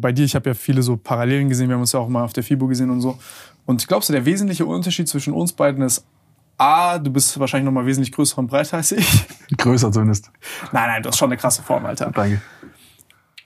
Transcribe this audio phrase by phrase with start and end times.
[0.00, 2.24] Bei dir, ich habe ja viele so Parallelen gesehen, wir haben uns ja auch mal
[2.24, 3.18] auf der FIBO gesehen und so.
[3.66, 6.04] Und ich glaube, so der wesentliche Unterschied zwischen uns beiden ist,
[6.56, 9.26] A, du bist wahrscheinlich noch mal wesentlich größer und breiter als ich.
[9.56, 10.30] Größer zumindest.
[10.72, 12.10] Nein, nein, du hast schon eine krasse Form, Alter.
[12.10, 12.42] Danke.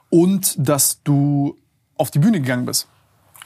[0.09, 1.57] Und dass du
[1.97, 2.89] auf die Bühne gegangen bist.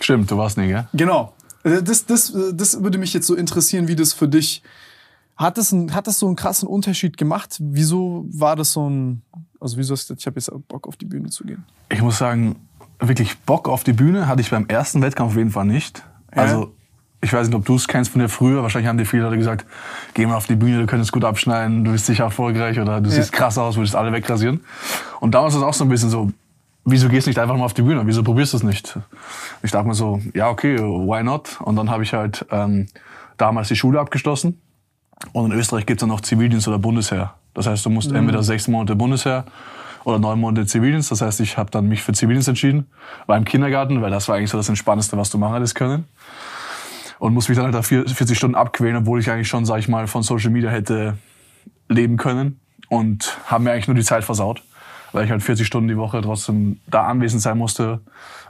[0.00, 0.86] Stimmt, du warst nie, gell?
[0.92, 1.33] Genau.
[1.64, 4.62] Das, das, das würde mich jetzt so interessieren, wie das für dich
[5.36, 7.56] hat das, ein, hat das so einen krassen Unterschied gemacht?
[7.61, 9.22] Wieso war das so ein,
[9.61, 11.64] also wieso hast du gesagt, ich habe jetzt Bock auf die Bühne zu gehen?
[11.91, 12.56] Ich muss sagen,
[13.00, 16.02] wirklich Bock auf die Bühne hatte ich beim ersten Wettkampf auf jeden Fall nicht.
[16.34, 16.42] Ja.
[16.42, 16.75] Also
[17.22, 18.62] ich weiß nicht, ob du es kennst von dir früher.
[18.62, 19.66] Wahrscheinlich haben dir viele Leute gesagt,
[20.14, 23.08] geh mal auf die Bühne, du könntest gut abschneiden, du bist sicher erfolgreich oder du
[23.08, 23.16] ja.
[23.16, 24.61] siehst krass aus, würdest alle wegrasieren.
[25.20, 26.30] Und damals war es auch so ein bisschen so,
[26.84, 28.03] wieso gehst du nicht einfach mal auf die Bühne?
[28.06, 28.98] Wieso probierst du es nicht?
[29.62, 31.58] Ich dachte mir so, ja okay, why not?
[31.60, 32.86] Und dann habe ich halt ähm,
[33.36, 34.60] damals die Schule abgeschlossen.
[35.33, 37.34] Und in Österreich gibt's dann noch Zivildienst oder Bundesheer.
[37.55, 38.16] Das heißt, du musst mhm.
[38.16, 39.47] entweder sechs Monate Bundesheer
[40.07, 41.11] oder neun Monate Zivildienst.
[41.11, 42.87] Das heißt, ich habe dann mich für Zivildienst entschieden,
[43.27, 46.05] war im Kindergarten, weil das war eigentlich so das Entspannendste, was du machen hättest können.
[47.19, 49.89] Und muss mich dann halt da 40 Stunden abquälen, obwohl ich eigentlich schon, sag ich
[49.89, 51.19] mal, von Social Media hätte
[51.89, 52.61] leben können.
[52.89, 54.62] Und haben mir eigentlich nur die Zeit versaut
[55.16, 58.00] weil ich halt 40 Stunden die Woche trotzdem da anwesend sein musste,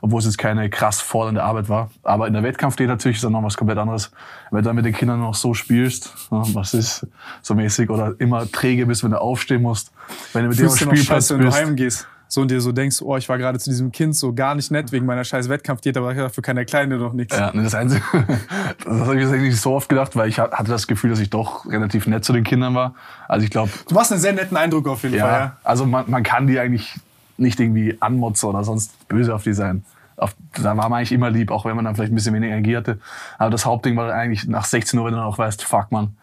[0.00, 1.90] obwohl es jetzt keine krass fordernde Arbeit war.
[2.02, 4.10] Aber in der Wettkampfdiät natürlich ist dann noch was komplett anderes.
[4.50, 7.06] Wenn du dann mit den Kindern noch so spielst, was ist
[7.40, 9.92] so mäßig, oder immer träge bist, wenn du aufstehen musst,
[10.32, 11.30] wenn du mit dem Spielplatz bist.
[11.30, 14.16] Wenn du heimgehst so und dir so denkst, oh, ich war gerade zu diesem Kind
[14.16, 17.36] so gar nicht nett wegen meiner scheiß Wettkampfdiät, aber dafür kann der Kleine doch nichts.
[17.36, 18.02] Ja, das Einzige,
[18.84, 21.66] das habe ich eigentlich so oft gedacht, weil ich hatte das Gefühl, dass ich doch
[21.66, 22.94] relativ nett zu den Kindern war.
[23.28, 23.70] Also ich glaube.
[23.88, 25.56] Du machst einen sehr netten Eindruck auf jeden ja, Fall, ja.
[25.62, 26.98] Also man, man kann die eigentlich
[27.38, 29.84] nicht irgendwie anmotzen oder sonst böse auf die sein.
[30.16, 32.52] Auf, da war man eigentlich immer lieb, auch wenn man dann vielleicht ein bisschen weniger
[32.52, 32.98] Energie hatte.
[33.38, 36.16] Aber das Hauptding war eigentlich nach 16 Uhr, wenn du dann auch weißt, fuck man,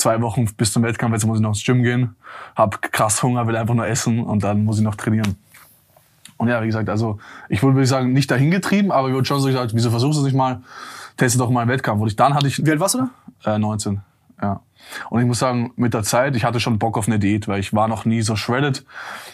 [0.00, 2.16] zwei Wochen bis zum Wettkampf, jetzt muss ich noch ins Gym gehen,
[2.56, 5.36] hab krass Hunger, will einfach nur essen und dann muss ich noch trainieren.
[6.38, 7.18] Und ja, wie gesagt, also
[7.50, 10.22] ich würde sagen, nicht dahin getrieben, aber ich würde schon so gesagt, wieso versuchst du
[10.22, 10.62] es nicht mal,
[11.18, 12.00] teste doch mal einen Wettkampf.
[12.00, 12.64] Und ich, dann hatte ich...
[12.64, 13.08] Wie alt warst du
[13.44, 13.56] da?
[13.56, 14.00] Äh, 19,
[14.40, 14.60] ja.
[15.10, 17.60] Und ich muss sagen, mit der Zeit, ich hatte schon Bock auf eine Diät, weil
[17.60, 18.86] ich war noch nie so shredded.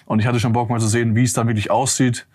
[0.04, 2.26] Und ich hatte schon Bock mal zu sehen, wie es dann wirklich aussieht,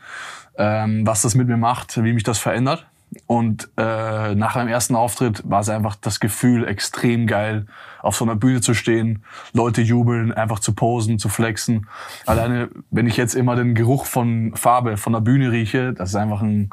[0.58, 2.86] ähm, was das mit mir macht, wie mich das verändert.
[3.28, 7.68] Und äh, nach einem ersten Auftritt war es einfach das Gefühl extrem geil,
[8.02, 9.24] auf so einer Bühne zu stehen,
[9.54, 11.88] Leute jubeln, einfach zu posen, zu flexen.
[12.26, 16.16] Alleine, wenn ich jetzt immer den Geruch von Farbe von der Bühne rieche, das ist
[16.16, 16.70] einfach ein,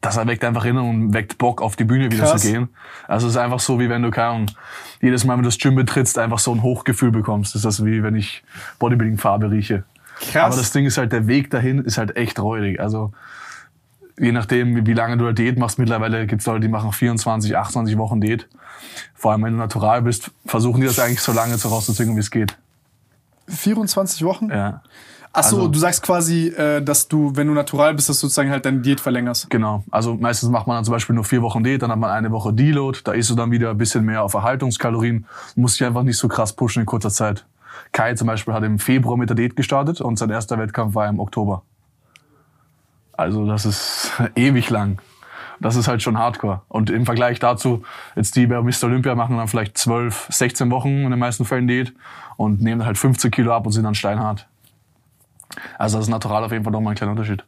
[0.00, 2.42] das erweckt einfach Erinnerungen und weckt Bock, auf die Bühne wieder Krass.
[2.42, 2.68] zu gehen.
[3.06, 4.46] Also es ist einfach so, wie wenn du, keine Ahnung,
[5.00, 7.54] jedes Mal, wenn du das Gym betrittst, einfach so ein Hochgefühl bekommst.
[7.54, 8.42] Das ist das wie wenn ich
[8.78, 9.84] Bodybuilding-Farbe rieche.
[10.20, 10.44] Krass.
[10.44, 12.80] Aber das Ding ist halt, der Weg dahin ist halt echt räudig.
[12.80, 13.12] Also
[14.18, 17.56] je nachdem, wie lange du eine Diät machst, mittlerweile gibt es Leute, die machen 24,
[17.56, 18.48] 28 Wochen Diät.
[19.14, 22.20] Vor allem, wenn du natural bist, versuchen die das eigentlich so lange zu rauszuzwingen, wie
[22.20, 22.56] es geht.
[23.48, 24.50] 24 Wochen?
[24.50, 24.82] Ja.
[25.34, 28.50] Achso, also, du sagst quasi, äh, dass du, wenn du natural bist, dass du sozusagen
[28.50, 29.48] halt deine Diät verlängerst.
[29.48, 29.82] Genau.
[29.90, 32.30] Also meistens macht man dann zum Beispiel nur vier Wochen Diät, dann hat man eine
[32.30, 36.02] Woche Deload, da isst du dann wieder ein bisschen mehr auf Erhaltungskalorien, musst dich einfach
[36.02, 37.46] nicht so krass pushen in kurzer Zeit.
[37.92, 41.08] Kai zum Beispiel hat im Februar mit der Diät gestartet und sein erster Wettkampf war
[41.08, 41.62] im Oktober.
[43.22, 45.00] Also das ist ewig lang.
[45.60, 46.62] Das ist halt schon Hardcore.
[46.68, 47.82] Und im Vergleich dazu,
[48.16, 48.84] jetzt die bei Mr.
[48.84, 51.94] Olympia machen dann vielleicht 12, 16 Wochen in den meisten Fällen Diät
[52.36, 54.48] und nehmen halt 15 Kilo ab und sind dann steinhart.
[55.78, 57.44] Also das ist natural auf jeden Fall nochmal ein kleiner Unterschied.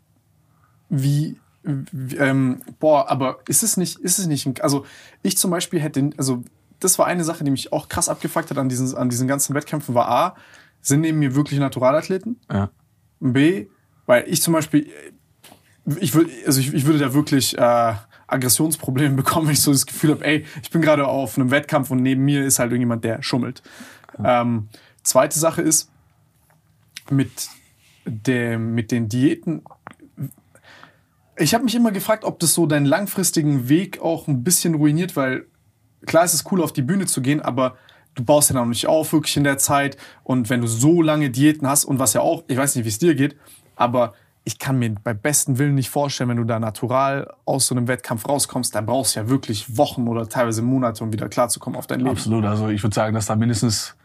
[0.89, 4.85] Wie, ähm, boah, aber ist es nicht, ist es nicht, also
[5.23, 6.45] ich zum Beispiel hätte, also
[6.79, 9.55] das war eine Sache, die mich auch krass abgefuckt hat an diesen, an diesen ganzen
[9.55, 10.37] Wettkämpfen, war A,
[10.83, 12.39] sind neben mir wirklich Naturalathleten?
[12.53, 12.71] Ja.
[13.19, 13.67] B,
[14.07, 14.91] weil ich zum Beispiel,
[16.01, 17.95] ich würde, also ich, ich würde da wirklich äh,
[18.27, 21.91] Aggressionsprobleme bekommen, wenn ich so das Gefühl habe, ey, ich bin gerade auf einem Wettkampf
[21.91, 23.63] und neben mir ist halt irgendjemand, der schummelt.
[24.23, 24.69] Ähm,
[25.03, 25.91] zweite Sache ist,
[27.11, 27.49] mit,
[28.07, 29.63] dem, mit den Diäten,
[31.37, 35.17] ich habe mich immer gefragt, ob das so deinen langfristigen Weg auch ein bisschen ruiniert,
[35.17, 35.47] weil
[36.07, 37.77] klar ist es cool, auf die Bühne zu gehen, aber
[38.15, 39.97] du baust ja noch nicht auf, wirklich in der Zeit.
[40.23, 42.89] Und wenn du so lange Diäten hast und was ja auch, ich weiß nicht, wie
[42.91, 43.37] es dir geht,
[43.75, 44.15] aber
[44.45, 47.89] ich kann mir bei besten Willen nicht vorstellen, wenn du da natural aus so einem
[47.89, 51.87] Wettkampf rauskommst, dann brauchst du ja wirklich Wochen oder teilweise Monate, um wieder klarzukommen auf
[51.87, 52.11] dein Leben.
[52.11, 52.45] Absolut.
[52.45, 53.97] Also ich würde sagen, dass da mindestens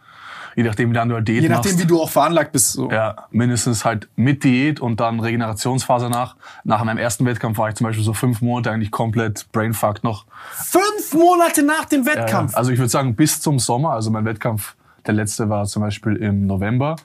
[0.56, 1.84] je nachdem, wie lange du halt Diät Je nachdem, machst.
[1.84, 2.74] wie du auch veranlagt bist.
[2.74, 2.90] So.
[2.90, 6.36] Ja, mindestens halt mit Diät und dann Regenerationsphase nach.
[6.64, 10.26] Nach meinem ersten Wettkampf war ich zum Beispiel so fünf Monate eigentlich komplett brainfucked noch.
[10.54, 12.56] Fünf Monate nach dem Ja, Wettkampf.
[12.56, 13.92] also ich würde sagen bis zum Sommer.
[13.92, 14.76] Also mein Wettkampf,
[15.06, 16.96] der letzte war zum Beispiel im November.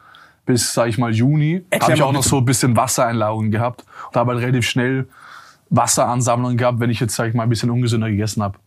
[0.47, 4.17] Bis, sag ich mal, Juni habe ich auch noch so ein bisschen Wassereinlagerungen gehabt und
[4.17, 5.09] habe halt relativ schnell
[5.71, 8.59] Wasseransammlungen gehabt, wenn ich jetzt, sag ich mal, ein bisschen ungesünder gegessen habe.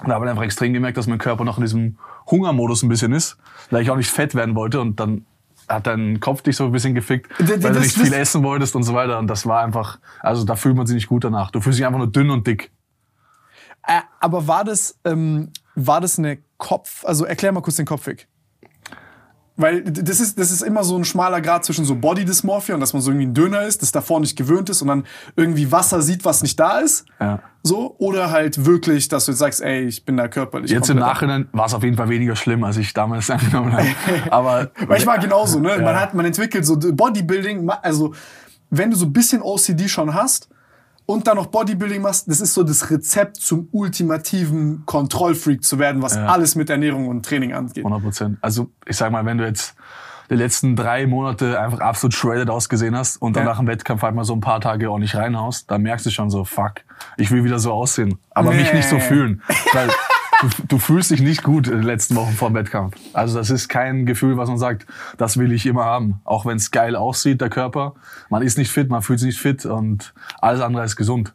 [0.00, 1.98] Und da habe ich einfach extrem gemerkt, dass mein Körper noch in diesem
[2.30, 3.36] Hungermodus ein bisschen ist,
[3.70, 5.26] weil ich auch nicht fett werden wollte und dann
[5.68, 8.42] hat dein Kopf dich so ein bisschen gefickt, weil du das- nicht das- viel essen
[8.42, 9.18] wolltest und so weiter.
[9.18, 11.50] Und das war einfach, also da fühlt man sich nicht gut danach.
[11.50, 12.70] Du fühlst dich einfach nur dünn und dick.
[13.86, 18.28] Äh, aber war das, ähm, war das eine Kopf, also erklär mal kurz den Kopfweg.
[19.56, 22.80] Weil das ist, das ist immer so ein schmaler Grad zwischen so Body Dysmorphia und
[22.80, 25.04] dass man so irgendwie ein Döner ist, das davor nicht gewöhnt ist und dann
[25.36, 27.04] irgendwie Wasser sieht, was nicht da ist.
[27.20, 27.40] Ja.
[27.62, 27.94] So.
[27.98, 30.70] Oder halt wirklich, dass du jetzt sagst, ey, ich bin da körperlich.
[30.70, 33.88] Jetzt im Nachhinein war es auf jeden Fall weniger schlimm, als ich damals angenommen habe.
[34.30, 35.68] Aber Weil ich war genauso, ne?
[35.76, 36.00] Man Ja.
[36.00, 38.14] hat, man entwickelt so Bodybuilding, also
[38.70, 40.48] wenn du so ein bisschen OCD schon hast
[41.06, 46.02] und dann noch Bodybuilding machst, das ist so das Rezept zum ultimativen Kontrollfreak zu werden,
[46.02, 46.26] was Ja.
[46.26, 47.84] alles mit Ernährung und Training angeht.
[47.84, 48.38] 100 Prozent.
[48.40, 49.74] Also ich sag mal, wenn du jetzt
[50.30, 53.50] die letzten drei Monate einfach absolut shredded ausgesehen hast und dann Ja.
[53.50, 56.10] nach dem Wettkampf halt mal so ein paar Tage auch nicht reinhaust, dann merkst du
[56.10, 56.74] schon so, fuck,
[57.18, 58.18] ich will wieder so aussehen.
[58.30, 58.78] Aber mich Nee.
[58.78, 59.42] nicht so fühlen.
[59.74, 59.90] Weil
[60.42, 62.96] du, du fühlst dich nicht gut in den letzten Wochen vor dem Wettkampf.
[63.12, 64.86] Also das ist kein Gefühl, was man sagt,
[65.16, 66.20] das will ich immer haben.
[66.24, 67.94] Auch wenn es geil aussieht, der Körper.
[68.28, 71.32] Man ist nicht fit, man fühlt sich nicht fit und alles andere ist gesund.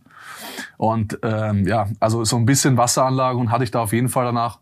[0.77, 4.59] Und ähm, ja, also so ein bisschen Wasseranlagerung hatte ich da auf jeden Fall danach.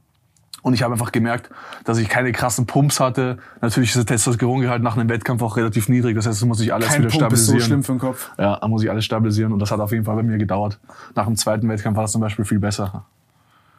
[0.61, 1.51] Und ich habe einfach gemerkt,
[1.83, 3.37] dass ich keine krassen Pumps hatte.
[3.61, 6.15] Natürlich ist der Testosterongehalt nach einem Wettkampf auch relativ niedrig.
[6.15, 7.61] Das heißt, das muss ich alles Kein wieder Pump ist so stabilisieren.
[7.61, 8.31] schlimm für den Kopf.
[8.39, 9.53] Ja, da muss ich alles stabilisieren.
[9.53, 10.79] Und das hat auf jeden Fall bei mir gedauert.
[11.13, 13.05] Nach dem zweiten Wettkampf war das zum Beispiel viel besser.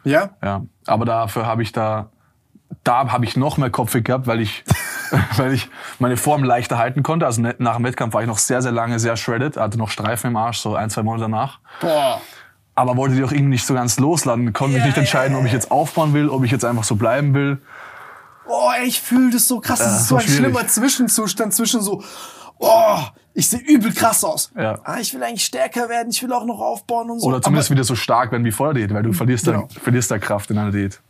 [0.06, 0.30] Ja?
[0.42, 2.10] Ja, aber dafür habe ich da,
[2.84, 4.64] da habe ich noch mehr Kopfweg gehabt, weil ich,
[5.36, 5.68] weil ich
[5.98, 7.26] meine Form leichter halten konnte.
[7.26, 9.90] Also ne- nach dem Wettkampf war ich noch sehr, sehr lange sehr shredded, hatte noch
[9.90, 11.58] Streifen im Arsch, so ein, zwei Monate danach.
[11.80, 12.20] Boah.
[12.76, 15.40] Aber wollte die auch irgendwie nicht so ganz losladen, konnte mich Ja, nicht entscheiden, ja,
[15.40, 17.58] ob ich jetzt aufbauen will, ob ich jetzt einfach so bleiben will.
[18.48, 19.78] Oh, ey, ich fühle das so krass.
[19.80, 20.36] Das Ja, ist so so ein schwierig.
[20.38, 22.04] schlimmer Zwischenzustand zwischen so,
[22.58, 22.98] oh,
[23.34, 24.50] ich sehe übel krass aus.
[24.56, 24.78] Ja.
[24.84, 27.26] Ah, ich will eigentlich stärker werden, ich will auch noch aufbauen und so.
[27.26, 29.68] Oder zumindest Aber wieder so stark werden wie vor der Diät, weil du verlierst, Genau.
[29.72, 31.00] da, verlierst da Kraft in einer Diät.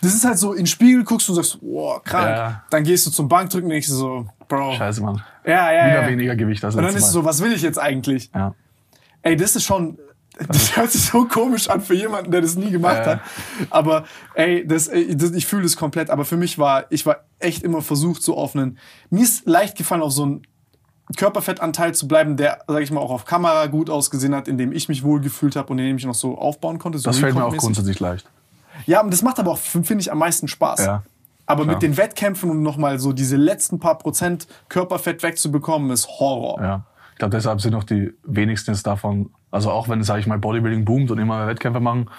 [0.00, 2.28] das ist halt so, in den Spiegel guckst du und sagst, oh, krank.
[2.28, 2.64] Ja.
[2.70, 4.74] Dann gehst du zum Bankdrücken und denkst so, Bro.
[4.74, 5.22] Scheiße, Mann.
[5.46, 6.08] Ja, ja, Wieder ja.
[6.08, 8.30] weniger Gewicht als Und dann ist es so, was will ich jetzt eigentlich?
[8.34, 8.54] Ja.
[9.22, 9.98] Ey, das ist schon,
[10.48, 13.12] das hört sich so komisch an für jemanden, der das nie gemacht Ja.
[13.12, 13.20] hat.
[13.70, 14.04] Aber
[14.34, 16.10] ey, das, ey, das, ich fühle das komplett.
[16.10, 18.78] Aber für mich war, ich war echt immer versucht, so auf einen,
[19.10, 20.46] mir ist leicht gefallen, auf so einen
[21.16, 24.72] Körperfettanteil zu bleiben, der, sag ich mal, auch auf Kamera gut ausgesehen hat, in dem
[24.72, 26.98] ich mich wohlgefühlt habe und in dem ich noch so aufbauen konnte.
[26.98, 28.26] So Das fällt mir auch grundsätzlich leicht.
[28.86, 30.84] Ja, und das macht aber auch, finde ich, am meisten Spaß.
[30.84, 31.02] Ja.
[31.46, 31.74] Aber Klar.
[31.74, 36.60] mit den Wettkämpfen und nochmal so diese letzten paar Prozent Körperfett wegzubekommen, ist Horror.
[36.62, 36.82] Ja.
[37.12, 40.84] Ich glaube, deshalb sind auch die wenigsten davon, also auch wenn, sage ich mal, Bodybuilding
[40.84, 42.10] boomt und immer mehr Wettkämpfe machen,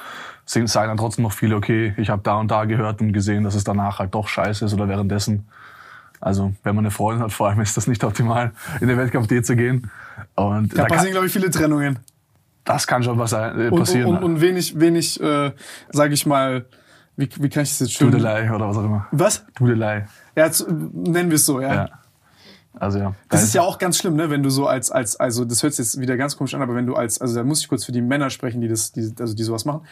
[0.46, 3.44] sind, sagen dann trotzdem noch viele, okay, ich habe da und da gehört und gesehen,
[3.44, 5.48] dass es danach halt doch scheiße ist oder währenddessen.
[6.22, 9.46] Also, wenn man eine Freundin hat, vor allem ist das nicht optimal, in den Wettkampf-Diät
[9.46, 9.92] zu gehen.
[10.36, 12.00] Und Da da passieren, glaube ich, viele Trennungen.
[12.64, 14.10] das kann schon was äh, Und, passieren.
[14.10, 15.52] und, und wenig, wenig, äh,
[15.92, 16.66] sage ich mal,
[17.18, 18.12] wie, wie kann ich das jetzt schön...
[18.12, 19.08] Dudelei oder was auch immer.
[19.12, 19.46] Was?
[19.56, 20.08] Dudelei.
[20.36, 21.74] Ja, zu, nennen wir es so, ja.
[21.74, 21.90] Ja.
[22.78, 23.14] Also ja.
[23.30, 24.30] Das ist ja auch ganz schlimm, ne?
[24.30, 26.76] Wenn du so als, als, also das hört sich jetzt wieder ganz komisch an, aber
[26.76, 29.14] wenn du als, also da muss ich kurz für die Männer sprechen, die das, die,
[29.18, 29.86] also die sowas machen.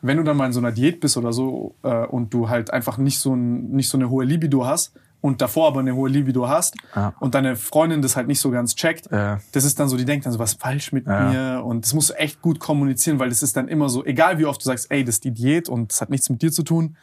[0.00, 2.72] Wenn du dann mal in so einer Diät bist oder so äh, und du halt
[2.72, 6.08] einfach nicht so, ein, nicht so eine hohe Libido hast und davor aber eine hohe
[6.08, 7.12] Libido hast Ja.
[7.20, 9.40] und deine Freundin das halt nicht so ganz checkt, Ja.
[9.52, 11.20] das ist dann so, die denkt dann so, was falsch mit Ja.
[11.58, 14.38] mir und das musst du echt gut kommunizieren, weil das ist dann immer so, egal
[14.38, 16.50] wie oft du sagst, ey, das ist die Diät und das hat nichts mit dir
[16.52, 16.96] zu tun,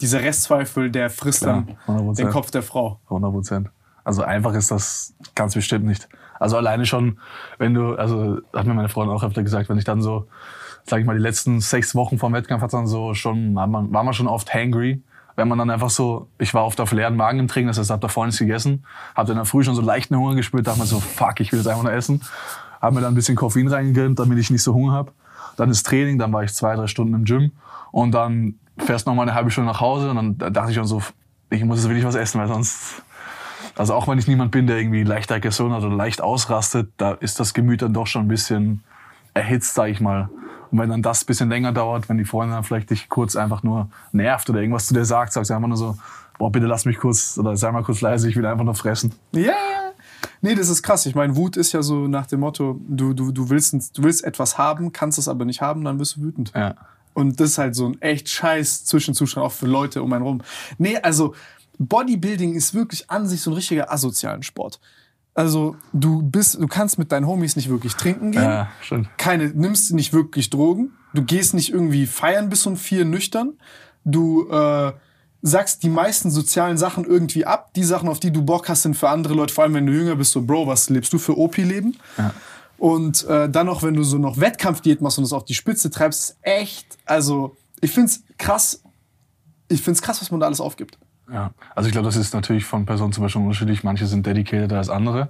[0.00, 2.14] dieser Restzweifel, der frisst Klar, dann 100%.
[2.18, 3.00] den Kopf der Frau.
[3.08, 3.68] 100 Prozent.
[4.02, 6.08] Also einfach ist das ganz bestimmt nicht.
[6.38, 7.18] Also alleine schon,
[7.58, 10.26] wenn du, also hat mir meine Freundin auch öfter gesagt, wenn ich dann so,
[10.86, 13.92] sag ich mal, die letzten sechs Wochen vom Wettkampf hat dann so schon, war man,
[13.92, 15.02] war man schon oft hangry.
[15.40, 17.88] Wenn man dann einfach so, ich war oft auf leeren Magen im Training, das heißt,
[17.88, 21.00] hab davor nichts gegessen, hab dann Früh schon so leichten Hunger gespürt, dachte mir so,
[21.00, 22.20] fuck, ich will jetzt einfach nur essen.
[22.78, 25.12] Hab mir dann ein bisschen Koffein reingegönnt, damit ich nicht so Hunger hab.
[25.56, 27.52] Dann ist Training, dann war ich zwei, drei Stunden im Gym
[27.90, 30.84] und dann fährst noch mal eine halbe Stunde nach Hause und dann dachte ich schon
[30.84, 31.00] so,
[31.48, 33.02] ich muss jetzt wirklich was essen, weil sonst
[33.76, 37.12] also auch wenn ich niemand bin, der irgendwie leicht Aggression hat oder leicht ausrastet, da
[37.12, 38.84] ist das Gemüt dann doch schon ein bisschen
[39.32, 40.28] erhitzt, sage ich mal.
[40.70, 43.36] Und wenn dann das ein bisschen länger dauert, wenn die Freundin dann vielleicht dich kurz
[43.36, 45.96] einfach nur nervt oder irgendwas zu dir sagt, sagst du einfach nur so,
[46.38, 49.14] boah, bitte lass mich kurz oder sei mal kurz leise, ich will einfach nur fressen.
[49.32, 49.54] Ja,
[50.42, 51.06] Nee, das ist krass.
[51.06, 54.24] Ich meine, Wut ist ja so nach dem Motto, du, du, du, willst, du willst
[54.24, 56.52] etwas haben, kannst es aber nicht haben, dann bist du wütend.
[56.54, 56.74] Ja.
[57.12, 60.42] Und das ist halt so ein echt scheiß Zwischenzustand auch für Leute um einen rum.
[60.78, 61.34] Nee, also
[61.78, 64.80] Bodybuilding ist wirklich an sich so ein richtiger asozialen Sport.
[65.34, 68.42] Also du bist, du kannst mit deinen Homies nicht wirklich trinken gehen.
[68.42, 69.08] Ja, stimmt.
[69.16, 70.92] Keine, nimmst nicht wirklich Drogen.
[71.14, 73.54] Du gehst nicht irgendwie feiern bis um vier nüchtern.
[74.04, 74.92] Du äh,
[75.42, 77.72] sagst die meisten sozialen Sachen irgendwie ab.
[77.74, 79.92] Die Sachen, auf die du Bock hast, sind für andere Leute, vor allem wenn du
[79.92, 81.96] jünger bist, so Bro, was lebst du für OP-Leben?
[82.18, 82.34] Ja.
[82.78, 85.90] Und äh, dann noch, wenn du so noch Wettkampfdiät machst und das auf die Spitze
[85.90, 88.82] treibst, ist echt, also ich find's krass,
[89.68, 90.98] ich find's krass, was man da alles aufgibt.
[91.32, 93.84] Ja, also ich glaube, das ist natürlich von Person zu Person unterschiedlich.
[93.84, 95.28] Manche sind dedicated als andere.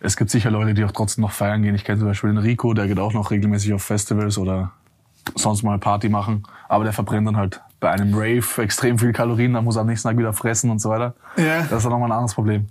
[0.00, 1.74] Es gibt sicher Leute, die auch trotzdem noch feiern gehen.
[1.74, 4.72] Ich kenne zum Beispiel den Rico, der geht auch noch regelmäßig auf Festivals oder
[5.36, 6.42] sonst mal Party machen.
[6.68, 9.86] Aber der verbrennt dann halt bei einem Rave extrem viel Kalorien, dann muss er am
[9.88, 11.14] nächsten Tag wieder fressen und so weiter.
[11.36, 11.60] Ja.
[11.62, 12.66] Das ist dann nochmal ein anderes Problem.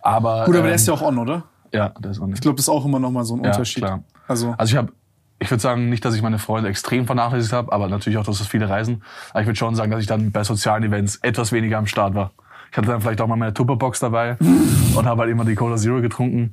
[0.00, 1.44] Aber, Gut, aber der ähm, ist ja auch on, oder?
[1.72, 2.34] Ja, der ist nicht.
[2.36, 3.84] Ich glaube, das ist auch immer noch mal so ein Ja, Unterschied.
[3.84, 4.02] klar.
[4.26, 4.92] Also, Also ich habe,
[5.40, 8.40] ich würde sagen, nicht, dass ich meine Freunde extrem vernachlässigt habe, aber natürlich auch, dass
[8.40, 9.02] es viele reisen.
[9.30, 12.14] Aber ich würde schon sagen, dass ich dann bei sozialen Events etwas weniger am Start
[12.14, 12.32] war.
[12.70, 14.36] Ich hatte dann vielleicht auch mal meine Tupperbox dabei
[14.94, 16.52] und habe halt immer die Cola Zero getrunken.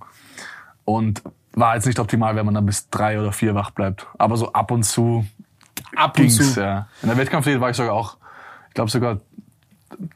[0.86, 1.24] Und
[1.54, 4.08] war jetzt nicht optimal, wenn man dann bis drei oder vier wach bleibt.
[4.18, 5.26] Aber so ab und zu
[5.96, 6.62] ab und ging's, zu.
[6.62, 6.88] ja.
[7.02, 8.18] In der Wettkampfdiät war ich sogar auch,
[8.68, 9.20] ich glaube sogar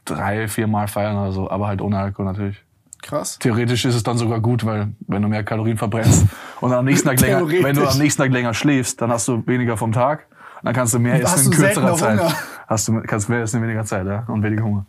[0.04, 2.62] drei, vier Mal feiern oder so, aber halt ohne Alkohol natürlich.
[3.02, 3.38] Krass.
[3.38, 6.26] Theoretisch ist es dann sogar gut, weil wenn du mehr Kalorien verbrennst
[6.60, 9.42] und am nächsten Tag länger, wenn du am nächsten Tag länger schläfst, dann hast du
[9.46, 10.26] weniger vom Tag.
[10.62, 12.20] Dann kannst du mehr Hast essen in kürzerer Zeit.
[12.20, 12.34] Hunger.
[12.66, 14.86] Hast du, kannst mehr essen in weniger Zeit, ja, und weniger Hunger.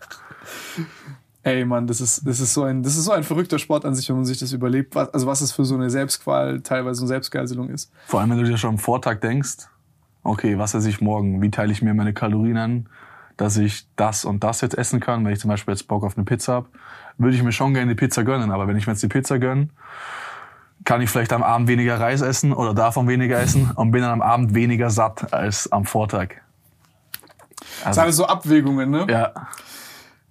[1.43, 3.95] Ey, Mann, das ist, das ist so ein, das ist so ein verrückter Sport an
[3.95, 7.01] sich, wenn man sich das überlebt, was, also was es für so eine Selbstqual, teilweise
[7.01, 7.91] eine Selbstgeiselung ist.
[8.05, 9.67] Vor allem, wenn du dir schon am Vortag denkst,
[10.23, 11.41] okay, was esse ich morgen?
[11.41, 12.89] Wie teile ich mir meine Kalorien an,
[13.41, 15.25] dass ich das und das jetzt essen kann?
[15.25, 16.67] Wenn ich zum Beispiel jetzt Bock auf eine Pizza habe,
[17.17, 18.51] würde ich mir schon gerne die Pizza gönnen.
[18.51, 19.69] Aber wenn ich mir jetzt die Pizza gönne,
[20.85, 24.11] kann ich vielleicht am Abend weniger Reis essen oder davon weniger essen und bin dann
[24.11, 26.35] am Abend weniger satt als am Vortag.
[27.59, 29.05] Das Also, sind alles so Abwägungen, ne?
[29.09, 29.33] ja,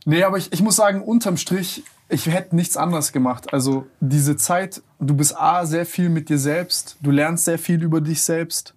[0.05, 3.53] Nee, aber ich, ich muss sagen, unterm Strich, ich hätte nichts anderes gemacht.
[3.53, 7.83] Also diese Zeit, du bist A, sehr viel mit dir selbst, du lernst sehr viel
[7.83, 8.75] über dich selbst.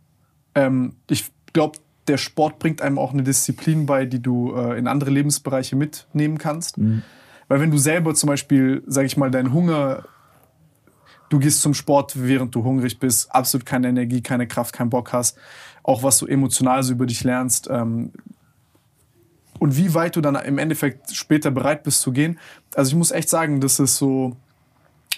[0.53, 4.87] Ähm, ich glaube, der Sport bringt einem auch eine Disziplin bei, die du äh, in
[4.87, 6.77] andere Lebensbereiche mitnehmen kannst.
[7.47, 10.05] Weil wenn du selber zum Beispiel, sag ich mal, deinen Hunger,
[11.29, 15.13] du gehst zum Sport, während du hungrig bist, absolut keine Energie, keine Kraft, keinen Bock
[15.13, 15.37] hast,
[15.83, 18.11] auch was du emotional so über dich lernst, ähm,
[19.59, 22.37] und wie weit du dann im Endeffekt später bereit bist zu gehen.
[22.75, 24.35] Also ich muss echt sagen, das ist so,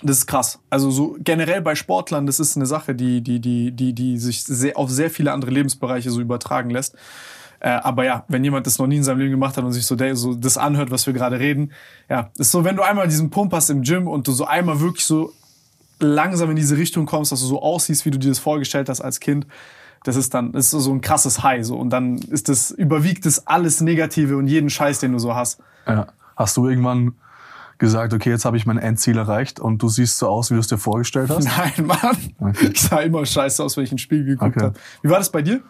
[0.02, 0.60] das ist krass.
[0.70, 4.44] Also so generell bei Sportlern, das ist eine Sache, die, die, die, die, die sich
[4.44, 6.96] sehr, auf sehr viele andere Lebensbereiche so übertragen lässt.
[7.60, 9.86] Äh, aber ja, wenn jemand das noch nie in seinem Leben gemacht hat und sich
[9.86, 11.72] so, der, so das anhört, was wir gerade reden,
[12.10, 14.80] ja, ist so, wenn du einmal diesen Pump hast im Gym und du so einmal
[14.82, 15.32] wirklich so
[16.00, 19.02] langsam in diese Richtung kommst, dass du so aussiehst, wie du dir das vorgestellt hast
[19.02, 19.48] als Kind,
[20.04, 23.25] das ist dann das ist so ein krasses High so und dann ist das überwiegt
[23.25, 25.60] das alles Negative und jeden Scheiß, den du so hast.
[25.88, 26.08] ja.
[26.36, 27.16] Hast du irgendwann
[27.77, 30.60] gesagt, okay, jetzt habe ich mein Endziel erreicht und du siehst so aus, wie du
[30.60, 31.46] es dir vorgestellt hast?
[31.58, 32.17] Nein, Mann.
[32.39, 32.70] Okay.
[32.74, 34.65] Ich sah immer scheiße aus, wenn ich ins Spiel geguckt Okay.
[34.65, 34.79] habe.
[35.01, 35.62] Wie war das bei dir?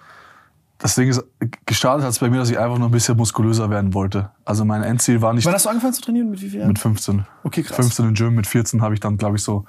[0.77, 1.23] Das Ding ist,
[1.65, 4.29] gestartet hat es bei mir, dass ich einfach nur ein bisschen muskulöser werden wollte.
[4.43, 6.29] Also mein Endziel war nicht Wann hast du angefangen zu trainieren?
[6.29, 6.67] Mit wie viel Jahren?
[6.67, 7.25] mit 15.
[7.43, 7.77] Okay, krass.
[7.77, 9.65] 15 im Gym, mit 14 habe ich dann, glaube ich, so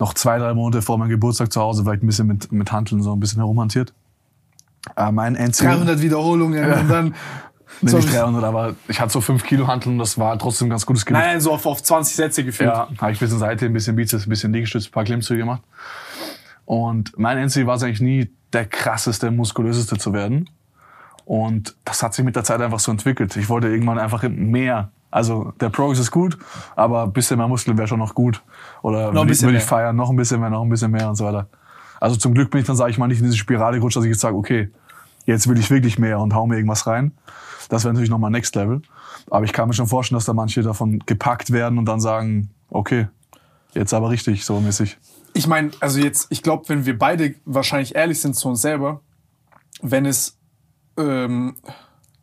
[0.00, 3.00] noch zwei, drei Monate vor meinem Geburtstag zu Hause, vielleicht ein bisschen mit, mit Hanteln
[3.00, 3.94] so ein bisschen herumhantiert.
[4.96, 7.14] Äh, mein Endziel, 300 Wiederholungen und dann.
[7.82, 10.70] So, nicht 300, aber ich hatte so 5 Kilo Hanteln und das war trotzdem ein
[10.70, 11.24] ganz gutes Gewicht.
[11.24, 12.70] nein, so auf, auf 20 Sätze gefühlt.
[12.70, 15.40] Ja, habe ich ein bisschen Seite, ein bisschen Bizeps, ein bisschen Liegestütz, ein paar Klimmzüge
[15.40, 15.62] gemacht.
[16.64, 20.48] Und mein Endziel war es eigentlich nie, der krasseste, muskulöseste zu werden.
[21.24, 23.36] Und das hat sich mit der Zeit einfach so entwickelt.
[23.36, 24.90] Ich wollte irgendwann einfach mehr.
[25.10, 26.36] Also der Progress ist gut,
[26.74, 28.42] aber ein bisschen mehr Muskeln wäre schon noch gut.
[28.82, 29.68] Oder ein würde ich, bisschen würde ich mehr.
[29.68, 31.46] feiern, noch ein bisschen mehr, noch ein bisschen mehr und so weiter.
[32.00, 34.04] Also zum Glück bin ich dann, sage ich mal, nicht in diese Spirale gerutscht, dass
[34.04, 34.70] ich jetzt sage, okay,
[35.24, 37.12] jetzt will ich wirklich mehr und hau mir irgendwas rein.
[37.68, 38.82] Das wäre natürlich nochmal Next Level.
[39.30, 42.50] Aber ich kann mir schon vorstellen, dass da manche davon gepackt werden und dann sagen,
[42.70, 43.08] okay,
[43.74, 44.98] jetzt aber richtig, so mäßig.
[45.34, 49.00] Ich meine, also jetzt, ich glaube, wenn wir beide wahrscheinlich ehrlich sind zu uns selber,
[49.82, 50.38] wenn es
[50.96, 51.56] ähm,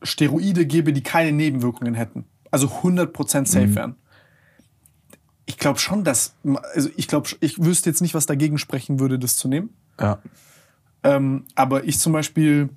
[0.01, 3.95] Steroide gäbe, die keine Nebenwirkungen hätten, also 100% safe wären,
[5.45, 6.35] ich glaube schon, dass,
[6.73, 9.71] also ich glaube, ich wüsste jetzt nicht, was dagegen sprechen würde, das zu nehmen.
[9.99, 10.19] Ja.
[11.03, 12.69] Ähm, aber ich zum Beispiel,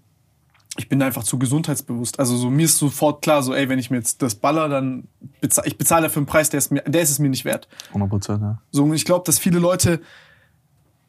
[0.77, 2.19] ich bin einfach zu gesundheitsbewusst.
[2.19, 5.05] Also so mir ist sofort klar, so ey, wenn ich mir jetzt das baller, dann
[5.41, 7.69] bezahle ich bezahle dafür einen Preis, der ist mir, der ist es mir nicht wert.
[7.89, 8.61] 100 Prozent, ja.
[8.73, 10.01] So, und ich glaube, dass viele Leute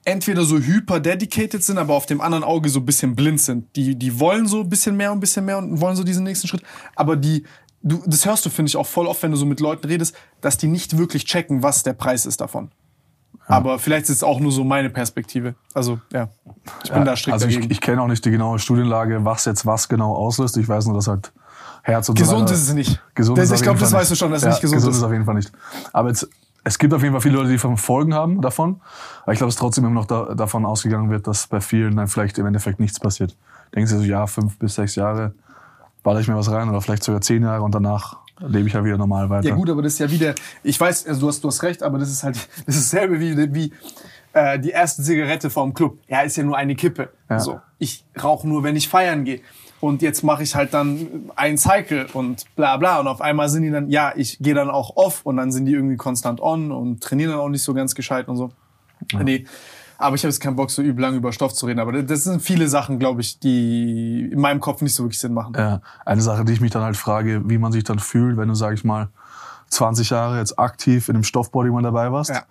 [0.03, 3.75] entweder so hyper dedicated sind, aber auf dem anderen Auge so ein bisschen blind sind.
[3.75, 6.24] Die, die wollen so ein bisschen mehr und ein bisschen mehr und wollen so diesen
[6.24, 6.62] nächsten Schritt,
[6.95, 7.43] aber die,
[7.81, 10.15] du, das hörst du, finde ich, auch voll oft, wenn du so mit Leuten redest,
[10.41, 12.69] dass die nicht wirklich checken, was der Preis ist davon.
[13.47, 13.55] Ja.
[13.55, 15.55] Aber vielleicht ist es auch nur so meine Perspektive.
[15.73, 16.29] Also, ja,
[16.83, 17.65] ich bin ja, da strikt Also dagegen.
[17.65, 20.57] ich, ich kenne auch nicht die genaue Studienlage, was jetzt was genau auslöst.
[20.57, 21.31] Ich weiß nur, dass halt
[21.83, 22.99] Herz und Gesund so ist es nicht.
[23.13, 24.91] Gesund das, ist ich glaube, das weißt du schon, dass es ja, nicht gesund, gesund
[24.91, 24.97] ist.
[24.97, 25.51] ist auf jeden Fall nicht.
[25.93, 26.27] Aber jetzt,
[26.63, 28.81] es gibt auf jeden Fall viele Leute, die Folgen haben davon.
[29.23, 32.07] Aber ich glaube, es trotzdem immer noch da, davon ausgegangen wird, dass bei vielen dann
[32.07, 33.35] vielleicht im Endeffekt nichts passiert.
[33.73, 35.33] Denken sie so, ja, fünf bis sechs Jahre
[36.05, 38.83] baller ich mir was rein oder vielleicht sogar zehn Jahre und danach lebe ich ja
[38.83, 39.47] wieder normal weiter.
[39.47, 41.83] Ja gut, aber das ist ja wieder, ich weiß, also du hast, du hast recht,
[41.83, 43.71] aber das ist halt, das ist dasselbe wie, wie
[44.33, 45.99] äh, die erste Zigarette vom Club.
[46.07, 47.09] Ja, ist ja nur eine Kippe.
[47.29, 47.39] Ja.
[47.39, 49.41] So, ich rauche nur, wenn ich feiern gehe.
[49.81, 52.99] Und jetzt mache ich halt dann ein Cycle und bla bla.
[52.99, 55.65] Und auf einmal sind die dann, ja, ich gehe dann auch off und dann sind
[55.65, 58.51] die irgendwie konstant on und trainieren dann auch nicht so ganz gescheit und so.
[59.11, 59.21] Ja.
[59.23, 59.45] Nee.
[59.97, 61.79] Aber ich habe jetzt keinen Bock, so übel lang über Stoff zu reden.
[61.79, 65.33] Aber das sind viele Sachen, glaube ich, die in meinem Kopf nicht so wirklich Sinn
[65.33, 65.53] machen.
[65.57, 68.47] Ja, eine Sache, die ich mich dann halt frage, wie man sich dann fühlt, wenn
[68.47, 69.09] du, sag ich mal,
[69.69, 72.31] 20 Jahre jetzt aktiv in dem Stoffbody mal dabei warst.
[72.31, 72.43] Ja.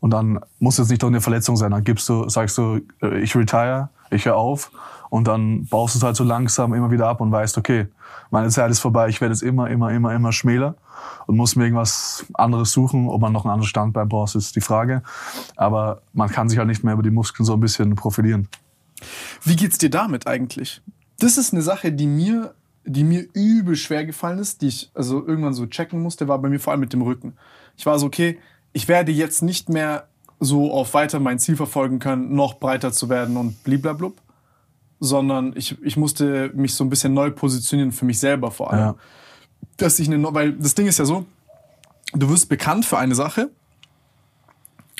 [0.00, 1.70] Und dann muss jetzt nicht doch eine Verletzung sein.
[1.70, 4.70] Dann gibst du, sagst du, äh, ich retire, ich höre auf.
[5.08, 7.86] Und dann baust du es halt so langsam immer wieder ab und weißt, okay,
[8.30, 10.74] meine Zeit ist vorbei, ich werde jetzt immer, immer, immer, immer schmäler
[11.26, 13.08] und muss mir irgendwas anderes suchen.
[13.08, 15.02] Ob man noch ein anderes Standbein braucht, ist die Frage.
[15.56, 18.48] Aber man kann sich halt nicht mehr über die Muskeln so ein bisschen profilieren.
[19.44, 20.82] Wie geht's dir damit eigentlich?
[21.18, 25.26] Das ist eine Sache, die mir, die mir übel schwer gefallen ist, die ich also
[25.26, 27.34] irgendwann so checken musste, war bei mir vor allem mit dem Rücken.
[27.76, 28.38] Ich war so, okay,
[28.72, 33.08] ich werde jetzt nicht mehr so auf weiter mein Ziel verfolgen können, noch breiter zu
[33.08, 34.20] werden und bliblablub,
[35.00, 38.80] sondern ich, ich musste mich so ein bisschen neu positionieren für mich selber vor allem.
[38.80, 38.94] Ja.
[39.76, 41.26] Dass ich eine, weil das Ding ist ja so,
[42.12, 43.50] du wirst bekannt für eine Sache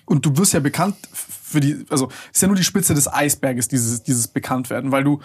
[0.04, 3.68] und du wirst ja bekannt für die, also ist ja nur die Spitze des Eisberges,
[3.68, 5.20] dieses, dieses Bekanntwerden, weil du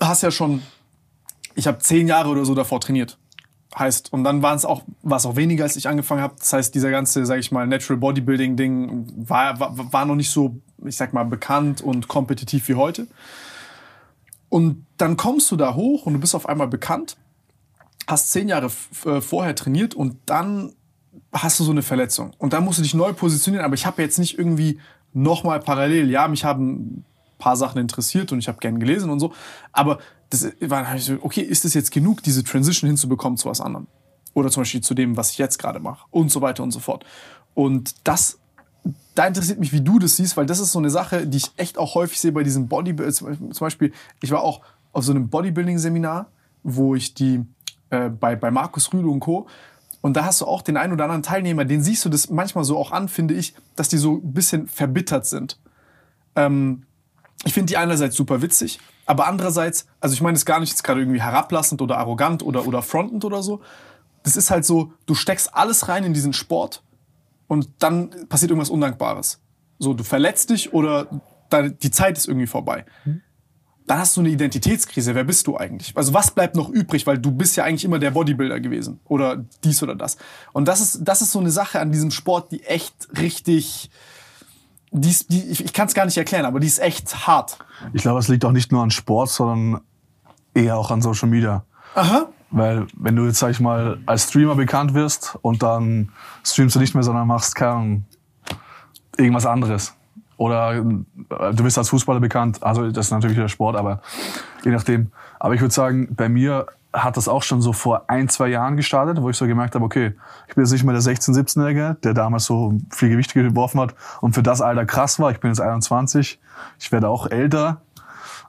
[0.00, 0.62] hast ja schon,
[1.54, 3.18] ich habe zehn Jahre oder so davor trainiert.
[3.76, 6.34] Heißt, und dann waren es auch, war es auch weniger, als ich angefangen habe.
[6.38, 10.60] Das heißt, dieser ganze, sag ich mal, Natural Bodybuilding-Ding war, war, war noch nicht so,
[10.84, 13.06] ich sag mal, bekannt und kompetitiv wie heute.
[14.48, 17.18] Und dann kommst du da hoch und du bist auf einmal bekannt,
[18.08, 18.70] hast zehn Jahre
[19.04, 20.72] äh, vorher trainiert und dann
[21.32, 22.32] hast du so eine Verletzung.
[22.38, 24.80] Und dann musst du dich neu positionieren, aber ich habe jetzt nicht irgendwie
[25.12, 27.04] nochmal parallel, ja, mich haben ein
[27.38, 29.32] paar Sachen interessiert und ich habe gern gelesen und so,
[29.72, 29.98] aber
[30.30, 33.86] das war so, okay, ist es jetzt genug, diese Transition hinzubekommen zu was anderem?
[34.34, 36.80] Oder zum Beispiel zu dem, was ich jetzt gerade mache und so weiter und so
[36.80, 37.04] fort.
[37.54, 38.38] Und das,
[39.14, 41.50] da interessiert mich, wie du das siehst, weil das ist so eine Sache, die ich
[41.56, 43.52] echt auch häufig sehe bei diesem Bodybuilding.
[43.52, 43.92] Zum Beispiel,
[44.22, 44.60] ich war auch
[44.92, 46.26] auf so einem Bodybuilding-Seminar,
[46.62, 47.44] wo ich die
[47.90, 49.46] äh, bei, bei Markus Rühle und Co.
[50.00, 52.64] Und da hast du auch den einen oder anderen Teilnehmer, den siehst du das manchmal
[52.64, 55.58] so auch an, finde ich, dass die so ein bisschen verbittert sind.
[56.36, 56.84] Ähm,
[57.44, 60.82] ich finde die einerseits super witzig, aber andererseits, also ich meine das gar nicht jetzt
[60.82, 63.60] gerade irgendwie herablassend oder arrogant oder, oder frontend oder so.
[64.22, 66.82] Das ist halt so, du steckst alles rein in diesen Sport
[67.46, 69.40] und dann passiert irgendwas Undankbares.
[69.78, 71.06] So, du verletzt dich oder
[71.52, 72.84] die Zeit ist irgendwie vorbei.
[73.88, 75.14] Dann hast du eine Identitätskrise.
[75.14, 75.96] Wer bist du eigentlich?
[75.96, 77.06] Also was bleibt noch übrig?
[77.06, 80.18] Weil du bist ja eigentlich immer der Bodybuilder gewesen oder dies oder das.
[80.52, 83.90] Und das ist, das ist so eine Sache an diesem Sport, die echt richtig,
[84.90, 87.58] die, ist, die ich, ich kann es gar nicht erklären, aber die ist echt hart.
[87.94, 89.80] Ich glaube, es liegt auch nicht nur an Sport, sondern
[90.52, 91.64] eher auch an Social Media.
[91.94, 92.28] Aha.
[92.50, 96.12] Weil wenn du jetzt, sag ich mal, als Streamer bekannt wirst und dann
[96.44, 98.04] streamst du nicht mehr, sondern machst, keine Ahnung,
[99.16, 99.94] irgendwas anderes.
[100.38, 100.82] Oder äh,
[101.52, 104.00] du bist als Fußballer bekannt, also das ist natürlich der Sport, aber
[104.64, 105.12] je nachdem.
[105.38, 108.76] Aber ich würde sagen, bei mir hat das auch schon so vor ein, zwei Jahren
[108.76, 110.14] gestartet, wo ich so gemerkt habe, okay,
[110.46, 113.94] ich bin jetzt nicht mehr der 16-, 17-Jährige, der damals so viel Gewicht geworfen hat
[114.20, 115.30] und für das Alter krass war.
[115.30, 116.40] Ich bin jetzt 21,
[116.78, 117.82] ich werde auch älter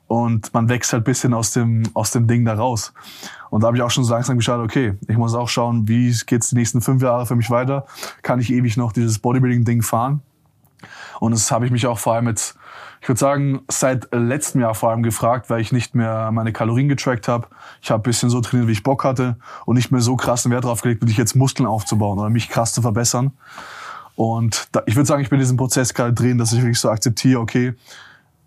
[0.07, 2.93] und man wächst halt bisschen aus dem, aus dem Ding da raus.
[3.49, 6.15] Und da habe ich auch schon so langsam geschaut, okay, ich muss auch schauen, wie
[6.25, 7.85] geht's die nächsten fünf Jahre für mich weiter?
[8.21, 10.21] Kann ich ewig noch dieses Bodybuilding-Ding fahren?
[11.19, 12.57] Und das habe ich mich auch vor allem jetzt,
[13.01, 16.89] ich würde sagen, seit letztem Jahr vor allem gefragt, weil ich nicht mehr meine Kalorien
[16.89, 17.47] getrackt habe.
[17.81, 20.65] Ich habe bisschen so trainiert, wie ich Bock hatte und nicht mehr so krassen Wert
[20.65, 23.31] drauf gelegt, wirklich jetzt Muskeln aufzubauen oder mich krass zu verbessern.
[24.15, 26.79] Und da, ich würde sagen, ich bin in diesem Prozess gerade drin, dass ich wirklich
[26.79, 27.73] so akzeptiere, okay,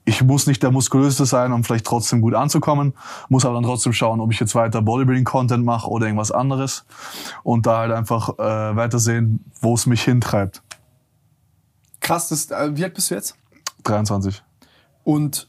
[0.04, 2.94] ich muss nicht der muskulöste sein, um vielleicht trotzdem gut anzukommen,
[3.28, 6.84] muss aber dann trotzdem schauen, ob ich jetzt weiter Bodybuilding-Content mache oder irgendwas anderes
[7.42, 10.62] und da halt einfach äh, weitersehen, wo es mich hintreibt.
[12.02, 13.36] Krass, das, äh, wie alt bist du jetzt?
[13.84, 14.42] 23.
[15.04, 15.48] Und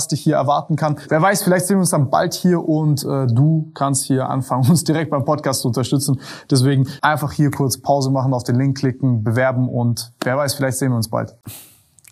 [0.01, 0.99] was dich hier erwarten kann.
[1.09, 4.67] Wer weiß, vielleicht sehen wir uns dann bald hier und äh, du kannst hier anfangen,
[4.69, 6.19] uns direkt beim Podcast zu unterstützen.
[6.49, 10.79] Deswegen einfach hier kurz Pause machen, auf den Link klicken, bewerben und wer weiß, vielleicht
[10.79, 11.35] sehen wir uns bald.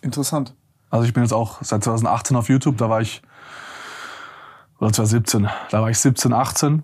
[0.02, 0.54] Interessant.
[0.88, 3.22] Also ich bin jetzt auch seit 2018 auf YouTube, da war ich,
[4.78, 6.82] oder 2017, da war ich 17, 18.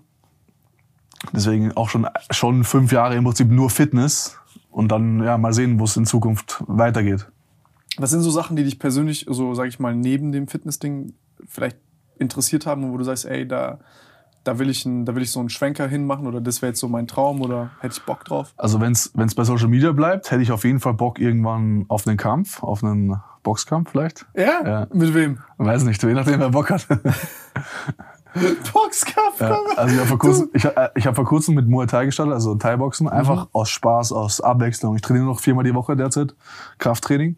[1.33, 4.37] Deswegen auch schon, schon fünf Jahre im Prinzip nur Fitness
[4.69, 7.27] und dann ja mal sehen, wo es in Zukunft weitergeht.
[7.97, 11.13] Was sind so Sachen, die dich persönlich, so sage ich mal, neben dem Fitnessding
[11.45, 11.77] vielleicht
[12.19, 13.79] interessiert haben und wo du sagst, ey, da,
[14.43, 16.79] da will ich, ein, da will ich so einen Schwenker hinmachen oder das wäre jetzt
[16.79, 18.53] so mein Traum oder hätte ich Bock drauf?
[18.57, 22.07] Also wenn es bei Social Media bleibt, hätte ich auf jeden Fall Bock irgendwann auf
[22.07, 24.25] einen Kampf, auf einen Boxkampf vielleicht.
[24.35, 24.65] Ja?
[24.65, 24.87] ja.
[24.93, 25.39] Mit wem?
[25.57, 26.87] Weiß nicht, je nachdem wer Bock hat.
[28.73, 29.39] Boxkampf.
[29.39, 32.05] Ja, also ich habe vor, kurzem, ich, äh, ich hab vor kurzem mit Muay Thai
[32.05, 33.49] gestartet, also Thai-Boxen, einfach mhm.
[33.53, 34.95] aus Spaß, aus Abwechslung.
[34.95, 36.35] Ich trainiere noch viermal die Woche derzeit,
[36.77, 37.35] Krafttraining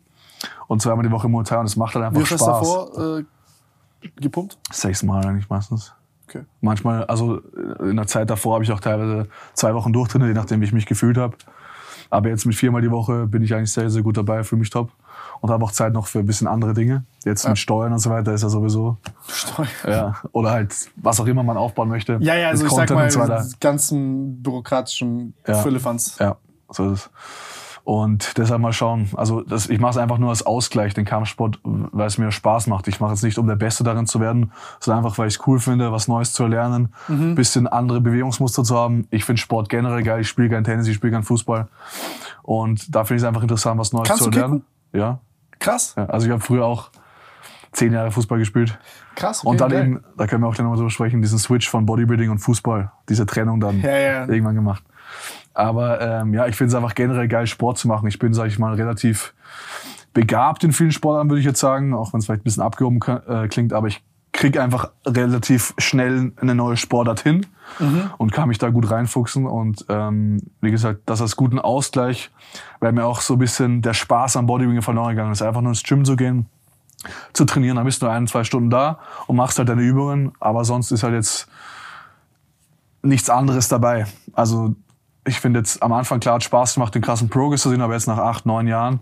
[0.70, 2.42] und zweimal die Woche im Hotel und es macht halt einfach Wie Spaß.
[2.42, 3.24] Wie hast du davor äh,
[4.22, 4.58] gepumpt?
[4.72, 5.94] Sechsmal eigentlich meistens.
[6.28, 6.44] Okay.
[6.62, 7.40] Manchmal, also
[7.80, 10.72] in der Zeit davor habe ich auch teilweise zwei Wochen durchtrainiert, je nachdem wie ich
[10.72, 11.36] mich gefühlt habe.
[12.12, 14.70] Aber jetzt mit viermal die Woche bin ich eigentlich sehr, sehr gut dabei, fühle mich
[14.70, 14.92] top.
[15.42, 17.04] Und habe auch Zeit noch für ein bisschen andere Dinge.
[17.24, 17.52] Jetzt ja.
[17.52, 18.98] mit Steuern und so weiter ist ja sowieso.
[19.28, 19.70] Steuern.
[19.88, 20.16] Ja.
[20.34, 22.18] Oder halt, was auch immer man aufbauen möchte.
[22.22, 25.56] Ja, ja, also ich Content sag mal, so ganzen bürokratischen ja.
[25.56, 26.18] Füllefanz.
[26.20, 26.36] Ja,
[26.70, 27.10] so ist es.
[27.90, 29.10] Und deshalb mal schauen.
[29.16, 32.68] Also das, ich mache es einfach nur als Ausgleich, den Kampfsport, weil es mir Spaß
[32.68, 32.88] macht.
[32.88, 35.48] Ich mache es nicht, um der Beste darin zu werden, sondern einfach, weil ich es
[35.48, 37.34] cool finde, was Neues zu erlernen, mhm.
[37.34, 39.08] bisschen andere Bewegungsmuster zu haben.
[39.10, 40.22] Ich finde Sport generell geil.
[40.22, 41.68] Ich spiele kein Tennis, ich spiele kein Fußball.
[42.44, 44.62] Und da finde ich es einfach interessant, was Neues Kannst zu erlernen.
[44.92, 45.18] Du Ja.
[45.58, 45.96] Krass.
[45.98, 46.92] Ja, also ich habe früher auch
[47.72, 48.78] zehn Jahre Fußball gespielt.
[49.16, 49.40] Krass.
[49.40, 49.86] Okay, und dann geil.
[49.88, 52.92] eben, da können wir auch gleich nochmal drüber sprechen, diesen Switch von Bodybuilding und Fußball,
[53.10, 54.28] diese Trennung dann ja, ja.
[54.28, 54.84] irgendwann gemacht.
[55.60, 58.08] Aber ähm, ja, ich finde es einfach generell geil, Sport zu machen.
[58.08, 59.34] Ich bin, sage ich mal, relativ
[60.14, 63.00] begabt in vielen Sportarten, würde ich jetzt sagen, auch wenn es vielleicht ein bisschen abgehoben
[63.28, 67.46] äh, klingt, aber ich kriege einfach relativ schnell eine neue Sportart hin
[67.78, 68.10] mhm.
[68.18, 69.46] und kann mich da gut reinfuchsen.
[69.46, 72.32] Und ähm, wie gesagt, das als guten Ausgleich,
[72.80, 75.42] weil mir auch so ein bisschen der Spaß am Bodybuilding verloren gegangen ist.
[75.42, 76.46] Einfach nur ins Gym zu gehen,
[77.34, 80.64] zu trainieren, dann bist du ein, zwei Stunden da und machst halt deine Übungen, aber
[80.64, 81.50] sonst ist halt jetzt
[83.02, 84.06] nichts anderes dabei.
[84.34, 84.76] Also
[85.30, 87.94] ich finde jetzt am Anfang klar hat Spaß gemacht, den krassen Progress zu sehen, aber
[87.94, 89.00] jetzt nach acht, neun Jahren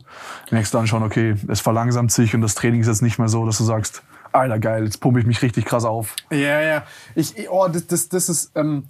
[0.51, 3.29] merkst du dann schon, okay, es verlangsamt sich und das Training ist jetzt nicht mehr
[3.29, 6.15] so, dass du sagst, Alter, geil, jetzt pumpe ich mich richtig krass auf.
[6.29, 6.83] Ja, ja.
[7.15, 8.85] Ich, oh, das, das, das ist, ähm,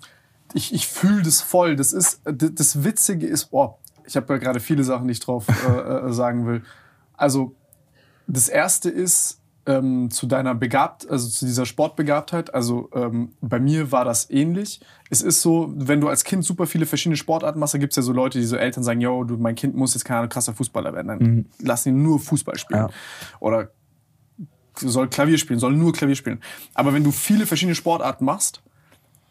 [0.54, 1.76] ich, ich fühle das voll.
[1.76, 5.20] Das ist, das, das Witzige ist, oh, ich habe ja gerade viele Sachen, die ich
[5.20, 6.64] drauf äh, äh, sagen will.
[7.16, 7.56] Also,
[8.28, 9.37] das erste ist,
[9.68, 12.54] ähm, zu deiner Begabt, also zu dieser Sportbegabtheit.
[12.54, 14.80] Also ähm, bei mir war das ähnlich.
[15.10, 17.98] Es ist so, wenn du als Kind super viele verschiedene Sportarten machst, da gibt es
[17.98, 20.54] ja so Leute, die so Eltern sagen, yo, du, mein Kind muss jetzt keine krasser
[20.54, 21.08] Fußballer werden.
[21.08, 21.46] Dann mhm.
[21.60, 22.80] lass ihn nur Fußball spielen.
[22.80, 22.90] Ja.
[23.40, 23.72] Oder
[24.76, 26.42] soll Klavier spielen, soll nur Klavier spielen.
[26.74, 28.62] Aber wenn du viele verschiedene Sportarten machst,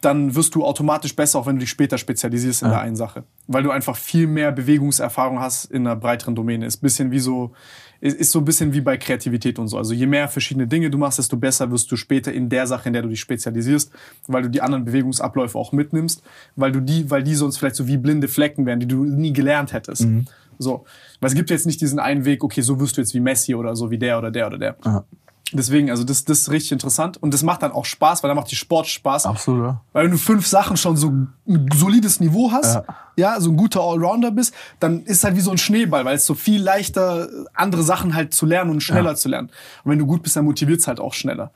[0.07, 2.75] dann wirst du automatisch besser, auch wenn du dich später spezialisierst in ja.
[2.75, 3.25] der einen Sache.
[3.49, 6.65] Weil du einfach viel mehr Bewegungserfahrung hast in einer breiteren Domäne.
[6.65, 7.53] Ist bisschen wie so,
[8.01, 9.77] ist so ein bisschen wie bei Kreativität und so.
[9.77, 12.89] Also je mehr verschiedene Dinge du machst, desto besser wirst du später in der Sache,
[12.89, 13.91] in der du dich spezialisierst,
[14.29, 16.23] weil du die anderen Bewegungsabläufe auch mitnimmst,
[16.55, 19.33] weil du die, weil die sonst vielleicht so wie blinde Flecken wären, die du nie
[19.33, 20.05] gelernt hättest.
[20.05, 20.27] Mhm.
[20.59, 20.85] So.
[21.21, 23.57] Weil es gibt jetzt nicht diesen einen Weg, okay, so wirst du jetzt wie Messi
[23.57, 24.77] oder so wie der oder der oder der.
[24.85, 25.05] Aha.
[25.53, 28.37] Deswegen, also das, das ist richtig interessant und das macht dann auch Spaß, weil dann
[28.37, 29.27] macht die Sport Spaß.
[29.27, 29.81] Absolut, ja.
[29.93, 32.85] Weil wenn du fünf Sachen schon so ein solides Niveau hast, ja,
[33.17, 36.27] ja so ein guter Allrounder bist, dann ist halt wie so ein Schneeball, weil es
[36.27, 39.15] so viel leichter andere Sachen halt zu lernen und schneller ja.
[39.15, 39.51] zu lernen.
[39.85, 41.53] Und wenn du gut bist, dann motiviert es halt auch schneller.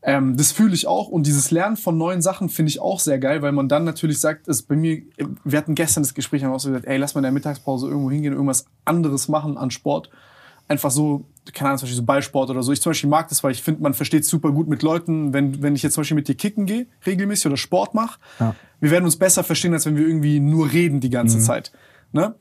[0.00, 3.18] Ähm, das fühle ich auch und dieses Lernen von neuen Sachen finde ich auch sehr
[3.18, 5.02] geil, weil man dann natürlich sagt, ist bei mir,
[5.42, 7.88] wir hatten gestern das Gespräch, haben auch so gesagt, ey, lass mal in der Mittagspause
[7.88, 10.08] irgendwo hingehen, irgendwas anderes machen an Sport
[10.68, 12.72] einfach so, keine Ahnung, zum Beispiel so Ballsport oder so.
[12.72, 15.62] Ich zum Beispiel mag das, weil ich finde, man versteht super gut mit Leuten, wenn,
[15.62, 18.20] wenn ich jetzt zum Beispiel mit dir kicken gehe, regelmäßig oder Sport mache.
[18.38, 18.54] Ja.
[18.80, 21.42] Wir werden uns besser verstehen, als wenn wir irgendwie nur reden die ganze mhm.
[21.42, 21.72] Zeit.
[22.12, 22.34] Ne?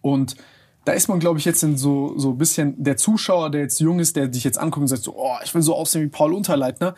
[0.00, 0.36] Und
[0.84, 3.80] da ist man, glaube ich, jetzt in so, so ein bisschen der Zuschauer, der jetzt
[3.80, 6.08] jung ist, der dich jetzt anguckt und sagt so, oh, ich will so aussehen wie
[6.08, 6.94] Paul Unterleitner.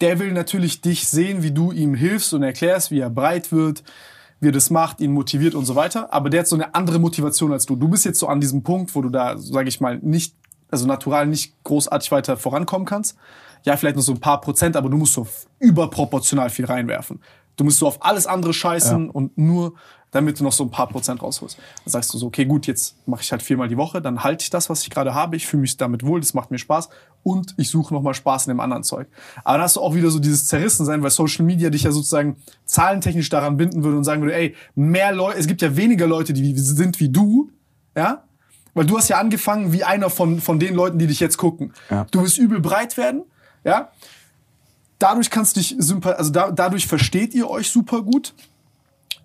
[0.00, 3.84] Der will natürlich dich sehen, wie du ihm hilfst und erklärst, wie er breit wird,
[4.40, 6.12] wie er das macht, ihn motiviert und so weiter.
[6.12, 7.76] Aber der hat so eine andere Motivation als du.
[7.76, 10.34] Du bist jetzt so an diesem Punkt, wo du da, sage ich mal, nicht
[10.70, 13.16] also natural nicht großartig weiter vorankommen kannst.
[13.62, 15.26] Ja, vielleicht nur so ein paar Prozent, aber du musst so
[15.60, 17.20] überproportional viel reinwerfen.
[17.56, 19.10] Du musst so auf alles andere scheißen Ja.
[19.12, 19.74] und nur,
[20.14, 21.58] damit du noch so ein paar Prozent rausholst.
[21.84, 24.44] Dann sagst du so, okay, gut, jetzt mache ich halt viermal die Woche, dann halte
[24.44, 26.88] ich das, was ich gerade habe, ich fühle mich damit wohl, das macht mir Spaß
[27.24, 29.08] und ich suche nochmal Spaß in dem anderen Zeug.
[29.42, 32.36] Aber dann hast du auch wieder so dieses Zerrissensein, weil Social Media dich ja sozusagen
[32.64, 36.32] zahlentechnisch daran binden würde und sagen würde, ey, mehr Leute, es gibt ja weniger Leute,
[36.32, 37.50] die sind wie du,
[37.96, 38.22] ja,
[38.74, 41.72] weil du hast ja angefangen wie einer von, von den Leuten, die dich jetzt gucken.
[41.90, 42.06] Ja.
[42.12, 43.22] Du wirst übel breit werden,
[43.64, 43.90] ja.
[45.00, 48.32] Dadurch kannst du dich also da, dadurch versteht ihr euch super gut.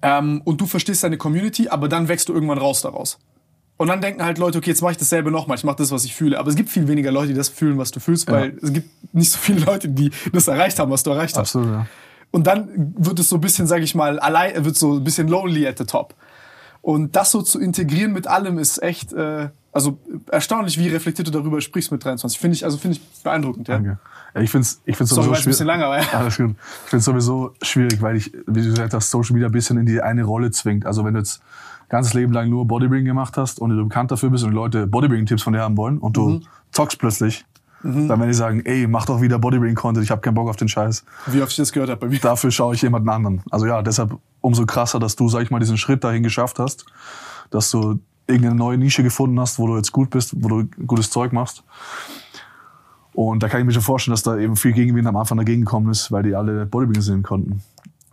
[0.01, 3.19] Ähm, und du verstehst deine Community, aber dann wächst du irgendwann raus daraus.
[3.77, 6.03] Und dann denken halt Leute, okay, jetzt mache ich dasselbe nochmal, ich mache das, was
[6.03, 6.37] ich fühle.
[6.37, 8.89] Aber es gibt viel weniger Leute, die das fühlen, was du fühlst, weil es gibt
[9.13, 11.55] nicht so viele Leute, die das erreicht haben, was du erreicht hast.
[11.55, 11.85] Absolut, ja.
[12.31, 15.29] Und dann wird es so ein bisschen, sag ich mal, allein, wird so ein bisschen
[15.29, 16.13] lonely at the top.
[16.81, 19.97] Und das so zu integrieren mit allem ist echt, äh, also
[20.29, 22.39] erstaunlich, wie reflektiert du darüber sprichst mit 23.
[22.39, 23.75] Finde ich, also finde ich beeindruckend, ja.
[23.75, 23.99] Danke.
[24.35, 25.59] Ich finde es ich find's sowieso schwierig.
[25.61, 26.07] lang, aber ja.
[26.13, 26.51] Alles gut.
[26.51, 29.77] Ich finde es sowieso schwierig, weil ich, wie du gesagt hast, Social Media ein bisschen
[29.77, 30.85] in die eine Rolle zwingt.
[30.85, 31.41] Also wenn du jetzt
[31.89, 34.85] ganzes Leben lang nur Bodybuilding gemacht hast und du bekannt dafür bist und die Leute
[34.87, 36.43] Bodybuilding-Tipps von dir haben wollen und du Mhm.
[36.71, 37.45] zockst plötzlich,
[37.81, 40.67] dann werden die sagen, ey, mach doch wieder Bodybuilding-Content, ich habe keinen Bock auf den
[40.67, 41.03] Scheiß.
[41.27, 42.19] Wie oft ich das gehört habe bei mir.
[42.19, 43.41] Dafür schaue ich jemanden anderen.
[43.49, 46.85] Also ja, deshalb umso krasser, dass du, sag ich mal, diesen Schritt dahin geschafft hast,
[47.49, 51.09] dass du irgendeine neue Nische gefunden hast, wo du jetzt gut bist, wo du gutes
[51.09, 51.63] Zeug machst.
[53.19, 55.65] Und da kann ich mir schon vorstellen, dass da eben viel Gegenwind am Anfang dagegen
[55.65, 57.61] gekommen ist, weil die alle Bodybuilding sehen konnten.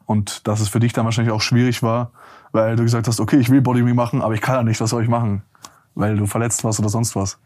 [0.04, 2.10] Und dass es für dich dann wahrscheinlich auch schwierig war,
[2.50, 4.90] weil du gesagt hast, okay, ich will Bodybuilding machen, aber ich kann ja nicht, was
[4.90, 5.42] soll ich machen?
[5.94, 7.38] Weil du verletzt warst oder sonst was.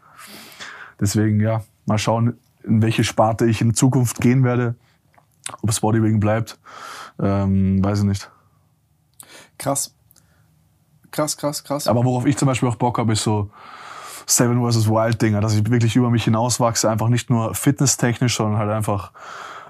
[0.99, 4.73] Deswegen, ja, mal schauen, in welche Sparte ich in Zukunft gehen werde.
[5.61, 6.57] Ob es Bodybuilding bleibt,
[7.21, 8.31] ähm, weiß ich nicht.
[9.59, 9.93] Krass.
[11.11, 11.87] Krass, krass, krass.
[11.87, 13.51] Aber worauf ich zum Beispiel auch Bock habe, ist so
[14.25, 14.87] Seven vs.
[14.87, 19.11] Wild Dinger, dass ich wirklich über mich hinauswachse, einfach nicht nur fitnesstechnisch, sondern halt einfach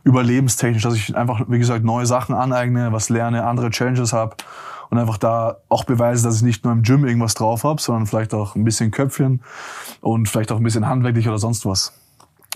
[0.03, 4.35] überlebenstechnisch, dass ich einfach, wie gesagt, neue Sachen aneigne, was lerne, andere Challenges habe
[4.89, 8.07] und einfach da auch beweise, dass ich nicht nur im Gym irgendwas drauf habe, sondern
[8.07, 9.41] vielleicht auch ein bisschen Köpfchen
[10.01, 11.93] und vielleicht auch ein bisschen handwerklich oder sonst was.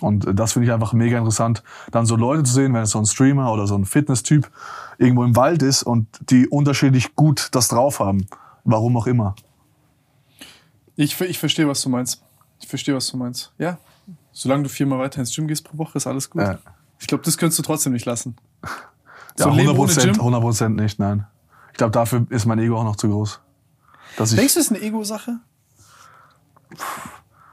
[0.01, 2.99] Und das finde ich einfach mega interessant, dann so Leute zu sehen, wenn es so
[2.99, 4.49] ein Streamer oder so ein Fitness-Typ
[4.97, 8.27] irgendwo im Wald ist und die unterschiedlich gut das drauf haben.
[8.65, 9.35] Warum auch immer.
[10.95, 12.23] Ich, ich verstehe, was du meinst.
[12.59, 13.51] Ich verstehe, was du meinst.
[13.57, 13.77] Ja.
[14.31, 16.41] Solange du viermal weiter ins Gym gehst pro Woche, ist alles gut.
[16.41, 16.59] Ja.
[16.99, 18.35] Ich glaube, das könntest du trotzdem nicht lassen.
[18.63, 18.69] Ja,
[19.45, 20.19] So Leben 100 ohne Prozent, Gym?
[20.21, 21.27] 100 Prozent nicht, nein.
[21.71, 23.39] Ich glaube, dafür ist mein Ego auch noch zu groß.
[24.17, 25.39] Dass ich, Denkst du, das ist eine Ego-Sache?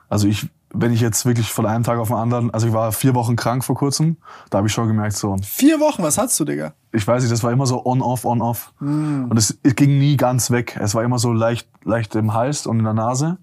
[0.08, 2.92] also ich, wenn ich jetzt wirklich von einem Tag auf den anderen, also ich war
[2.92, 4.16] vier Wochen krank vor kurzem,
[4.50, 6.72] da habe ich schon gemerkt, so, Vier Wochen, was hast du, Digga?
[6.92, 8.72] ich weiß nicht, das war immer so on-off, on-off.
[8.78, 9.26] Hm.
[9.30, 10.78] Und es, es ging nie ganz weg.
[10.80, 13.38] Es war immer so leicht, leicht im Hals und in der Nase.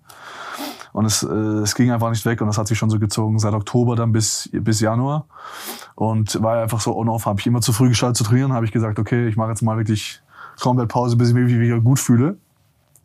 [0.94, 3.40] Und es, äh, es ging einfach nicht weg und das hat sich schon so gezogen
[3.40, 5.26] seit Oktober dann bis, bis Januar.
[5.96, 7.26] Und war einfach so on-off.
[7.26, 9.62] Habe ich immer zu früh gestartet zu trainieren, habe ich gesagt, okay, ich mache jetzt
[9.62, 10.22] mal wirklich
[10.60, 12.38] komplett Pause, bis ich mich wieder gut fühle.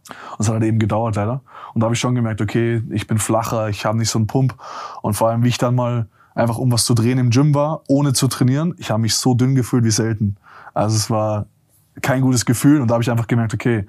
[0.08, 1.40] Und es hat halt eben gedauert leider.
[1.72, 4.26] Und da habe ich schon gemerkt, okay, ich bin flacher, ich habe nicht so einen
[4.26, 4.54] Pump.
[5.02, 7.82] Und vor allem, wie ich dann mal einfach um was zu drehen im Gym war,
[7.88, 10.36] ohne zu trainieren, ich habe mich so dünn gefühlt wie selten.
[10.74, 11.46] Also es war
[12.02, 13.86] kein gutes Gefühl und da habe ich einfach gemerkt, okay,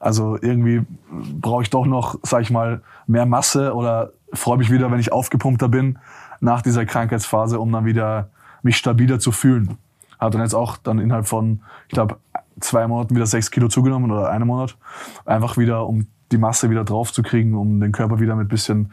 [0.00, 4.90] also irgendwie brauche ich doch noch, sag ich mal, mehr Masse oder freue mich wieder,
[4.90, 5.98] wenn ich aufgepumpter bin
[6.40, 8.30] nach dieser Krankheitsphase, um dann wieder
[8.62, 9.78] mich stabiler zu fühlen.
[10.18, 12.16] Hat dann jetzt auch dann innerhalb von, ich glaube,
[12.60, 14.76] zwei Monaten wieder sechs Kilo zugenommen oder einen Monat.
[15.24, 18.92] Einfach wieder, um die Masse wieder drauf zu kriegen, um den Körper wieder mit bisschen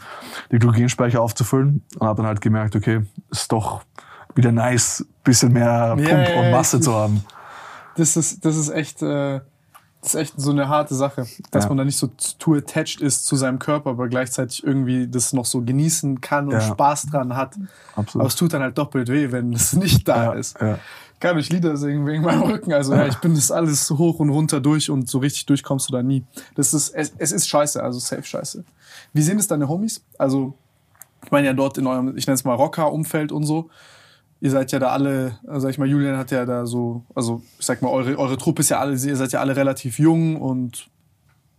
[0.52, 1.84] die Glykogenspeicher aufzufüllen.
[2.00, 3.82] Und habe dann halt gemerkt, okay, ist doch
[4.36, 7.24] wieder nice, bisschen mehr Pump ja, und Masse zu haben.
[7.98, 9.40] Das ist, das ist echt, äh,
[10.02, 11.70] das ist echt so eine harte Sache, dass Ja.
[11.70, 12.08] man da nicht so
[12.40, 16.52] too attached ist zu seinem Körper, aber gleichzeitig irgendwie das noch so genießen kann und
[16.54, 16.62] Ja.
[16.62, 17.56] Spaß dran hat.
[17.96, 18.22] Absolut.
[18.22, 20.58] Aber es tut dann halt doppelt weh, wenn es nicht da Ja, ist.
[21.20, 22.74] Kann ich Lieder singen wegen meinem Rücken.
[22.74, 25.90] Also ja, ich bin das alles hoch und runter durch und so richtig durch kommst
[25.90, 26.24] du da nie.
[26.56, 28.64] Das ist, es, es ist scheiße, also safe scheiße.
[29.14, 30.04] Wie sehen es deine Homies?
[30.18, 30.54] Also,
[31.24, 33.70] ich meine ja dort in eurem, ich nenne es mal Rocker-Umfeld und so.
[34.42, 37.66] Ihr seid ja da alle, sag ich mal, Julian hat ja da so, also ich
[37.66, 40.90] sag mal, eure, eure Truppe ist ja alle, ihr seid ja alle relativ jung und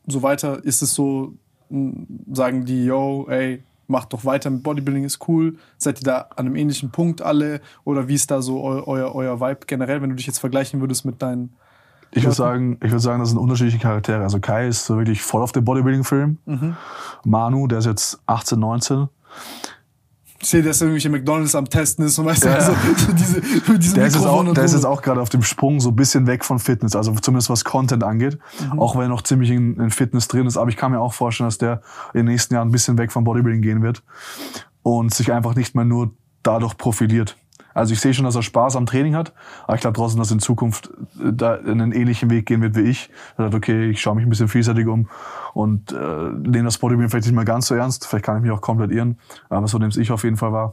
[0.06, 0.62] so weiter.
[0.62, 1.32] Ist es so,
[1.70, 5.56] mh, sagen die, yo, ey, macht doch weiter mit Bodybuilding, ist cool.
[5.78, 7.60] Seid ihr da an einem ähnlichen Punkt alle?
[7.84, 10.80] Oder wie ist da so eu, euer, euer Vibe generell, wenn du dich jetzt vergleichen
[10.80, 11.54] würdest mit deinen.
[12.12, 14.22] Ich würde sagen, ich würde sagen, das sind unterschiedliche Charaktere.
[14.22, 16.38] Also Kai ist so wirklich voll auf dem Bodybuilding-Film.
[16.46, 16.76] Mhm.
[17.24, 19.08] Manu, der ist jetzt 18, 19.
[20.38, 23.40] Ich sehe, dass irgendwelche McDonalds am Testen ist und weißt du, also, so diese,
[23.78, 26.26] diese der, ist auch, der ist jetzt auch gerade auf dem Sprung so ein bisschen
[26.26, 28.38] weg von Fitness, also zumindest was Content angeht.
[28.72, 28.78] Mhm.
[28.78, 30.56] Auch wenn er noch ziemlich in, in, Fitness drin ist.
[30.56, 31.80] Aber ich kann mir auch vorstellen, dass der
[32.12, 34.02] in den nächsten Jahren ein bisschen weg vom Bodybuilding gehen wird
[34.82, 37.36] und sich einfach nicht mehr nur dadurch profiliert.
[37.76, 39.34] Also ich sehe schon, dass er Spaß am Training hat,
[39.64, 40.88] aber ich glaube trotzdem, dass er in Zukunft
[41.20, 43.10] äh, da einen ähnlichen Weg gehen wird wie ich.
[43.36, 45.10] Er sagt, okay, ich schaue mich ein bisschen vielseitig um
[45.52, 48.06] und äh, nehme das Bodybuilding vielleicht nicht mehr ganz so ernst.
[48.06, 49.18] Vielleicht kann ich mich auch komplett irren,
[49.50, 50.72] aber so nehme ich auf jeden Fall wahr.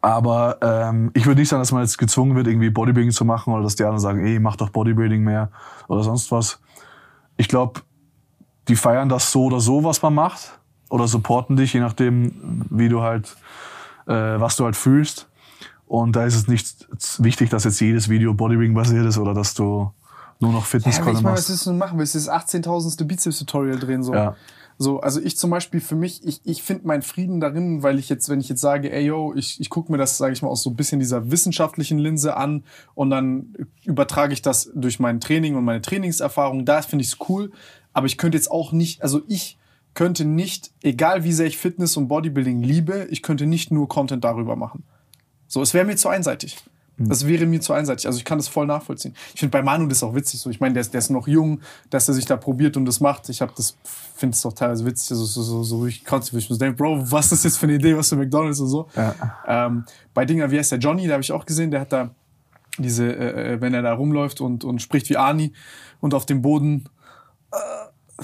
[0.00, 3.52] Aber ähm, ich würde nicht sagen, dass man jetzt gezwungen wird, irgendwie Bodybuilding zu machen
[3.52, 5.52] oder dass die anderen sagen, ey, mach doch Bodybuilding mehr
[5.86, 6.60] oder sonst was.
[7.36, 7.82] Ich glaube,
[8.66, 12.88] die feiern das so oder so, was man macht oder supporten dich, je nachdem, wie
[12.88, 13.36] du halt,
[14.08, 15.25] äh, was du halt fühlst.
[15.86, 19.54] Und da ist es nicht wichtig, dass jetzt jedes Video Bodybuilding basiert ist oder dass
[19.54, 19.92] du
[20.40, 21.98] nur noch fitness ja, ich meine, was willst du machen?
[21.98, 23.04] Willst du das 18.000.
[23.04, 24.02] Bizeps-Tutorial drehen?
[24.02, 24.12] So?
[24.12, 24.36] Ja.
[24.78, 28.10] So, also ich zum Beispiel für mich, ich, ich finde meinen Frieden darin, weil ich
[28.10, 30.48] jetzt, wenn ich jetzt sage, ey yo, ich, ich gucke mir das, sage ich mal,
[30.48, 32.62] aus so ein bisschen dieser wissenschaftlichen Linse an
[32.94, 37.18] und dann übertrage ich das durch mein Training und meine Trainingserfahrung, da finde ich es
[37.30, 37.52] cool.
[37.94, 39.58] Aber ich könnte jetzt auch nicht, also ich
[39.94, 44.24] könnte nicht, egal wie sehr ich Fitness und Bodybuilding liebe, ich könnte nicht nur Content
[44.24, 44.84] darüber machen.
[45.48, 46.56] So, es wäre mir zu einseitig.
[46.96, 47.08] Hm.
[47.08, 48.06] Das wäre mir zu einseitig.
[48.06, 49.14] Also ich kann das voll nachvollziehen.
[49.34, 50.40] Ich finde bei Manu das auch witzig.
[50.40, 53.00] So, ich meine, der, der ist noch jung, dass er sich da probiert und das
[53.00, 53.28] macht.
[53.28, 53.76] Ich habe das,
[54.14, 55.10] finde es auch teilweise witzig.
[55.12, 57.66] Also so, so, so ich konnte ich mir denken, Bro, was ist das jetzt für
[57.66, 58.88] eine Idee, was für McDonalds und so.
[58.96, 59.14] Ja.
[59.46, 62.10] Ähm, bei Dinger, wie heißt der Johnny, da habe ich auch gesehen, der hat da
[62.78, 65.52] diese, äh, äh, wenn er da rumläuft und, und spricht wie Ani
[66.00, 66.88] und auf dem Boden
[67.52, 67.56] äh,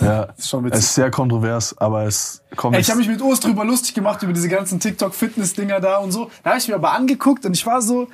[0.01, 0.79] ja, ist schon witzig.
[0.79, 2.75] Es ist sehr kontrovers, aber es kommt.
[2.75, 6.13] Ey, ich habe mich mit Urs drüber lustig gemacht über diese ganzen TikTok-Fitness-Dinger da und
[6.13, 6.31] so.
[6.43, 8.09] Da habe ich mir aber angeguckt und ich war so.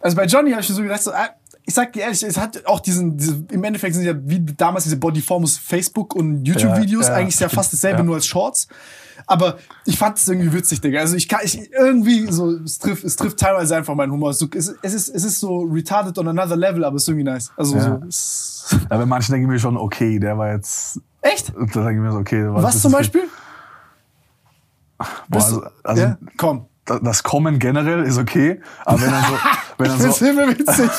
[0.00, 1.30] Also bei Johnny habe ich mir so gedacht, so, ah,
[1.66, 4.84] ich sag dir ehrlich, es hat auch diesen, diese, im Endeffekt sind ja wie damals
[4.84, 8.04] diese Bodyformus Facebook und YouTube-Videos, ja, ja, eigentlich ist ja fast dasselbe, ja.
[8.04, 8.68] nur als Shorts.
[9.26, 11.00] Aber ich fand es irgendwie witzig, Digga.
[11.00, 14.30] Also ich kann, ich irgendwie so, es trifft, es trifft teilweise einfach meinen Humor.
[14.30, 17.50] Es, es, ist, es ist so retarded on another level, aber es ist irgendwie nice.
[17.56, 18.76] Also so.
[18.90, 21.00] Ja, bei manchen denke ich mir schon, okay, der war jetzt.
[21.22, 21.48] Echt?
[21.48, 22.46] Da denke ich mir so, okay.
[22.48, 23.24] Was zum Beispiel?
[24.98, 26.18] Boah, also, also ja?
[26.36, 26.66] komm.
[27.02, 29.34] Das Kommen generell ist okay, aber wenn dann so,
[29.78, 30.82] wenn dann so,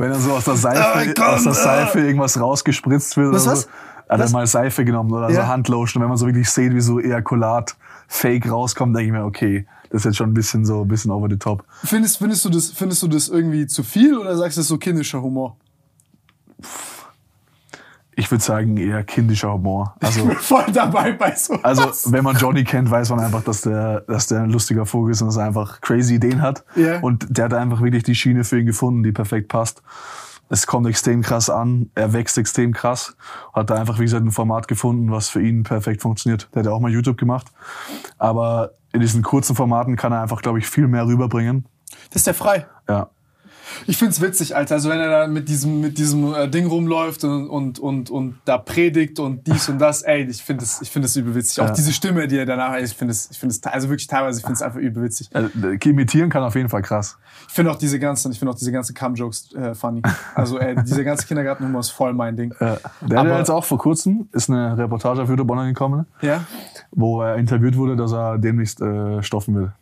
[0.00, 3.56] wenn dann so aus der Seife, oh, aus der Seife irgendwas rausgespritzt wird was, oder
[3.56, 3.62] so.
[3.62, 3.68] Was?
[4.08, 5.42] Hat er mal Seife genommen oder ja.
[5.42, 6.02] so Handlotion.
[6.02, 7.76] Wenn man so wirklich sieht, wie so Ejakulat
[8.08, 11.12] Fake rauskommt, denke ich mir, okay, das ist jetzt schon ein bisschen so, ein bisschen
[11.12, 11.64] over the top.
[11.84, 14.78] Findest, findest du das, findest du das irgendwie zu viel oder sagst du das so
[14.78, 15.56] kindischer Humor?
[18.20, 19.96] Ich würde sagen, eher kindischer Humor.
[20.00, 21.54] Also, voll dabei bei so.
[21.62, 25.12] Also, wenn man Johnny kennt, weiß man einfach, dass der, dass der ein lustiger Vogel
[25.12, 26.64] ist und dass er einfach crazy Ideen hat.
[26.76, 27.00] Yeah.
[27.00, 29.82] Und der hat einfach wirklich die Schiene für ihn gefunden, die perfekt passt
[30.50, 33.16] es kommt extrem krass an, er wächst extrem krass,
[33.54, 36.48] hat da einfach, wie gesagt, ein Format gefunden, was für ihn perfekt funktioniert.
[36.52, 37.46] Der hat ja auch mal YouTube gemacht.
[38.18, 41.66] Aber in diesen kurzen Formaten kann er einfach, glaube ich, viel mehr rüberbringen.
[42.08, 42.66] Das ist der frei.
[42.88, 43.08] Ja.
[43.86, 44.76] Ich find's witzig, Alter.
[44.76, 48.38] Also wenn er da mit diesem, mit diesem äh, Ding rumläuft und, und, und, und
[48.44, 51.58] da predigt und dies und das, ey, ich finde es ich find das übel witzig.
[51.58, 51.66] Ja.
[51.66, 54.38] Auch diese Stimme, die er danach, ich finde es, ich finde es, also wirklich teilweise,
[54.38, 55.30] ich finde es einfach übel witzig.
[55.32, 55.50] Also,
[55.84, 57.18] imitieren kann auf jeden Fall krass.
[57.48, 60.02] Ich finde auch diese ganzen, ich finde auch diese ganzen Cum-Jokes äh, funny.
[60.34, 62.54] Also ey, dieser ganze Kindergartenhumor ist voll mein Ding.
[62.60, 62.78] Ja.
[63.00, 66.06] Der hat jetzt auch vor kurzem, ist eine Reportage auf YouTube online gekommen.
[66.20, 66.44] Ja.
[66.90, 69.72] Wo er interviewt wurde, dass er demnächst äh, stoffen will.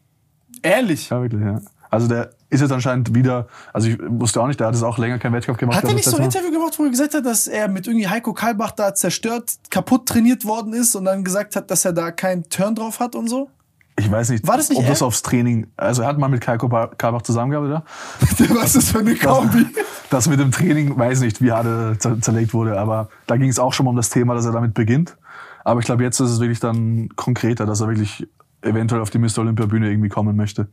[0.62, 1.10] Ehrlich?
[1.10, 1.60] Ja, wirklich, ja.
[1.90, 4.96] Also der ist jetzt anscheinend wieder, also ich wusste auch nicht, der hat es auch
[4.96, 5.76] länger keinen Wettkampf gemacht.
[5.76, 8.08] Hat er nicht so ein Interview gemacht, wo er gesagt hat, dass er mit irgendwie
[8.08, 12.10] Heiko Kalbach da zerstört, kaputt trainiert worden ist und dann gesagt hat, dass er da
[12.10, 13.50] keinen Turn drauf hat und so?
[13.98, 14.90] Ich weiß nicht, War das nicht ob er?
[14.90, 18.54] das aufs Training, also er hat mal mit Heiko Kalbach zusammengearbeitet, oder?
[18.60, 19.66] Was ist das für eine Kombi?
[19.74, 23.50] Das, das mit dem Training, weiß nicht, wie hart er zerlegt wurde, aber da ging
[23.50, 25.16] es auch schon mal um das Thema, dass er damit beginnt.
[25.64, 28.26] Aber ich glaube, jetzt ist es wirklich dann konkreter, dass er wirklich
[28.62, 29.38] eventuell auf die Mr.
[29.38, 30.68] Olympia Bühne irgendwie kommen möchte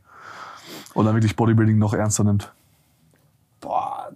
[0.96, 2.52] und dann wirklich Bodybuilding noch ernster nimmt.
[3.60, 4.10] Boah.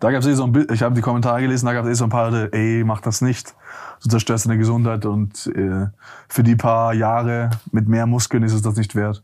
[0.00, 1.94] Da gab es eh so ein ich habe die Kommentare gelesen, da gab es eh
[1.94, 3.54] so ein paar, ey, mach das nicht.
[4.02, 5.86] Du zerstörst deine Gesundheit und äh,
[6.28, 9.22] für die paar Jahre mit mehr Muskeln ist es das nicht wert.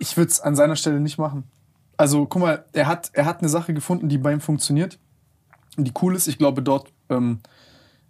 [0.00, 1.44] Ich würde es an seiner Stelle nicht machen.
[1.96, 4.98] Also guck mal, er hat, er hat eine Sache gefunden, die bei ihm funktioniert
[5.76, 6.26] und die cool ist.
[6.26, 7.38] Ich glaube, dort ähm,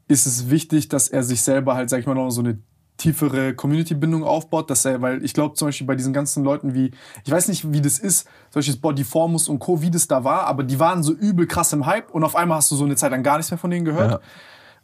[0.09, 2.57] ist es wichtig, dass er sich selber halt, sag ich mal, noch so eine
[3.03, 6.93] tiefere Community-Bindung aufbaut, dass er, weil ich glaube zum Beispiel bei diesen ganzen Leuten wie,
[7.25, 10.63] ich weiß nicht, wie das ist, solches Bodyformus und Co., wie das da war, aber
[10.63, 13.11] die waren so übel krass im Hype und auf einmal hast du so eine Zeit
[13.11, 14.13] lang gar nichts mehr von denen gehört.
[14.13, 14.21] Ja.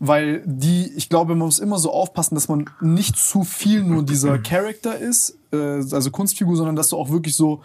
[0.01, 4.05] Weil die, ich glaube, man muss immer so aufpassen, dass man nicht zu viel nur
[4.05, 7.63] dieser Charakter ist, äh, also Kunstfigur, sondern dass du auch wirklich so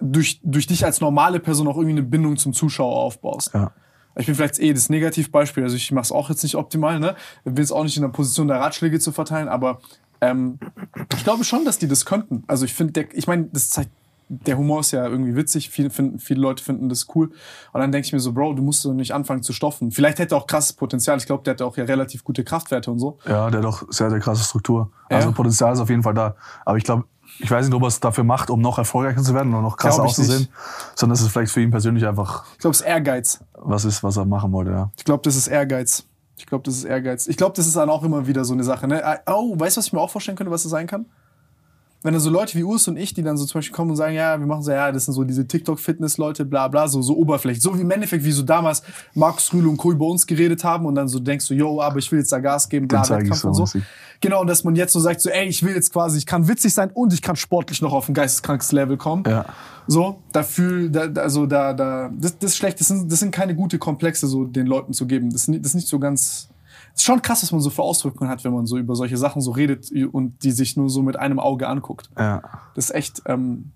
[0.00, 3.52] durch, durch dich als normale Person auch irgendwie eine Bindung zum Zuschauer aufbaust.
[3.54, 3.72] Ja.
[4.16, 7.14] Ich bin vielleicht eh das Negativbeispiel, also ich mache es auch jetzt nicht optimal, ne?
[7.44, 9.80] Bin jetzt auch nicht in der Position, der Ratschläge zu verteilen, aber
[10.22, 10.58] Ähm,
[11.14, 12.42] ich glaube schon, dass die das könnten.
[12.46, 13.90] Also ich finde, ich meine, das zeigt
[14.28, 17.30] der Humor ist ja irgendwie witzig, viele, finden, viele Leute finden das cool.
[17.72, 19.92] Und dann denke ich mir so, Bro, du musst so nicht anfangen zu stoffen.
[19.92, 21.16] Vielleicht hätte er auch krasses Potenzial.
[21.18, 23.18] Ich glaube, der hat auch ja relativ gute Kraftwerte und so.
[23.24, 24.90] Ja, der hat auch sehr, sehr krasse Struktur.
[25.10, 25.18] Ja.
[25.18, 26.34] Also Potenzial ist auf jeden Fall da.
[26.64, 27.04] Aber ich glaube,
[27.38, 29.76] ich weiß nicht, ob er es dafür macht, um noch erfolgreicher zu werden oder noch
[29.76, 30.52] krasser auszusehen, nicht.
[30.94, 32.44] sondern es ist vielleicht für ihn persönlich einfach.
[32.54, 33.40] Ich glaube, es ist Ehrgeiz.
[33.54, 34.90] Was ist, was er machen wollte, ja.
[34.96, 36.04] Ich glaube, das ist Ehrgeiz.
[36.38, 37.26] Ich glaube, das ist Ehrgeiz.
[37.26, 38.86] Ich glaube, das ist dann auch immer wieder so eine Sache.
[38.86, 39.02] Ne?
[39.26, 41.06] Oh, weißt du, was ich mir auch vorstellen könnte, was das sein kann?
[42.06, 43.96] Wenn dann so Leute wie Urs und ich, die dann so zum Beispiel kommen und
[43.96, 47.16] sagen, ja, wir machen so, ja, das sind so diese TikTok-Fitness-Leute, bla bla, so, so
[47.16, 47.60] oberflächlich.
[47.60, 48.84] So wie im Endeffekt, wie so damals
[49.14, 49.90] Markus Rühle und Co.
[49.90, 52.38] über uns geredet haben und dann so denkst du, yo, aber ich will jetzt da
[52.38, 53.80] Gas geben, bla, Wettkampf so, und so.
[54.20, 56.46] Genau, und dass man jetzt so sagt, so, ey, ich will jetzt quasi, ich kann
[56.46, 59.24] witzig sein und ich kann sportlich noch auf ein geisteskrankes Level kommen.
[59.26, 59.44] Ja.
[59.88, 63.32] So, da fühl, da, also da, da, das, das ist schlecht, das sind, das sind
[63.32, 65.30] keine gute Komplexe, so den Leuten zu geben.
[65.30, 66.50] Das, das ist nicht so ganz,
[66.96, 69.42] ist schon krass, was man so für Auswirkungen hat, wenn man so über solche Sachen
[69.42, 72.10] so redet und die sich nur so mit einem Auge anguckt.
[72.18, 72.42] Ja.
[72.74, 73.72] Das ist echt, ähm,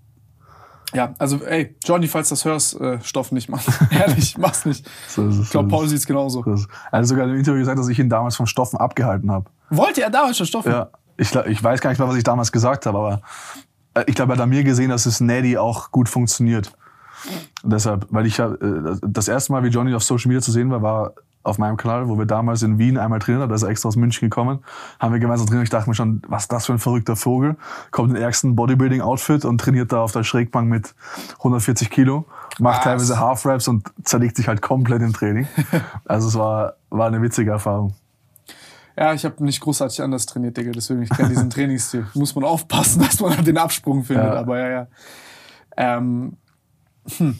[0.92, 3.72] ja, also ey, Johnny, falls du das hörst, äh, Stoff nicht machen.
[3.90, 4.88] Ehrlich, mach's nicht.
[5.08, 6.42] So es, ich glaube, Paul sieht's genauso.
[6.42, 9.50] Er hat sogar im Interview gesagt, dass ich ihn damals vom Stoffen abgehalten habe.
[9.68, 10.72] Wollte er damals schon Stoffen?
[10.72, 10.88] Ja.
[11.16, 13.22] Ich, ich weiß gar nicht mehr, was ich damals gesagt habe, aber
[13.94, 16.72] äh, ich glaube, er hat an mir gesehen, dass es Neddy auch gut funktioniert.
[17.62, 20.52] Und deshalb, weil ich ja äh, das erste Mal, wie Johnny auf Social Media zu
[20.52, 21.12] sehen war, war
[21.42, 23.88] auf meinem Kanal, wo wir damals in Wien einmal trainiert haben, da ist er extra
[23.88, 24.60] aus München gekommen,
[24.98, 25.64] haben wir gemeinsam trainiert.
[25.64, 27.56] Ich dachte mir schon, was ist das für ein verrückter Vogel?
[27.90, 30.94] Kommt in den ärgsten Bodybuilding-Outfit und trainiert da auf der Schrägbank mit
[31.38, 32.26] 140 Kilo,
[32.58, 32.84] macht was?
[32.84, 35.48] teilweise Half-Raps und zerlegt sich halt komplett im Training.
[36.04, 37.94] also es war, war eine witzige Erfahrung.
[38.98, 42.06] Ja, ich habe nicht großartig anders trainiert, Digga, deswegen ich kenne diesen Trainingsstil.
[42.14, 44.34] Muss man aufpassen, dass man den Absprung findet, ja.
[44.34, 44.86] aber ja, ja.
[45.76, 46.36] Ähm,
[47.16, 47.38] hm.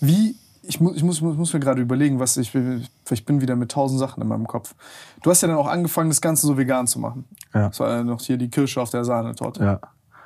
[0.00, 2.86] Wie ich, muss, ich muss, muss, muss mir gerade überlegen, was ich will.
[3.10, 4.74] Ich bin wieder mit tausend Sachen in meinem Kopf.
[5.22, 7.24] Du hast ja dann auch angefangen, das Ganze so vegan zu machen.
[7.52, 7.68] Ja.
[7.68, 9.64] Das war ja noch hier die Kirsche auf der Sahnetorte.
[9.64, 9.80] Ja.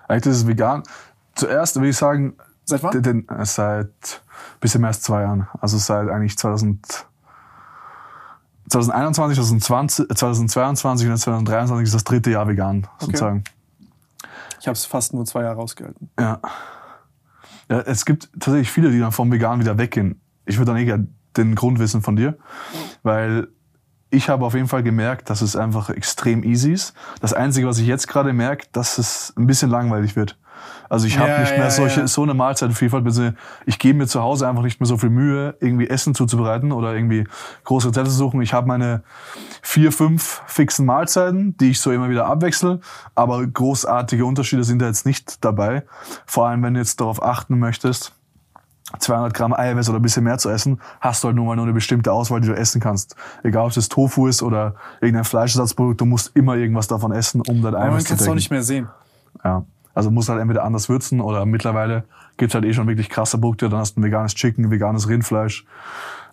[0.08, 0.82] Eigentlich das ist vegan.
[1.34, 2.34] Zuerst würde ich sagen.
[2.64, 3.02] Seit wann?
[3.02, 4.22] Den, seit
[4.60, 5.48] bisschen mehr als zwei Jahren.
[5.60, 7.06] Also seit eigentlich 2000,
[8.68, 13.06] 2021, 2020, 2022 und 2023 ist das dritte Jahr vegan, okay.
[13.06, 13.44] sozusagen.
[14.60, 16.10] Ich habe es fast nur zwei Jahre rausgehalten.
[16.18, 16.40] Ja.
[17.70, 17.80] ja.
[17.80, 21.08] Es gibt tatsächlich viele, die dann vom Vegan wieder weggehen ich würde dann eh gerne
[21.36, 22.38] den Grund wissen von dir,
[23.02, 23.48] weil
[24.10, 26.94] ich habe auf jeden Fall gemerkt, dass es einfach extrem easy ist.
[27.20, 30.38] Das Einzige, was ich jetzt gerade merke, dass es ein bisschen langweilig wird.
[30.88, 32.06] Also ich habe ja, nicht mehr ja, solche, ja.
[32.06, 33.34] so eine Mahlzeitenvielfalt.
[33.66, 36.94] Ich gebe mir zu Hause einfach nicht mehr so viel Mühe, irgendwie Essen zuzubereiten oder
[36.94, 37.26] irgendwie
[37.64, 38.40] große Rezepte zu suchen.
[38.40, 39.02] Ich habe meine
[39.62, 42.80] vier, fünf fixen Mahlzeiten, die ich so immer wieder abwechsel.
[43.14, 45.84] Aber großartige Unterschiede sind da jetzt nicht dabei.
[46.24, 48.15] Vor allem, wenn du jetzt darauf achten möchtest,
[48.98, 51.64] 200 Gramm Eiweiß oder ein bisschen mehr zu essen, hast du halt nur mal nur
[51.64, 53.16] eine bestimmte Auswahl, die du essen kannst.
[53.42, 57.62] Egal, ob das Tofu ist oder irgendein Fleischersatzprodukt, du musst immer irgendwas davon essen, um
[57.62, 58.08] dein Eiweiß zu decken.
[58.08, 58.88] kannst du auch nicht mehr sehen.
[59.44, 59.64] Ja.
[59.96, 62.04] Also musst halt entweder anders würzen oder mittlerweile
[62.36, 63.70] gibt's halt eh schon wirklich krasse Produkte.
[63.70, 65.64] Dann hast du ein veganes Chicken, veganes Rindfleisch.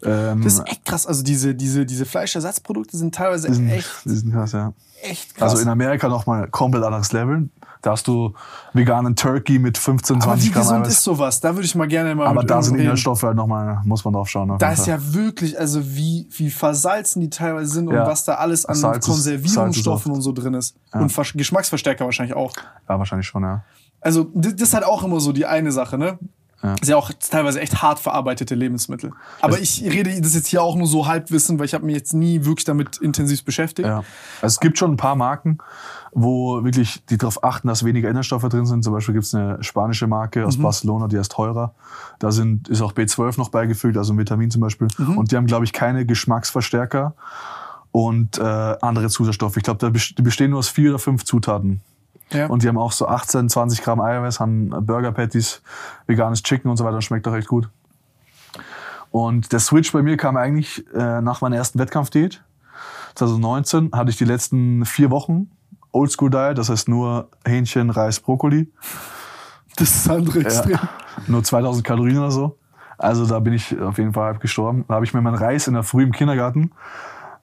[0.04, 1.08] Ähm, das ist echt krass.
[1.08, 3.90] Also diese, diese, diese Fleischersatzprodukte sind teilweise die sind, echt.
[4.04, 4.74] Die sind krass, ja.
[5.02, 5.52] Echt krass.
[5.52, 7.50] Also in Amerika nochmal komplett anderes Level.
[7.84, 8.34] Da hast du
[8.72, 11.42] veganen Turkey mit 15, 20 Aber wie Gramm gesund ist sowas?
[11.42, 14.30] Da würde ich mal gerne mal Aber da sind Inhaltsstoffe halt nochmal, muss man drauf
[14.30, 14.58] schauen.
[14.58, 18.02] Da ist ja wirklich, also wie, wie versalzen die teilweise sind ja.
[18.02, 20.78] und was da alles an Salz Konservierungsstoffen und so drin ist.
[20.94, 21.02] Ja.
[21.02, 22.54] Und Geschmacksverstärker wahrscheinlich auch.
[22.88, 23.66] Ja, wahrscheinlich schon, ja.
[24.00, 26.18] Also das ist halt auch immer so die eine Sache, ne?
[26.64, 26.76] Ja.
[26.82, 29.12] ist ja auch teilweise echt hart verarbeitete Lebensmittel.
[29.42, 31.96] Aber es ich rede das jetzt hier auch nur so halbwissen, weil ich habe mich
[31.96, 33.86] jetzt nie wirklich damit intensiv beschäftigt.
[33.86, 33.98] Ja.
[34.42, 35.58] Also es gibt schon ein paar Marken,
[36.16, 38.84] wo wirklich die darauf achten, dass weniger Inhaltsstoffe drin sind.
[38.84, 40.64] Zum Beispiel gibt es eine spanische Marke aus mhm.
[40.64, 41.74] Barcelona, die heißt teurer.
[42.20, 44.88] Da sind, ist auch B12 noch beigefügt, also ein Vitamin zum Beispiel.
[44.98, 45.18] Mhm.
[45.18, 47.16] Und die haben, glaube ich, keine Geschmacksverstärker
[47.92, 49.58] und äh, andere Zusatzstoffe.
[49.58, 51.82] Ich glaube, die bestehen nur aus vier oder fünf Zutaten.
[52.32, 52.48] Ja.
[52.48, 55.62] Und die haben auch so 18, 20 Gramm Eiweiß, haben Burger Patties,
[56.08, 57.02] veganes Chicken und so weiter.
[57.02, 57.70] Schmeckt doch echt gut.
[59.12, 62.42] Und der Switch bei mir kam eigentlich äh, nach meiner ersten Wettkampfdiät.
[63.16, 65.52] 2019 hatte ich die letzten vier Wochen
[65.94, 68.72] Oldschool Diet, das heißt nur Hähnchen, Reis, Brokkoli.
[69.78, 70.72] Das ist andere extrem.
[70.72, 70.90] Ja,
[71.28, 72.58] nur 2000 Kalorien oder so.
[72.98, 74.86] Also da bin ich auf jeden Fall halb gestorben.
[74.88, 76.72] Da habe ich mir meinen Reis in der Früh im Kindergarten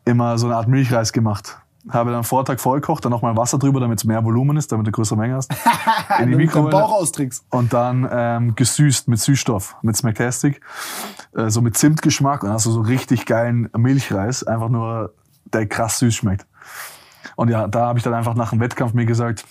[0.04, 1.58] immer so eine Art Milchreis gemacht.
[1.88, 4.90] Habe dann Vortag vollkocht, dann nochmal Wasser drüber, damit es mehr Volumen ist, damit du
[4.90, 5.50] größere Menge hast.
[6.18, 6.70] In die Mikrowelle.
[6.70, 7.44] Bauch austrickst.
[7.50, 10.60] Und dann ähm, gesüßt mit Süßstoff, mit Smacktastic.
[11.34, 14.44] Äh, so mit Zimtgeschmack und dann hast du so richtig geilen Milchreis.
[14.44, 15.14] Einfach nur,
[15.52, 16.46] der krass süß schmeckt.
[17.40, 19.46] Und ja, da habe ich dann einfach nach dem Wettkampf mir gesagt,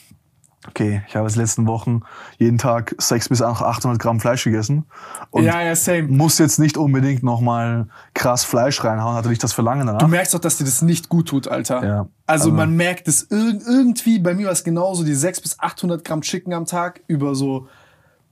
[0.68, 2.02] okay, ich habe jetzt letzten Wochen
[2.38, 4.86] jeden Tag 600 bis 800 Gramm Fleisch gegessen.
[5.32, 6.04] Und Ja, ja, same.
[6.04, 10.02] Muss jetzt nicht unbedingt nochmal krass Fleisch reinhauen, hatte nicht das Verlangen danach.
[10.02, 11.84] Du merkst doch, dass dir das nicht gut tut, Alter.
[11.84, 12.00] Ja.
[12.28, 15.60] Also Also- man merkt es irg irgendwie, bei mir war es genauso, die 600 bis
[15.60, 17.68] 800 Gramm Chicken am Tag über so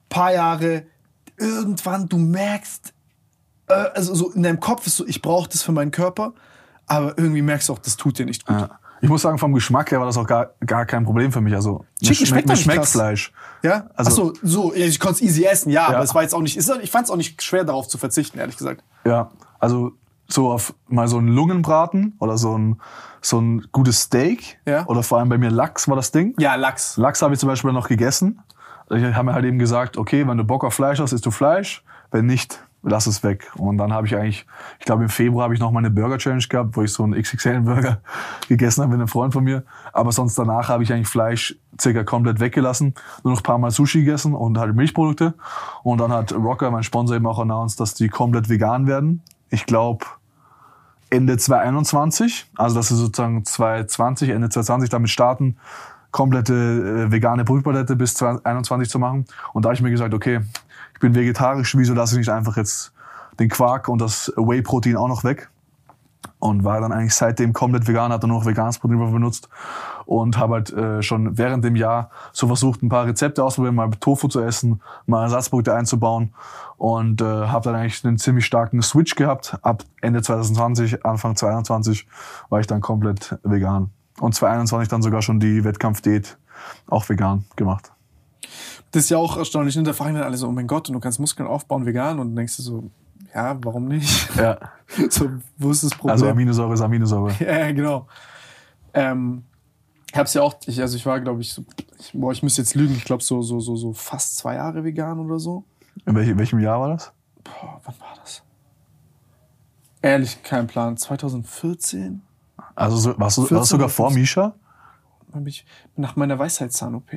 [0.08, 0.84] paar Jahre.
[1.36, 2.94] Irgendwann, du merkst,
[3.70, 6.34] äh, also so in deinem Kopf ist so, ich brauche das für meinen Körper,
[6.86, 8.62] aber irgendwie merkst du auch, das tut dir nicht gut.
[8.62, 8.80] Ja.
[9.02, 11.54] Ich muss sagen, vom Geschmack her war das auch gar, gar kein Problem für mich.
[11.54, 12.92] Also, Chicken schmeckt schmeckt krass.
[12.92, 13.32] Fleisch.
[13.64, 13.90] Ja?
[13.96, 15.96] Also- Achso, so, ich konnte es easy essen, ja, Ja.
[15.96, 18.40] aber es war jetzt auch nicht, ich fand es auch nicht schwer, darauf zu verzichten,
[18.40, 18.84] ehrlich gesagt.
[19.06, 19.30] Ja,
[19.60, 19.92] also
[20.28, 22.82] so auf mal so einen Lungenbraten oder so ein,
[23.22, 24.60] so ein gutes Steak.
[24.66, 24.86] Ja.
[24.88, 26.34] Oder vor allem bei mir Lachs war das Ding.
[26.38, 26.98] Ja, Lachs.
[26.98, 28.40] Lachs habe ich zum Beispiel noch gegessen.
[28.90, 31.32] Ich habe mir halt eben gesagt, okay, wenn du Bock auf Fleisch hast, isst du
[31.32, 31.84] Fleisch.
[32.12, 33.52] Wenn nicht, lass es weg.
[33.56, 34.46] Und dann habe ich eigentlich,
[34.80, 37.04] ich glaube im Februar habe ich noch mal eine Burger Challenge gehabt, wo ich so
[37.04, 38.02] einen XXL-Burger
[38.48, 39.64] gegessen habe mit einem Freund von mir.
[39.94, 42.96] Aber sonst danach habe ich eigentlich Fleisch circa komplett weggelassen.
[43.24, 45.34] Nur noch ein paar Mal Sushi gegessen und halt Milchprodukte.
[45.84, 49.22] Und dann hat Rocker, mein Sponsor, eben auch announced, dass die komplett vegan werden.
[49.50, 50.06] Ich glaube,
[51.10, 55.58] Ende 2021, also dass sie sozusagen 2020, Ende 2020 damit starten,
[56.12, 59.26] komplette äh, vegane Brotpalette bis 2021 zu machen.
[59.54, 60.42] Und da habe ich mir gesagt, okay,
[60.98, 62.92] ich bin vegetarisch, wieso lasse ich nicht einfach jetzt
[63.40, 65.52] den Quark und das Whey-Protein auch noch weg?
[66.40, 69.48] Und war dann eigentlich seitdem komplett vegan, habe dann nur noch veganes Protein benutzt
[70.08, 73.92] und habe halt äh, schon während dem Jahr so versucht, ein paar Rezepte auszuprobieren, mal
[73.92, 76.34] Tofu zu essen, mal Ersatzprodukte einzubauen
[76.78, 79.60] und äh, habe dann eigentlich einen ziemlich starken Switch gehabt.
[79.62, 82.08] Ab Ende 2020, Anfang 2021
[82.50, 83.92] war ich dann komplett vegan.
[84.20, 86.40] Und 2021 dann sogar schon die Wettkampfdiät
[86.88, 87.92] auch vegan gemacht.
[88.92, 89.76] Das ist ja auch erstaunlich.
[89.76, 89.84] Ne?
[89.84, 92.20] Da fragen dann alle so, oh mein Gott, und du kannst Muskeln aufbauen vegan.
[92.20, 92.90] Und dann denkst du so,
[93.34, 94.36] ja, warum nicht?
[94.36, 94.58] Ja.
[95.10, 96.12] so, wo ist das Problem?
[96.12, 97.34] Also Aminosäure ist Aminosäure.
[97.40, 98.08] Ja, genau.
[98.94, 99.44] Ähm,
[100.12, 101.64] ich hab's ja auch, ich, also ich war, glaube ich, so,
[102.00, 104.84] ich, boah, ich müsste jetzt lügen, ich glaube so, so, so, so fast zwei Jahre
[104.84, 105.66] vegan oder so.
[106.06, 107.12] In welchem, welchem Jahr war das?
[107.44, 108.42] Boah, wann war das?
[110.02, 110.96] Ehrlich, kein Plan.
[110.96, 112.22] 2014
[112.76, 114.22] Also so, warst du, war 14 das sogar vor 15?
[114.22, 114.56] Misha?
[115.46, 115.66] ich,
[115.96, 117.12] nach meiner Weisheitszahn-OP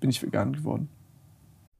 [0.00, 0.90] bin ich vegan geworden.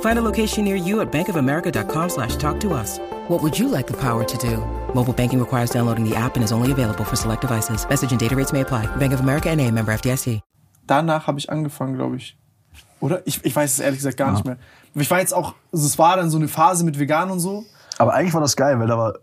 [0.00, 2.98] Find a location near you at bankofamerica.com slash talk to us.
[3.28, 4.56] What would you like the power to do?
[4.94, 7.86] Mobile banking requires downloading the app and is only available for select devices.
[7.88, 8.86] Message and data rates may apply.
[8.96, 10.40] Bank of America and a member FDIC.
[10.86, 12.36] danach habe ich angefangen, glaube ich.
[13.00, 13.20] Oder?
[13.26, 14.56] Ich, ich weiß es ehrlich gesagt gar nicht mehr.
[14.94, 17.40] Aber Ich war jetzt auch, also es war dann so eine Phase mit vegan und
[17.40, 17.64] so.
[17.98, 19.14] Aber eigentlich war das geil, weil da war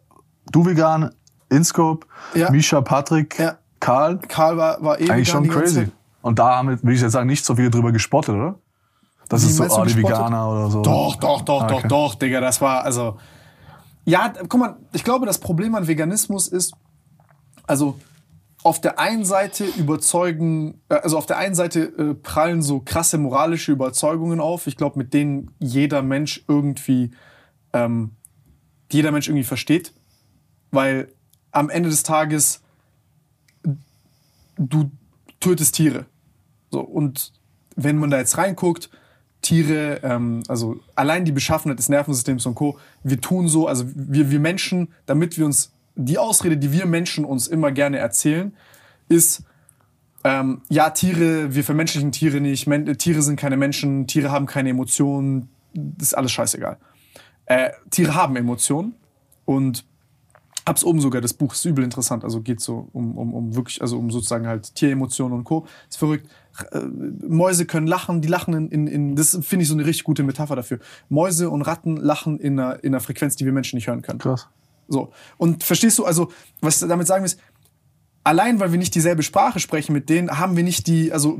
[0.51, 1.11] du vegan,
[1.49, 2.05] Inscope,
[2.35, 2.51] Ja.
[2.51, 3.57] Misha, Patrick, Ja.
[3.79, 4.19] Karl.
[4.19, 5.87] Karl war, war eh Eigentlich vegan schon crazy.
[6.21, 8.55] Und da haben, will ich jetzt sagen, nicht so viele drüber gespottet, oder?
[9.29, 9.95] Das ist so, oh, die?
[9.95, 10.81] Veganer oder so.
[10.81, 11.87] Doch, doch, doch, Ah, doch, okay.
[11.87, 13.17] doch, Digga, das war, also.
[14.05, 16.75] Ja, guck mal, ich glaube, das Problem an Veganismus ist,
[17.65, 17.99] also
[18.63, 23.17] auf der einen Seite überzeugen, äh, also auf der einen Seite äh, prallen so krasse
[23.17, 27.11] moralische Überzeugungen auf, ich glaube, mit denen jeder Mensch irgendwie,
[27.73, 28.11] ähm,
[28.91, 29.93] jeder Mensch irgendwie versteht,
[30.71, 31.09] weil
[31.51, 32.61] am Ende des Tages
[34.57, 34.91] du
[35.39, 36.05] tötest Tiere.
[36.71, 37.33] So, und
[37.75, 38.89] wenn man da jetzt reinguckt,
[39.45, 44.31] Tiere, ähm, also allein die Beschaffenheit des Nervensystems und Co., wir tun so, also wir,
[44.31, 48.53] wir Menschen, damit wir uns, die Ausrede, die wir Menschen uns immer gerne erzählen,
[49.07, 49.43] ist,
[50.23, 54.69] ähm, ja, Tiere, wir vermenschlichen Tiere nicht, Men Tiere sind keine Menschen, Tiere haben keine
[54.69, 56.77] Emotionen, das ist alles scheißegal.
[57.45, 58.95] Äh, Tiere haben Emotionen
[59.45, 59.85] und
[60.65, 63.79] hab's oben sogar, das Buch ist übel interessant, also geht so um, um, um wirklich,
[63.79, 65.67] also um sozusagen halt Tieremotionen und Co.
[65.87, 66.27] Ist verrückt.
[66.71, 66.79] Äh,
[67.27, 70.23] Mäuse können lachen, die lachen in, in, in das finde ich so eine richtig gute
[70.23, 70.79] Metapher dafür.
[71.09, 74.19] Mäuse und Ratten lachen in einer, in einer Frequenz, die wir Menschen nicht hören können.
[74.19, 74.47] Krass.
[74.87, 75.11] So.
[75.37, 76.31] Und verstehst du, also,
[76.61, 77.39] was ich damit sagen will, ist,
[78.23, 81.39] allein weil wir nicht dieselbe Sprache sprechen mit denen, haben wir nicht die, also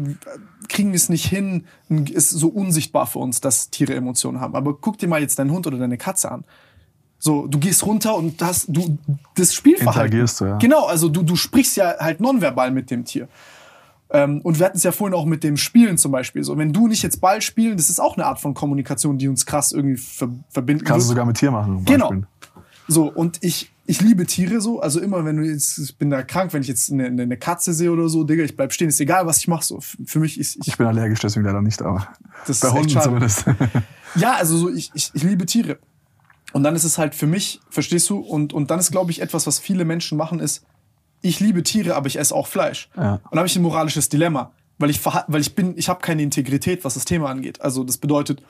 [0.69, 4.55] kriegen wir es nicht hin, ist so unsichtbar für uns, dass Tiere Emotionen haben.
[4.55, 6.45] Aber guck dir mal jetzt deinen Hund oder deine Katze an.
[7.17, 8.97] So, du gehst runter und hast du
[9.35, 10.03] das Spielverhalten.
[10.03, 10.57] Interagierst du, ja.
[10.57, 13.27] Genau, also du, du sprichst ja halt nonverbal mit dem Tier.
[14.11, 16.43] Ähm, und wir hatten es ja vorhin auch mit dem Spielen zum Beispiel.
[16.43, 19.27] So, wenn du nicht jetzt Ball spielen, das ist auch eine Art von Kommunikation, die
[19.27, 21.83] uns krass irgendwie ver verbinden Kannst du sogar mit Tier machen.
[21.85, 22.09] Genau.
[22.09, 22.27] Beispiel.
[22.87, 24.79] So, und ich, ich liebe Tiere so.
[24.79, 27.73] Also immer, wenn du jetzt, ich bin da krank, wenn ich jetzt eine, eine- Katze
[27.73, 29.63] sehe oder so, Digga, ich bleib stehen, ist egal, was ich mache.
[29.65, 32.07] So, für mich ist, ich, Ich bin allergisch, deswegen leider nicht, aber
[32.45, 33.45] Das bei ist Hunden zumindest.
[34.15, 35.79] ja, also so, ich, ich, ich liebe Tiere.
[36.53, 38.19] Und dann ist es halt für mich, verstehst du?
[38.19, 40.63] Und, und dann ist, glaube ich, etwas, was viele Menschen machen, ist,
[41.21, 42.89] ich liebe Tiere, aber ich esse auch Fleisch.
[42.95, 43.13] Ja.
[43.15, 46.21] Und da habe ich ein moralisches Dilemma, weil ich weil ich bin, ich habe keine
[46.21, 47.61] Integrität, was das Thema angeht.
[47.61, 48.43] Also das bedeutet,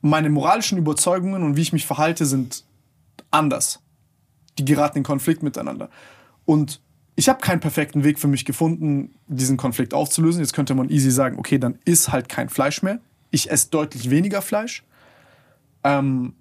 [0.00, 2.64] meine moralischen Überzeugungen und wie ich mich verhalte sind
[3.30, 3.80] anders.
[4.58, 5.88] Die geraten in Konflikt miteinander.
[6.44, 6.80] Und
[7.16, 10.40] ich habe keinen perfekten Weg für mich gefunden, diesen Konflikt aufzulösen.
[10.40, 13.00] Jetzt könnte man easy sagen, okay, dann isst halt kein Fleisch mehr.
[13.30, 14.84] Ich esse deutlich weniger Fleisch.
[15.84, 16.34] Ähm,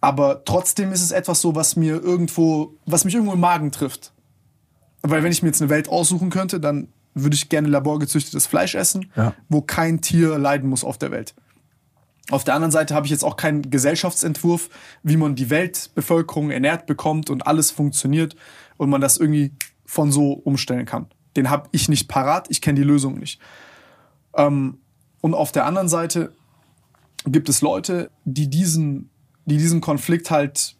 [0.00, 4.12] aber trotzdem ist es etwas so, was mir irgendwo, was mich irgendwo im Magen trifft.
[5.02, 8.74] Weil wenn ich mir jetzt eine Welt aussuchen könnte, dann würde ich gerne laborgezüchtetes Fleisch
[8.74, 9.34] essen, Ja.
[9.48, 11.34] wo kein Tier leiden muss auf der Welt.
[12.30, 14.68] Auf der anderen Seite habe ich jetzt auch keinen Gesellschaftsentwurf,
[15.02, 18.36] wie man die Weltbevölkerung ernährt bekommt und alles funktioniert
[18.76, 19.52] und man das irgendwie
[19.84, 21.06] von so umstellen kann.
[21.36, 23.40] Den habe ich nicht parat, ich kenne die Lösung nicht.
[24.36, 24.78] Ähm,
[25.20, 26.32] und auf der anderen Seite
[27.26, 29.10] gibt es Leute, die diesen,
[29.46, 30.76] die diesen Konflikt halt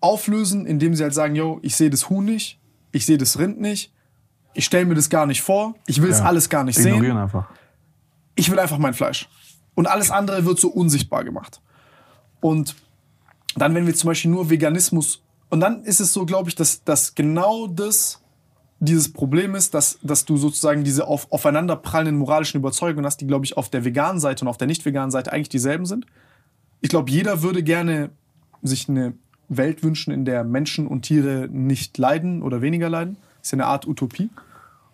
[0.00, 2.58] auflösen, indem sie halt sagen, yo, ich sehe das Huhn nicht,
[2.92, 3.92] ich sehe das Rind nicht,
[4.54, 6.26] ich stelle mir das gar nicht vor, ich will es Ja.
[6.26, 7.48] alles gar nicht sehen Ignorieren einfach.
[8.34, 9.28] ich will einfach mein Fleisch.
[9.74, 11.60] Und alles andere wird so unsichtbar gemacht.
[12.40, 12.74] Und
[13.56, 16.84] dann, wenn wir zum Beispiel nur Veganismus, und dann ist es so, glaube ich, dass,
[16.84, 18.20] dass genau das
[18.80, 23.44] dieses Problem ist, dass, dass du sozusagen diese auf, aufeinanderprallenden moralischen Überzeugungen hast, die, glaube
[23.44, 26.04] ich, auf der veganen Seite und auf der nicht veganen Seite eigentlich dieselben sind.
[26.80, 28.10] Ich glaube, jeder würde gerne
[28.62, 29.14] sich eine
[29.56, 33.16] Welt wünschen, in der Menschen und Tiere nicht leiden oder weniger leiden.
[33.38, 34.30] Das ist ja eine Art Utopie.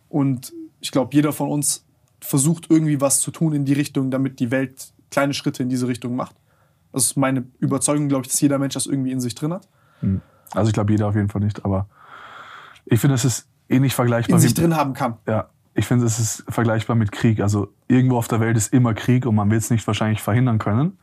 [0.08, 1.84] Und ich glaube, jeder von uns
[2.20, 5.86] versucht irgendwie was zu tun in die Richtung, damit die Welt kleine Schritte in diese
[5.88, 6.36] Richtung macht.
[6.92, 9.68] Das ist meine Überzeugung, glaube ich, dass jeder Mensch das irgendwie in sich drin hat.
[10.52, 11.86] Also ich glaube jeder auf jeden Fall nicht, aber
[12.86, 14.36] ich finde, es ist ähnlich vergleichbar.
[14.36, 15.16] In wie- sich drin haben kann.
[15.26, 17.40] Ja, ich finde, es ist vergleichbar mit Krieg.
[17.40, 20.58] Also irgendwo auf der Welt ist immer Krieg und man wird es nicht wahrscheinlich verhindern
[20.58, 20.98] können.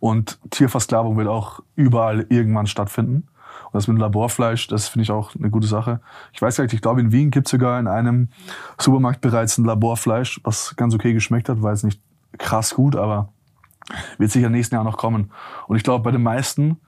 [0.00, 3.28] Und Tierversklavung wird auch überall irgendwann stattfinden.
[3.64, 6.00] Und das mit Laborfleisch, das finde ich auch eine gute Sache.
[6.32, 8.28] Ich weiß gar nicht, ich glaube in Wien gibt es sogar in einem
[8.78, 12.00] Supermarkt bereits ein Laborfleisch, was ganz okay geschmeckt hat, war jetzt nicht
[12.38, 13.32] krass gut, aber
[14.18, 15.30] wird sicher nächsten Jahr noch kommen.
[15.66, 16.78] Und ich glaube bei den meisten,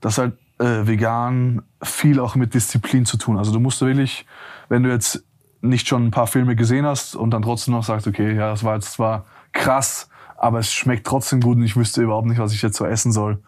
[0.00, 3.38] dass halt äh, vegan viel auch mit Disziplin zu tun.
[3.38, 4.26] Also du musst wirklich,
[4.68, 5.24] wenn du jetzt
[5.62, 8.64] nicht schon ein paar Filme gesehen hast und dann trotzdem noch sagst, okay, ja, das
[8.64, 10.09] war jetzt zwar krass,
[10.40, 13.12] aber es schmeckt trotzdem gut und ich wüsste überhaupt nicht, was ich jetzt so essen
[13.12, 13.42] soll.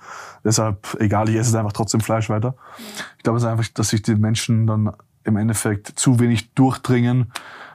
[0.45, 2.55] Deshalb, egal, ich esse jetzt einfach trotzdem Fleisch weiter.
[3.17, 4.93] Ich glaube, es ist einfach, dass sich die Menschen dann
[5.25, 7.33] im Endeffekt zu wenig durchdringen,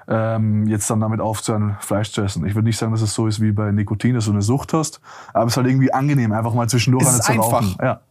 [0.07, 2.45] ähm, jetzt dann damit aufzuhören, Fleisch zu essen.
[2.45, 4.73] Ich würde nicht sagen, dass es so ist wie bei Nikotin, dass du eine Sucht
[4.73, 5.01] hast,
[5.33, 7.65] aber es ist halt irgendwie angenehm, einfach mal zwischendurch Es eine zu rauchen.
[7.71, 7.83] einfach.
[7.83, 8.01] Ja,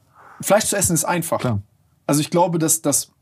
[0.41, 1.39] Fleisch zu essen ist einfach.
[1.39, 1.61] Klar.
[2.09, 3.13] Also ich glaube, dass das,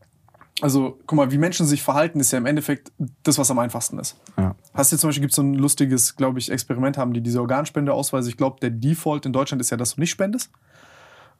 [0.60, 2.92] also guck mal, wie Menschen sich verhalten, ist ja im Endeffekt
[3.22, 4.16] das, was am einfachsten ist.
[4.38, 4.54] ja.
[4.72, 8.28] Hast du zum Beispiel, gibt so ein lustiges, glaube ich, Experiment, haben die diese Organspendeausweise.
[8.28, 10.50] Ich glaube, der Default in Deutschland ist ja, dass du nicht spendest.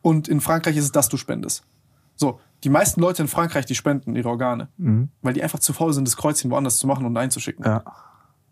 [0.02, 1.64] Und in Frankreich ist es, dass du spendest.
[2.16, 4.68] So, die meisten Leute in Frankreich, die spenden ihre Organe,
[5.22, 7.64] weil die einfach zu faul sind, das Kreuzchen woanders zu machen und einzuschicken.
[7.64, 7.82] Ja,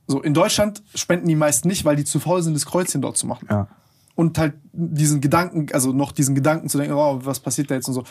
[0.07, 3.17] So, in Deutschland spenden die meisten nicht, weil die zu faul sind, das Kreuzchen dort
[3.17, 3.47] zu machen.
[3.51, 3.69] ja.
[4.15, 7.89] Und halt diesen Gedanken, also noch diesen Gedanken zu denken, oh, was passiert da jetzt
[7.89, 8.05] und so.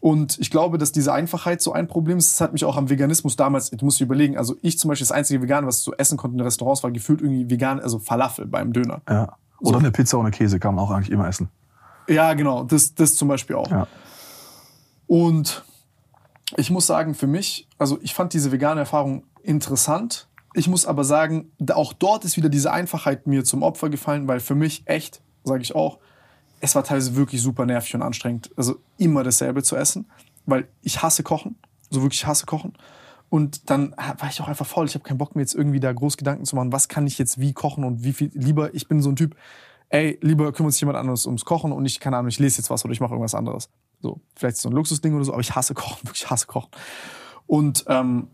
[0.00, 2.32] Und ich glaube, dass diese Einfachheit so ein Problem ist.
[2.32, 5.12] Das hat mich auch am Veganismus damals, musst dir überlegen, also ich zum Beispiel das
[5.12, 8.46] einzige Vegan, was ich so essen konnte in Restaurants, war gefühlt irgendwie vegan, also Falafel
[8.46, 9.00] beim Döner.
[9.08, 9.36] ja.
[9.60, 11.48] Oder eine Pizza ohne Käse kann man auch eigentlich immer essen.
[12.08, 13.68] Ja, genau, das, das zum Beispiel auch.
[13.70, 13.88] Ja.
[15.08, 15.64] Und
[16.56, 20.28] ich muss sagen, für mich, also ich fand diese vegane Erfahrung interessant.
[20.54, 24.40] Ich muss aber sagen, auch dort ist wieder diese Einfachheit mir zum Opfer gefallen, weil
[24.40, 25.98] für mich echt, sage ich auch,
[26.60, 30.06] es war teilweise wirklich super nervig und anstrengend, also immer dasselbe zu essen,
[30.46, 31.56] weil ich hasse Kochen,
[31.90, 32.74] so wirklich hasse Kochen.
[33.30, 34.86] Und dann war ich auch einfach faul.
[34.86, 37.18] Ich habe keinen Bock mir jetzt irgendwie da groß Gedanken zu machen, was kann ich
[37.18, 38.30] jetzt wie kochen und wie viel.
[38.32, 39.36] Lieber, ich bin so ein Typ,
[39.90, 42.70] ey, lieber kümmert sich jemand anderes ums Kochen und ich, keine Ahnung, ich lese jetzt
[42.70, 43.68] was oder ich mache irgendwas anderes.
[44.00, 46.70] So, vielleicht so ein Luxusding oder so, aber ich hasse Kochen, wirklich hasse Kochen.
[47.46, 48.28] Und ähm,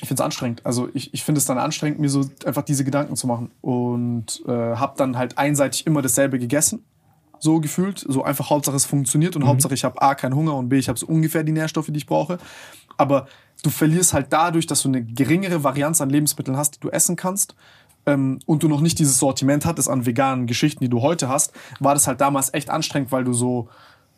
[0.00, 0.64] ich finde es anstrengend.
[0.66, 3.50] Also ich, ich finde es dann anstrengend, mir so einfach diese Gedanken zu machen.
[3.60, 6.84] Und äh, habe dann halt einseitig immer dasselbe gegessen.
[7.44, 7.98] So gefühlt.
[7.98, 10.88] So einfach Hauptsache es funktioniert und Hauptsache ich habe A, keinen Hunger und B, ich
[10.88, 12.38] habe so ungefähr die Nährstoffe, die ich brauche.
[12.96, 13.26] Aber
[13.62, 17.16] du verlierst halt dadurch, dass du eine geringere Varianz an Lebensmitteln hast, die du essen
[17.16, 17.54] kannst.
[18.06, 21.52] Ähm, und du noch nicht dieses Sortiment hattest an veganen Geschichten, die du heute hast,
[21.80, 23.68] war das halt damals echt anstrengend, weil du so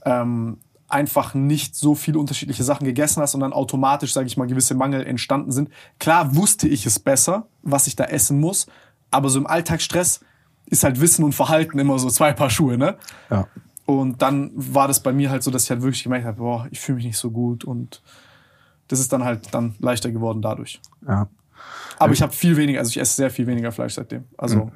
[0.05, 4.47] ähm, einfach nicht so viele unterschiedliche Sachen gegessen hast und dann automatisch, sage ich mal,
[4.47, 5.69] gewisse Mangel entstanden sind.
[5.99, 8.69] Klar wusste ich es besser, was ich da essen muss,
[9.11, 10.21] aber so im Alltagsstress
[10.67, 12.97] ist halt Wissen und Verhalten immer so zwei Paar Schuhe, ne?
[13.31, 13.47] Ja.
[13.87, 16.67] Und dann war das bei mir halt so, dass ich halt wirklich gemerkt habe, boah,
[16.71, 18.03] ich fühle mich nicht so gut und
[18.89, 20.81] das ist dann halt dann leichter geworden dadurch.
[21.07, 21.29] ja.
[21.99, 24.25] Aber ich habe viel weniger, also ich esse sehr viel weniger Fleisch seitdem.
[24.37, 24.71] Also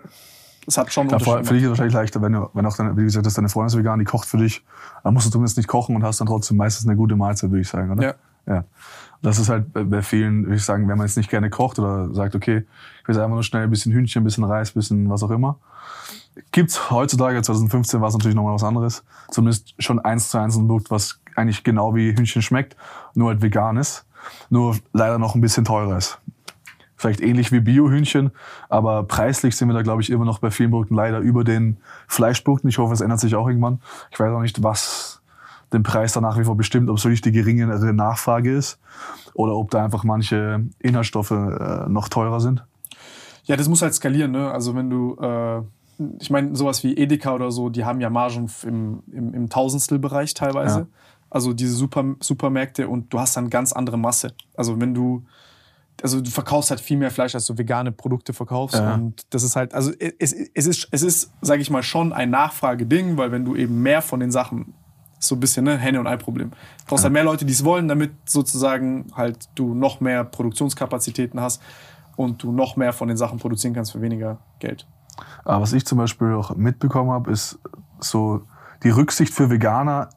[0.67, 2.97] es hat schon Unterschied für dich ist es wahrscheinlich leichter, wenn, du, wenn auch deine,
[2.97, 4.65] wie gesagt, dass deine Freundin ist vegan, die kocht für dich.
[5.05, 7.63] Dann musst du zumindest nicht kochen und hast dann trotzdem meistens eine gute Mahlzeit, würde
[7.63, 8.03] ich sagen, oder?
[8.03, 8.15] Ja.
[8.47, 8.65] Ja.
[9.23, 12.13] Das ist halt bei vielen, würde ich sagen, wenn man jetzt nicht gerne kocht oder
[12.15, 12.65] sagt, okay,
[13.03, 15.31] ich will einfach nur schnell ein bisschen Hühnchen, ein bisschen Reis, ein bisschen was auch
[15.31, 15.59] immer.
[16.53, 19.05] Gibt's heutzutage, 2015 war es natürlich nochmal was anderes.
[19.31, 22.77] Zumindest schon eins zu eins ein Produkt, was eigentlich genau wie Hühnchen schmeckt,
[23.15, 24.07] nur halt vegan ist.
[24.49, 26.19] Nur leider noch ein bisschen teurer ist.
[26.97, 28.31] Vielleicht ähnlich wie Bio-Hühnchen,
[28.69, 31.79] aber preislich sind wir da, glaube ich, immer noch bei vielen Produkten leider über den
[32.07, 32.69] Fleischprodukten.
[32.69, 33.81] Ich hoffe, es ändert sich auch irgendwann.
[34.11, 35.10] Ich weiß auch nicht, was
[35.73, 38.79] den Preis da nach wie vor bestimmt, ob es wirklich die geringere Nachfrage ist
[39.35, 42.65] oder ob da einfach manche Inhaltsstoffe äh, noch teurer sind.
[43.45, 44.33] Ja, das muss halt skalieren.
[44.33, 44.51] Ne?
[44.51, 45.63] Also wenn du, äh,
[46.21, 50.35] ich meine, sowas wie Edeka oder so, die haben ja Margen im, im, im Tausendstelbereich
[50.35, 50.81] teilweise.
[50.81, 50.87] Ja.
[51.31, 54.35] Also diese Super, Supermärkte und du hast dann ganz andere Masse.
[54.57, 55.25] Also wenn du,
[56.03, 58.77] also du verkaufst halt viel mehr Fleisch, als du vegane Produkte verkaufst.
[58.77, 58.95] Ja.
[58.95, 62.31] Und das ist halt, also es, es ist, es ist, sage ich mal, schon ein
[62.31, 64.75] Nachfrageding, weil wenn du eben mehr von den Sachen
[65.21, 66.51] so ein bisschen ne Henne- und Ei-Problem.
[66.51, 66.57] Du
[66.87, 67.07] brauchst ja.
[67.07, 71.63] halt mehr Leute, die es wollen, damit sozusagen halt du noch mehr Produktionskapazitäten hast
[72.17, 74.87] und du noch mehr von den Sachen produzieren kannst für weniger Geld.
[75.45, 77.59] Aber was ich zum Beispiel auch mitbekommen habe, ist
[78.01, 78.43] so
[78.83, 80.09] die Rücksicht für Veganer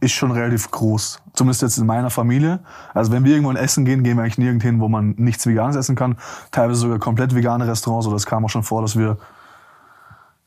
[0.00, 1.22] ist schon relativ groß.
[1.32, 2.58] Zumindest jetzt in meiner Familie.
[2.92, 5.76] Also wenn wir irgendwo essen gehen, gehen wir eigentlich nirgends hin, wo man nichts Veganes
[5.76, 6.16] essen kann.
[6.50, 8.06] Teilweise sogar komplett vegane Restaurants.
[8.06, 9.16] Oder es kam auch schon vor, dass wir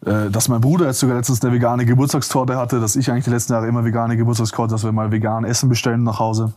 [0.06, 3.54] dass mein Bruder jetzt sogar letztens eine vegane Geburtstagstorte hatte, dass ich eigentlich die letzten
[3.54, 6.54] Jahre immer vegane Geburtstagstorte, dass wir mal vegan Essen bestellen nach Hause.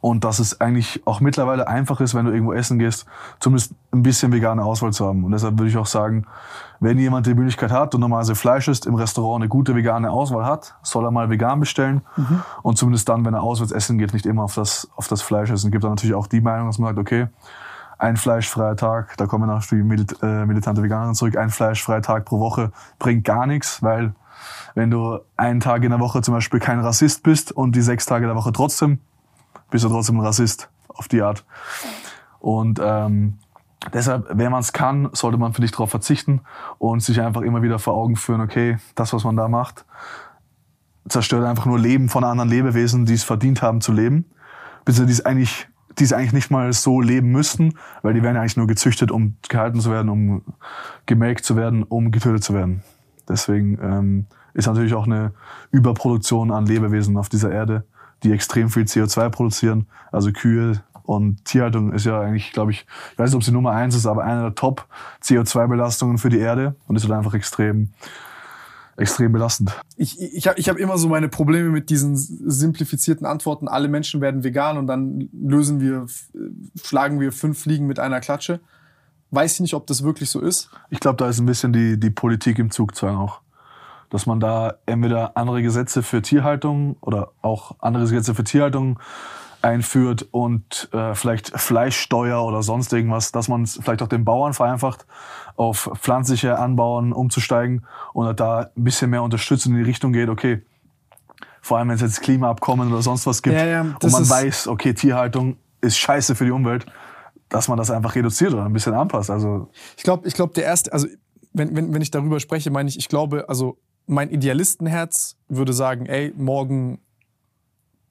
[0.00, 3.04] Und dass es eigentlich auch mittlerweile einfach ist, wenn du irgendwo essen gehst,
[3.38, 5.24] zumindest ein bisschen vegane Auswahl zu haben.
[5.24, 6.26] Und deshalb würde ich auch sagen,
[6.80, 10.46] wenn jemand die Möglichkeit hat und normalerweise Fleisch isst, im Restaurant eine gute vegane Auswahl
[10.46, 12.00] hat, soll er mal vegan bestellen.
[12.16, 12.42] Mhm.
[12.62, 15.50] Und zumindest dann, wenn er auswärts essen geht, nicht immer auf das, auf das Fleisch
[15.50, 15.66] essen.
[15.68, 17.28] Es gibt dann natürlich auch die Meinung, dass man sagt, okay,
[17.98, 22.24] ein fleischfreier Tag, da kommen nach die Milit äh, militante Veganerin zurück, ein fleischfreier Tag
[22.24, 24.14] pro Woche bringt gar nichts, weil
[24.74, 28.06] wenn du einen Tag in der Woche zum Beispiel kein Rassist bist und die sechs
[28.06, 28.98] Tage der Woche trotzdem,
[29.70, 31.44] bist du trotzdem ein Rassist auf die Art.
[32.40, 33.38] Und ähm,
[33.92, 36.40] deshalb, wenn man es kann, sollte man, finde ich, darauf verzichten
[36.78, 39.84] und sich einfach immer wieder vor Augen führen, okay, das, was man da macht,
[41.08, 44.26] zerstört einfach nur Leben von anderen Lebewesen, die es verdient haben zu leben,
[44.84, 45.68] beziehungsweise die es eigentlich
[45.98, 49.36] die es eigentlich nicht mal so leben müssten, weil die werden eigentlich nur gezüchtet, um
[49.48, 50.42] gehalten zu werden, um
[51.06, 52.82] gemelkt zu werden, um getötet zu werden.
[53.28, 55.32] Deswegen ähm, ist natürlich auch eine
[55.70, 57.84] Überproduktion an Lebewesen auf dieser Erde,
[58.22, 59.86] die extrem viel CO2 produzieren.
[60.12, 63.72] Also Kühe und Tierhaltung ist ja eigentlich, glaube ich, ich weiß nicht, ob sie Nummer
[63.72, 67.90] eins ist, aber eine der Top-CO2-Belastungen für die Erde und ist halt einfach extrem
[68.96, 69.72] extrem belastend.
[69.96, 73.68] Ich, ich habe ich hab immer so meine Probleme mit diesen simplifizierten Antworten.
[73.68, 76.06] Alle Menschen werden vegan und dann lösen wir,
[76.82, 78.60] schlagen wir fünf Fliegen mit einer Klatsche.
[79.30, 80.70] Weiß ich nicht, ob das wirklich so ist.
[80.90, 83.40] Ich glaube, da ist ein bisschen die, die Politik im Zugzwang auch.
[84.10, 89.00] Dass man da entweder andere Gesetze für Tierhaltung oder auch andere Gesetze für Tierhaltung
[89.64, 94.52] einführt und äh, vielleicht Fleischsteuer oder sonst irgendwas, dass man es vielleicht auch den Bauern
[94.52, 95.06] vereinfacht,
[95.56, 100.62] auf pflanzliche Anbauen umzusteigen und da ein bisschen mehr unterstützt in die Richtung geht, okay,
[101.62, 104.68] vor allem wenn es jetzt Klimaabkommen oder sonst was gibt ja, ja, und man weiß,
[104.68, 106.84] okay, Tierhaltung ist scheiße für die Umwelt,
[107.48, 109.30] dass man das einfach reduziert oder ein bisschen anpasst.
[109.30, 111.06] Also ich glaube, ich glaube, der erste, also
[111.54, 116.04] wenn, wenn, wenn ich darüber spreche, meine ich, ich glaube, also mein Idealistenherz würde sagen,
[116.04, 117.00] ey, morgen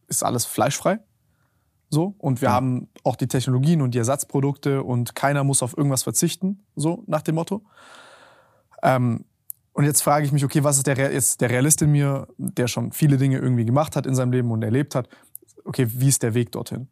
[0.08, 0.99] ist alles fleischfrei.
[1.93, 2.55] So, und wir ja.
[2.55, 7.21] haben auch die Technologien und die Ersatzprodukte und keiner muss auf irgendwas verzichten, so nach
[7.21, 7.61] dem Motto.
[8.81, 9.25] Ähm,
[9.73, 12.67] und jetzt frage ich mich, okay, was ist der, ist der Realist in mir, der
[12.67, 15.07] schon viele Dinge irgendwie gemacht hat in seinem Leben und erlebt hat?
[15.65, 16.87] Okay, wie ist der Weg dorthin?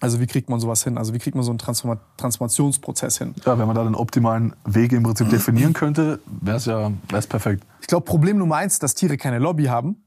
[0.00, 0.98] Also wie kriegt man sowas hin?
[0.98, 3.34] Also wie kriegt man so einen Transform Transformationsprozess hin?
[3.46, 7.26] Ja, wenn man da den optimalen Weg im Prinzip definieren könnte, wäre es ja wär's
[7.26, 7.64] perfekt.
[7.80, 10.04] Ich glaube, Problem Nummer eins, dass Tiere keine Lobby haben.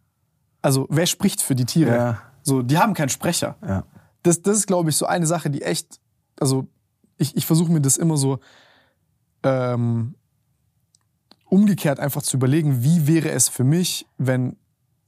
[0.61, 1.95] Also wer spricht für die Tiere?
[1.95, 2.21] Ja.
[2.43, 3.55] So, die haben keinen Sprecher.
[3.67, 3.85] Ja
[4.23, 5.99] das, das ist, glaube ich, so eine Sache, die echt,
[6.39, 6.67] also
[7.17, 8.39] ich, ich versuche mir das immer so
[9.43, 10.15] ähm,
[11.49, 14.55] umgekehrt einfach zu überlegen, wie wäre es für mich, wenn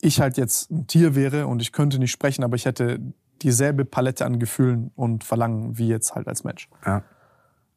[0.01, 2.99] ich halt jetzt ein Tier wäre und ich könnte nicht sprechen, aber ich hätte
[3.41, 6.69] dieselbe Palette an Gefühlen und Verlangen wie jetzt halt als Mensch.
[6.85, 7.03] Ja.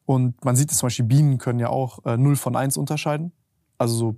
[0.05, 3.31] Und man sieht es zum Beispiel, Bienen können ja auch äh, 0 von 1 unterscheiden.
[3.77, 4.15] Also so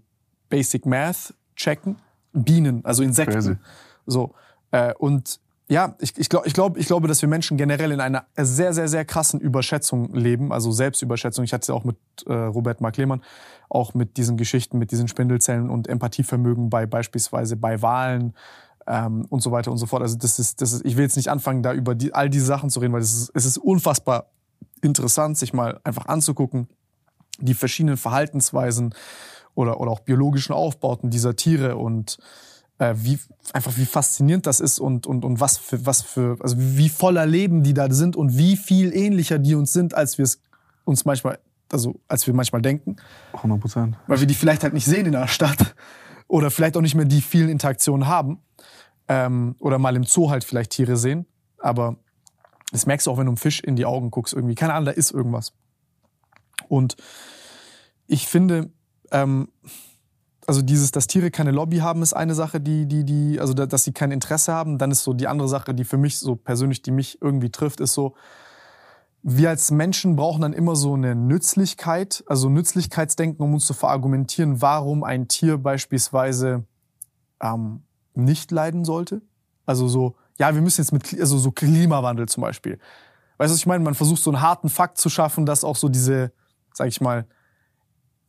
[0.50, 1.98] Basic Math checken.
[2.34, 3.34] Bienen, also Insekten.
[3.34, 3.58] Crazy.
[4.06, 4.34] So.
[4.72, 5.40] Äh, und
[5.72, 8.74] ja, ich, ich, glaub, ich, glaub, ich glaube, dass wir Menschen generell in einer sehr,
[8.74, 11.46] sehr, sehr krassen Überschätzung leben, also Selbstüberschätzung.
[11.46, 11.96] Ich hatte es ja auch mit
[12.26, 13.22] äh, Robert Mark Lehmann,
[13.70, 18.34] auch mit diesen Geschichten, mit diesen Spindelzellen und Empathievermögen bei beispielsweise bei Wahlen
[18.86, 20.02] ähm, und so weiter und so fort.
[20.02, 22.48] Also das ist, das ist, ich will jetzt nicht anfangen, da über die, all diese
[22.48, 24.26] Sachen zu reden, weil es ist, es ist unfassbar
[24.82, 26.68] interessant, sich mal einfach anzugucken,
[27.40, 28.94] die verschiedenen Verhaltensweisen
[29.56, 32.18] oder, oder auch biologischen Aufbauten dieser Tiere und
[32.82, 33.20] äh, wie
[33.54, 37.28] einfach wie faszinierend das ist und, und, und was für, was für, also wie voller
[37.28, 40.42] Leben die da sind und wie viel ähnlicher die uns sind, als wir es
[40.84, 41.38] uns manchmal,
[41.72, 42.96] also als wir manchmal denken.
[43.34, 43.98] 100 Prozent.
[44.08, 45.76] Weil wir die vielleicht halt nicht sehen in der Stadt
[46.28, 48.40] oder vielleicht auch nicht mehr die vielen Interaktionen haben.
[49.08, 51.28] Ähm, oder mal im Zoo halt vielleicht Tiere sehen.
[51.60, 51.98] Aber
[52.72, 54.56] das merkst du auch, wenn du einem Fisch in die Augen guckst irgendwie.
[54.56, 55.54] Keine Ahnung, da ist irgendwas.
[56.68, 56.96] Und
[58.08, 58.72] ich finde,
[59.12, 59.50] ähm,
[60.48, 63.84] also dieses, dass Tiere keine Lobby haben, ist eine Sache, die, die, die, also dass
[63.84, 64.78] sie kein Interesse haben.
[64.78, 67.80] Dann ist so die andere Sache, die für mich so persönlich, die mich irgendwie trifft,
[67.80, 68.16] ist so,
[69.24, 74.62] wir als Menschen brauchen dann immer so eine Nützlichkeit, also Nützlichkeitsdenken, um uns zu verargumentieren,
[74.62, 76.66] warum ein Tier beispielsweise
[77.40, 77.84] ähm,
[78.16, 79.22] nicht leiden sollte.
[79.68, 82.80] Also so, ja, wir müssen jetzt mit, also so Klimawandel zum Beispiel.
[83.38, 83.84] Weißt du, was ich meine?
[83.84, 86.32] Man versucht so einen harten Fakt zu schaffen, dass auch so diese,
[86.74, 87.28] sag ich mal,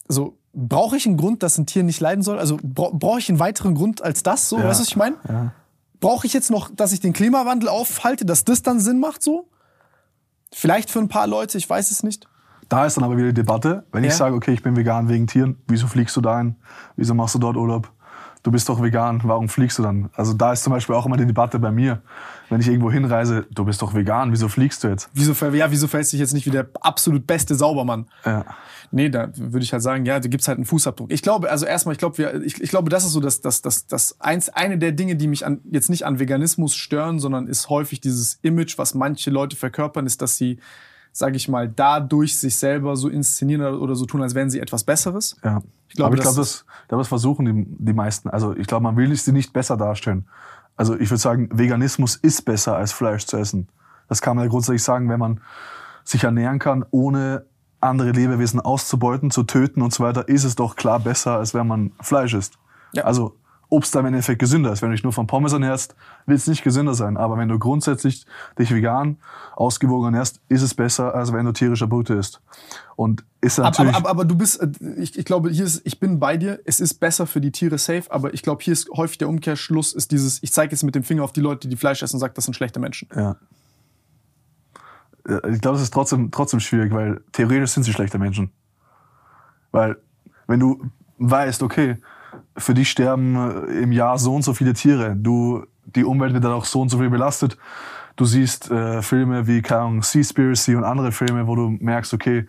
[0.09, 2.39] so brauche ich einen Grund, dass ein Tier nicht leiden soll?
[2.39, 4.49] Also brauche ich einen weiteren Grund als das?
[4.49, 4.65] So, ja.
[4.65, 5.17] weißt du, was ich meine?
[5.29, 5.53] Ja.
[6.01, 9.49] Brauche ich jetzt noch, dass ich den Klimawandel aufhalte, dass das dann Sinn macht so?
[10.53, 12.27] Vielleicht für ein paar Leute, ich weiß es nicht.
[12.69, 13.85] Da ist dann aber wieder die Debatte.
[13.93, 14.11] Wenn ja.
[14.11, 16.57] ich sage, okay, ich bin vegan wegen Tieren, wieso fliegst du dahin?
[16.97, 17.91] Wieso machst du dort Urlaub?
[18.43, 20.11] du bist doch vegan, warum fliegst du dann?
[20.15, 22.03] Also da ist zum Beispiel auch immer die Debatte bei mir,
[22.49, 25.11] wenn ich irgendwo hinreise, du bist doch vegan, wieso fliegst du jetzt?
[25.15, 28.07] Wieso, ja, wieso fällst du dich jetzt nicht wie der absolut beste Saubermann?
[28.25, 28.45] Ja.
[28.93, 31.11] Nee, da würde ich halt sagen, ja, du gibst halt einen Fußabdruck.
[31.11, 33.63] Ich glaube, also erstmal, ich glaube, wir, ich, ich glaube, das ist so das, das,
[33.63, 37.47] das, das eins, eine der Dinge, die mich an, jetzt nicht an Veganismus stören, sondern
[37.47, 40.59] ist häufig dieses Image, was manche Leute verkörpern, ist, dass sie
[41.13, 44.83] sage ich mal, dadurch sich selber so inszenieren oder so tun, als wären sie etwas
[44.83, 45.37] Besseres.
[45.45, 45.63] Ja.
[45.89, 48.31] Ich glaube, Aber ich glaube, das, glaub, das versuchen die, die meisten.
[48.31, 50.27] Also ich glaube, man will sie nicht besser darstellen.
[50.75, 53.69] Also ich würde sagen, Veganismus ist besser als Fleisch zu essen.
[54.09, 55.43] Das kann man ja grundsätzlich sagen, wenn man
[56.03, 57.45] sich ernähren kann, ohne
[57.83, 61.67] andere Lebewesen auszubeuten, zu töten und so weiter, ist es doch klar besser, als wenn
[61.67, 62.59] man Fleisch isst.
[62.93, 63.05] Ja.
[63.05, 63.35] Also
[63.73, 64.83] Obst im Endeffekt gesünder ist.
[64.83, 67.17] Wenn du dich nur von Pommes ernährst, wird es nicht gesünder sein.
[67.17, 68.27] Aber wenn du grundsätzlich
[68.59, 69.17] dich vegan,
[69.57, 72.43] ausgewogen ernährst, ist es besser, als wenn du tierische Produkte isst.
[72.97, 73.95] Und ist natürlich.
[73.95, 74.69] Aber, aber, aber, du bist, äh,
[74.99, 76.61] ich, ich glaube, hier ist, ich bin bei dir.
[76.67, 79.95] Es ist besser für die Tiere safe, aber ich glaube, hier ist häufig der Umkehrschluss,
[79.95, 82.21] ist dieses, ich zeige jetzt mit dem Finger auf die Leute, die Fleisch essen und
[82.21, 83.09] sage, das sind schlechte Menschen.
[83.17, 83.37] Ja.
[85.25, 88.51] Ich glaube, es ist trotzdem, trotzdem schwierig, weil theoretisch sind sie schlechte Menschen.
[89.71, 89.97] Weil,
[90.47, 91.99] wenn du weißt, okay,
[92.57, 95.17] für dich sterben äh, im Jahr so und so viele Tiere.
[95.17, 97.57] Du, die Umwelt wird dann auch so und so viel belastet.
[98.17, 102.47] Du siehst äh, Filme wie, keine Ahnung, Seaspiracy und andere Filme, wo du merkst, okay,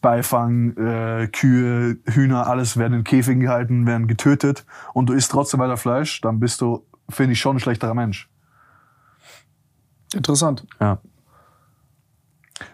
[0.00, 5.60] Beifang, äh, Kühe, Hühner, alles werden in Käfigen gehalten, werden getötet und du isst trotzdem
[5.60, 8.28] weiter Fleisch, dann bist du, finde ich, schon ein schlechterer Mensch.
[10.14, 10.66] Interessant.
[10.80, 10.98] Ja.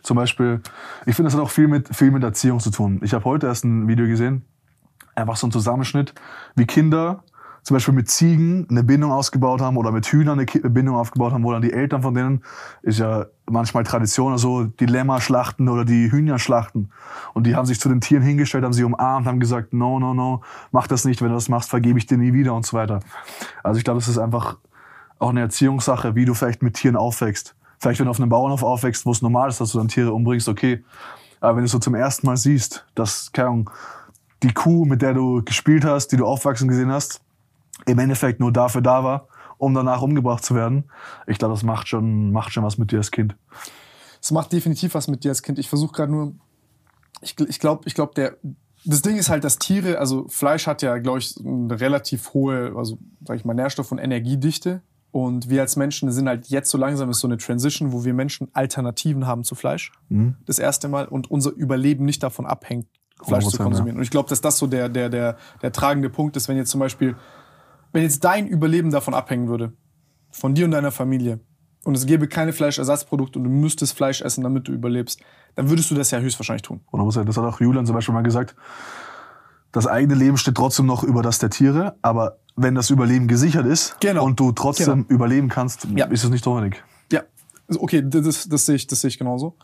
[0.02, 0.60] Zum Beispiel,
[1.06, 3.00] ich finde, das hat auch viel mit, viel mit Erziehung zu tun.
[3.02, 4.44] Ich habe heute erst ein Video gesehen,
[5.14, 6.14] einfach so ein Zusammenschnitt,
[6.56, 7.24] wie Kinder
[7.62, 11.44] zum Beispiel mit Ziegen eine Bindung ausgebaut haben oder mit Hühnern eine Bindung aufgebaut haben,
[11.44, 12.42] wo dann die Eltern von denen,
[12.82, 16.90] ist ja manchmal Tradition, also die Lämmer schlachten oder die Hühner schlachten.
[17.34, 20.14] Und die haben sich zu den Tieren hingestellt, haben sie umarmt, haben gesagt, no, no,
[20.14, 22.76] no, mach das nicht, wenn du das machst, vergebe ich dir nie wieder und so
[22.76, 23.00] weiter.
[23.62, 24.56] Also ich glaube, es ist einfach
[25.18, 27.54] auch eine Erziehungssache, wie du vielleicht mit Tieren aufwächst.
[27.80, 30.12] Vielleicht, wenn du auf einem Bauernhof aufwächst, wo es normal ist, dass du dann Tiere
[30.12, 30.84] umbringst, okay.
[31.40, 33.70] Aber wenn du so zum ersten Mal siehst, dass, keine Ahnung,
[34.42, 37.22] die Kuh, mit der du gespielt hast, die du aufwachsen gesehen hast,
[37.86, 40.84] im Endeffekt nur dafür da war, um danach umgebracht zu werden.
[41.26, 43.34] Ich glaube, das macht schon, macht schon was mit dir als Kind.
[44.20, 45.58] Es macht definitiv was mit dir als Kind.
[45.58, 46.34] Ich versuche gerade nur,
[47.22, 48.36] ich, ich glaube, ich glaube, der,
[48.84, 52.74] das Ding ist halt, dass Tiere, also Fleisch hat ja, glaube ich, eine relativ hohe,
[52.76, 54.82] also sag ich mal, Nährstoff- und Energiedichte.
[55.12, 58.14] Und wir als Menschen sind halt jetzt so langsam ist so eine Transition, wo wir
[58.14, 59.92] Menschen Alternativen haben zu Fleisch.
[60.08, 60.36] Mhm.
[60.46, 62.86] Das erste Mal und unser Überleben nicht davon abhängt,
[63.22, 63.96] Fleisch zu konsumieren.
[63.96, 63.98] Ja.
[63.98, 66.70] Und ich glaube, dass das so der, der, der, der tragende Punkt ist, wenn jetzt
[66.70, 67.16] zum Beispiel,
[67.92, 69.72] wenn jetzt dein Überleben davon abhängen würde,
[70.30, 71.40] von dir und deiner Familie,
[71.84, 75.20] und es gäbe keine Fleischersatzprodukte und du müsstest Fleisch essen, damit du überlebst,
[75.54, 76.82] dann würdest du das ja höchstwahrscheinlich tun.
[76.92, 78.54] Das hat auch Julian zum Beispiel mal gesagt.
[79.72, 83.66] Das eigene Leben steht trotzdem noch über das der Tiere, aber wenn das Überleben gesichert
[83.66, 84.24] ist genau.
[84.24, 85.14] und du trotzdem genau.
[85.14, 86.06] überleben kannst, ja.
[86.06, 86.82] ist es nicht notwendig.
[87.12, 87.22] Ja,
[87.78, 89.56] okay, das, das, sehe ich, das sehe ich genauso.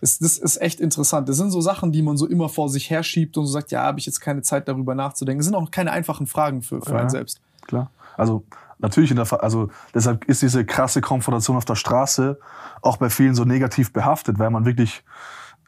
[0.00, 1.28] Das, das ist echt interessant.
[1.28, 3.82] Das sind so Sachen, die man so immer vor sich herschiebt und so sagt, ja,
[3.82, 5.40] habe ich jetzt keine Zeit darüber nachzudenken.
[5.40, 7.40] Das sind auch keine einfachen Fragen für, für ja, einen selbst.
[7.66, 7.90] Klar.
[8.16, 8.44] Also
[8.78, 12.38] natürlich in der also deshalb ist diese krasse Konfrontation auf der Straße
[12.82, 15.02] auch bei vielen so negativ behaftet, weil man wirklich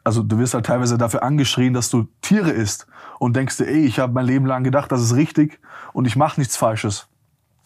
[0.03, 2.87] also du wirst halt teilweise dafür angeschrien, dass du Tiere isst
[3.19, 5.59] und denkst dir, ey, ich habe mein Leben lang gedacht, das ist richtig
[5.93, 7.07] und ich mache nichts Falsches.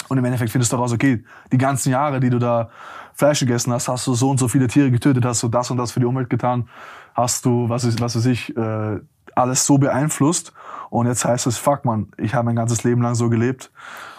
[0.07, 2.69] Und im Endeffekt findest du raus, okay, die ganzen Jahre, die du da
[3.13, 5.77] Fleisch gegessen hast, hast du so und so viele Tiere getötet, hast du das und
[5.77, 6.67] das für die Umwelt getan,
[7.13, 8.99] hast du, was ist, was weiß ich, äh,
[9.33, 10.53] alles so beeinflusst.
[10.89, 13.71] Und jetzt heißt es, fuck man, ich habe mein ganzes Leben lang so gelebt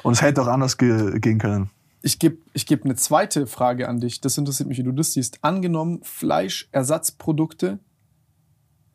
[0.03, 1.71] und es hätte auch anders ge gehen können.
[2.03, 4.21] Ich gebe ich geb eine zweite Frage an dich.
[4.21, 5.39] Das interessiert mich, wie du das siehst.
[5.43, 7.81] Angenommen, Fleischersatzprodukte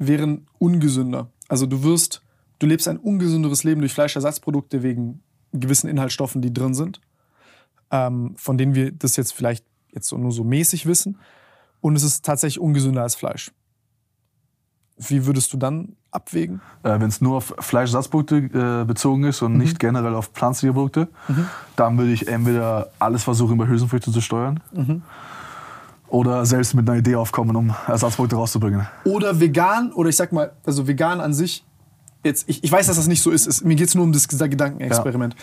[0.07, 1.29] wären ungesünder.
[1.47, 2.21] Also du wirst,
[2.59, 5.21] du lebst ein ungesünderes Leben durch Fleischersatzprodukte wegen
[5.53, 7.01] gewissen Inhaltsstoffen, die drin sind,
[7.91, 11.19] ähm, von denen wir das jetzt vielleicht jetzt so nur so mäßig wissen.
[11.81, 13.51] Und es ist tatsächlich ungesünder als Fleisch.
[14.97, 16.61] Wie würdest du dann abwägen?
[16.83, 19.57] Äh, Wenn es nur auf Fleischersatzprodukte äh, bezogen ist und mhm.
[19.59, 21.47] nicht generell auf pflanzliche Produkte, mhm.
[21.75, 24.61] dann würde ich entweder alles versuchen, über Hülsenfrüchte zu steuern.
[24.71, 25.01] Mhm.
[26.11, 28.85] Oder selbst mit einer Idee aufkommen, um Ersatzprodukte rauszubringen.
[29.05, 31.63] Oder vegan, oder ich sag mal, also vegan an sich,
[32.21, 34.11] jetzt, ich, ich weiß, dass das nicht so ist, es, mir geht es nur um
[34.11, 35.35] das Gedankenexperiment.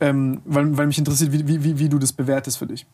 [0.00, 0.08] Ja.
[0.08, 2.86] Ähm, weil, weil mich interessiert, wie, wie, wie du das bewertest für dich.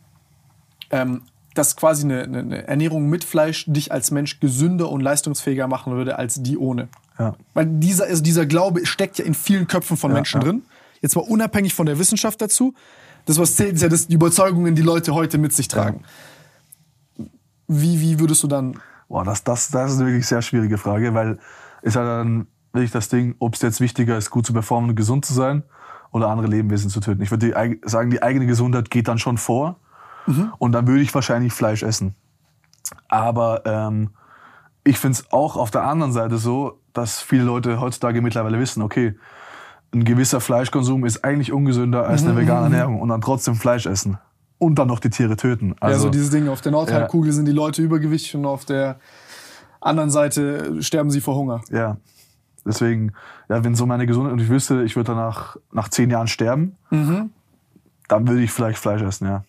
[0.91, 1.23] Ähm,
[1.55, 6.19] dass quasi eine, eine, Ernährung mit Fleisch dich als Mensch gesünder und leistungsfähiger machen würde
[6.19, 6.89] als die ohne.
[7.19, 7.35] Ja.
[7.53, 10.47] Weil dieser, also dieser Glaube steckt ja in vielen Köpfen von ja, Menschen ja.
[10.47, 10.63] drin.
[11.01, 12.75] Jetzt mal unabhängig von der Wissenschaft dazu.
[13.25, 16.05] Das, was zählt, ist ja das, die Überzeugungen, die Leute heute mit sich tragen.
[17.81, 18.79] Wie, wie würdest du dann.
[19.09, 21.39] Boah, das, das, das ist eine wirklich sehr schwierige Frage, weil
[21.83, 24.97] ist ja dann wirklich das Ding, ob es jetzt wichtiger ist, gut zu performen und
[24.97, 25.65] gesund zu sein
[26.11, 27.23] oder andere Lebewesen zu töten.
[27.23, 29.77] Ich würde sagen, die eigene Gesundheit geht dann schon vor.
[30.27, 30.53] Mhm.
[30.59, 32.15] Und dann würde ich wahrscheinlich Fleisch essen.
[33.09, 34.11] Aber ähm,
[34.85, 38.83] ich finde es auch auf der anderen Seite so, dass viele Leute heutzutage mittlerweile wissen,
[38.83, 39.15] okay,
[39.95, 42.39] ein gewisser Fleischkonsum ist eigentlich ungesünder als eine mhm.
[42.39, 44.19] vegane Ernährung und dann trotzdem Fleisch essen.
[44.63, 45.75] Und dann noch die Tiere töten.
[45.81, 47.35] Also, ja, so dieses Ding, auf der Nordhalbkugel ja.
[47.35, 49.01] sind die Leute übergewichtig und auf der
[49.81, 51.63] anderen Seite sterben sie vor Hunger.
[51.73, 51.97] Ja.
[52.65, 53.13] Deswegen,
[53.49, 56.77] ja, wenn so meine Gesundheit und ich wüsste, ich würde danach nach zehn Jahren sterben,
[56.91, 57.31] mhm.
[58.07, 59.43] dann würde ich vielleicht Fleisch essen, ja.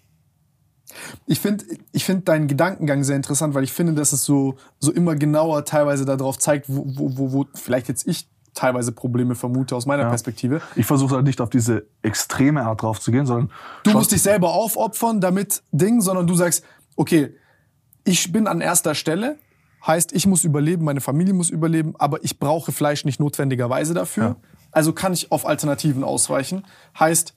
[1.28, 4.92] Ich finde ich find deinen Gedankengang sehr interessant, weil ich finde, dass es so, so
[4.92, 9.76] immer genauer teilweise darauf zeigt, wo, wo, wo, wo vielleicht jetzt ich teilweise Probleme vermute
[9.76, 10.10] aus meiner ja.
[10.10, 10.62] Perspektive.
[10.76, 13.52] Ich versuche halt nicht auf diese extreme Art drauf zu gehen, sondern.
[13.84, 16.64] Du musst dich selber aufopfern, damit Ding, sondern du sagst,
[16.96, 17.36] okay,
[18.04, 19.38] ich bin an erster Stelle,
[19.86, 24.24] heißt, ich muss überleben, meine Familie muss überleben, aber ich brauche Fleisch nicht notwendigerweise dafür.
[24.24, 24.36] Ja.
[24.72, 26.66] Also kann ich auf Alternativen ausweichen.
[26.98, 27.36] Heißt,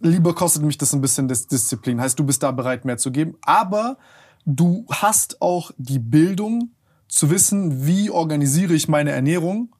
[0.00, 2.00] lieber kostet mich das ein bisschen Dis Disziplin.
[2.00, 3.36] Heißt, du bist da bereit, mehr zu geben.
[3.42, 3.98] Aber
[4.44, 6.70] du hast auch die Bildung
[7.08, 9.70] zu wissen, wie organisiere ich meine Ernährung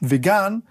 [0.00, 0.62] vegan,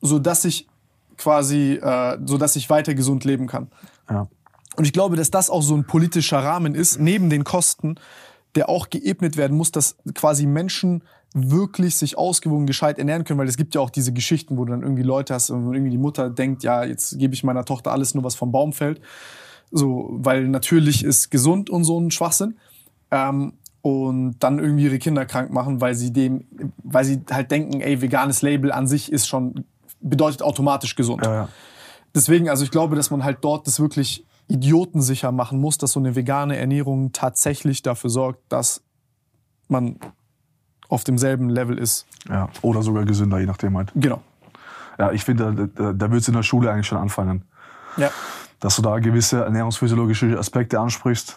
[0.00, 0.68] so dass ich
[1.16, 3.68] quasi, äh, so dass ich weiter gesund leben kann.
[4.10, 4.28] Ja.
[4.76, 7.96] Und ich glaube, dass das auch so ein politischer Rahmen ist, neben den Kosten,
[8.54, 11.02] der auch geebnet werden muss, dass quasi Menschen
[11.32, 14.70] wirklich sich ausgewogen gescheit ernähren können, weil es gibt ja auch diese Geschichten, wo du
[14.70, 17.90] dann irgendwie Leute hast und irgendwie die Mutter denkt, ja, jetzt gebe ich meiner Tochter
[17.90, 19.00] alles nur, was vom Baum fällt.
[19.72, 22.56] So, weil natürlich ist gesund und so ein Schwachsinn.
[23.10, 23.54] Ähm,
[23.84, 26.46] und dann irgendwie ihre Kinder krank machen, weil sie dem,
[26.82, 29.66] weil sie halt denken, ey, veganes Label an sich ist schon,
[30.00, 31.22] bedeutet automatisch gesund.
[31.22, 31.48] Ja, ja.
[32.14, 36.00] Deswegen, also ich glaube, dass man halt dort das wirklich idiotensicher machen muss, dass so
[36.00, 38.82] eine vegane Ernährung tatsächlich dafür sorgt, dass
[39.68, 39.98] man
[40.88, 42.06] auf demselben Level ist.
[42.26, 43.92] Ja, oder sogar gesünder, je nachdem halt.
[43.94, 44.22] Genau.
[44.98, 47.44] Ja, ich finde, da, da wird es in der Schule eigentlich schon anfangen.
[47.98, 48.10] Ja.
[48.60, 51.36] Dass du da gewisse ernährungsphysiologische Aspekte ansprichst,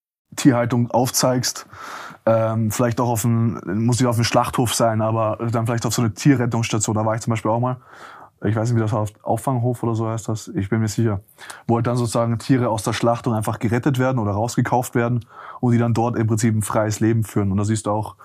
[0.35, 1.67] Tierhaltung aufzeigst.
[2.25, 5.93] Ähm, vielleicht auch auf ein, muss nicht auf einem Schlachthof sein, aber dann vielleicht auf
[5.93, 6.95] so eine Tierrettungsstation.
[6.95, 7.77] Da war ich zum Beispiel auch mal.
[8.43, 10.47] Ich weiß nicht, wie das heißt, Auffanghof oder so heißt das.
[10.47, 11.21] Ich bin mir sicher.
[11.67, 15.25] Wo halt dann sozusagen Tiere aus der Schlachtung einfach gerettet werden oder rausgekauft werden
[15.59, 17.51] und die dann dort im Prinzip ein freies Leben führen.
[17.51, 18.15] Und da siehst du auch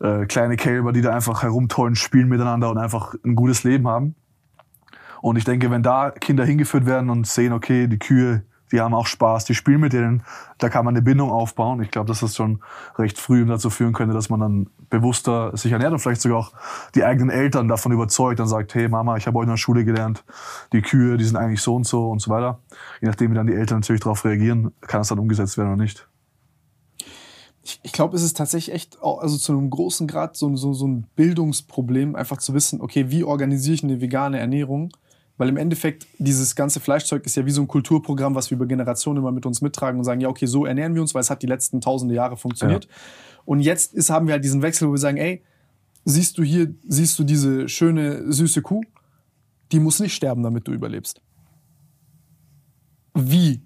[0.00, 4.14] äh, kleine Kälber, die da einfach herumtollen, spielen miteinander und einfach ein gutes Leben haben.
[5.20, 8.94] Und ich denke, wenn da Kinder hingeführt werden und sehen, okay, die Kühe die haben
[8.94, 10.22] auch Spaß, die spielen mit denen,
[10.58, 11.80] da kann man eine Bindung aufbauen.
[11.82, 12.60] Ich glaube, dass das schon
[12.98, 16.52] recht früh dazu führen könnte, dass man dann bewusster sich ernährt und vielleicht sogar auch
[16.94, 19.84] die eigenen Eltern davon überzeugt und sagt, hey Mama, ich habe heute in der Schule
[19.84, 20.24] gelernt,
[20.72, 22.60] die Kühe, die sind eigentlich so und so und so weiter.
[23.00, 25.82] Je nachdem, wie dann die Eltern natürlich darauf reagieren, kann es dann umgesetzt werden oder
[25.82, 26.08] nicht.
[27.62, 30.86] Ich, ich glaube, es ist tatsächlich echt, also zu einem großen Grad so, so, so
[30.86, 34.92] ein Bildungsproblem, einfach zu wissen, okay, wie organisiere ich eine vegane Ernährung?
[35.38, 38.66] Weil im Endeffekt, dieses ganze Fleischzeug ist ja wie so ein Kulturprogramm, was wir über
[38.66, 41.30] Generationen immer mit uns mittragen und sagen, ja, okay, so ernähren wir uns, weil es
[41.30, 42.84] hat die letzten tausende Jahre funktioniert.
[42.84, 42.90] Ja.
[43.44, 45.42] Und jetzt ist, haben wir halt diesen Wechsel, wo wir sagen, ey,
[46.04, 48.82] siehst du hier, siehst du diese schöne, süße Kuh?
[49.72, 51.20] Die muss nicht sterben, damit du überlebst.
[53.14, 53.62] Wie?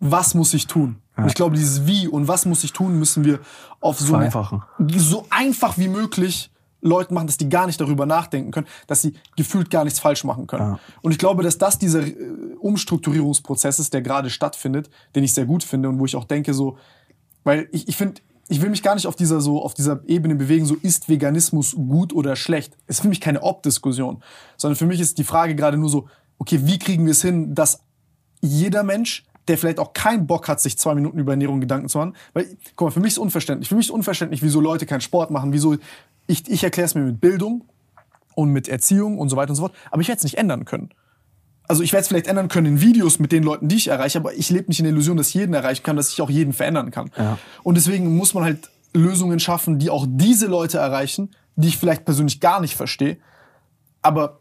[0.00, 0.96] Was muss ich tun?
[1.16, 3.40] Und ich glaube, dieses Wie und was muss ich tun, müssen wir
[3.80, 4.62] auf so, Vereinfachen.
[4.96, 6.51] so einfach wie möglich
[6.82, 10.24] Leuten machen, dass die gar nicht darüber nachdenken können, dass sie gefühlt gar nichts falsch
[10.24, 10.72] machen können.
[10.72, 10.80] Ja.
[11.00, 12.14] Und ich glaube, dass das dieser äh,
[12.58, 16.52] Umstrukturierungsprozess ist, der gerade stattfindet, den ich sehr gut finde und wo ich auch denke
[16.52, 16.76] so,
[17.44, 20.34] weil ich, ich finde, ich will mich gar nicht auf dieser so auf dieser Ebene
[20.34, 22.76] bewegen, so ist Veganismus gut oder schlecht.
[22.86, 24.22] Es ist für mich keine Ob-Diskussion,
[24.56, 26.08] sondern für mich ist die Frage gerade nur so,
[26.38, 27.80] okay, wie kriegen wir es hin, dass
[28.40, 31.98] jeder Mensch, der vielleicht auch keinen Bock hat, sich zwei Minuten über Ernährung Gedanken zu
[31.98, 33.68] machen, weil, guck mal, für mich ist unverständlich.
[33.68, 35.76] Für mich ist unverständlich, wieso Leute keinen Sport machen, wieso
[36.26, 37.64] ich, ich erkläre es mir mit Bildung
[38.34, 40.64] und mit Erziehung und so weiter und so fort, aber ich werde es nicht ändern
[40.64, 40.90] können.
[41.68, 44.18] Also ich werde es vielleicht ändern können in Videos mit den Leuten, die ich erreiche,
[44.18, 46.30] aber ich lebe nicht in der Illusion, dass ich jeden erreichen kann, dass ich auch
[46.30, 47.10] jeden verändern kann.
[47.16, 47.38] Ja.
[47.62, 52.04] Und deswegen muss man halt Lösungen schaffen, die auch diese Leute erreichen, die ich vielleicht
[52.04, 53.18] persönlich gar nicht verstehe.
[54.02, 54.40] Aber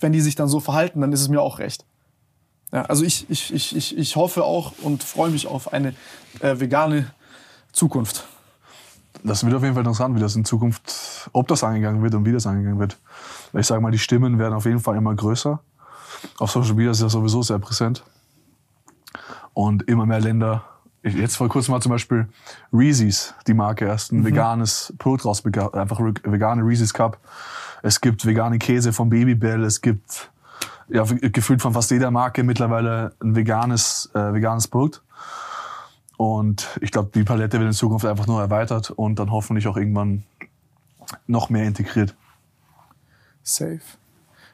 [0.00, 1.84] wenn die sich dann so verhalten, dann ist es mir auch recht.
[2.72, 5.94] Ja, also ich, ich, ich, ich, ich hoffe auch und freue mich auf eine
[6.40, 7.10] äh, vegane
[7.72, 8.26] Zukunft.
[9.22, 12.24] Das wird auf jeden Fall interessant, wie das in Zukunft, ob das angegangen wird und
[12.24, 12.98] wie das angegangen wird.
[13.54, 15.60] Ich sage mal, die Stimmen werden auf jeden Fall immer größer.
[16.38, 18.04] Auf Social Media ist das sowieso sehr präsent.
[19.54, 20.64] Und immer mehr Länder.
[21.02, 22.28] Jetzt vor kurzem war zum Beispiel
[22.72, 25.72] Reese's, die Marke, erst ein veganes Produkt rausbekommen.
[25.74, 27.18] Einfach vegane Reese's Cup.
[27.82, 29.64] Es gibt vegane Käse vom Babybell.
[29.64, 30.30] Es gibt
[30.88, 35.02] ja, gefühlt von fast jeder Marke mittlerweile ein veganes, äh, veganes Produkt.
[36.16, 39.76] Und ich glaube, die Palette wird in Zukunft einfach nur erweitert und dann hoffentlich auch
[39.76, 40.24] irgendwann
[41.26, 42.14] noch mehr integriert.
[43.42, 43.80] Safe.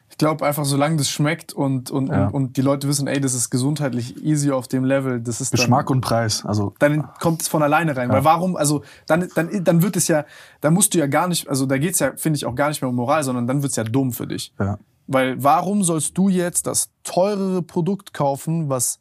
[0.09, 2.27] Ich glaube einfach, solange das schmeckt und, und, Ja.
[2.27, 5.51] und, und die Leute wissen, ey, das ist gesundheitlich easy auf dem Level, das ist
[5.51, 6.45] Geschmack dann, und Preis.
[6.45, 8.09] Also dann kommt es von alleine rein.
[8.09, 10.25] Weil warum, also dann, dann, dann wird es ja,
[10.61, 12.81] da musst du ja gar nicht, also da geht's ja, finde ich, auch gar nicht
[12.83, 14.53] mehr um Moral, sondern dann wird's ja dumm für dich.
[14.59, 14.77] ja.
[15.07, 18.99] Weil warum sollst du jetzt das teurere Produkt kaufen, was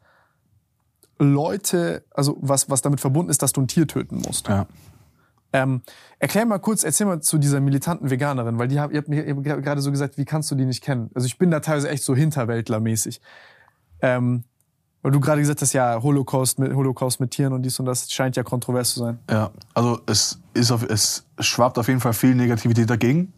[1.19, 4.49] Leute, also was, was damit verbunden ist, dass du ein Tier töten musst?
[4.49, 4.67] ja.
[5.53, 5.83] Ähm,
[6.19, 9.23] erklär mal kurz, erzähl mal zu dieser militanten Veganerin, weil die hab, ihr habt mir
[9.23, 11.11] gerade so gesagt, wie kannst du die nicht kennen?
[11.15, 13.21] Also ich bin da teilweise echt so Hinterwäldlermäßig.
[14.01, 14.45] Ähm,
[15.03, 18.11] weil du gerade gesagt hast, ja, Holocaust mit, Holocaust mit Tieren und dies und das
[18.11, 19.19] scheint ja kontrovers zu sein.
[19.29, 23.33] Ja, also es ist auf, es schwappt auf jeden Fall viel Negativität dagegen.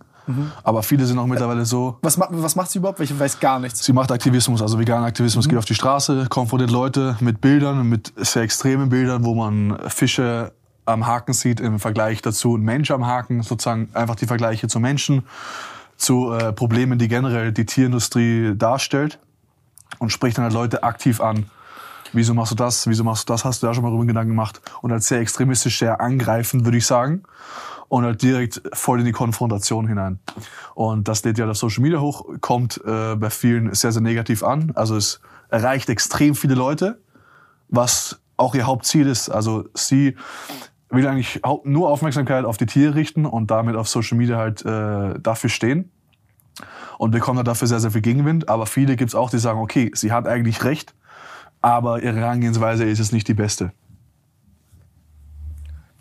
[0.62, 3.01] Aber viele sind auch mittlerweile so, Was, was macht sie überhaupt?
[3.01, 3.85] Ich weiß gar nichts.
[3.85, 8.12] sie macht Aktivismus, also veganer Aktivismus, geht auf die Straße, konfrontiert Leute mit Bildern, mit
[8.16, 10.53] sehr extremen Bildern, wo man Fische
[10.87, 14.81] am Haken sieht im Vergleich dazu ein Mensch am Haken, sozusagen einfach die Vergleiche zu
[14.81, 15.25] Menschen,
[15.97, 19.18] zu äh, Problemen, die generell die Tierindustrie darstellt
[19.99, 21.47] und spricht dann halt Leute aktiv an.
[22.12, 22.87] Wieso machst du das?
[22.87, 23.45] Wieso machst du das?
[23.45, 24.61] Hast du da schon mal darüber Gedanken gemacht?
[24.83, 27.25] Und halt sehr extremistisch, sehr angreifend, würde ich sagen.
[27.95, 30.18] Und halt direkt voll in die Konfrontation hinein.
[30.74, 34.42] Und das lädt ja auf Social Media hoch, kommt äh, bei vielen sehr, sehr negativ
[34.42, 34.72] an.
[34.74, 37.01] Also es erreicht extrem viele Leute,
[37.68, 39.28] was auch ihr Hauptziel ist.
[39.28, 40.16] Also sie
[40.90, 45.14] will eigentlich nur Aufmerksamkeit auf die Tiere richten und damit auf Social Media halt äh,
[45.20, 45.92] dafür stehen
[46.99, 48.49] und bekommt halt dafür sehr, sehr viel Gegenwind.
[48.49, 50.97] Aber viele gibt's auch, die sagen, okay, sie hat eigentlich recht,
[51.61, 53.70] aber ihre Herangehensweise ist jetzt nicht die beste.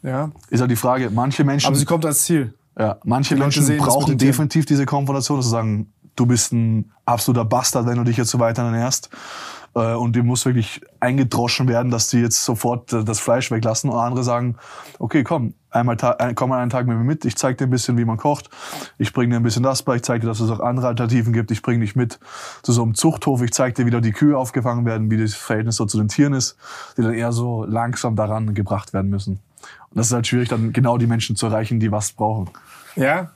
[0.04, 0.32] Ja.
[0.50, 2.54] Ist halt die Frage, manche Menschen, Aber sie kommt als Ziel.
[2.78, 6.92] ja, manche die Menschen sehen brauchen definitiv diese Konfrontation, dass sie sagen, du bist ein
[7.06, 9.10] absoluter Bastard, wenn du dich jetzt so weiter ernährst.
[9.76, 13.90] Äh, Und dir muss wirklich eingedroschen werden, dass die jetzt sofort äh, das Fleisch weglassen.
[13.90, 14.58] Und andere sagen,
[15.00, 17.72] okay, komm, einmal ein- komm mal einen Tag mit mir mit, ich zeig dir ein
[17.72, 18.52] bisschen, wie man kocht.
[19.00, 21.34] Ich bringe dir ein bisschen das bei, ich zeig dir, dass es auch andere Alternativen
[21.34, 21.50] gibt.
[21.50, 22.20] Ich bringe dich mit
[22.62, 25.34] zu so einem Zuchthof, ich zeig dir, wie da die Kühe aufgefangen werden, wie das
[25.34, 26.56] Verhältnis so zu den Tieren ist,
[26.98, 29.40] die dann eher so langsam daran gebracht werden müssen.
[29.90, 32.50] Und das ist halt schwierig, dann genau die Menschen zu erreichen, die was brauchen.
[32.96, 33.32] Ja.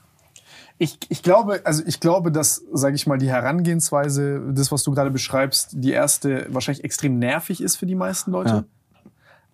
[0.80, 4.92] Ich, ich glaube, also ich glaube, dass, sage ich mal, die Herangehensweise, das, was du
[4.92, 8.50] gerade beschreibst, die erste wahrscheinlich extrem nervig ist für die meisten Leute.
[8.50, 8.64] Ja.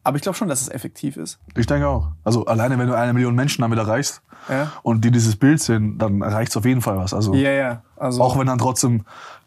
[0.03, 1.39] Aber ich glaube schon, dass es effektiv ist.
[1.55, 2.09] Ich denke auch.
[2.25, 4.73] Also alleine, wenn du eine Million Menschen damit erreichst Ja.
[4.83, 7.13] und die dieses Bild sehen, dann erreicht es auf jeden Fall was.
[7.13, 7.81] Also Ja, ja.
[7.95, 9.05] Also auch wenn dann trotzdem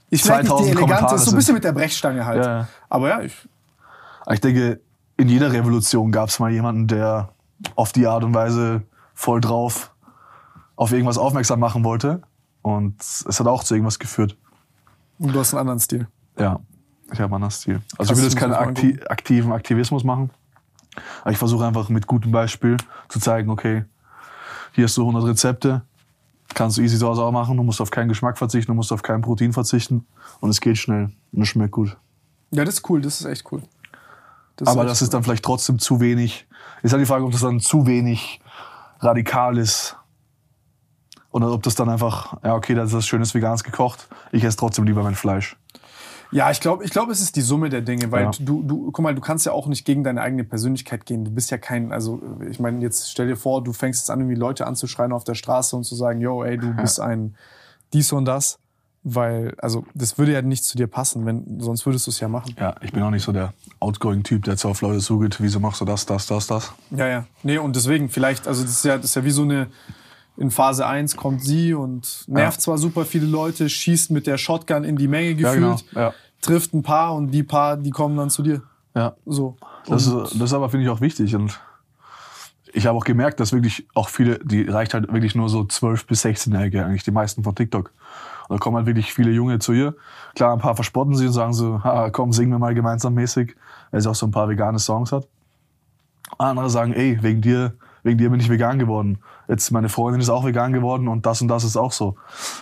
[0.08, 2.42] ich vielleicht nicht die 2000 elegante, Kommentare ist so ein bisschen mit der Brechstange halt.
[2.42, 2.68] Ja, ja.
[2.88, 3.34] Aber ja, ich,
[4.32, 4.80] ich denke,
[5.16, 7.30] in jeder Revolution gab es mal jemanden, der
[7.74, 8.82] auf die Art und Weise
[9.14, 9.94] voll drauf
[10.76, 12.22] auf irgendwas aufmerksam machen wollte.
[12.62, 14.36] Und es hat auch zu irgendwas geführt.
[15.18, 16.08] und du hast einen anderen Stil.
[16.38, 16.60] Ja,
[17.12, 17.80] ich habe einen anderen Stil.
[17.96, 20.30] Also Krass, ich will jetzt keinen akti aktiven Aktivismus machen.
[21.22, 22.76] Aber ich versuche einfach mit gutem Beispiel
[23.08, 23.84] zu zeigen, okay,
[24.72, 25.82] hier hast du 100 Rezepte,
[26.54, 28.92] kannst du easy zu Hause auch machen, du musst auf keinen Geschmack verzichten, du musst
[28.92, 30.06] auf kein Protein verzichten
[30.40, 31.96] und es geht schnell und es schmeckt gut.
[32.50, 33.62] Ja, das ist cool, das ist echt cool.
[34.56, 36.46] Das Aber das ist dann vielleicht trotzdem zu wenig.
[36.82, 38.40] Ist halt die Frage, ob das dann zu wenig
[39.00, 39.96] radikal ist
[41.30, 44.08] Oder ob das dann einfach, ja, okay, das ist was schönes Veganes gekocht.
[44.32, 45.56] Ich esse trotzdem lieber mein Fleisch.
[46.32, 48.30] Ja, ich glaube, ich glaube, es ist die Summe der Dinge, weil Ja.
[48.40, 51.24] du, du, guck mal, du kannst ja auch nicht gegen deine eigene Persönlichkeit gehen.
[51.24, 52.20] Du bist ja kein, also
[52.50, 55.34] ich meine, jetzt stell dir vor, du fängst jetzt an, irgendwie Leute anzuschreien auf der
[55.34, 57.36] Straße und zu sagen, yo, ey, du bist ein
[57.92, 58.58] dies und das,
[59.08, 62.26] weil, also das würde ja nicht zu dir passen, wenn, sonst würdest du es ja
[62.26, 62.56] machen.
[62.58, 65.80] Ja, ich bin auch nicht so der outgoing-Typ, der jetzt auf Leute zugeht, wieso machst
[65.80, 66.72] du das, das, das, das.
[66.90, 67.24] Ja, ja.
[67.44, 69.68] Nee, und deswegen vielleicht, also das ist ja, das ist ja wie so eine,
[70.36, 72.62] in Phase 1 kommt sie und nervt Ja.
[72.62, 75.72] zwar super viele Leute, schießt mit der Shotgun in die Menge Ja, genau.
[75.76, 76.12] gefühlt, Ja.
[76.40, 78.62] trifft ein paar und die paar, die kommen dann zu dir.
[78.96, 79.14] Ja.
[79.24, 79.56] So.
[79.86, 81.36] Das, Und- ist, das ist aber, finde ich, auch wichtig.
[81.36, 81.60] Und
[82.72, 86.06] ich habe auch gemerkt, dass wirklich auch viele, die reicht halt wirklich nur so 12-
[86.08, 87.92] bis 16-Jährige, eigentlich die meisten von TikTok.
[88.48, 89.94] Und da kommen halt wirklich viele Junge zu ihr.
[90.34, 93.56] Klar, ein paar verspotten sie und sagen so, ha, komm, singen wir mal gemeinsam mäßig,
[93.90, 95.26] weil sie auch so ein paar vegane Songs hat.
[96.38, 99.18] Andere sagen, ey, wegen dir, wegen dir bin ich vegan geworden.
[99.48, 102.16] Jetzt meine Freundin ist auch vegan geworden und das und das ist auch so.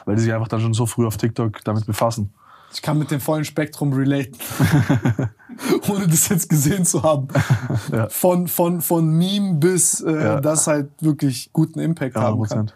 [0.04, 2.32] Weil die sich einfach dann schon so früh auf TikTok damit befassen.
[2.72, 4.36] Ich kann mit dem vollen Spektrum relaten.
[5.88, 7.28] Ohne das jetzt gesehen zu haben.
[7.92, 8.08] Ja.
[8.08, 10.40] Von, von, von Meme bis äh, Ja.
[10.40, 12.72] das halt wirklich guten Impact Ja, haben kann.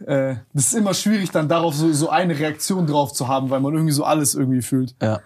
[0.00, 0.06] 100%.
[0.06, 3.60] Äh, das ist immer schwierig, dann darauf so, so eine Reaktion drauf zu haben, weil
[3.60, 4.94] man irgendwie so alles irgendwie fühlt.
[5.02, 5.20] Ja.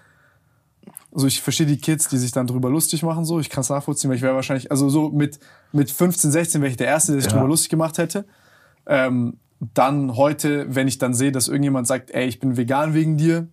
[1.13, 3.41] Also ich verstehe die Kids, die sich dann drüber lustig machen, so.
[3.41, 5.39] Ich kann es nachvollziehen, weil ich wäre wahrscheinlich, also so mit,
[5.73, 7.39] mit 15, 16 wäre ich der Erste, der sich Ja.
[7.39, 8.27] drüber lustig gemacht hätte.
[8.87, 9.39] Ähm,
[9.75, 13.49] dann heute, wenn ich dann sehe, dass irgendjemand sagt, ey, ich bin vegan wegen dir,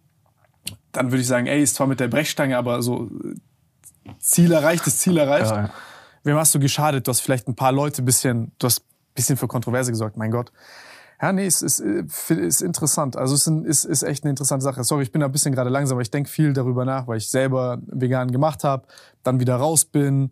[0.91, 3.09] dann würde ich sagen, ey, ist zwar mit der Brechstange, aber so
[4.19, 5.49] Ziel erreicht, ist Ziel erreicht.
[5.51, 5.69] Ja, ja.
[6.23, 7.07] Wem hast du geschadet?
[7.07, 8.83] Du hast vielleicht ein paar Leute bisschen, du hast
[9.15, 10.51] bisschen für Kontroverse gesorgt, mein Gott.
[11.21, 13.15] Ja, nee, es ist, äh, ist interessant.
[13.15, 14.83] Also es ist, ist, echt eine interessante Sache.
[14.83, 17.17] Sorry, ich bin da ein bisschen gerade langsam, aber ich denke viel darüber nach, weil
[17.17, 18.85] ich selber vegan gemacht habe,
[19.23, 20.31] dann wieder raus bin,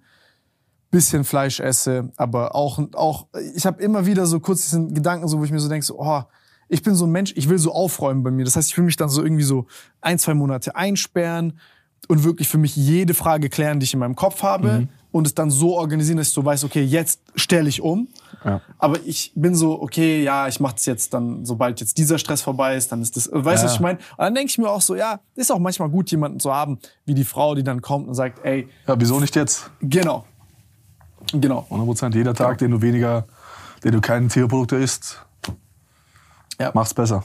[0.92, 5.40] bisschen Fleisch esse, aber auch, auch ich habe immer wieder so kurz diesen Gedanken, so,
[5.40, 6.22] wo ich mir so denke, so, oh,
[6.68, 8.46] ich bin so ein Mensch, ich will so aufräumen bei mir.
[8.46, 9.66] Das heißt, ich will mich dann so irgendwie so
[10.02, 11.60] ein, zwei Monate einsperren
[12.08, 15.34] und wirklich für mich jede Frage klären, die ich in meinem Kopf habe und es
[15.36, 18.08] dann so organisieren, dass ich so weiß, okay, jetzt stelle ich um.
[18.44, 18.60] Ja.
[18.80, 22.42] Aber ich bin so, okay, ja, ich mache das jetzt dann, sobald jetzt dieser Stress
[22.42, 23.64] vorbei ist, dann ist das, weißt du, Ja.
[23.66, 24.00] was ich meine?
[24.00, 26.80] Und dann denke ich mir auch so, ja, ist auch manchmal gut, jemanden zu haben,
[27.06, 29.70] wie die Frau, die dann kommt und sagt, ey, ja, wieso nicht jetzt?
[29.82, 30.26] genau,
[31.32, 31.60] genau.
[31.70, 32.16] 100 Prozent.
[32.16, 33.26] Jeder Tag, den du weniger,
[33.84, 35.24] den du keine Tierprodukte isst,
[36.60, 36.72] Ja.
[36.74, 37.24] macht's besser.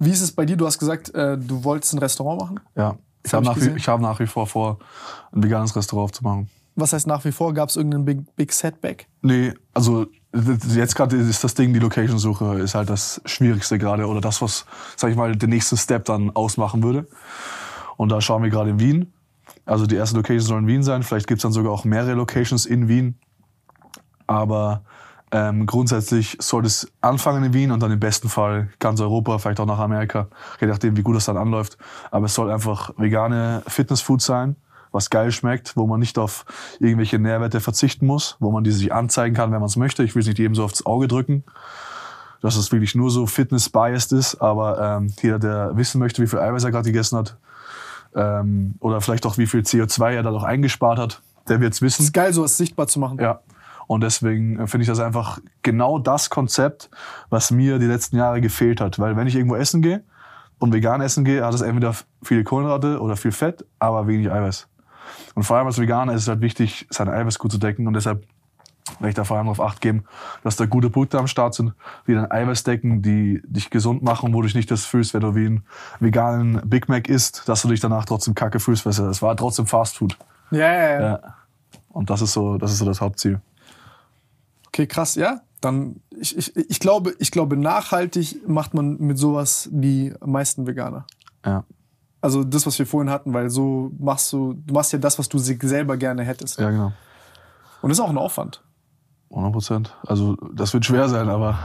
[0.00, 0.56] Wie ist es bei dir?
[0.56, 2.60] Du hast gesagt, äh, du wolltest ein Restaurant machen.
[2.76, 2.96] Ja.
[3.28, 4.78] Ich hab habe ich nach, wie- ich hab nach wie vor vor,
[5.32, 6.48] ein veganes Restaurant aufzumachen.
[6.76, 7.54] Was heißt nach wie vor?
[7.54, 9.08] Gab es irgendeinen Big, Big Setback?
[9.22, 10.06] Nee, also
[10.76, 14.64] jetzt gerade ist das Ding, die Location-Suche ist halt das Schwierigste gerade oder das, was,
[14.96, 17.08] sag ich mal, den nächsten Step dann ausmachen würde.
[17.96, 19.12] Und da schauen wir gerade in Wien.
[19.64, 21.02] Also die erste Location soll in Wien sein.
[21.02, 23.18] Vielleicht gibt's dann sogar auch mehrere Locations in Wien.
[24.26, 24.84] Aber
[25.30, 29.60] ähm, grundsätzlich soll es anfangen in Wien und dann im besten Fall ganz Europa, vielleicht
[29.60, 30.28] auch nach Amerika,
[30.60, 31.76] je nachdem, wie gut das dann anläuft.
[32.10, 34.56] Aber es soll einfach vegane Fitnessfood sein,
[34.90, 36.46] was geil schmeckt, wo man nicht auf
[36.80, 40.02] irgendwelche Nährwerte verzichten muss, wo man die sich anzeigen kann, wenn man es möchte.
[40.02, 41.44] Ich will es nicht jedem so aufs Auge drücken,
[42.40, 44.36] dass es wirklich nur so fitness-biased ist.
[44.36, 47.36] Aber ähm, jeder, der wissen möchte, wie viel Eiweiß er gerade gegessen hat,
[48.14, 52.02] ähm, oder vielleicht auch wie viel CO2 er dadurch eingespart hat, der wird's wissen.
[52.02, 53.18] ist geil, sowas sichtbar zu machen.
[53.18, 53.40] Ja.
[53.88, 56.88] Und deswegen äh, finde ich das einfach genau das Konzept,
[57.30, 59.00] was mir die letzten Jahre gefehlt hat.
[59.00, 60.04] Weil wenn ich irgendwo essen gehe
[60.60, 64.68] und vegan essen gehe, hat es entweder viele Kohlenhydrate oder viel Fett, aber wenig Eiweiß.
[65.34, 67.86] Und vor allem als Veganer ist es halt wichtig, sein Eiweiß gut zu decken.
[67.86, 68.24] Und deshalb
[68.98, 70.04] werde ich da vor allem darauf acht geben,
[70.44, 71.72] dass da gute Produkte am Start sind,
[72.06, 75.22] die dein Eiweiß decken, die dich gesund machen, wo du dich nicht das fühlst, wenn
[75.22, 75.64] du wie einen
[75.98, 79.66] veganen Big Mac isst, dass du dich danach trotzdem kacke fühlst, weil es war trotzdem
[79.66, 80.18] Fast Food.
[80.50, 81.00] Ja, ja.
[81.00, 81.20] Ja.
[81.88, 83.40] Und das ist so, das ist so das Hauptziel.
[84.78, 85.40] Okay, krass, ja.
[85.60, 91.04] Dann, ich, ich, ich, glaube, ich glaube, nachhaltig macht man mit sowas die meisten Veganer.
[91.44, 91.64] Ja.
[92.20, 95.28] Also das, was wir vorhin hatten, weil so machst du, du machst ja das, was
[95.28, 96.60] du se- selber gerne hättest.
[96.60, 96.92] Ja, genau.
[97.82, 98.62] Und das ist auch ein Aufwand.
[99.30, 99.96] 100 Prozent.
[100.06, 101.58] Also das wird schwer sein, aber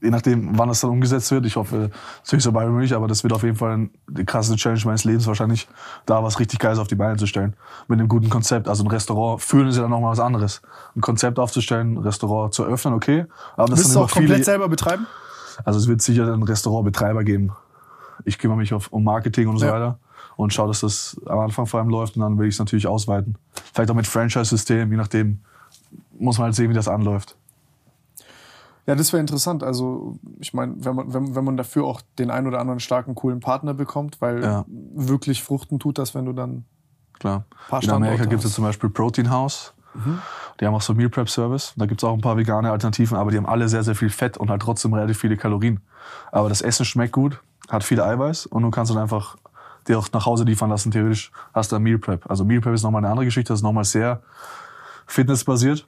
[0.00, 1.90] je nachdem, wann das dann umgesetzt wird, ich hoffe,
[2.24, 4.80] es ist so bald wie möglich, aber das wird auf jeden Fall die krasseste Challenge
[4.84, 5.68] meines Lebens wahrscheinlich,
[6.04, 7.54] da was richtig Geiles auf die Beine zu stellen.
[7.88, 8.68] Mit einem guten Konzept.
[8.68, 10.62] Also ein Restaurant führen ist ja dann nochmal was anderes.
[10.94, 13.26] Ein Konzept aufzustellen, ein Restaurant zu eröffnen, okay.
[13.56, 15.06] Aber das Willst du auch immer komplett viele, selber betreiben?
[15.64, 17.52] also es wird sicher einen Restaurantbetreiber geben.
[18.24, 19.72] Ich kümmere mich auf, um Marketing und so Ja.
[19.72, 19.98] weiter
[20.36, 22.86] und schaue, dass das am Anfang vor allem läuft und dann will ich es natürlich
[22.86, 23.36] ausweiten.
[23.72, 25.40] Vielleicht auch mit Franchise-System, je nachdem.
[26.18, 27.36] Muss man halt sehen, wie das anläuft.
[28.86, 29.62] Ja, das wäre interessant.
[29.62, 33.14] Also, ich meine, wenn man, wenn, wenn man dafür auch den ein oder anderen starken,
[33.14, 34.64] coolen Partner bekommt, weil Ja.
[34.68, 36.64] wirklich fruchten tut das, wenn du dann.
[37.18, 37.44] Klar.
[37.68, 39.72] Paar In Amerika gibt es zum Beispiel Protein House.
[40.60, 41.72] Die haben auch so Meal Prep Service.
[41.76, 44.36] Da gibt's auch ein paar vegane Alternativen, aber die haben alle sehr, sehr viel Fett
[44.36, 45.80] und halt trotzdem relativ viele Kalorien.
[46.32, 47.40] Aber das Essen schmeckt gut,
[47.70, 49.36] hat viel Eiweiß und du kannst dann einfach
[49.88, 50.90] dir auch nach Hause liefern lassen.
[50.90, 52.28] Theoretisch hast du ein Meal Prep.
[52.30, 54.22] Also Meal Prep ist nochmal eine andere Geschichte, das ist nochmal sehr
[55.06, 55.86] fitnessbasiert.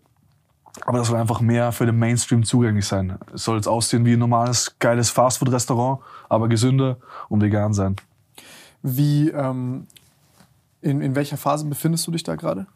[0.87, 3.19] Aber das soll einfach mehr für den Mainstream zugänglich sein.
[3.35, 7.97] Es soll jetzt aussehen wie ein normales, geiles Fastfood-Restaurant, aber gesünder und vegan sein.
[8.83, 9.87] Wie, ähm,
[10.81, 12.67] in, in welcher Phase befindest du dich da gerade?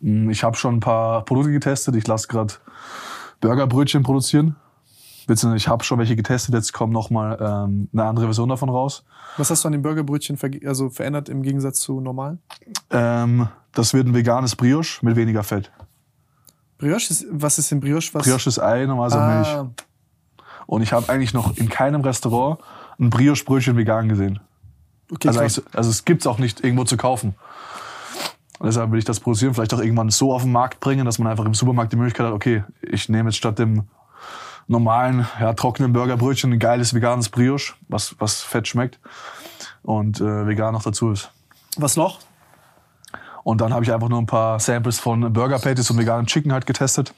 [0.00, 1.96] Mm, Ich habe schon ein paar Produkte getestet.
[1.96, 2.54] Ich lasse gerade
[3.40, 4.56] Burgerbrötchen produzieren.
[5.26, 6.54] Beziehungsweise ich habe schon welche getestet.
[6.54, 9.04] Jetzt kommt noch mal ähm, eine andere Version davon raus.
[9.36, 12.40] Was hast du an den Burgerbrötchen verge- also verändert im Gegensatz zu normalen?
[12.90, 15.70] Ähm, das wird ein veganes Brioche mit weniger Fett.
[16.82, 18.12] Brioche ist, was ist in Brioche?
[18.14, 18.24] Was?
[18.24, 19.48] Brioche ist Ei, normalerweise Milch.
[19.48, 19.70] ah,
[20.66, 22.58] Und ich habe eigentlich noch in keinem Restaurant
[22.98, 24.40] ein Brioche-Brötchen vegan gesehen.
[25.12, 27.36] okay, Also, eigentlich, also es gibt's auch nicht irgendwo zu kaufen.
[28.58, 31.20] Und deshalb will ich das produzieren, vielleicht auch irgendwann so auf den Markt bringen, dass
[31.20, 33.84] man einfach im Supermarkt die Möglichkeit hat, okay, ich nehme jetzt statt dem
[34.66, 38.98] normalen, ja, trockenen Burgerbrötchen ein geiles veganes Brioche, was, was fett schmeckt
[39.82, 41.30] und äh, vegan noch dazu ist.
[41.76, 42.18] Was noch?
[43.44, 46.52] Und dann habe ich einfach nur ein paar Samples von Burger Patties und veganem Chicken
[46.52, 47.14] halt getestet.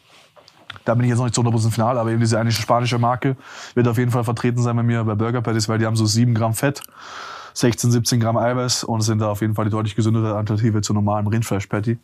[0.84, 3.36] Da bin ich jetzt noch nicht zu 100% final, aber eben diese eine spanische Marke
[3.74, 6.04] wird auf jeden Fall vertreten sein bei mir bei Burger Patties, weil die haben so
[6.04, 6.82] 7 Gramm Fett,
[7.54, 10.94] 16, 17 Gramm Eiweiß und sind da auf jeden Fall die deutlich gesündere Alternative zur
[10.94, 11.98] normalen Rindfleisch Patty.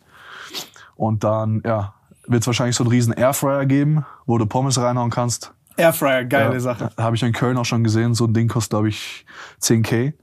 [0.95, 1.93] Und dann, ja,
[2.27, 5.53] wird es wahrscheinlich so einen riesen Airfryer geben, wo du Pommes reinhauen kannst.
[5.77, 6.91] Airfryer, geile Ja, Sache.
[6.97, 8.13] Habe ich in Köln auch schon gesehen.
[8.13, 9.25] So ein Ding kostet, glaube ich,
[9.61, 10.13] 10k.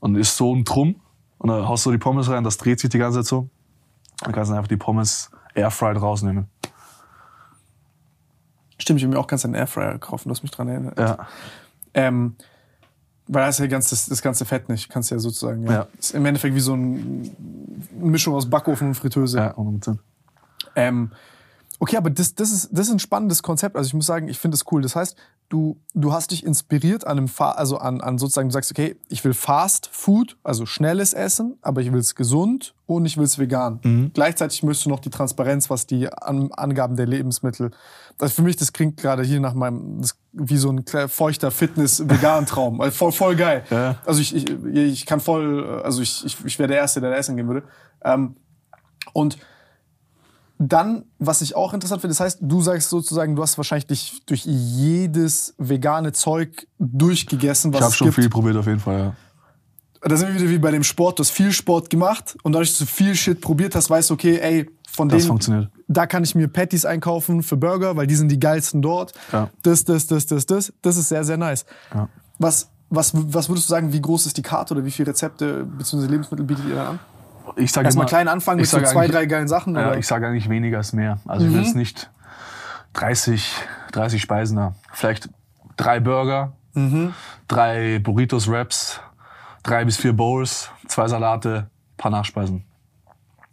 [0.00, 0.96] Und ist so ein Drum.
[1.38, 3.48] Und da haust du die Pommes rein, das dreht sich die ganze Zeit so.
[4.20, 6.48] Dann kannst du einfach die Pommes airfried rausnehmen.
[8.78, 10.98] Stimmt, ich habe mir auch ganz einen Airfryer gekauft, du hast mich dran erinnert.
[10.98, 11.28] Ja.
[11.94, 12.36] Ähm,
[13.28, 14.88] weil da ist ja ganz, das, das ganze Fett nicht.
[14.88, 15.64] Kannst ja sozusagen.
[15.64, 15.72] Ja.
[15.72, 15.86] Ja.
[15.98, 17.30] Ist im Endeffekt wie so ein,
[18.00, 19.38] eine Mischung aus Backofen und Fritteuse.
[19.38, 19.98] Ja, 100%.
[20.74, 21.10] Ähm,
[21.78, 23.76] okay, aber das, das, ist, das ist ein spannendes Konzept.
[23.76, 24.82] Also ich muss sagen, ich finde es cool.
[24.82, 25.16] Das heißt,
[25.48, 28.96] du, du hast dich inspiriert an einem Fa also an, an sozusagen, du sagst, okay,
[29.08, 33.24] ich will Fast Food, also schnelles Essen, aber ich will es gesund und ich will
[33.24, 33.80] es vegan.
[34.12, 37.70] Gleichzeitig möchtest du noch die Transparenz, was die an, Angaben der Lebensmittel.
[38.18, 42.80] Also für mich, das klingt gerade hier nach meinem, das, wie so ein feuchter Fitness-Vegan-Traum.
[42.88, 43.64] Also voll, voll geil.
[43.70, 43.96] Ja.
[44.04, 47.16] Also ich, ich, ich kann voll, also ich, ich, ich wäre der Erste, der da
[47.16, 47.64] essen gehen würde.
[48.02, 48.36] Ähm,
[49.12, 49.38] und
[50.58, 54.20] dann, was ich auch interessant finde, das heißt, du sagst sozusagen, du hast wahrscheinlich dich
[54.26, 58.14] durch jedes vegane Zeug durchgegessen, was Ich habe schon gibt.
[58.16, 59.16] viel probiert auf jeden Fall, ja.
[60.00, 61.18] Da sind wir wieder wie bei dem Sport.
[61.18, 64.14] Du hast viel Sport gemacht und dadurch, dass du viel Shit probiert hast, weißt du,
[64.14, 65.70] okay, ey, von Das denen, funktioniert.
[65.88, 69.12] da kann ich mir Patties einkaufen für Burger, weil die sind die geilsten dort.
[69.32, 69.50] Ja.
[69.62, 70.72] Das, das, das, das, das.
[70.82, 71.66] Das ist sehr, sehr nice.
[71.92, 72.08] Ja.
[72.38, 75.64] Was, was, was würdest du sagen, wie groß ist die Karte oder wie viele Rezepte
[75.64, 76.06] bzw.
[76.06, 76.98] Lebensmittel bietet ihr dann an?
[77.58, 79.74] Ich sage Erstmal klein anfangen mit ich so zwei, drei geilen Sachen.
[79.74, 79.98] Ja, oder?
[79.98, 81.18] ich sage eigentlich weniger ist mehr.
[81.26, 82.10] Also ich will jetzt nicht
[82.94, 83.52] 30,
[83.92, 84.74] 30 Speisen da.
[84.92, 85.28] Vielleicht
[85.76, 86.52] drei Burger,
[87.48, 89.00] drei Burritos, Wraps,
[89.62, 92.64] drei bis vier Bowls, zwei Salate, paar Nachspeisen.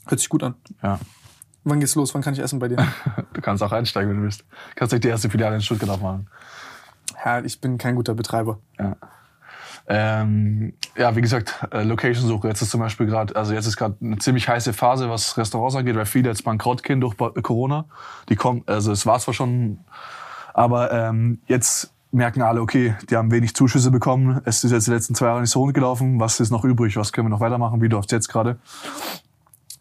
[0.08, 0.56] Hört sich gut an.
[0.84, 1.00] Ja.
[1.64, 2.14] Wann geht's los?
[2.14, 2.78] Wann kann ich essen bei dir?
[3.34, 4.46] Du kannst auch einsteigen, wenn du willst.
[4.76, 6.30] Kannst direkt die erste Filiale in Stuttgart aufmachen.
[7.24, 8.60] ja, ich bin kein guter Betreiber.
[8.80, 8.96] Ja.
[9.88, 12.48] Ähm, ja, wie gesagt, äh, Location-Suche.
[12.48, 15.76] Jetzt ist zum Beispiel gerade, also jetzt ist gerade eine ziemlich heiße Phase, was Restaurants
[15.76, 17.86] angeht, weil viele jetzt bankrott gehen durch Ba- Corona.
[18.30, 19.80] Die kommen, also es war zwar schon,
[20.54, 24.42] aber ähm, jetzt merken alle, okay, die haben wenig Zuschüsse bekommen.
[24.46, 26.20] Es ist jetzt die letzten zwei Jahre nicht so rund gelaufen.
[26.20, 26.98] Was ist noch übrig?
[26.98, 27.82] Was können wir noch weitermachen?
[27.82, 28.58] Wie läuft's jetzt gerade?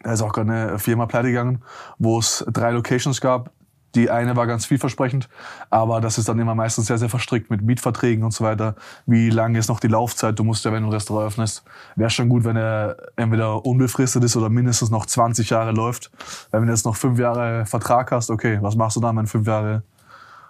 [0.03, 1.63] Da ist auch gerade eine Firma pleite gegangen,
[1.99, 3.53] wo es drei Locations gab.
[3.95, 5.29] Die eine war ganz vielversprechend,
[5.71, 8.75] aber das ist dann immer meistens sehr, sehr verstrickt mit Mietverträgen und so weiter.
[9.07, 10.39] Wie lange ist noch die Laufzeit?
[10.39, 11.65] Du musst ja, wenn du ein Restaurant öffnest,
[11.95, 16.11] wäre schon gut, wenn er entweder unbefristet ist oder mindestens noch 20 Jahre läuft.
[16.51, 19.27] Weil wenn du jetzt noch fünf Jahre Vertrag hast, okay, was machst du dann, wenn
[19.27, 19.83] fünf Jahre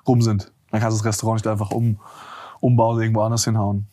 [0.07, 0.51] rum sind?
[0.71, 2.01] Dann kannst du das Restaurant nicht einfach um,
[2.61, 3.87] umbauen und irgendwo anders hinhauen.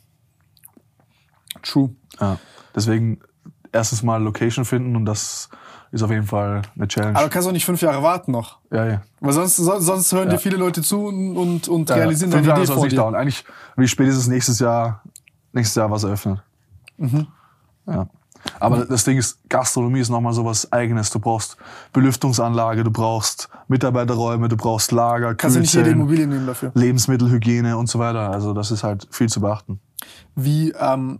[1.61, 1.91] True.
[2.19, 2.37] Ja.
[2.75, 3.19] Deswegen
[3.71, 5.49] erstes Mal Location finden und das
[5.91, 7.15] ist auf jeden Fall eine Challenge.
[7.17, 8.59] Aber du kannst auch nicht fünf Jahre warten noch.
[8.71, 9.01] ja, ja.
[9.19, 10.35] Weil sonst, so- sonst hören Ja.
[10.35, 12.97] dir viele Leute zu und, und, und Ja, realisieren fünf deine Jahre soll es nicht
[12.97, 13.15] dauern.
[13.15, 13.43] Eigentlich
[13.75, 15.01] wie spätestens nächstes Jahr,
[15.53, 16.41] nächstes Jahr was eröffnet.
[16.97, 17.27] Mhm.
[17.87, 18.07] Ja.
[18.59, 21.11] Aber das Ding ist, Gastronomie ist nochmal sowas Eigenes.
[21.11, 21.57] Du brauchst
[21.93, 26.71] Belüftungsanlage, du brauchst Mitarbeiterräume, du brauchst Lager, Kannst du nicht jede Immobilie nehmen dafür.
[26.73, 28.31] Lebensmittelhygiene und so weiter.
[28.31, 29.79] Also das ist halt viel zu beachten.
[30.35, 31.19] Wie, ähm,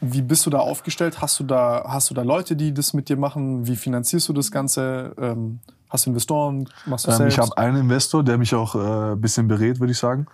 [0.00, 1.20] wie bist du da aufgestellt?
[1.20, 3.66] Hast du da, hast du da Leute, die das mit dir machen?
[3.66, 5.12] Wie finanzierst du das Ganze?
[5.18, 5.58] Ähm,
[5.90, 6.68] hast du Investoren?
[6.86, 7.34] Machst du Ähm, selbst?
[7.34, 10.26] ich habe einen Investor, der mich auch äh, ein bisschen berät, würde ich sagen.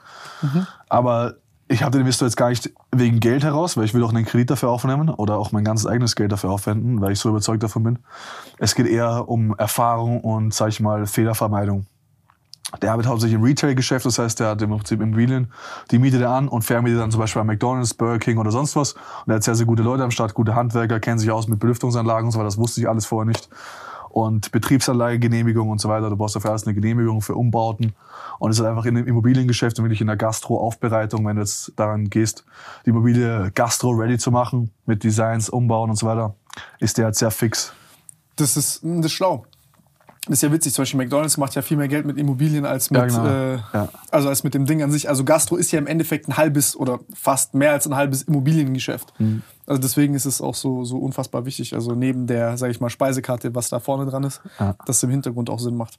[0.42, 0.66] Mhm.
[0.88, 1.34] Aber
[1.66, 4.26] ich habe den Investor jetzt gar nicht wegen Geld heraus, weil ich will auch einen
[4.26, 7.62] Kredit dafür aufnehmen oder auch mein ganzes eigenes Geld dafür aufwenden, weil ich so überzeugt
[7.62, 7.98] davon bin.
[8.58, 11.86] Es geht eher um Erfahrung und, sag ich mal, Fehlervermeidung.
[12.80, 15.52] Der arbeitet hauptsächlich im Retail-Geschäft, das heißt, der hat im Prinzip Immobilien,
[15.90, 18.74] die mietet er an und vermietet dann zum Beispiel bei McDonalds, Burger King oder sonst
[18.74, 18.94] was.
[18.94, 21.60] Und er hat sehr, sehr gute Leute am Start, gute Handwerker, kennen sich aus mit
[21.60, 23.48] Belüftungsanlagen und so weiter, das wusste ich alles vorher nicht.
[24.08, 27.94] Und Betriebsanlagegenehmigung und so weiter, du brauchst dafür alles eine Genehmigung für Umbauten.
[28.38, 31.72] Und es ist einfach in dem Immobiliengeschäft und wirklich in der Gastro-Aufbereitung, wenn du jetzt
[31.76, 32.44] daran gehst,
[32.86, 36.36] die Immobilie Gastro-ready zu machen, mit Designs, Umbauen und so weiter,
[36.78, 37.72] ist der halt sehr fix.
[38.36, 39.46] Das ist, das ist schlau.
[40.26, 42.90] Das ist ja witzig, zum Beispiel McDonalds macht ja viel mehr Geld mit Immobilien als
[42.90, 43.26] mit, Ja, genau.
[43.26, 43.88] äh, Ja.
[44.10, 45.08] also als mit dem Ding an sich.
[45.10, 49.12] Also Gastro ist ja im Endeffekt ein halbes oder fast mehr als ein halbes Immobiliengeschäft.
[49.20, 49.42] Mhm.
[49.66, 51.74] Also deswegen ist es auch so, so unfassbar wichtig.
[51.74, 54.74] Also neben der, sage ich mal, Speisekarte, was da vorne dran ist, Ja.
[54.86, 55.98] dass es im Hintergrund auch Sinn macht.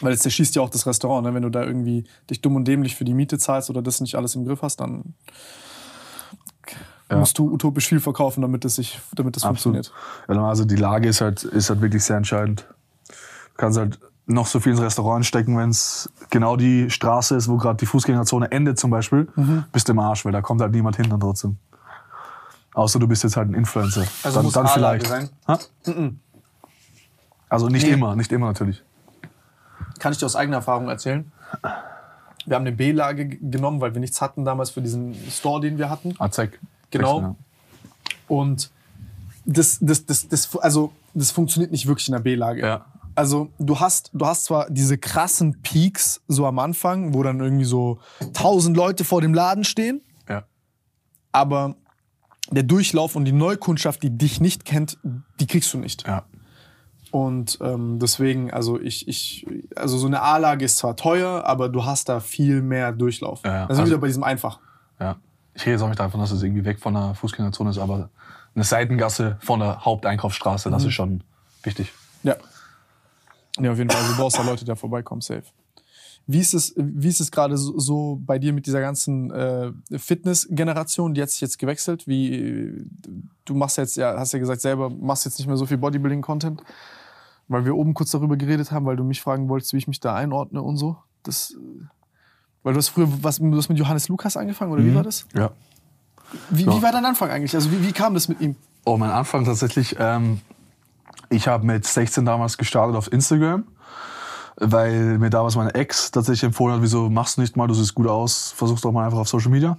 [0.00, 1.34] Weil jetzt zerschießt ja auch das Restaurant, ne?
[1.34, 4.16] wenn du da irgendwie dich dumm und dämlich für die Miete zahlst oder das nicht
[4.16, 5.14] alles im Griff hast, dann
[7.10, 7.18] Ja.
[7.18, 9.58] musst du utopisch viel verkaufen, damit es sich, damit Absolut.
[9.58, 9.92] funktioniert.
[10.28, 12.66] Ja, also die Lage ist halt, ist halt wirklich sehr entscheidend.
[13.54, 17.48] Du kannst halt noch so viel ins Restaurant stecken, wenn es genau die Straße ist,
[17.48, 19.64] wo gerade die Fußgängerzone endet zum Beispiel, Mhm.
[19.72, 21.58] bist du im Arsch, weil da kommt halt niemand hin dann trotzdem.
[22.72, 24.04] Außer du bist jetzt halt ein Influencer.
[24.24, 25.06] Also dann, muss dann vielleicht.
[25.06, 25.28] sein?
[25.46, 25.58] Ha?
[27.48, 27.92] Also nicht Nee.
[27.92, 28.82] immer, nicht immer natürlich.
[30.00, 31.30] Kann ich dir aus eigener Erfahrung erzählen.
[32.46, 35.88] Wir haben eine B-Lage genommen, weil wir nichts hatten damals für diesen Store, den wir
[35.88, 36.14] hatten.
[36.18, 36.58] Azek.
[36.90, 37.20] Genau.
[37.20, 37.34] Ja.
[38.28, 38.70] Und
[39.44, 42.60] das, das, das, das, also, das funktioniert nicht wirklich in der B-Lage.
[42.60, 42.84] Ja.
[43.14, 47.64] Also du hast, du hast zwar diese krassen Peaks so am Anfang, wo dann irgendwie
[47.64, 48.00] so
[48.32, 50.44] tausend Leute vor dem Laden stehen, Ja.
[51.32, 51.76] aber
[52.50, 54.98] der Durchlauf und die Neukundschaft, die dich nicht kennt,
[55.40, 56.06] die kriegst du nicht.
[56.06, 56.24] Ja.
[57.10, 59.46] Und ähm, deswegen, also ich, ich,
[59.76, 63.40] also so eine A-Lage ist zwar teuer, aber du hast da viel mehr Durchlauf.
[63.44, 63.66] Ja, ja.
[63.66, 64.58] Da sind wir Also- wieder bei diesem einfach.
[64.98, 65.16] Ja.
[65.54, 68.10] Ich rede jetzt auch nicht davon, dass es irgendwie weg von der Fußgängerzone ist, aber
[68.56, 70.72] eine Seitengasse von der Haupteinkaufsstraße, Mhm.
[70.72, 71.22] das ist schon
[71.62, 71.92] wichtig.
[72.24, 72.34] Ja.
[73.60, 74.02] Ja, auf jeden Fall.
[74.08, 75.44] Du brauchst da Leute, die da vorbeikommen, safe.
[76.26, 79.72] Wie ist es, wie ist es gerade so, so bei dir mit dieser ganzen äh,
[79.96, 81.12] Fitness-Generation?
[81.14, 82.06] Die hat sich jetzt gewechselt.
[82.08, 82.86] Wie
[83.44, 86.62] du machst jetzt, ja, hast ja gesagt selber, machst jetzt nicht mehr so viel Bodybuilding-Content,
[87.48, 90.00] weil wir oben kurz darüber geredet haben, weil du mich fragen wolltest, wie ich mich
[90.00, 90.96] da einordne und so.
[91.24, 91.54] Das,
[92.62, 95.26] weil du hast früher was, du hast mit Johannes Lukas angefangen oder wie war das?
[95.34, 95.50] Ja.
[96.48, 96.74] Wie, Ja.
[96.76, 97.54] wie war dein Anfang eigentlich?
[97.54, 98.56] Also wie, wie kam das mit ihm?
[98.86, 99.94] Oh, mein Anfang tatsächlich.
[99.98, 100.40] Ähm,
[101.34, 103.64] ich habe mit 16 damals gestartet auf Instagram,
[104.56, 107.94] weil mir damals meine Ex tatsächlich empfohlen hat, wieso machst du nicht mal, du siehst
[107.94, 109.76] gut aus, versuch's doch mal einfach auf Social Media.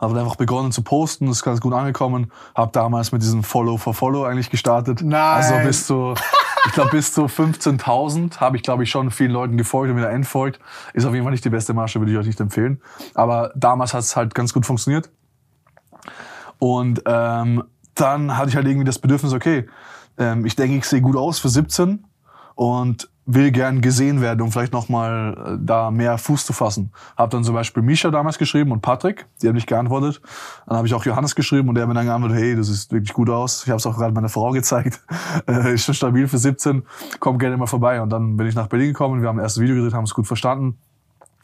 [0.00, 2.32] Habe dann einfach begonnen zu posten, ist ganz gut angekommen.
[2.54, 5.00] Habe damals mit diesem Follow for Follow eigentlich gestartet.
[5.02, 5.14] Nein.
[5.20, 6.14] Also bis zu,
[6.66, 10.10] ich glaube bis zu 15.000 habe ich glaube ich schon vielen Leuten gefolgt und wieder
[10.10, 10.60] entfolgt.
[10.92, 12.82] Ist auf jeden Fall nicht die beste Masche, würde ich euch nicht empfehlen.
[13.14, 15.10] Aber damals hat es halt ganz gut funktioniert.
[16.58, 17.62] Und ähm,
[17.94, 19.68] dann hatte ich halt irgendwie das Bedürfnis, okay,
[20.18, 22.04] ähm, ich denke, ich sehe gut aus für 17
[22.54, 26.92] und will gern gesehen werden, um vielleicht nochmal äh, da mehr Fuß zu fassen.
[27.16, 30.20] Hab dann zum Beispiel Misha damals geschrieben und Patrick, die haben nicht geantwortet.
[30.66, 32.92] Dann habe ich auch Johannes geschrieben und der hat mir dann geantwortet, hey, das sieht
[32.92, 33.62] wirklich gut aus.
[33.64, 35.00] Ich habe es auch gerade meiner Frau gezeigt.
[35.48, 36.84] Äh, ist schon stabil für 17,
[37.18, 38.00] komm gerne mal vorbei.
[38.02, 40.14] Und dann bin ich nach Berlin gekommen, wir haben ein erstes Video gedreht, haben es
[40.14, 40.76] gut verstanden.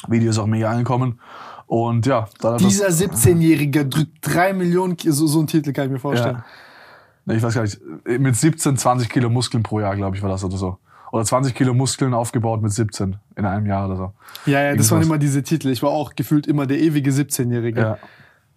[0.09, 1.19] Video ist auch mega angekommen.
[1.67, 5.99] Und ja, das- Dieser 17-Jährige drückt drei Millionen, so, so ein Titel kann ich mir
[5.99, 6.37] vorstellen.
[6.37, 6.45] Ja.
[7.27, 7.81] Ich weiß gar nicht,
[8.19, 10.79] mit 17, 20 Kilo Muskeln pro Jahr, glaube ich, war das oder so.
[11.13, 14.13] Oder 20 Kilo Muskeln aufgebaut mit 17 in einem Jahr oder so.
[14.47, 14.91] Ja, ja, das Irgendwas.
[14.93, 15.69] waren immer diese Titel.
[15.69, 17.81] Ich war auch gefühlt immer der ewige 17-Jährige.
[17.81, 17.99] Ja.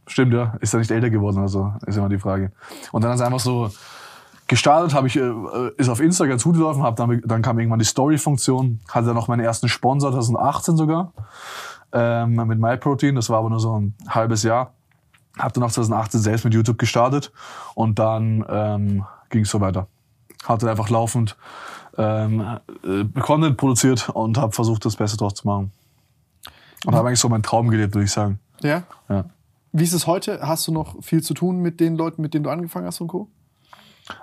[0.06, 0.56] Stimmt, ja.
[0.60, 1.74] Ist er nicht älter geworden oder so?
[1.86, 2.52] Ist immer die Frage.
[2.92, 3.72] Und dann ist einfach so
[4.48, 5.32] gestartet, habe ich, äh,
[5.78, 9.40] ist auf Instagram zugelaufen, hab dann, dann kam irgendwann die Story-Funktion, hatte dann noch meinen
[9.40, 11.14] ersten Sponsor, 2018 sogar,
[11.92, 14.74] ähm, mit MyProtein, das war aber nur so ein halbes Jahr.
[15.38, 17.32] Hab dann auch 2018 selbst mit YouTube gestartet
[17.76, 19.88] und dann ähm, ging es so weiter.
[20.44, 21.36] Hatte einfach laufend
[21.98, 25.72] ähm, äh, Content produziert und habe versucht, das Beste draus zu machen.
[26.86, 28.40] Und habe eigentlich so meinen Traum gelebt, würde ich sagen.
[28.62, 28.84] Ja?
[29.10, 29.26] Ja.
[29.72, 30.40] Wie ist es heute?
[30.42, 33.08] Hast du noch viel zu tun mit den Leuten, mit denen du angefangen hast und
[33.08, 33.30] Co.?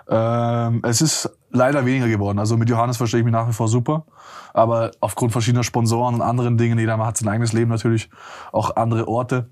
[0.08, 2.38] Ähm, es ist leider weniger geworden.
[2.38, 4.04] Also mit Johannes verstehe ich mich nach wie vor super.
[4.52, 8.10] Aber aufgrund verschiedener Sponsoren und anderen Dingen, jeder hat sein eigenes Leben natürlich,
[8.52, 9.48] auch andere Orte,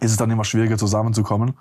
[0.00, 1.54] ist es dann immer schwieriger zusammenzukommen.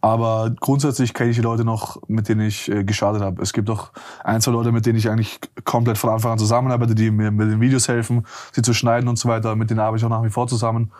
[0.00, 3.40] Aber grundsätzlich kenne ich die Leute noch, mit denen ich äh, gestartet habe.
[3.40, 3.90] Es gibt auch
[4.24, 7.48] ein, zwei Leute, mit denen ich eigentlich komplett von Anfang an zusammenarbeite, die mir mit
[7.50, 9.54] den Videos helfen, sie zu schneiden und so weiter.
[9.54, 10.90] Mit denen arbeite ich auch nach wie vor zusammen.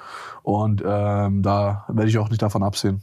[0.42, 3.02] Und ähm, da werde ich auch nicht davon absehen.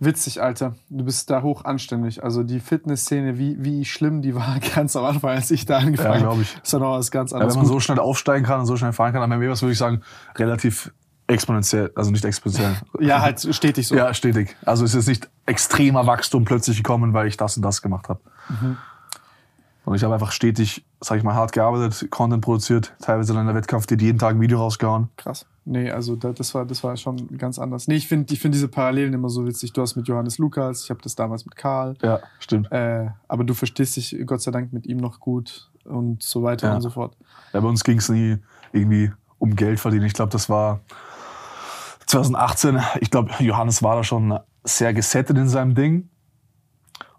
[0.00, 0.74] Witzig, Alter.
[0.90, 2.24] Du bist da hoch anständig.
[2.24, 6.20] Also die Fitnessszene, wie, wie schlimm die war ganz am Anfang, als ich da angefangen
[6.22, 6.36] Ja, habe.
[6.36, 6.56] glaub ich.
[6.62, 7.54] Ist ja noch was ganz Ja, anderes.
[7.54, 7.74] wenn man Gut.
[7.74, 10.00] so schnell aufsteigen kann und so schnell fahren kann, dann wäre was, würde ich sagen,
[10.36, 10.92] relativ
[11.26, 12.76] exponentiell, also nicht exponentiell.
[13.00, 13.94] Ja, halt stetig so.
[13.94, 14.56] Ja, stetig.
[14.64, 18.20] Also es ist nicht extremer Wachstum plötzlich gekommen, weil ich das und das gemacht habe.
[18.48, 18.76] Mhm.
[19.84, 23.54] Und ich habe einfach stetig, sag ich mal, hart gearbeitet, Content produziert, teilweise in der
[23.54, 25.08] Wettkampf, die jeden Tag ein Video rausgehauen.
[25.16, 25.44] Krass.
[25.66, 27.86] Nee, also da, das war das war schon ganz anders.
[27.88, 29.72] Nee, ich finde ich find diese Parallelen immer so witzig.
[29.72, 31.96] Du hast mit Johannes Lukas, ich habe das damals mit Karl.
[32.02, 32.70] Ja, stimmt.
[32.72, 36.68] Äh, aber du verstehst dich Gott sei Dank mit ihm noch gut und so weiter
[36.68, 36.74] Ja.
[36.76, 37.16] und so fort.
[37.52, 38.38] Ja, bei uns ging es nie
[38.72, 40.04] irgendwie um Geld verdienen.
[40.06, 40.80] Ich glaube, das war
[42.14, 42.80] 2018.
[43.00, 46.10] Ich glaube, Johannes war da schon sehr gesettet in seinem Ding.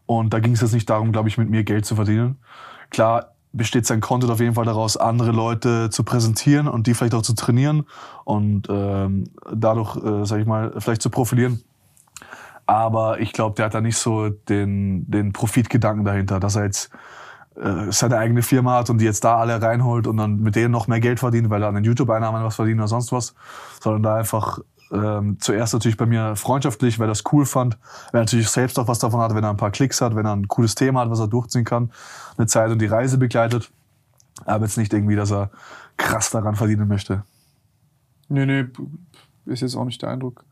[0.06, 2.38] Und da ging es jetzt nicht darum, glaube ich, mit mir Geld zu verdienen.
[2.92, 7.14] Klar besteht sein Content auf jeden Fall daraus, andere Leute zu präsentieren und die vielleicht
[7.14, 7.86] auch zu trainieren
[8.26, 11.62] und ähm, dadurch, äh, sag ich mal, vielleicht zu profilieren.
[12.66, 16.90] Aber ich glaube, der hat da nicht so den, den Profitgedanken dahinter, dass er jetzt
[17.56, 20.72] äh, seine eigene Firma hat und die jetzt da alle reinholt und dann mit denen
[20.72, 23.36] noch mehr Geld verdient, weil er an den YouTube-Einnahmen was verdient oder sonst was,
[23.82, 24.60] sondern da einfach
[24.96, 27.78] ähm, zuerst natürlich bei mir freundschaftlich, weil er das cool fand,
[28.12, 30.26] weil er natürlich selbst auch was davon hat, wenn er ein paar Klicks hat, wenn
[30.26, 31.92] er ein cooles Thema hat, was er durchziehen kann,
[32.38, 33.70] eine Zeit und die Reise begleitet,
[34.46, 35.50] aber jetzt nicht irgendwie, dass er
[35.98, 37.24] krass daran verdienen möchte.
[38.28, 38.66] Nee, nee,
[39.46, 40.44] ist jetzt auch nicht der Eindruck.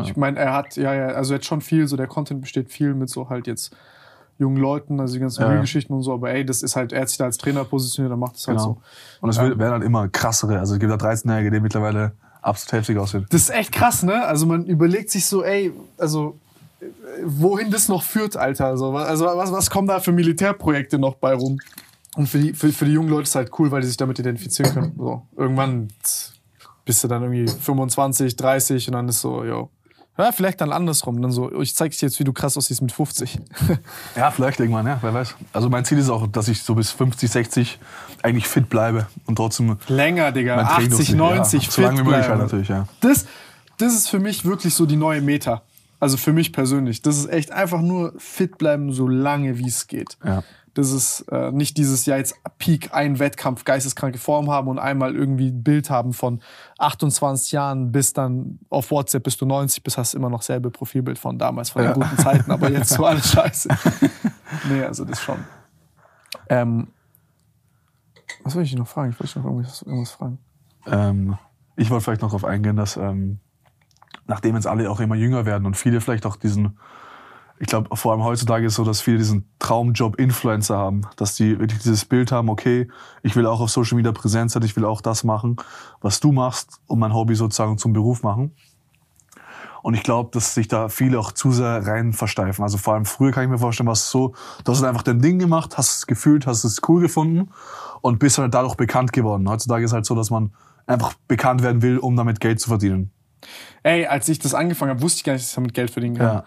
[0.00, 2.94] Ich meine, er hat, ja, ja, also jetzt schon viel, so der Content besteht viel
[2.94, 3.76] mit so halt jetzt
[4.38, 5.48] jungen Leuten, also die ganzen Ja.
[5.48, 8.10] Real-Geschichten und so, aber ey, das ist halt, er hat sich da als Trainer positioniert,
[8.10, 8.64] er macht das halt Genau.
[8.74, 8.82] so.
[9.20, 9.42] Und es Ja.
[9.58, 12.12] werden halt immer krassere, also es gibt da 13-Jährige, die mittlerweile
[12.42, 13.26] absolut heftig aussehen.
[13.30, 14.24] Das ist echt krass, ne?
[14.26, 16.36] Also man überlegt sich so, ey, also
[17.24, 18.66] wohin das noch führt, Alter.
[18.66, 21.58] Also, also was, was kommen da für Militärprojekte noch bei rum?
[22.16, 23.96] Und für die, für, für die jungen Leute ist es halt cool, weil die sich
[23.96, 24.94] damit identifizieren können.
[24.98, 25.88] So, irgendwann
[26.84, 29.70] bist du dann irgendwie 25, 30 und dann ist so, yo.
[30.18, 31.22] Ja, vielleicht dann andersrum.
[31.22, 33.38] Dann so, ich zeig dir jetzt, wie du krass aussiehst mit 50.
[34.16, 35.34] Ja, vielleicht irgendwann, ja, wer weiß.
[35.52, 37.78] Also mein Ziel ist auch, dass ich so bis 50, 60
[38.22, 40.56] eigentlich fit bleibe und trotzdem Länger, Digga.
[40.56, 41.16] mein Training 80, durchziehe.
[41.16, 42.86] 90, ja, so lange wie möglich halt natürlich, ja.
[43.00, 43.26] Das,
[43.78, 45.62] das ist für mich wirklich so die neue Meta.
[45.98, 47.00] Also für mich persönlich.
[47.02, 50.18] Das ist echt einfach nur fit bleiben, so lange wie es geht.
[50.24, 50.42] Ja.
[50.74, 55.14] Das ist äh, nicht dieses Jahr jetzt Peak, ein Wettkampf, geisteskranke Form haben und einmal
[55.14, 56.40] irgendwie ein Bild haben von
[56.78, 60.70] 28 Jahren bis dann auf WhatsApp bis du 90 bist, hast du immer noch selbe
[60.70, 63.68] Profilbild von damals, von den guten Zeiten, aber jetzt so alles scheiße.
[64.70, 65.44] nee, also das schon.
[66.48, 66.88] Ähm,
[68.44, 69.10] was wollte ich noch fragen?
[69.10, 70.38] Ich wollte noch irgendwas, irgendwas fragen.
[70.86, 71.36] Ähm,
[71.76, 73.40] ich wollte vielleicht noch darauf eingehen, dass ähm,
[74.26, 76.78] nachdem jetzt alle auch immer jünger werden und viele vielleicht auch diesen,
[77.58, 81.34] ich glaube vor allem heutzutage ist es so, dass viele diesen Traumjob Influencer haben, dass
[81.36, 82.88] die wirklich dieses Bild haben, okay,
[83.22, 85.56] ich will auch auf Social Media präsent sein, ich will auch das machen,
[86.00, 88.52] was du machst und mein Hobby sozusagen zum Beruf machen.
[89.82, 92.62] Und ich glaube, dass sich da viele auch zu sehr rein versteifen.
[92.62, 94.34] Also vor allem früher kann ich mir vorstellen, war es so,
[94.64, 97.50] du hast einfach dein Ding gemacht, hast es gefühlt, hast es cool gefunden
[98.00, 99.48] und bist halt dadurch bekannt geworden.
[99.48, 100.52] Heutzutage ist halt so, dass man
[100.86, 103.10] einfach bekannt werden will, um damit Geld zu verdienen.
[103.82, 106.16] Ey, als ich das angefangen habe, wusste ich gar nicht, dass ich damit Geld verdienen
[106.16, 106.26] kann.
[106.26, 106.44] Ja.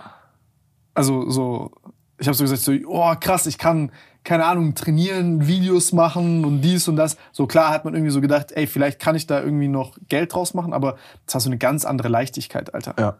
[0.95, 1.71] Also so,
[2.17, 3.91] ich habe so gesagt, so, oh krass, ich kann,
[4.23, 7.17] keine Ahnung, trainieren, Videos machen und dies und das.
[7.31, 10.33] So klar hat man irgendwie so gedacht, ey, vielleicht kann ich da irgendwie noch Geld
[10.33, 12.95] draus machen, aber das hat so eine ganz andere Leichtigkeit, Alter.
[12.97, 13.17] Ja.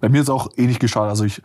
[0.00, 1.08] Bei mir ist auch ähnlich geschaut.
[1.08, 1.42] Also ich,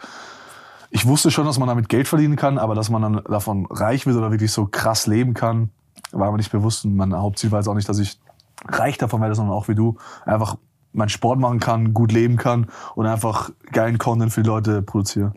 [0.89, 4.05] ich wusste schon, dass man damit Geld verdienen kann, aber dass man dann davon reich
[4.05, 5.69] wird oder wirklich so krass leben kann,
[6.11, 6.85] war mir nicht bewusst.
[6.85, 8.19] Und mein Hauptziel war jetzt auch nicht, dass ich
[8.67, 10.57] reich davon werde, sondern auch wie du einfach
[10.93, 15.33] meinen Sport machen kann, gut leben kann und einfach geilen Content für die Leute produziere.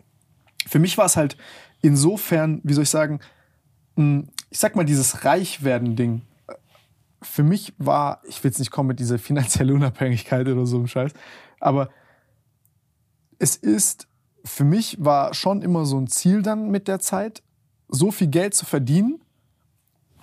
[0.67, 1.37] Für mich war es halt
[1.81, 3.19] insofern, wie soll ich sagen,
[3.95, 6.21] mh, ich sag mal, dieses Reichwerden-Ding.
[7.21, 10.87] Für mich war, ich will jetzt nicht kommen mit dieser finanziellen Unabhängigkeit oder so einem
[10.87, 11.11] Scheiß,
[11.59, 11.89] aber
[13.39, 14.07] es ist,
[14.43, 17.41] für mich war schon immer so ein Ziel dann mit der Zeit,
[17.87, 19.21] so viel Geld zu verdienen,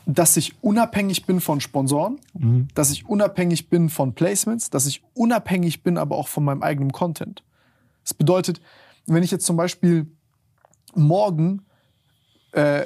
[0.06, 2.18] dass ich unabhängig bin von Sponsoren,
[2.74, 6.92] dass ich unabhängig bin von Placements, dass ich unabhängig bin aber auch von meinem eigenen
[6.92, 7.42] Content.
[8.02, 8.60] Das bedeutet,
[9.06, 10.06] wenn ich jetzt zum Beispiel
[10.94, 11.62] morgen,
[12.52, 12.84] äh,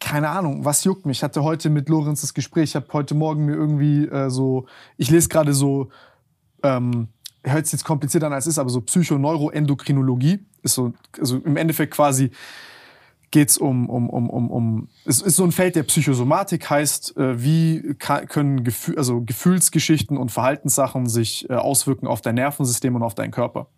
[0.00, 1.18] keine Ahnung, was juckt mich?
[1.18, 4.66] Ich hatte heute mit Lorenz das Gespräch, ich habe heute Morgen mir irgendwie äh, so,
[4.96, 5.88] ich lese gerade so,
[6.62, 7.08] ähm,
[7.42, 11.56] hört sich jetzt kompliziert an als es ist, aber so Psychoneuroendokrinologie ist so, also im
[11.56, 12.30] Endeffekt quasi
[13.30, 17.42] geht's um, um, um, um, um, es ist so ein Feld der Psychosomatik, heißt, äh,
[17.42, 23.14] wie können Gefühl, also Gefühlsgeschichten und Verhaltenssachen sich äh, auswirken auf dein Nervensystem und auf
[23.14, 23.68] deinen Körper.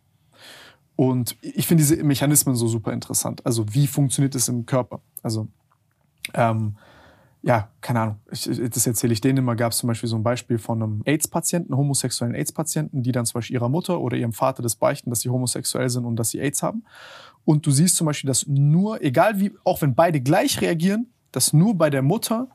[0.97, 3.45] Und ich finde diese Mechanismen so super interessant.
[3.47, 5.01] Also wie funktioniert es im Körper?
[5.23, 5.49] Also
[6.35, 6.77] ähm,
[7.43, 8.17] ja, keine Ahnung.
[8.31, 9.57] Ich- das erzähle ich denen immer.
[9.57, 13.39] Gab es zum Beispiel so ein Beispiel von einem AIDS-Patienten, homosexuellen AIDS-Patienten, die dann zum
[13.39, 16.41] Beispiel ihrer Mutter oder ihrem Vater das beichten, dass sie homosexuell sind und dass sie
[16.41, 16.85] AIDS haben.
[17.45, 21.53] Und du siehst zum Beispiel, dass nur, egal wie, auch wenn beide gleich reagieren, dass
[21.53, 22.49] nur bei der Mutter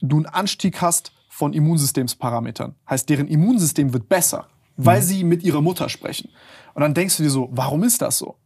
[0.00, 2.74] du einen Anstieg hast von Immunsystemsparametern.
[2.88, 5.04] Heißt, deren Immunsystem wird besser, weil mhm.
[5.04, 6.30] sie mit ihrer Mutter sprechen.
[6.74, 8.36] Und dann denkst du dir so, warum ist das so?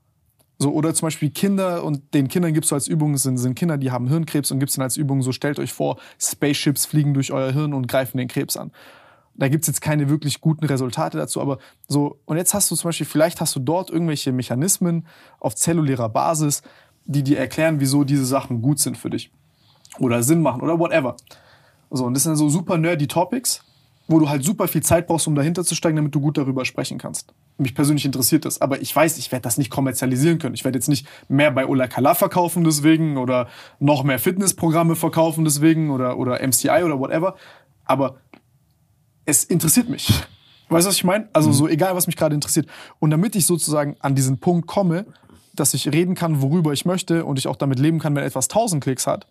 [0.61, 3.79] So, oder zum Beispiel Kinder und den Kindern gibst du als Übung, sind, sind Kinder,
[3.79, 7.31] die haben Hirnkrebs und gibst dann als Übung so, stellt euch vor, Spaceships fliegen durch
[7.31, 8.73] euer Hirn und greifen den Krebs an.
[9.39, 12.89] Da gibt's jetzt keine wirklich guten Resultate dazu, aber so, und jetzt hast du zum
[12.89, 15.07] Beispiel, vielleicht hast du dort irgendwelche Mechanismen
[15.39, 16.63] auf zellulärer Basis,
[17.05, 19.31] die dir erklären, wieso diese Sachen gut sind für dich.
[19.99, 21.17] Oder Sinn machen oder whatever.
[21.91, 23.65] So, und das sind so super nerdy Topics,
[24.09, 26.65] wo du halt super viel Zeit brauchst, um dahinter zu steigen, damit du gut darüber
[26.65, 27.33] sprechen kannst.
[27.59, 30.55] Mich persönlich interessiert das, aber ich weiß, ich werde das nicht kommerzialisieren können.
[30.55, 33.49] Ich werde jetzt nicht mehr bei Ola Kala verkaufen deswegen oder
[33.79, 37.37] noch mehr Fitnessprogramme verkaufen deswegen oder, oder MCI oder whatever.
[37.85, 38.17] Aber
[39.29, 40.09] es interessiert mich.
[40.71, 41.29] Weißt du, was ich meine?
[41.35, 41.55] Also mhm.
[41.55, 42.67] so egal, was mich gerade interessiert.
[42.99, 45.05] Und damit ich sozusagen an diesen Punkt komme,
[45.55, 48.47] dass ich reden kann, worüber ich möchte und ich auch damit leben kann, wenn etwas
[48.49, 49.27] 1000 Klicks hat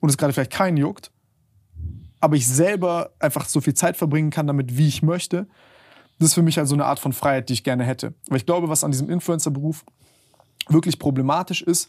[0.00, 1.12] und es gerade vielleicht keinen juckt,
[2.18, 5.46] aber ich selber einfach so viel Zeit verbringen kann damit, wie ich möchte,
[6.18, 8.14] das ist für mich halt so eine Art von Freiheit, die ich gerne hätte.
[8.28, 9.84] Weil ich glaube, was an diesem Influencer-Beruf
[10.68, 11.88] wirklich problematisch ist,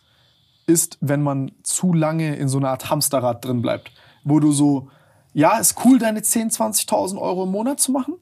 [0.68, 3.92] ist, wenn man zu lange in so einer Art Hamsterrad drin bleibt,
[4.24, 4.90] wo du so,
[5.34, 8.16] ja, ist cool, deine 10.000, 20.000 Euro im Monat zu machen,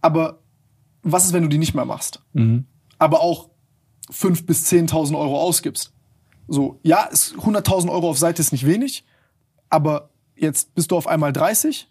[0.00, 0.38] aber
[1.02, 2.22] was ist, wenn du die nicht mehr machst?
[2.32, 2.66] Mhm.
[2.98, 3.50] Aber auch
[4.10, 5.92] 5.000 bis 10.000 Euro ausgibst.
[6.48, 9.04] So, ja, 100.000 Euro auf Seite ist nicht wenig,
[9.70, 11.88] aber jetzt bist du auf einmal 30,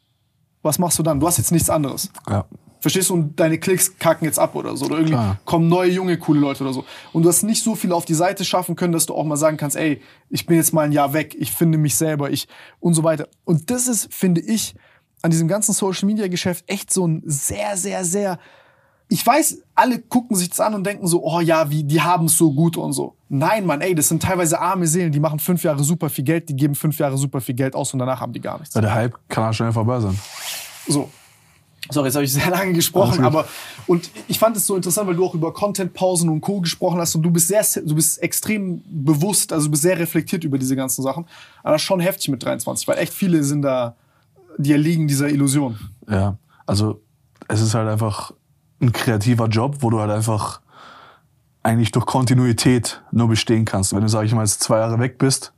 [0.61, 1.19] was machst du dann?
[1.19, 2.11] Du hast jetzt nichts anderes.
[2.29, 2.45] Ja.
[2.81, 3.13] Verstehst du?
[3.13, 4.85] Und deine Klicks kacken jetzt ab oder so.
[4.85, 5.39] Oder irgendwie Klar.
[5.45, 6.83] kommen neue, junge, coole Leute oder so.
[7.13, 9.37] Und du hast nicht so viel auf die Seite schaffen können, dass du auch mal
[9.37, 12.47] sagen kannst, ey, ich bin jetzt mal ein Jahr weg, ich finde mich selber, ich
[12.79, 13.27] und so weiter.
[13.45, 14.75] Und das ist, finde ich,
[15.21, 18.39] an diesem ganzen Social Media Geschäft echt so ein sehr, sehr, sehr
[19.11, 22.27] ich weiß, alle gucken sich das an und denken so, oh ja, wie, die haben
[22.27, 23.17] es so gut und so.
[23.27, 26.47] Nein, Mann, ey, das sind teilweise arme Seelen, die machen fünf Jahre super viel Geld,
[26.47, 28.73] die geben fünf Jahre super viel Geld aus und danach haben die gar nichts.
[28.73, 30.17] Ja, der Hype kann auch schnell vorbei sein.
[30.87, 31.09] So.
[31.91, 33.45] Sorry, jetzt habe ich sehr lange gesprochen, aber
[33.87, 36.61] und ich fand es so interessant, weil du auch über Content-Pausen und Co.
[36.61, 40.43] gesprochen hast und du bist sehr, du bist extrem bewusst, also du bist sehr reflektiert
[40.43, 41.25] über diese ganzen Sachen.
[41.63, 43.95] Aber das ist schon heftig mit 23, weil echt viele sind da,
[44.57, 45.77] die erliegen dieser Illusion.
[46.09, 47.01] Ja, also
[47.47, 48.33] es ist halt einfach
[48.81, 50.61] ein kreativer Job, wo du halt einfach
[51.63, 53.93] eigentlich durch Kontinuität nur bestehen kannst.
[53.93, 55.53] Wenn du, sag ich mal, jetzt zwei Jahre weg bist,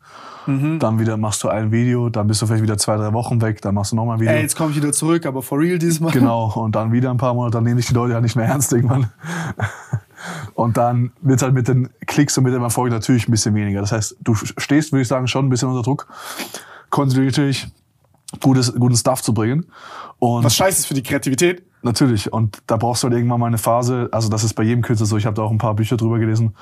[0.46, 0.80] mhm.
[0.80, 3.62] dann wieder machst du ein Video, dann bist du vielleicht wieder zwei, drei Wochen weg,
[3.62, 4.34] dann machst du nochmal ein Video.
[4.34, 6.12] Ey, jetzt komme ich wieder zurück, aber for real diesmal.
[6.12, 8.46] Genau, und dann wieder ein paar Monate, dann nehmen dich die Leute ja nicht mehr
[8.46, 9.12] ernst irgendwann.
[10.54, 13.82] Und dann wird halt mit den Klicks und mit dem Erfolg natürlich ein bisschen weniger.
[13.82, 16.08] Das heißt, du stehst, würde ich sagen, schon ein bisschen unter Druck,
[16.90, 17.68] kontinuierlich
[18.42, 19.66] gutes, guten Stuff zu bringen.
[20.20, 21.64] Und Was scheiße ist für die Kreativität.
[21.82, 22.32] Natürlich.
[22.32, 24.08] Und da brauchst du halt irgendwann mal eine Phase.
[24.12, 25.18] Also das ist bei jedem Künstler so.
[25.18, 26.56] Ich habe da auch ein paar Bücher drüber gelesen.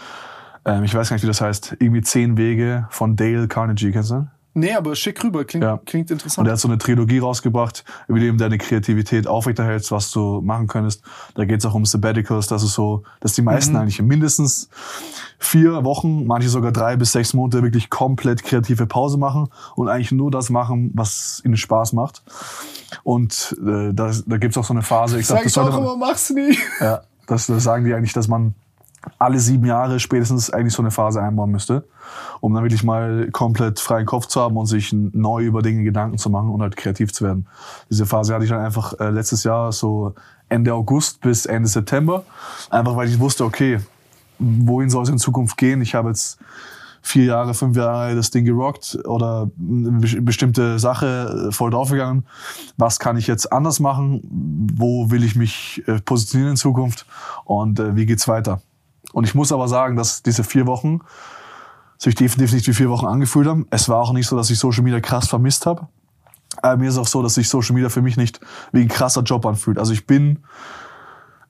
[0.66, 1.78] Ähm, ich weiß gar nicht, wie das heißt.
[1.80, 3.92] Irgendwie zehn Wege von Dale Carnegie.
[3.92, 4.28] Kennst du?
[4.54, 5.80] Nee, aber schick rüber, klingt, ja.
[5.86, 6.40] klingt interessant.
[6.40, 10.42] Und er hat so eine Trilogie rausgebracht, über die du deine Kreativität aufrechterhältst, was du
[10.42, 11.04] machen könntest.
[11.36, 13.80] Da geht es auch um Sabbaticals, das ist so, dass die meisten mhm.
[13.80, 14.70] eigentlich mindestens
[15.40, 19.48] vier Wochen, manche sogar drei bis sechs Monate wirklich komplett kreative Pause machen
[19.78, 22.22] und eigentlich nur das machen, was ihnen Spaß macht.
[23.04, 25.18] Und äh, da, da gibt es auch so eine Phase.
[25.18, 26.58] Ich sag, sag ich auch immer, mach's nie.
[26.82, 28.54] Ja, das, das sagen die eigentlich, dass man
[29.18, 31.88] alle sieben Jahre spätestens eigentlich so eine Phase einbauen müsste,
[32.40, 36.18] um dann wirklich mal komplett freien Kopf zu haben und sich neu über Dinge Gedanken
[36.18, 37.48] zu machen und halt kreativ zu werden.
[37.90, 40.14] Diese Phase hatte ich dann einfach äh, letztes Jahr so
[40.50, 42.24] Ende August bis Ende September,
[42.70, 43.80] einfach weil ich wusste, okay,
[44.38, 45.82] wohin soll es in Zukunft gehen?
[45.82, 46.40] Ich habe jetzt
[47.02, 52.26] vier Jahre, fünf Jahre das Ding gerockt oder eine bestimmte Sache äh, voll draufgegangen.
[52.78, 54.22] Was kann ich jetzt anders machen?
[54.76, 57.06] Wo will ich mich äh, positionieren in Zukunft?
[57.46, 58.62] Und wie geht's weiter?
[59.14, 61.00] Und ich muss aber sagen, dass diese vier Wochen
[61.98, 63.68] sich definitiv nicht wie vier Wochen angefühlt haben.
[63.70, 65.88] Es war auch nicht so, dass ich Social Media krass vermisst habe.
[66.62, 68.40] Aber mir ist auch so, dass sich Social Media für mich nicht
[68.72, 69.78] wie ein krasser Job anfühlt.
[69.78, 70.40] Also ich bin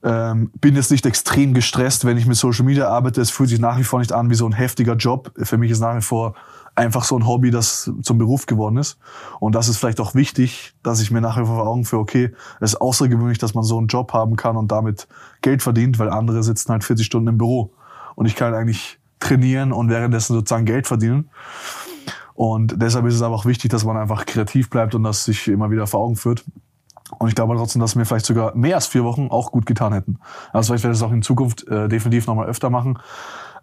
[0.04, 3.22] ähm, bin jetzt nicht extrem gestresst, wenn ich mit Social Media arbeite.
[3.22, 5.32] Es fühlt sich nach wie vor nicht an wie so ein heftiger Job.
[5.38, 6.36] Für mich ist nach wie vor
[6.76, 8.98] einfach so ein Hobby, das zum Beruf geworden ist.
[9.40, 12.74] Und das ist vielleicht auch wichtig, dass ich mir nachher vor Augen führe, okay, es
[12.74, 15.08] ist außergewöhnlich, dass man so einen Job haben kann und damit
[15.42, 17.74] Geld verdient, weil andere sitzen halt 40 Stunden im Büro.
[18.16, 21.30] Und ich kann eigentlich trainieren und währenddessen sozusagen Geld verdienen.
[22.34, 25.48] Und deshalb ist es aber auch wichtig, dass man einfach kreativ bleibt und das sich
[25.48, 26.44] immer wieder vor Augen führt.
[27.20, 29.94] Und ich glaube trotzdem, dass wir vielleicht sogar mehr als vier Wochen auch gut getan
[29.94, 30.20] hätten.
[30.54, 33.00] Also vielleicht werde ich es auch in Zukunft äh, definitiv nochmal öfter machen.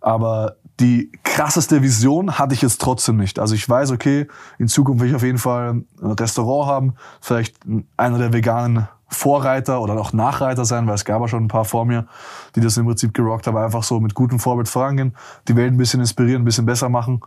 [0.00, 3.38] Aber die krasseste Vision hatte ich jetzt trotzdem nicht.
[3.38, 7.56] Also ich weiß, okay, in Zukunft will ich auf jeden Fall ein Restaurant haben, vielleicht
[7.96, 11.64] einer der veganen Vorreiter oder auch Nachreiter sein, weil es gab ja schon ein paar
[11.64, 12.06] vor mir,
[12.54, 15.16] die das im Prinzip gerockt haben, einfach so mit gutem Vorbild vorangehen,
[15.48, 17.20] die Welt ein bisschen inspirieren, ein bisschen besser machen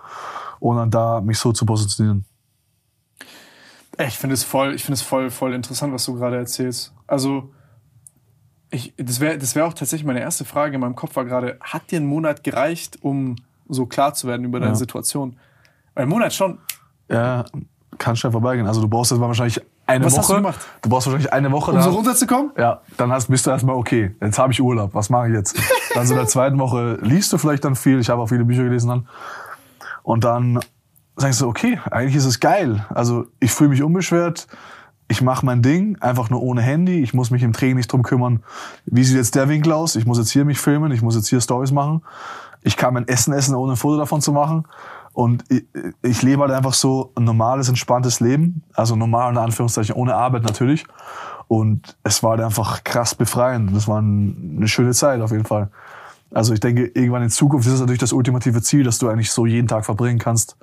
[0.60, 2.26] und dann da mich so zu positionieren.
[3.98, 6.94] Ich finde es voll, ich finde es voll, voll interessant, was du gerade erzählst.
[7.08, 7.52] Also,
[8.72, 11.58] ich, das wäre das wär auch tatsächlich meine erste Frage in meinem Kopf war gerade,
[11.62, 13.36] hat dir ein Monat gereicht, um
[13.70, 14.76] so klar zu werden über deine Ja.
[14.76, 15.38] Situation?
[15.96, 16.58] Ein Monat schon.
[17.10, 17.46] Ja,
[17.98, 18.68] kann schnell vorbeigehen.
[18.68, 20.20] Also du brauchst jetzt mal wahrscheinlich eine Was Woche.
[20.22, 20.60] hast du gemacht?
[20.82, 21.72] Du brauchst wahrscheinlich eine Woche.
[21.72, 22.52] Um da- so runterzukommen?
[22.58, 24.16] Ja, dann hast, bist du erstmal okay.
[24.22, 24.94] Jetzt habe ich Urlaub.
[24.94, 25.58] Was mache ich jetzt?
[25.94, 28.00] Dann so in der zweiten Woche liest du vielleicht dann viel.
[28.00, 29.08] Ich habe auch viele Bücher gelesen dann.
[30.04, 30.62] Und dann
[31.18, 32.86] sagst du, okay, eigentlich ist es geil.
[32.90, 34.48] Also ich fühle mich unbeschwert.
[35.12, 37.02] Ich mache mein Ding, einfach nur ohne Handy.
[37.04, 38.44] Ich muss mich im Training nicht drum kümmern,
[38.86, 39.98] wie sieht jetzt der Winkel aus.
[39.98, 42.02] Ich muss jetzt hier mich filmen, ich muss jetzt hier Stories machen.
[42.62, 44.64] Ich kann mein Essen essen, ohne ein Foto davon zu machen.
[45.12, 45.66] Und ich,
[46.02, 48.64] ich lebe halt einfach so ein normales, entspanntes Leben.
[48.74, 50.86] Also normal in Anführungszeichen, ohne Arbeit natürlich.
[51.50, 53.76] Und es war halt einfach krass befreiend.
[53.76, 55.72] Das war ein, eine schöne Zeit auf jeden Fall.
[56.34, 59.30] Also ich denke, irgendwann in Zukunft ist es natürlich das ultimative Ziel, dass du eigentlich
[59.30, 60.56] so jeden Tag verbringen kannst,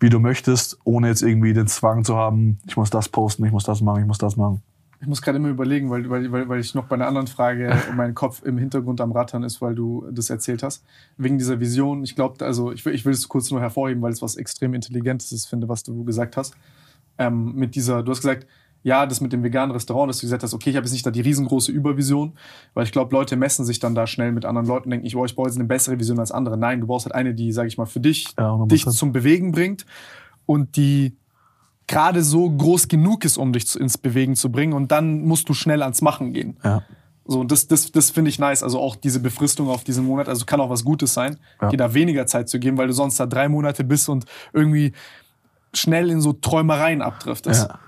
[0.00, 3.52] wie du möchtest, ohne jetzt irgendwie den Zwang zu haben, ich muss das posten, ich
[3.52, 4.62] muss das machen, ich muss das machen.
[5.00, 8.14] Ich muss gerade immer überlegen, weil, weil, weil, ich noch bei einer anderen Frage mein
[8.14, 10.84] Kopf im Hintergrund am Rattern ist, weil du das erzählt hast.
[11.16, 12.02] Wegen dieser Vision.
[12.02, 14.74] Ich glaube, also ich will, ich will es kurz nur hervorheben, weil es was extrem
[14.74, 16.56] Intelligentes ist, finde, was du gesagt hast.
[17.16, 18.46] Ähm, mit dieser, du hast gesagt,
[18.88, 21.04] ja, das mit dem veganen Restaurant, dass du gesagt hast, okay, ich habe jetzt nicht
[21.06, 22.32] da die riesengroße Übervision,
[22.74, 25.24] weil ich glaube, Leute messen sich dann da schnell mit anderen Leuten, denken, ich, oh,
[25.24, 26.56] ich brauche jetzt eine bessere Vision als andere.
[26.56, 28.68] Nein, du brauchst halt eine, die, sage ich mal, für dich, Ja, 100%.
[28.68, 29.84] dich zum Bewegen bringt
[30.46, 31.16] und die
[31.86, 34.72] gerade so groß genug ist, um dich zu, ins Bewegen zu bringen.
[34.72, 36.56] Und dann musst du schnell ans Machen gehen.
[36.64, 36.82] Ja.
[37.26, 38.62] So, und das, das, das finde ich nice.
[38.62, 41.68] Also auch diese Befristung auf diesen Monat, also kann auch was Gutes sein, Ja.
[41.68, 44.24] dir da weniger Zeit zu geben, weil du sonst da drei Monate bist und
[44.54, 44.92] irgendwie
[45.74, 47.68] schnell in so Träumereien abdriftest.
[47.68, 47.78] Ja.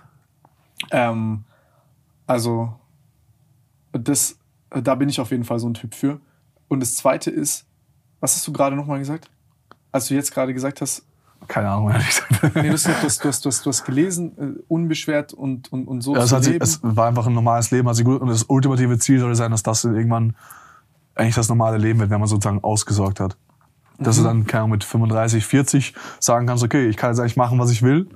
[0.90, 1.44] Ähm,
[2.26, 2.72] also,
[3.92, 4.38] das,
[4.70, 6.20] da bin ich auf jeden Fall so ein Typ für.
[6.68, 7.66] Und das zweite ist,
[8.20, 9.30] was hast du gerade nochmal gesagt?
[9.92, 11.04] Als du jetzt gerade gesagt hast,
[11.48, 12.54] Keine Ahnung, ehrlich gesagt.
[12.54, 16.00] nee, du, hast, du, hast, du, hast, du, hast, gelesen, äh, unbeschwert und, und, und
[16.02, 17.92] so Ja, es, zu hat es war einfach ein normales Leben.
[17.94, 20.36] sich gut, und das ultimative Ziel sollte sein, dass das irgendwann
[21.16, 23.36] eigentlich das normale Leben wird, wenn man sozusagen ausgesorgt hat.
[23.98, 24.22] Dass Mhm.
[24.22, 27.58] du dann keine Ahnung, mit 35, 40 sagen kannst, okay, ich kann jetzt eigentlich machen,
[27.58, 28.08] was ich will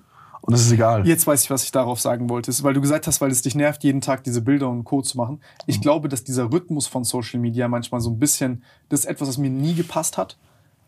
[0.47, 1.07] und es ist egal.
[1.07, 2.51] Jetzt weiß ich, was ich darauf sagen wollte.
[2.51, 5.01] Ist, Weil du gesagt hast, weil es dich nervt, jeden Tag diese Bilder und Co.
[5.01, 5.41] zu machen.
[5.67, 9.29] Ich glaube, dass dieser Rhythmus von Social Media manchmal so ein bisschen, das ist etwas,
[9.29, 10.37] was mir nie gepasst hat.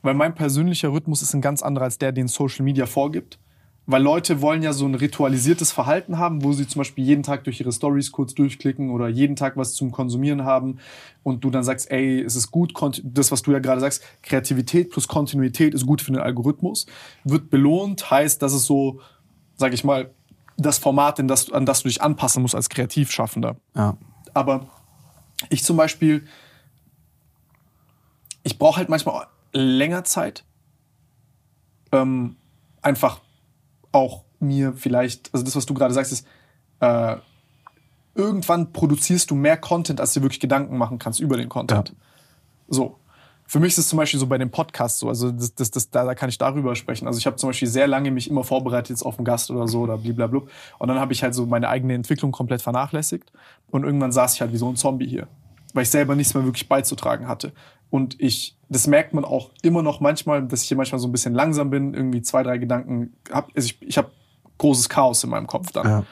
[0.02, 3.38] Weil mein persönlicher Rhythmus ist ein ganz anderer als der, den Social Media vorgibt.
[3.86, 7.44] Weil Leute wollen ja so ein ritualisiertes Verhalten haben, wo sie zum Beispiel jeden Tag
[7.44, 10.80] durch ihre Stories kurz durchklicken oder jeden Tag was zum Konsumieren haben
[11.22, 12.74] und du dann sagst, ey, es ist gut,
[13.04, 16.86] das, was du ja gerade sagst, Kreativität plus Kontinuität ist gut für den Algorithmus,
[17.22, 19.00] wird belohnt, heißt, dass es so,
[19.56, 20.10] sag ich mal,
[20.56, 23.56] das Format, in das, an das du dich anpassen musst als Kreativschaffender.
[23.74, 23.96] Ja.
[24.34, 24.66] Aber
[25.50, 26.26] ich zum Beispiel,
[28.42, 30.44] ich brauche halt manchmal länger Zeit.
[31.92, 32.36] Ähm,
[32.82, 33.20] einfach
[33.92, 36.26] auch mir vielleicht, also das, was du gerade sagst, ist,
[36.80, 37.16] äh,
[38.14, 41.90] irgendwann produzierst du mehr Content, als du wirklich Gedanken machen kannst über den Content.
[41.90, 41.94] Ja.
[42.68, 42.98] So.
[43.48, 45.90] Für mich ist es zum Beispiel so bei dem Podcast so, also das, das, das,
[45.90, 47.06] da, da kann ich darüber sprechen.
[47.06, 49.68] Also ich habe zum Beispiel sehr lange mich immer vorbereitet jetzt auf einen Gast oder
[49.68, 50.40] so oder blablabla.
[50.78, 53.30] Und dann habe ich halt so meine eigene Entwicklung komplett vernachlässigt.
[53.70, 55.28] Und irgendwann saß ich halt wie so ein Zombie hier,
[55.74, 57.52] weil ich selber nichts mehr wirklich beizutragen hatte.
[57.88, 61.12] Und ich, das merkt man auch immer noch manchmal, dass ich hier manchmal so ein
[61.12, 63.52] bisschen langsam bin, irgendwie zwei, drei Gedanken habe.
[63.54, 64.10] Also ich, ich habe
[64.58, 66.04] großes Chaos in meinem Kopf dann Ja.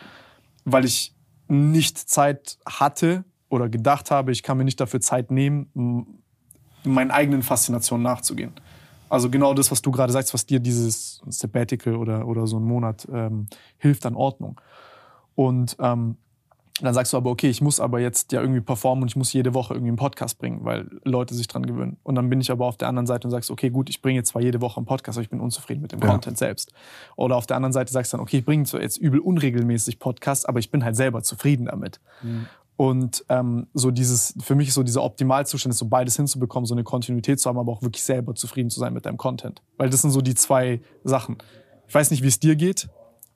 [0.65, 1.15] weil ich
[1.49, 6.21] nicht Zeit hatte oder gedacht habe, ich kann mir nicht dafür Zeit nehmen,
[6.85, 8.53] meinen eigenen Faszinationen nachzugehen.
[9.09, 12.65] Also genau das, was du gerade sagst, was dir dieses Sabbatical oder, oder so ein
[12.65, 13.47] Monat ähm,
[13.79, 14.61] hilft an Ordnung.
[15.35, 16.17] Und ähm,
[16.81, 19.33] dann sagst du aber, okay, ich muss aber jetzt ja irgendwie performen und ich muss
[19.33, 21.99] jede Woche irgendwie einen Podcast bringen, weil Leute sich dran gewöhnen.
[22.03, 24.19] Und dann bin ich aber auf der anderen Seite und sagst, okay, gut, ich bringe
[24.19, 26.09] jetzt zwar jede Woche einen Podcast, aber ich bin unzufrieden mit dem Ja.
[26.09, 26.73] Content selbst.
[27.15, 30.01] Oder auf der anderen Seite sagst du dann, okay, ich bringe zwar jetzt übel unregelmäßig
[30.01, 32.01] Podcasts, aber ich bin halt selber zufrieden damit.
[32.77, 36.75] Und ähm, so dieses, für mich ist so dieser Optimalzustand, ist so beides hinzubekommen, so
[36.75, 39.63] eine Kontinuität zu haben, aber auch wirklich selber zufrieden zu sein mit deinem Content.
[39.77, 41.39] Weil das sind so die zwei Sachen.
[41.87, 42.89] Ich weiß nicht, wie es dir geht.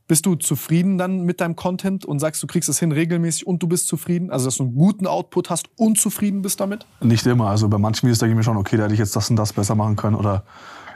[0.09, 3.63] Bist du zufrieden dann mit deinem Content und sagst, du kriegst es hin regelmäßig und
[3.63, 4.31] du bist zufrieden?
[4.31, 6.87] Also, dass du einen guten Output hast und zufrieden bist damit?
[7.01, 7.49] Nicht immer.
[7.49, 9.37] Also bei manchen Videos denke ich mir schon, okay, da hätte ich jetzt das und
[9.37, 10.17] das besser machen können.
[10.17, 10.45] Oder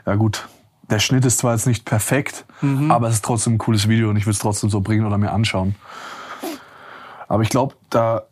[0.07, 0.49] ja gut,
[0.89, 2.45] der Schnitt ist zwar jetzt nicht perfekt,
[2.89, 5.17] aber es ist trotzdem ein cooles Video und ich will es trotzdem so bringen oder
[5.17, 5.75] mir anschauen.
[7.27, 8.23] Aber ich glaube, da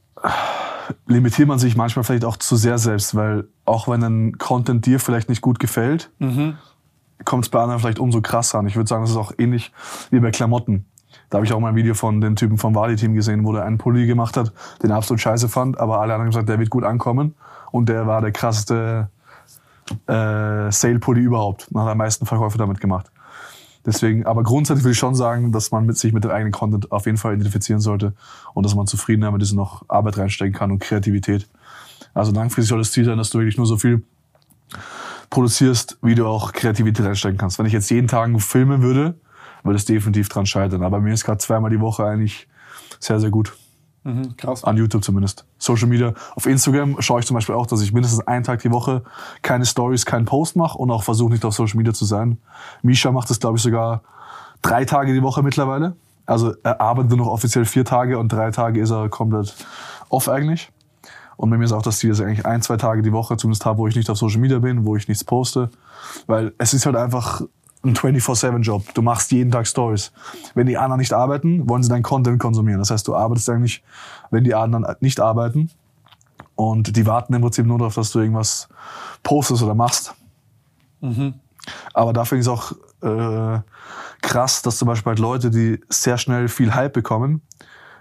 [1.07, 4.99] limitiert man sich manchmal vielleicht auch zu sehr selbst, weil auch wenn ein Content dir
[4.99, 6.11] vielleicht nicht gut gefällt,
[7.25, 8.67] kommt es bei anderen vielleicht umso krasser an.
[8.67, 9.71] Ich würde sagen, das ist auch ähnlich
[10.09, 10.85] wie bei Klamotten.
[11.29, 13.65] Da habe ich auch mal ein Video von dem Typen vom Wadi-Team gesehen, wo der
[13.65, 14.51] einen Pulli gemacht hat,
[14.81, 17.35] den er absolut scheiße fand, aber alle anderen haben gesagt, der wird gut ankommen.
[17.71, 19.09] Und der war der krasseste
[20.07, 21.67] äh, Sale-Pulli überhaupt.
[21.71, 23.10] Und hat am meisten Verkäufe damit gemacht.
[23.85, 26.91] Deswegen, aber grundsätzlich würde ich schon sagen, dass man mit sich mit dem eigenen Content
[26.91, 28.13] auf jeden Fall identifizieren sollte
[28.53, 31.47] und dass man zufrieden damit ist noch Arbeit reinstecken kann und Kreativität.
[32.13, 34.03] Also langfristig soll das Ziel sein, dass du wirklich nur so viel
[35.29, 37.57] produzierst, wie du auch Kreativität reinstecken kannst.
[37.57, 39.15] Wenn ich jetzt jeden Tag filmen würde,
[39.63, 40.83] würde es definitiv dran scheitern.
[40.83, 42.47] Aber mir ist gerade zweimal die Woche eigentlich
[42.99, 43.53] sehr, sehr gut.
[44.03, 44.63] Mhm, krass.
[44.63, 45.45] An YouTube zumindest.
[45.57, 46.13] Social Media.
[46.35, 49.03] Auf Instagram schaue ich zum Beispiel auch, dass ich mindestens einen Tag die Woche
[49.43, 52.37] keine Stories, keinen Post mache und auch versuche nicht auf Social Media zu sein.
[52.81, 54.01] Misha macht das, glaube ich, sogar
[54.61, 55.95] drei Tage die Woche mittlerweile.
[56.25, 59.55] Also er arbeitet noch offiziell vier Tage und drei Tage ist er komplett
[60.09, 60.71] off eigentlich.
[61.37, 63.35] Und bei mir ist auch das Ziel, dass ich eigentlich ein, zwei Tage die Woche
[63.37, 65.69] zumindest habe, wo ich nicht auf Social Media bin, wo ich nichts poste.
[66.27, 67.41] Weil es ist halt einfach
[67.83, 68.93] ein 24-7-Job.
[68.93, 70.11] Du machst jeden Tag Stories.
[70.53, 72.79] Wenn die anderen nicht arbeiten, wollen sie deinen Content konsumieren.
[72.79, 73.83] Das heißt, du arbeitest eigentlich,
[74.29, 75.71] wenn die anderen nicht arbeiten.
[76.55, 78.69] Und die warten im Prinzip nur darauf, dass du irgendwas
[79.23, 80.13] postest oder machst.
[80.99, 81.33] Mhm.
[81.93, 82.71] Aber da finde ich es auch
[83.01, 83.61] äh,
[84.21, 87.41] krass, dass zum Beispiel halt Leute, die sehr schnell viel Hype bekommen,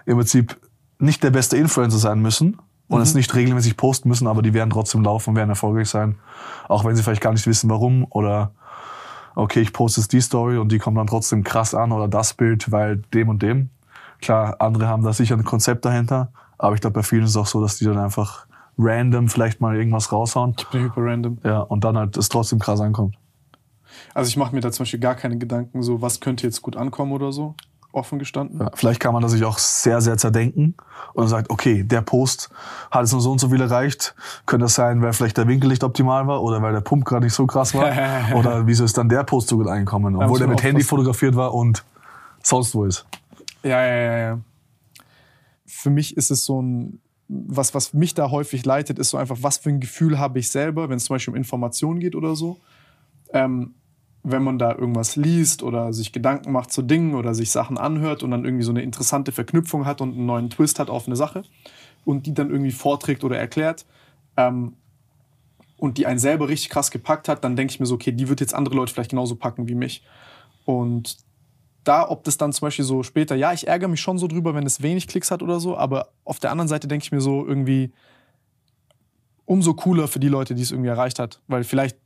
[0.07, 0.59] im Prinzip
[0.98, 2.59] nicht der beste Influencer sein müssen
[2.89, 3.02] und mhm.
[3.02, 6.16] es nicht regelmäßig posten müssen, aber die werden trotzdem laufen und werden erfolgreich sein.
[6.69, 8.52] Auch wenn sie vielleicht gar nicht wissen, warum oder
[9.40, 12.34] okay, ich poste jetzt die Story und die kommt dann trotzdem krass an oder das
[12.34, 13.70] Bild, weil dem und dem.
[14.20, 17.36] Klar, andere haben da sicher ein Konzept dahinter, aber ich glaube, bei vielen ist es
[17.36, 18.46] auch so, dass die dann einfach
[18.76, 20.54] random vielleicht mal irgendwas raushauen.
[20.58, 21.38] Ich bin hyper random.
[21.42, 23.16] Ja, und dann halt es trotzdem krass ankommt.
[24.14, 26.76] Also ich mache mir da zum Beispiel gar keine Gedanken, so was könnte jetzt gut
[26.76, 27.54] ankommen oder so
[27.92, 28.60] offen gestanden.
[28.60, 30.74] Ja, vielleicht kann man das sich auch sehr, sehr zerdenken
[31.14, 32.50] und sagt, okay, der Post
[32.90, 34.14] hat jetzt nur so und so viel erreicht.
[34.46, 37.24] Könnte das sein, weil vielleicht der Winkel nicht optimal war oder weil der Pump gerade
[37.24, 37.90] nicht so krass war?
[38.34, 41.54] oder wieso ist dann der Post so gut eingekommen, obwohl der mit Handy fotografiert war
[41.54, 41.84] und
[42.42, 43.06] sonst wo ist?
[43.62, 44.38] Ja, ja, ja, ja.
[45.66, 49.36] Für mich ist es so ein, was, was mich da häufig leitet, ist so einfach,
[49.40, 52.34] was für ein Gefühl habe ich selber, wenn es zum Beispiel um Informationen geht oder
[52.34, 52.58] so.
[53.32, 53.74] Ähm,
[54.22, 58.22] wenn man da irgendwas liest oder sich Gedanken macht zu Dingen oder sich Sachen anhört
[58.22, 61.16] und dann irgendwie so eine interessante Verknüpfung hat und einen neuen Twist hat auf eine
[61.16, 61.42] Sache
[62.05, 63.86] und die dann irgendwie vorträgt oder erklärt
[64.36, 64.74] ähm,
[65.78, 68.28] und die einen selber richtig krass gepackt hat, dann denke ich mir so, okay, die
[68.28, 70.05] wird jetzt andere Leute vielleicht genauso packen wie mich.
[70.66, 71.16] Und
[71.84, 74.55] da, ob das dann zum Beispiel so später, ja, ich ärgere mich schon so drüber,
[74.55, 77.22] wenn es wenig Klicks hat oder so, aber auf der anderen Seite denke ich mir
[77.22, 77.92] so irgendwie,
[79.47, 81.97] umso cooler für die Leute, die es irgendwie erreicht hat, weil vielleicht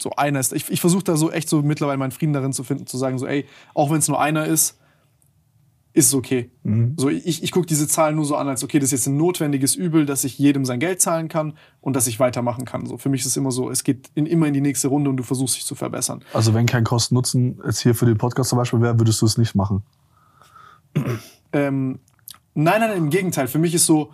[0.00, 0.52] so einer ist.
[0.52, 3.18] Ich, ich versuche da so echt so mittlerweile meinen Frieden darin zu finden, zu sagen,
[3.18, 4.78] so, ey, auch wenn es nur einer ist,
[5.94, 6.50] ist es okay.
[6.64, 6.94] Mhm.
[6.96, 9.16] So, ich, ich gucke diese Zahlen nur so an, als okay, das ist jetzt ein
[9.16, 12.84] notwendiges Übel, dass ich jedem sein Geld zahlen kann und dass ich weitermachen kann.
[12.86, 15.08] So, für mich ist es immer so, es geht in, immer in die nächste Runde
[15.08, 16.22] und du versuchst dich zu verbessern.
[16.32, 19.38] Also wenn kein Kosten-Nutzen jetzt hier für den Podcast zum Beispiel wäre, würdest du es
[19.38, 19.82] nicht machen?
[21.52, 22.00] Ähm,
[22.54, 23.46] nein, nein, im Gegenteil.
[23.46, 24.10] Für mich ist so,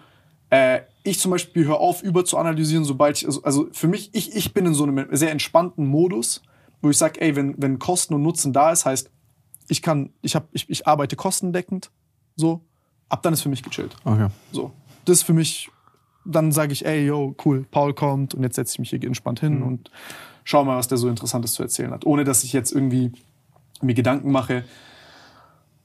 [0.51, 4.11] äh, ich zum Beispiel höre auf, über zu analysieren, sobald ich, also, also für mich,
[4.13, 6.43] ich, ich bin in so einem sehr entspannten Modus,
[6.83, 9.11] wo ich sage, ey, wenn, wenn Kosten und Nutzen da ist, heißt,
[9.69, 11.91] ich kann, ich habe, ich, ich arbeite kostendeckend,
[12.37, 12.61] so,
[13.09, 13.97] ab dann ist für mich gechillt.
[14.05, 14.29] Okay.
[14.53, 14.73] So,
[15.05, 15.71] das ist für mich,
[16.25, 19.41] dann sage ich, ey, yo, cool, Paul kommt und jetzt setze ich mich hier entspannt
[19.41, 19.67] hin mhm.
[19.67, 19.91] und
[20.45, 23.13] schau mal, was der so Interessantes zu erzählen hat, ohne dass ich jetzt irgendwie
[23.81, 24.65] mir Gedanken mache,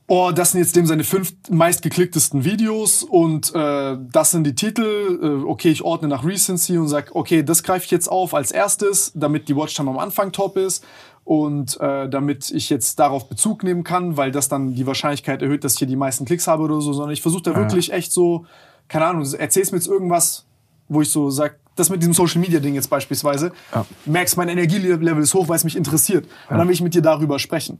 [0.07, 5.19] oh, das sind jetzt dem seine fünf meistgeklicktesten Videos und äh, das sind die Titel.
[5.21, 8.51] Äh, okay, ich ordne nach Recency und sag, okay, das greife ich jetzt auf als
[8.51, 10.83] erstes, damit die Watchtime am Anfang top ist
[11.23, 15.63] und äh, damit ich jetzt darauf Bezug nehmen kann, weil das dann die Wahrscheinlichkeit erhöht,
[15.63, 17.57] dass ich hier die meisten Klicks habe oder so, sondern ich versuche da ja.
[17.57, 18.45] wirklich echt so,
[18.87, 20.45] keine Ahnung, erzählst mir jetzt irgendwas,
[20.87, 23.85] wo ich so sag, das mit diesem Social Media Ding jetzt beispielsweise, ja.
[24.05, 26.25] merkst, mein Energielevel ist hoch, weil es mich interessiert.
[26.25, 26.51] Ja.
[26.51, 27.79] Und dann will ich mit dir darüber sprechen.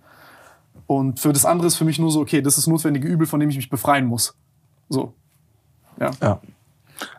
[0.87, 3.39] Und für das andere ist für mich nur so, okay, das ist notwendige Übel, von
[3.39, 4.35] dem ich mich befreien muss.
[4.89, 5.13] So.
[5.99, 6.11] Ja.
[6.21, 6.39] ja.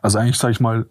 [0.03, 0.87] Also eigentlich sage ich mal,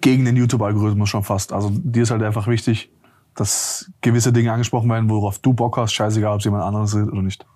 [0.00, 1.52] gegen den YouTube-Algorithmus schon fast.
[1.52, 2.90] Also dir ist halt einfach wichtig,
[3.34, 7.12] dass gewisse Dinge angesprochen werden, worauf du Bock hast, scheißegal, ob es jemand anderes redet
[7.12, 7.46] oder nicht.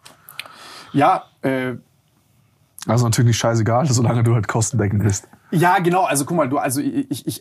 [0.92, 1.74] Ja, äh,
[2.86, 5.28] also natürlich nicht scheißegal, solange du halt kostendeckend bist.
[5.50, 6.04] Ja, genau.
[6.04, 7.40] Also guck mal, du, also ich, ich, ich,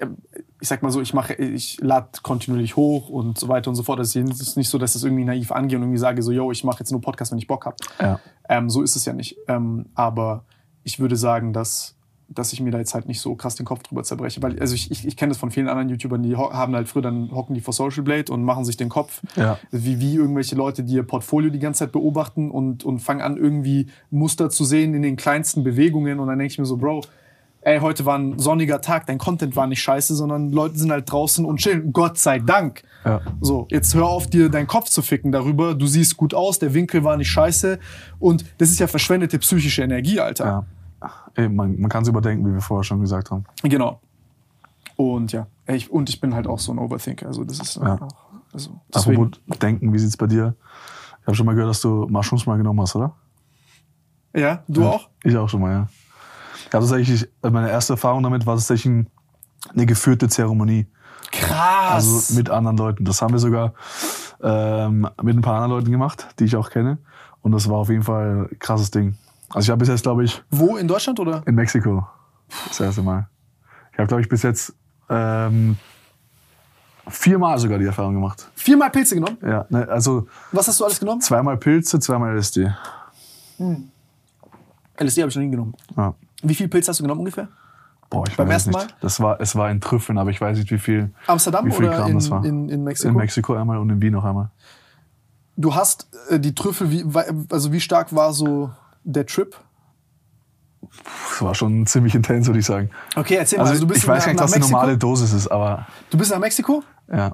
[0.61, 3.83] ich sag mal so, ich mache, ich lade kontinuierlich hoch und so weiter und so
[3.83, 3.99] fort.
[3.99, 6.51] Es ist nicht so, dass ich das irgendwie naiv angehe und irgendwie sage so, yo,
[6.51, 7.77] ich mache jetzt nur Podcast, wenn ich Bock hab.
[7.99, 8.19] Ja.
[8.47, 9.37] Ähm, so ist es ja nicht.
[9.47, 10.43] Ähm, aber
[10.83, 11.95] ich würde sagen, dass
[12.27, 14.41] dass ich mir da jetzt halt nicht so krass den Kopf drüber zerbreche.
[14.41, 17.03] Weil, also ich, ich, ich kenne das von vielen anderen YouTubern, die haben halt früher,
[17.03, 19.21] dann hocken die vor Social Blade und machen sich den Kopf.
[19.35, 19.59] Ja.
[19.71, 23.37] Wie, wie irgendwelche Leute, die ihr Portfolio die ganze Zeit beobachten und, und fangen an,
[23.37, 26.19] irgendwie Muster zu sehen in den kleinsten Bewegungen.
[26.19, 27.01] Und dann denke ich mir so, Bro,
[27.65, 31.11] ey, heute war ein sonniger Tag, dein Content war nicht scheiße, sondern Leute sind halt
[31.11, 31.91] draußen und chillen.
[31.91, 32.83] Gott sei Dank.
[33.03, 33.21] Ja.
[33.41, 35.73] So, jetzt hör auf, dir deinen Kopf zu ficken darüber.
[35.73, 37.79] Du siehst gut aus, der Winkel war nicht scheiße.
[38.19, 40.65] Und das ist ja verschwendete psychische Energie, Alter.
[41.01, 41.11] Ja.
[41.33, 43.43] Ey, man, man kann es überdenken, wie wir vorher schon gesagt haben.
[43.63, 43.99] Genau.
[44.95, 47.25] Und ja, ich, und ich bin halt auch so ein Overthinker.
[47.27, 47.95] Also das ist ja.
[47.95, 48.07] auch,
[48.53, 49.23] also deswegen.
[49.23, 50.55] Apropos denken, wie sieht's bei dir
[51.21, 53.13] Ich habe schon mal gehört, dass du Mushrooms mal genommen hast, oder?
[54.35, 54.89] Ja, du Ja.
[54.91, 55.09] auch?
[55.23, 55.87] Ich auch schon mal, ja.
[56.65, 59.07] Ja, tatsächlich, meine erste Erfahrung damit war tatsächlich ein-
[59.73, 60.87] eine geführte Zeremonie.
[61.31, 61.91] Krass.
[61.91, 63.03] Also mit anderen Leuten.
[63.05, 63.73] Das haben wir sogar
[64.41, 66.97] ähm, mit ein paar anderen Leuten gemacht, die ich auch kenne.
[67.41, 69.17] Und das war auf jeden Fall ein krasses Ding.
[69.49, 71.41] Also ich habe bis jetzt, glaube ich, Wo, in Deutschland oder?
[71.45, 72.05] in Mexiko
[72.67, 73.27] das erste Mal.
[73.91, 74.73] Ich habe, glaube ich, bis jetzt
[75.09, 75.77] ähm,
[77.07, 78.49] viermal sogar die Erfahrung gemacht.
[78.55, 79.37] Viermal Pilze genommen?
[79.41, 81.21] Ja, ne, also Was hast du alles genommen?
[81.21, 82.71] zweimal Pilze, zweimal LSD.
[84.99, 85.73] LSD habe ich noch nie genommen.
[85.95, 86.13] Ja.
[86.47, 87.47] Wie viel Pilze hast du genommen ungefähr?
[88.09, 88.95] Boah, ich Beim ersten nicht.
[89.01, 91.85] Das war, es war in Trüffeln, aber ich weiß nicht, wie viel, Amsterdam wie viel
[91.85, 92.45] oder Gramm in, das war.
[92.45, 93.09] in, in Mexiko?
[93.09, 94.51] In Mexiko einmal und in Wien noch einmal.
[95.57, 97.03] Du hast äh, die Trüffel, wie,
[97.51, 98.69] also wie stark war so
[99.03, 99.55] der Trip?
[101.29, 102.89] Das war schon ziemlich intens, würde ich sagen.
[103.15, 103.73] Okay, erzähl Also, mal.
[103.73, 106.17] Also du bist ich weiß nach, gar nicht, was die normale Dosis ist, aber Du
[106.17, 106.83] bist nach Mexiko?
[107.11, 107.33] ja.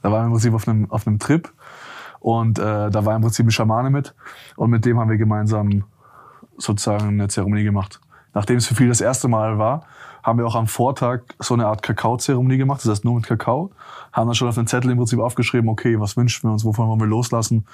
[0.00, 1.52] Da waren wir im Prinzip auf einem, auf einem Trip
[2.20, 4.14] und äh, da war im Prinzip ein Schamane mit
[4.54, 5.84] und mit dem haben wir gemeinsam
[6.58, 8.00] sozusagen eine Zeremonie gemacht.
[8.34, 9.84] Nachdem es für viele das erste Mal war,
[10.22, 13.70] haben wir auch am Vortag so eine Art Kakao-Zeremonie gemacht, das heißt nur mit Kakao.
[14.12, 16.88] Haben dann schon auf den Zettel im Prinzip aufgeschrieben, okay, was wünschen wir uns, wovon
[16.88, 17.66] wollen wir loslassen,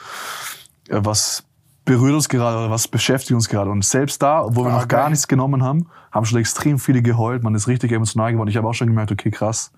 [0.89, 1.45] äh, was
[1.85, 3.71] berührt uns gerade oder was beschäftigt uns gerade.
[3.71, 5.11] Und selbst da, wo wir Ah, noch gar geil.
[5.11, 7.43] nichts genommen haben, haben schon extrem viele geheult.
[7.43, 8.49] Man ist richtig emotional geworden.
[8.49, 9.73] Ich habe auch schon gemerkt, okay, krass.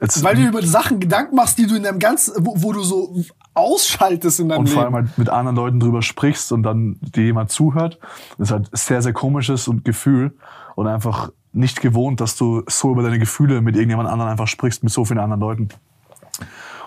[0.00, 2.82] Jetzt, Weil du über Sachen Gedanken machst, die du in deinem ganzen, wo, wo du
[2.82, 3.22] so
[3.52, 4.74] ausschaltest in deinem und Leben.
[4.74, 7.98] vor allem halt mit anderen Leuten drüber sprichst und dann dir jemand zuhört.
[8.38, 10.34] Das ist halt sehr, sehr komisches und Gefühl
[10.74, 14.82] und einfach nicht gewohnt, dass du so über deine Gefühle mit irgendjemand anderen einfach sprichst,
[14.84, 15.68] mit so vielen anderen Leuten.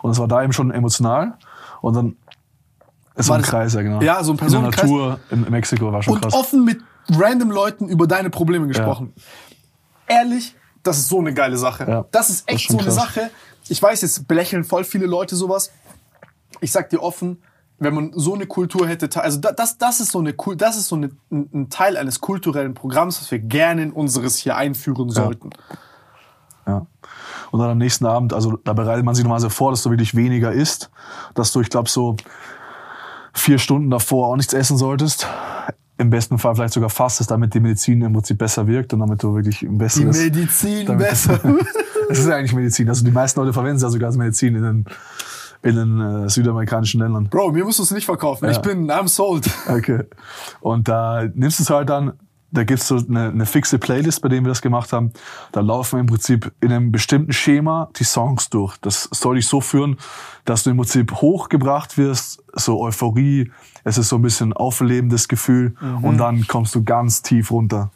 [0.02, 1.38] Und es war da eben schon emotional
[1.82, 2.16] und dann
[3.16, 4.02] ist so War ein das- Kreis, ja genau.
[4.02, 4.84] Ja, so ein In der Personenkreis.
[4.90, 6.34] Natur in Mexiko war schon und krass.
[6.34, 6.82] offen mit
[7.12, 9.14] random Leuten über deine Probleme gesprochen.
[10.08, 11.86] Ehrlich, das ist so eine geile Sache.
[11.90, 13.16] Ja, das ist das echt ist schon so eine krass.
[13.16, 13.30] Sache.
[13.70, 15.72] Ich weiß, jetzt belächeln voll viele Leute sowas.
[16.60, 17.42] Ich sag dir offen,
[17.80, 20.78] wenn man so eine Kultur hätte, te- also da- das, das ist so eine das
[20.78, 25.10] ist so eine, ein Teil eines kulturellen Programms, das wir gerne in unseres hier einführen
[25.10, 25.50] sollten.
[26.68, 26.86] Ja.
[27.52, 29.90] Und dann am nächsten Abend, also da bereitet man sich nochmal so vor, dass du
[29.90, 30.90] wirklich weniger isst,
[31.34, 32.16] dass du, ich glaube, so
[33.34, 35.28] vier Stunden davor auch nichts essen solltest.
[35.98, 39.22] Im besten Fall vielleicht sogar fastest, damit die Medizin im Prinzip besser wirkt und damit
[39.22, 40.18] du wirklich ein Die besseres...
[40.18, 41.40] Medizin damit- besser.
[42.10, 42.90] Es ist ja eigentlich Medizin.
[42.90, 44.86] Also die meisten Leute verwenden es ja sogar als Medizin in den,
[45.64, 47.30] in den äh, südamerikanischen Ländern.
[47.30, 48.50] Bro, mir musst du es nicht verkaufen.
[48.50, 48.62] Ich Ja.
[48.62, 49.50] bin, I'm sold.
[49.70, 50.04] Okay.
[50.60, 52.14] Und da nimmst du es halt dann,
[52.52, 55.12] da gibt's so eine, eine fixe Playlist, bei der wir das gemacht haben.
[55.54, 58.76] Da laufen im Prinzip in einem bestimmten Schema die Songs durch.
[58.82, 59.96] Das soll dich so führen,
[60.44, 63.50] dass du im Prinzip hochgebracht wirst, so Euphorie,
[63.84, 67.92] es ist so ein bisschen auflebendes Gefühl und dann kommst du ganz tief runter.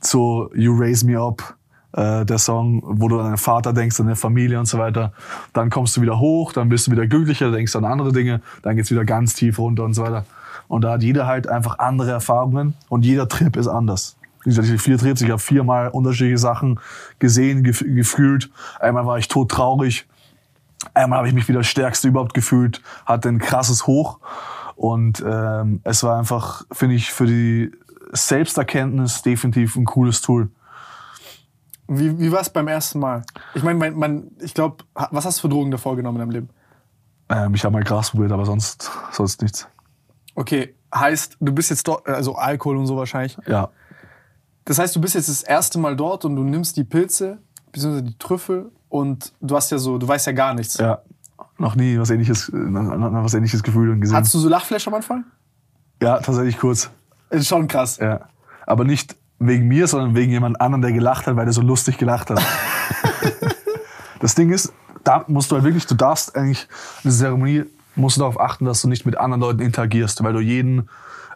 [0.00, 1.54] So You Raise Me Up,
[1.92, 5.12] äh, der Song, wo du an deinen Vater denkst, an deine Familie und so weiter.
[5.52, 8.76] Dann kommst du wieder hoch, dann bist du wieder glücklicher, denkst an andere Dinge, dann
[8.76, 10.24] geht's wieder ganz tief runter und so weiter.
[10.68, 14.16] Und da hat jeder halt einfach andere Erfahrungen und jeder Trip ist anders.
[14.42, 16.78] Wie gesagt, ich vier Trips, ich habe viermal unterschiedliche Sachen
[17.18, 18.50] gesehen, gef gefühlt.
[18.78, 20.06] Einmal war ich todtraurig,
[20.94, 24.18] einmal habe ich mich wieder das Stärkste überhaupt gefühlt, hatte ein krasses Hoch.
[24.76, 27.72] Und ähm, es war einfach, finde ich, für die
[28.12, 30.50] Selbsterkenntnis definitiv ein cooles Tool.
[31.88, 33.22] Wie, wie war es beim ersten Mal?
[33.54, 36.30] Ich meine, mein, mein, ich glaube, was hast du für Drogen davor genommen in deinem
[36.30, 36.50] Leben?
[37.28, 39.66] Ähm, ich habe mal Gras probiert, aber sonst, sonst nichts.
[40.34, 43.38] Okay, heißt, du bist jetzt dort, also Alkohol und so wahrscheinlich.
[43.46, 43.70] Ja,
[44.64, 47.38] Das heißt, du bist jetzt das erste Mal dort und du nimmst die Pilze,
[47.72, 50.76] beziehungsweise die Trüffel und du hast ja so, du weißt ja gar nichts.
[50.78, 51.00] ja.
[51.58, 54.16] Noch nie was ähnliches, äh, noch- was ähnliches Gefühl und gesehen.
[54.16, 55.24] Hattest du so Lachflash am Anfang?
[56.02, 56.90] ja, tatsächlich kurz.
[57.30, 57.96] Ist schon krass.
[57.98, 58.28] Ja.
[58.66, 61.96] Aber nicht wegen mir, sondern wegen jemand anderem, der gelacht hat, weil der so lustig
[61.98, 62.40] gelacht hat.
[64.20, 64.72] das Ding ist,
[65.04, 66.68] da musst du halt wirklich, du darfst eigentlich,
[67.04, 67.64] eine Zeremonie,
[67.94, 70.88] musst du darauf achten, dass du nicht mit anderen Leuten interagierst, weil du jeden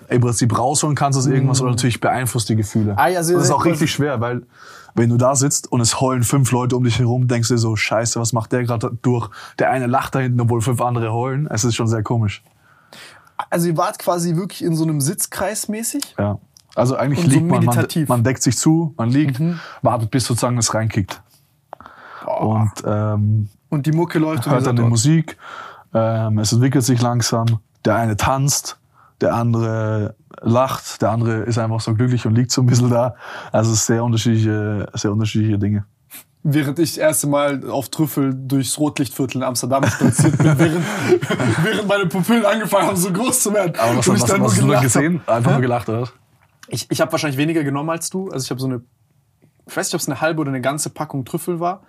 [0.09, 2.93] im Prinzip rausholen kannst aus irgendwas oder natürlich beeinflusst die Gefühle.
[2.93, 2.99] Mhm.
[2.99, 4.43] Ah, ja, also- das ist auch richtig schwer, weil
[4.95, 7.59] wenn du da sitzt und es heulen fünf Leute um dich herum, denkst du dir
[7.59, 9.31] so, scheiße, was macht der gerade durch?
[9.59, 11.47] Der eine lacht da hinten, obwohl fünf andere heulen.
[11.51, 12.43] Es ist schon sehr komisch.
[13.49, 16.15] Also ihr wart quasi wirklich in so einem Sitzkreis mäßig?
[16.19, 16.39] Ja.
[16.75, 18.09] Also eigentlich Und so liegt man, man, meditativ.
[18.09, 19.41] man deckt sich zu, man liegt,
[19.83, 21.23] wartet bis sozusagen es reinkickt.
[22.27, 24.83] Und ähm, Und die Mucke läuft hört dann die.
[24.83, 25.37] Musik,
[25.95, 28.79] ähm, es entwickelt sich langsam, der eine tanzt,
[29.21, 33.15] der andere lacht, der andere ist einfach so glücklich und liegt so ein bisschen da.
[33.53, 35.85] Also sehr unterschiedliche, sehr unterschiedliche Dinge.
[36.43, 40.85] Während ich das erste Mal auf Trüffel durchs Rotlichtviertel in Amsterdam spaziert bin, während,
[41.65, 43.75] während meine Pupillen angefangen haben, so groß zu werden.
[43.79, 45.23] Aber was, Und was, ich was, dann nur hast du dann gelacht gesehen?
[45.27, 45.37] hab.
[45.37, 46.01] Einfach nur gelacht, oder?
[46.03, 46.13] was?
[46.69, 48.31] Ich, ich habe wahrscheinlich weniger genommen als du.
[48.31, 48.81] Also ich habe so eine,
[49.67, 51.83] ich weiß nicht, ob es eine halbe oder eine ganze Packung Trüffel war.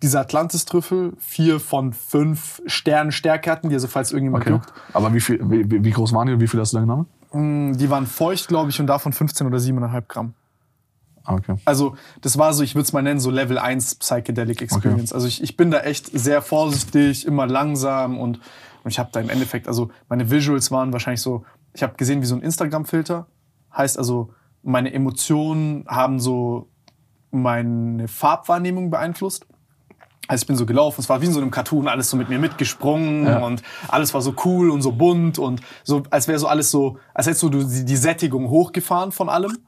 [0.00, 4.52] Diese Atlantis-Trüffel vier von fünf Sternen Stärke hatten, die also falls irgendjemand Okay.
[4.54, 4.72] juckt.
[4.92, 7.06] Aber wie, viel, wie, wie groß waren die und wie viel hast du da genommen?
[7.32, 10.34] Mm, Die waren feucht, glaube ich, und davon 15 oder 7,5 Gramm.
[11.24, 11.54] Ah, okay.
[11.64, 15.12] Also das war so, ich würde es mal nennen, so Level 1 Psychedelic Experience.
[15.12, 18.40] Also ich, ich bin da echt sehr vorsichtig, immer langsam und,
[18.82, 21.44] und ich habe da im Endeffekt, also meine Visuals waren wahrscheinlich so,
[21.74, 23.28] ich habe gesehen wie so ein Instagram-Filter.
[23.76, 26.68] Heißt also, meine Emotionen haben so
[27.30, 29.46] meine Farbwahrnehmung beeinflusst.
[30.32, 32.30] Also ich bin so gelaufen, es war wie in so einem Cartoon, alles so mit
[32.30, 33.44] mir mitgesprungen Ja.
[33.44, 36.96] und alles war so cool und so bunt und so, als wäre so alles so,
[37.12, 39.58] als hättest du die, die Sättigung hochgefahren von allem.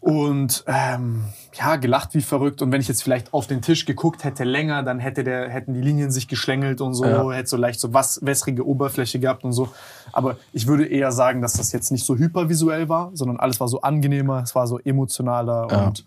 [0.00, 1.24] Und ähm,
[1.58, 2.60] ja, gelacht wie verrückt.
[2.60, 5.72] Und wenn ich jetzt vielleicht auf den Tisch geguckt hätte länger, dann hätte der, hätten
[5.72, 7.32] die Linien sich geschlängelt und so, Ja.
[7.32, 9.70] hätte so leicht so was, wässrige Oberfläche gehabt und so.
[10.12, 13.68] Aber ich würde eher sagen, dass das jetzt nicht so hypervisuell war, sondern alles war
[13.68, 15.86] so angenehmer, es war so emotionaler Ja.
[15.86, 16.04] und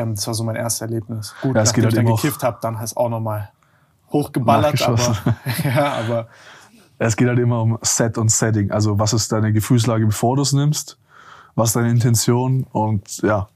[0.00, 1.34] ähm, das war so mein erstes Erlebnis.
[1.42, 3.50] Gut, Ja, nachdem ich halt dann immer auch- gekifft habe, dann hast auch nochmal
[4.12, 4.82] hochgeballert.
[4.82, 5.16] Aber,
[5.64, 6.28] ja, aber
[7.02, 8.70] Es geht halt immer um Set und Setting.
[8.70, 10.98] Also was ist deine Gefühlslage, bevor du es nimmst?
[11.54, 12.66] Was ist deine Intention?
[12.72, 13.48] Und ja,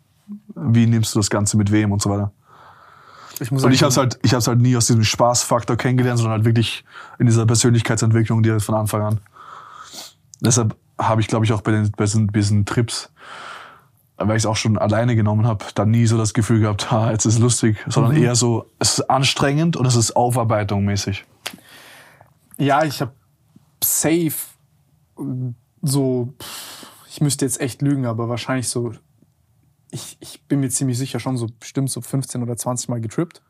[0.55, 2.33] wie nimmst du das Ganze mit wem und so weiter?
[3.41, 6.19] ich muss Und ich habe es halt, ich hab's halt nie aus diesem Spaßfaktor kennengelernt,
[6.19, 6.85] sondern halt wirklich
[7.19, 9.21] in dieser Persönlichkeitsentwicklung, die halt von Anfang an.
[10.41, 13.12] Deshalb habe ich, glaube ich, auch bei, den, bei, diesen, bei diesen Trips,
[14.16, 17.11] weil ich es auch schon alleine genommen habe, dann nie so das Gefühl gehabt, ha,
[17.11, 21.24] jetzt ist es lustig, sondern eher so, es ist anstrengend und es ist Aufarbeitung mäßig.
[22.57, 23.12] Ja, ich habe
[23.82, 24.36] safe
[25.82, 26.32] so,
[27.09, 28.93] ich müsste jetzt echt lügen, aber wahrscheinlich so,
[29.91, 33.43] ich, ich bin mir ziemlich sicher schon so bestimmt so 15 oder 20 Mal getrippt.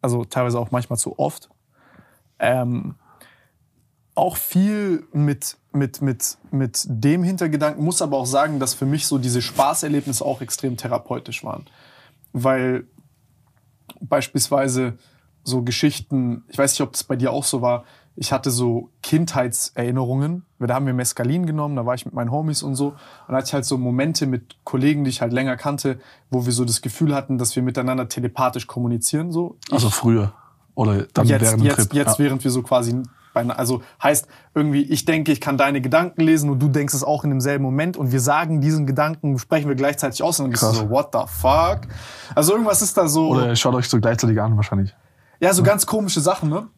[0.00, 1.48] Also teilweise auch manchmal zu oft.
[2.38, 2.96] Ähm,
[4.14, 9.06] auch viel mit, mit, mit, mit dem Hintergedanken, muss aber auch sagen, dass für mich
[9.06, 11.66] so diese Spaßerlebnisse auch extrem therapeutisch waren.
[12.32, 12.86] Weil
[14.00, 14.98] beispielsweise
[15.44, 17.84] so Geschichten, ich weiß nicht, ob das bei dir auch so war,
[18.14, 22.62] ich hatte so Kindheitserinnerungen, da haben wir Mescalin genommen, da war ich mit meinen Homies
[22.62, 22.88] und so.
[22.88, 25.98] Und da hatte ich halt so Momente mit Kollegen, die ich halt länger kannte,
[26.30, 29.32] wo wir so das Gefühl hatten, dass wir miteinander telepathisch kommunizieren.
[29.32, 29.56] So.
[29.70, 30.34] Also früher.
[30.74, 31.94] Oder dann jetzt, während dem jetzt, Trip.
[31.94, 32.24] jetzt ja.
[32.24, 33.02] während wir so quasi
[33.34, 37.24] also heißt irgendwie, ich denke, ich kann deine Gedanken lesen und du denkst es auch
[37.24, 40.62] in demselben Moment und wir sagen diesen Gedanken, sprechen wir gleichzeitig aus und dann bist
[40.62, 41.88] du so, what the fuck?
[42.34, 43.28] Also irgendwas ist da so.
[43.28, 44.94] Oder schaut euch so gleichzeitig an wahrscheinlich.
[45.40, 46.68] Ja, so ganz komische Sachen, ne?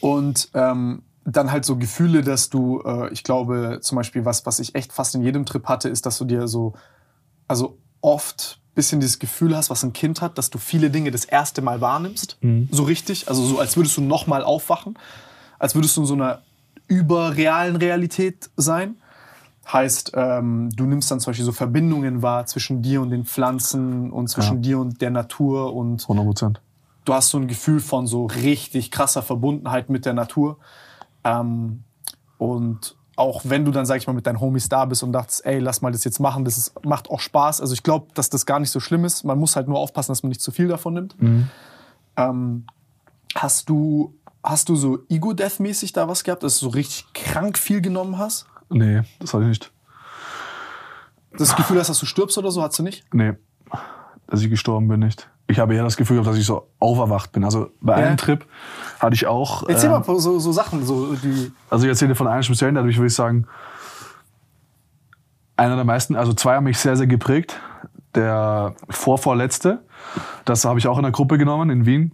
[0.00, 4.58] Und ähm, dann halt so Gefühle, dass du, äh, ich glaube, zum Beispiel, was, was
[4.60, 6.74] ich echt fast in jedem Trip hatte, ist, dass du dir so,
[7.48, 11.24] also oft bisschen dieses Gefühl hast, was ein Kind hat, dass du viele Dinge das
[11.24, 12.38] erste Mal wahrnimmst.
[12.70, 13.28] So richtig.
[13.28, 14.96] Also so, als würdest du nochmal aufwachen.
[15.58, 16.42] Als würdest du in so einer
[16.88, 18.96] überrealen Realität sein.
[19.72, 24.12] Heißt, ähm, du nimmst dann zum Beispiel so Verbindungen wahr zwischen dir und den Pflanzen
[24.12, 24.60] und zwischen Ja.
[24.62, 26.60] dir und der Natur und 100 Prozent.
[27.04, 30.58] du hast so ein Gefühl von so richtig krasser Verbundenheit mit der Natur.
[31.24, 31.82] Ähm,
[32.38, 35.44] und auch wenn du dann, sag ich mal, mit deinen Homies da bist und dachtest,
[35.46, 37.60] ey, lass mal das jetzt machen, das ist, macht auch Spaß.
[37.60, 39.24] Also ich glaube, dass das gar nicht so schlimm ist.
[39.24, 41.16] Man muss halt nur aufpassen, dass man nicht zu viel davon nimmt.
[42.16, 42.66] Ähm,
[43.34, 44.14] hast du,
[44.46, 48.46] hast du so Ego-Death-mäßig da was gehabt, dass du so richtig krank viel genommen hast?
[48.70, 49.72] Nee, das hatte ich nicht.
[51.36, 53.04] Das Gefühl hast, dass du stirbst oder so, hast du nicht?
[53.12, 53.34] Nee,
[54.26, 55.28] dass ich gestorben bin nicht.
[55.48, 57.44] Ich habe eher das Gefühl gehabt, dass ich so auferwacht bin.
[57.44, 58.06] Also bei Ja.
[58.06, 58.44] einem Trip
[58.98, 59.68] hatte ich auch.
[59.68, 61.52] Erzähl ähm, mal so, so Sachen, so die.
[61.70, 63.46] Also ich erzähle von einem speziellen, dadurch würde ich sagen,
[65.56, 67.60] einer der meisten, also zwei haben mich sehr, sehr geprägt.
[68.14, 69.84] Der vorvorletzte,
[70.46, 72.12] das habe ich auch in der Gruppe genommen in Wien.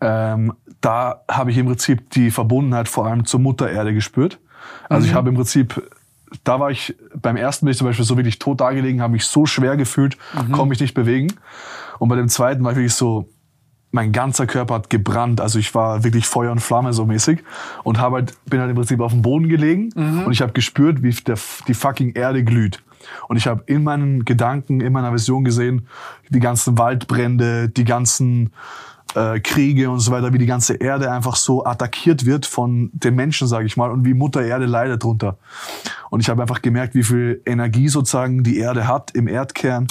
[0.00, 4.38] Ähm, da habe ich im Prinzip die Verbundenheit vor allem zur Mutter Erde gespürt.
[4.88, 5.82] Also ich habe im Prinzip,
[6.44, 9.26] da war ich beim ersten bin ich zum Beispiel so wirklich tot dagelegen, habe mich
[9.26, 10.16] so schwer gefühlt,
[10.50, 11.32] konnte mich nicht bewegen.
[11.98, 13.28] Und bei dem zweiten war ich wirklich so,
[13.92, 17.44] mein ganzer Körper hat gebrannt, also ich war wirklich Feuer und Flamme so mäßig
[17.84, 19.90] und habe halt, bin halt im Prinzip auf dem Boden gelegen
[20.24, 21.38] und ich habe gespürt, wie der,
[21.68, 22.82] die fucking Erde glüht.
[23.28, 25.88] Und ich habe in meinen Gedanken, in meiner Vision gesehen,
[26.30, 28.52] die ganzen Waldbrände, die ganzen
[29.14, 33.14] äh, Kriege und so weiter, wie die ganze Erde einfach so attackiert wird von den
[33.14, 35.36] Menschen, sage ich mal, und wie Mutter Erde leidet drunter.
[36.10, 39.86] Und ich habe einfach gemerkt, wie viel Energie sozusagen die Erde hat im Erdkern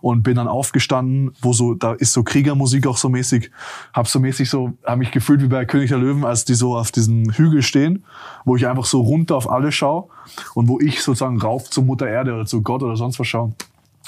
[0.00, 3.50] und bin dann aufgestanden, wo so da ist so Kriegermusik auch so mäßig,
[3.92, 6.76] habe so mäßig so, habe mich gefühlt wie bei König der Löwen, als die so
[6.76, 8.04] auf diesem Hügel stehen,
[8.44, 10.08] wo ich einfach so runter auf alle schaue
[10.54, 13.52] und wo ich sozusagen rauf zu Mutter Erde oder zu Gott oder sonst was schaue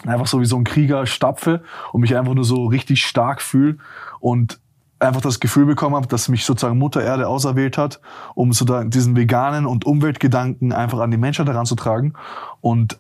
[0.07, 1.63] einfach so wie so ein Krieger stapfe
[1.93, 3.77] und mich einfach nur so richtig stark fühle
[4.23, 4.61] und
[5.01, 8.01] einfach das Gefühl bekommen habe, dass mich sozusagen Mutter Erde auserwählt hat,
[8.35, 12.15] um so da diesen veganen und Umweltgedanken einfach an die Menschheit heranzutragen
[12.61, 12.99] und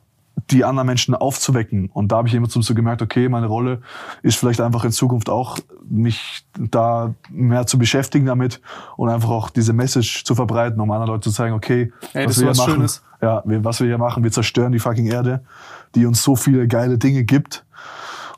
[0.50, 1.90] die anderen Menschen aufzuwecken.
[1.92, 3.82] Und da habe ich immer so gemerkt, okay, meine Rolle
[4.22, 5.58] ist vielleicht einfach in Zukunft auch,
[5.88, 8.60] mich da mehr zu beschäftigen damit
[8.96, 12.40] und einfach auch diese Message zu verbreiten, um anderen Leuten zu zeigen, okay, Ey, was
[12.40, 13.02] wir hier machen, Schönes.
[13.20, 15.44] ja, wir, was wir hier machen, wir zerstören die fucking Erde,
[15.94, 17.64] die uns so viele geile Dinge gibt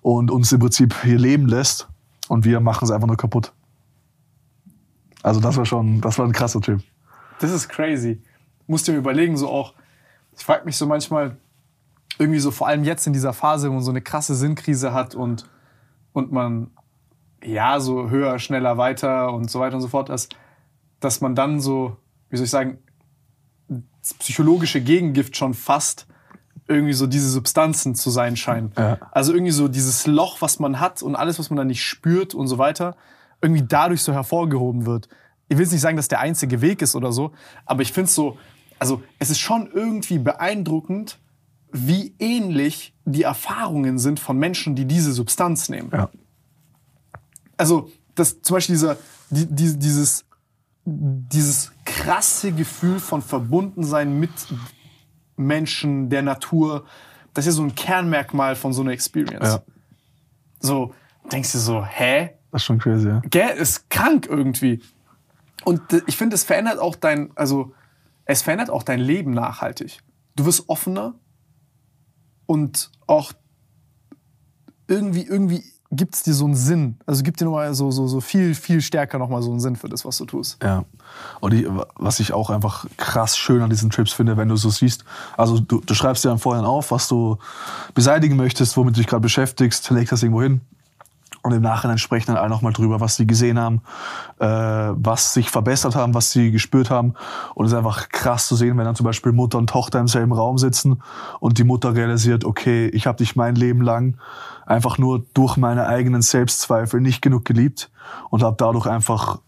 [0.02, 1.88] und uns im Prinzip hier leben lässt
[2.28, 3.52] und wir machen es einfach nur kaputt.
[5.22, 6.82] Also das war schon, das war ein krasser Typ.
[7.40, 8.22] Das ist crazy.
[8.66, 9.74] Musst dir überlegen, so auch,
[10.36, 11.36] ich frage mich so manchmal,
[12.18, 15.14] irgendwie so vor allem jetzt in dieser Phase, wo man so eine krasse Sinnkrise hat
[15.14, 15.48] und,
[16.12, 16.70] und man
[17.42, 20.36] ja so höher, schneller, weiter und so weiter und so fort ist,
[21.00, 21.96] dass man dann so,
[22.30, 22.78] wie soll ich sagen,
[23.68, 26.06] das psychologische Gegengift schon fast
[26.66, 28.72] irgendwie so diese Substanzen zu sein scheinen.
[28.76, 28.98] Ja.
[29.10, 32.34] Also irgendwie so dieses Loch, was man hat und alles, was man dann nicht spürt
[32.34, 32.96] und so weiter,
[33.42, 35.08] irgendwie dadurch so hervorgehoben wird.
[35.48, 37.32] Ich will jetzt nicht sagen, dass der einzige Weg ist oder so,
[37.66, 38.38] aber ich finde es so,
[38.78, 41.18] also es ist schon irgendwie beeindruckend,
[41.70, 45.90] wie ähnlich die Erfahrungen sind von Menschen, die diese Substanz nehmen.
[45.92, 46.08] Ja.
[47.56, 48.96] Also das, zum Beispiel dieser,
[49.30, 50.24] die, die, dieses,
[50.84, 54.30] dieses krasse Gefühl von Verbundensein mit
[55.36, 56.86] Menschen, der Natur,
[57.32, 59.48] das ist ja so ein Kernmerkmal von so einer Experience.
[59.48, 59.62] Ja.
[60.60, 60.94] So,
[61.30, 62.30] denkst du so, hä?
[62.50, 63.22] Das ist schon crazy, ja.
[63.28, 64.80] Gell, ist krank irgendwie.
[65.64, 67.74] Und ich finde, es verändert auch dein, also
[68.24, 69.98] es verändert auch dein Leben nachhaltig.
[70.36, 71.14] Du wirst offener
[72.46, 73.32] und auch
[74.86, 75.64] irgendwie, irgendwie
[75.96, 76.96] gibt es dir so einen Sinn.
[77.06, 79.88] Also gibt dir nochmal so, so, so viel, viel stärker nochmal so einen Sinn für
[79.88, 80.62] das, was du tust.
[80.62, 80.84] Ja.
[81.40, 81.66] Und ich,
[81.96, 85.04] was ich auch einfach krass schön an diesen Trips finde, wenn du so siehst,
[85.36, 87.38] also du, du schreibst dir dann vorhin auf, was du
[87.94, 90.60] beseitigen möchtest, womit du dich gerade beschäftigst, legst das irgendwo hin.
[91.44, 93.82] Und im Nachhinein sprechen dann alle nochmal drüber, was sie gesehen haben,
[94.38, 97.12] äh, was sich verbessert haben, was sie gespürt haben.
[97.54, 100.08] Und es ist einfach krass zu sehen, wenn dann zum Beispiel Mutter und Tochter im
[100.08, 101.02] selben Raum sitzen
[101.40, 104.16] und die Mutter realisiert, okay, ich habe dich mein Leben lang
[104.64, 107.90] einfach nur durch meine eigenen Selbstzweifel nicht genug geliebt
[108.30, 109.40] und habe dadurch einfach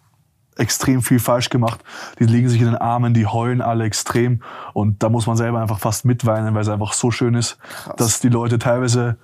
[0.56, 1.82] extrem viel falsch gemacht.
[2.18, 4.42] Die liegen sich in den Armen, die heulen alle extrem
[4.74, 7.56] und da muss man selber einfach fast mitweinen, weil es einfach so schön ist,
[7.96, 9.16] dass die Leute teilweise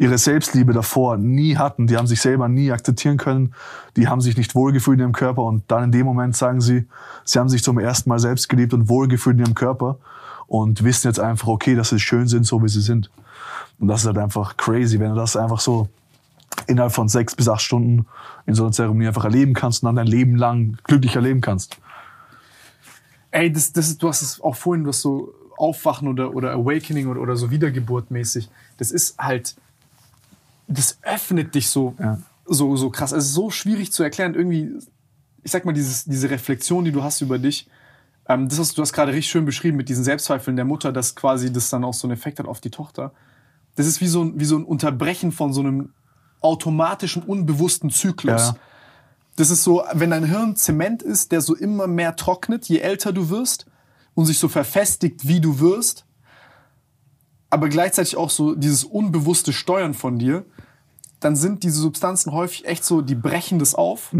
[0.00, 1.86] ihre Selbstliebe davor nie hatten.
[1.86, 3.52] Die haben sich selber nie akzeptieren können.
[3.98, 6.86] Die haben sich nicht wohlgefühlt in ihrem Körper und dann in dem Moment sagen sie,
[7.24, 9.98] sie haben sich zum ersten Mal selbst geliebt und wohlgefühlt in ihrem Körper
[10.46, 13.10] und wissen jetzt einfach, okay, dass sie schön sind, so wie sie sind.
[13.78, 15.90] Und das ist halt einfach crazy, wenn du das einfach so
[16.66, 18.06] innerhalb von sechs bis acht Stunden
[18.46, 21.76] in so einer Zeremonie einfach erleben kannst und dann dein Leben lang glücklich erleben kannst.
[23.32, 27.06] Ey, das, das, du hast es auch vorhin, du hast so Aufwachen oder, oder Awakening
[27.08, 28.48] oder, oder so Wiedergeburt mäßig.
[28.78, 29.56] Das ist halt,
[30.70, 32.18] das öffnet dich so, Ja.
[32.46, 33.12] so, so krass.
[33.12, 34.34] Es ist so schwierig zu erklären.
[34.34, 34.70] Irgendwie,
[35.42, 37.68] ich sag mal, dieses, diese Reflexion, die du hast über dich,
[38.28, 41.14] ähm, das hast du hast gerade richtig schön beschrieben mit diesen Selbstzweifeln der Mutter, dass
[41.16, 43.12] quasi das dann auch so einen Effekt hat auf die Tochter.
[43.74, 45.92] Das ist wie so ein, wie so ein Unterbrechen von so einem
[46.40, 48.48] automatischen, unbewussten Zyklus.
[48.48, 48.56] Ja.
[49.36, 53.12] Das ist so, wenn dein Hirn Zement ist, der so immer mehr trocknet, je älter
[53.12, 53.66] du wirst
[54.14, 56.04] und sich so verfestigt, wie du wirst,
[57.48, 60.44] aber gleichzeitig auch so dieses unbewusste Steuern von dir,
[61.20, 64.14] dann sind diese Substanzen häufig echt so, die brechen das auf.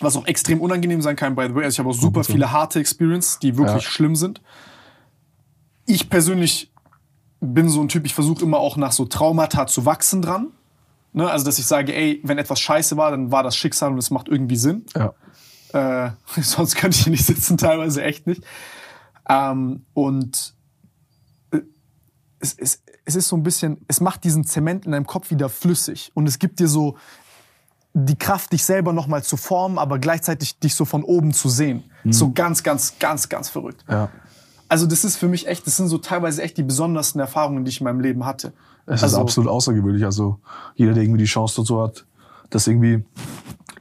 [0.00, 1.64] Was auch extrem unangenehm sein kann, by the way.
[1.64, 2.32] Also ich habe auch super so.
[2.32, 3.90] viele harte Experiences, die wirklich Ja.
[3.90, 4.40] schlimm sind.
[5.86, 6.72] Ich persönlich
[7.40, 10.48] bin so ein Typ, ich versuche immer auch nach so Traumata zu wachsen dran.
[11.12, 11.30] Ne?
[11.30, 14.10] Also, dass ich sage, ey, wenn etwas scheiße war, dann war das Schicksal und es
[14.10, 14.84] macht irgendwie Sinn.
[14.94, 15.14] Ja.
[15.72, 16.10] Äh,
[16.42, 18.42] sonst könnte ich hier nicht sitzen, teilweise echt nicht.
[19.28, 20.54] Ähm, und
[21.52, 21.60] äh,
[22.38, 25.48] es, es, es ist so ein bisschen, es macht diesen Zement in deinem Kopf wieder
[25.48, 26.10] flüssig.
[26.14, 26.96] Und es gibt dir so
[27.94, 31.84] die Kraft, dich selber nochmal zu formen, aber gleichzeitig dich so von oben zu sehen.
[32.04, 33.84] So ganz, ganz, ganz, ganz verrückt.
[33.88, 34.10] Ja.
[34.68, 37.70] Also das ist für mich echt, das sind so teilweise echt die besondersten Erfahrungen, die
[37.70, 38.52] ich in meinem Leben hatte.
[38.86, 40.04] Es also, ist absolut außergewöhnlich.
[40.04, 40.38] Also
[40.74, 42.04] jeder, der irgendwie die Chance dazu hat,
[42.50, 43.04] das irgendwie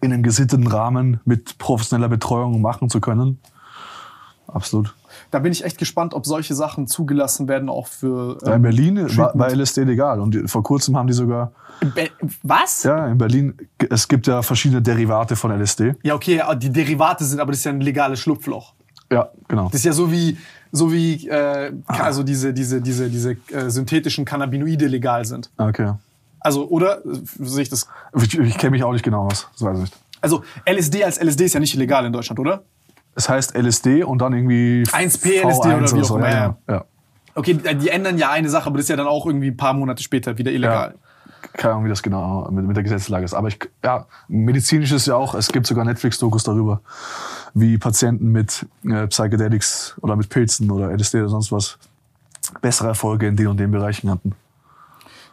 [0.02, 3.40] in einem gesitteten Rahmen mit professioneller Betreuung machen zu können.
[4.48, 4.96] Absolut.
[5.36, 8.38] Da bin ich echt gespannt, ob solche Sachen zugelassen werden, auch für.
[8.44, 9.32] Ja, in ähm, Berlin Treatment.
[9.38, 11.52] war LSD legal und die- vor kurzem haben die sogar,
[11.94, 12.10] Be-
[12.44, 12.84] Was?
[12.84, 13.54] ja, in Berlin,
[13.90, 15.96] es gibt ja verschiedene Derivate von LSD.
[16.04, 18.76] Ja, okay, ja, die Derivate sind, aber das ist ja ein legales Schlupfloch.
[19.12, 19.66] Ja, genau.
[19.66, 20.38] Das ist ja so wie,
[20.72, 25.52] so wie äh, also diese, diese, diese, diese äh, synthetischen Cannabinoide legal sind.
[25.58, 25.92] Okay.
[26.40, 27.02] Also, oder?
[27.04, 27.90] Sehe ich das?
[28.16, 29.98] Ich, ich kenne mich auch nicht genau aus, das weiß ich nicht.
[30.22, 32.64] Also, LSD als LSD ist ja nicht illegal in Deutschland, oder?
[33.16, 36.18] Es heißt LSD und dann irgendwie 1P V1 LSD oder wie auch so.
[36.18, 36.58] immer, Ja, ja.
[36.68, 36.74] ja.
[36.76, 36.86] ja.
[37.36, 39.74] Okay, die ändern ja eine Sache, aber das ist ja dann auch irgendwie ein paar
[39.74, 40.96] Monate später wieder illegal.
[41.54, 43.34] Keine Ahnung, wie das genau mit, mit der Gesetzeslage ist.
[43.34, 46.82] Aber ich, ja, medizinisch ist ja auch, es gibt sogar Netflix-Dokus darüber,
[47.54, 51.78] wie Patienten mit äh, Psychedelics oder mit Pilzen oder LSD oder sonst was
[52.62, 54.34] bessere Erfolge in den und den Bereichen hatten.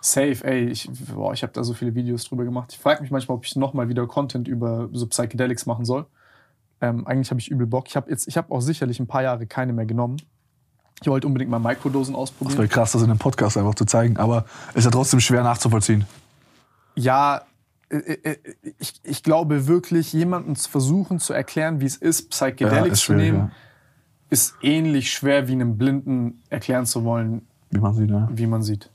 [0.01, 2.73] Safe, ey, ich, boah, ich habe da so viele Videos drüber gemacht.
[2.73, 6.07] Ich frage mich manchmal, ob ich nochmal wieder Content über so Psychedelics machen soll.
[6.83, 7.87] Ähm, eigentlich habe ich übel Bock.
[7.89, 10.17] Ich habe habe auch sicherlich ein paar Jahre keine mehr genommen.
[11.01, 12.59] Ich wollte unbedingt mal Mikrodosen Das ausprobieren.
[12.59, 14.45] wäre krass, das in einem Podcast einfach zu zeigen, aber
[14.75, 16.05] ist ja trotzdem schwer nachzuvollziehen.
[16.97, 17.43] Ja,
[17.89, 18.37] äh, äh,
[18.79, 23.15] ich, ich glaube wirklich, jemanden zu versuchen zu erklären, wie es ist, Psychedelics ist zu
[23.15, 23.51] nehmen, ja.
[24.31, 28.29] ist ähnlich schwer wie einem Blinden erklären zu wollen, Wie man sieht, ja.
[28.33, 28.91] wie man sieht.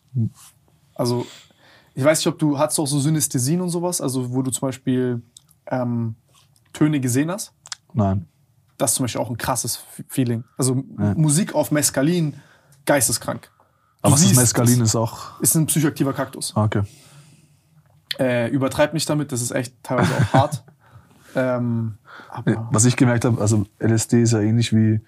[0.94, 1.26] Also,
[1.94, 4.52] ich weiß nicht, ob du, hast du auch so Synästhesien und sowas, also wo du
[4.52, 5.22] zum Beispiel
[5.68, 6.16] ähm,
[6.74, 7.54] Töne gesehen hast?
[7.94, 8.28] Nein.
[8.78, 10.44] Das ist zum Beispiel auch ein krasses Feeling.
[10.58, 11.14] Also Ja.
[11.16, 12.34] Musik auf Mescalin,
[12.86, 13.50] geisteskrank.
[14.02, 14.90] Aber was ist Mescalin es.
[14.90, 15.40] ist auch.
[15.42, 16.54] Ist ein psychoaktiver Kaktus.
[16.56, 16.84] Ah, Okay.
[18.20, 20.64] Äh, übertreib nicht damit, das ist echt teilweise auch hart.
[21.36, 21.98] Ähm,
[22.72, 25.02] Was ich gemerkt habe, also LSD ist ja ähnlich wie,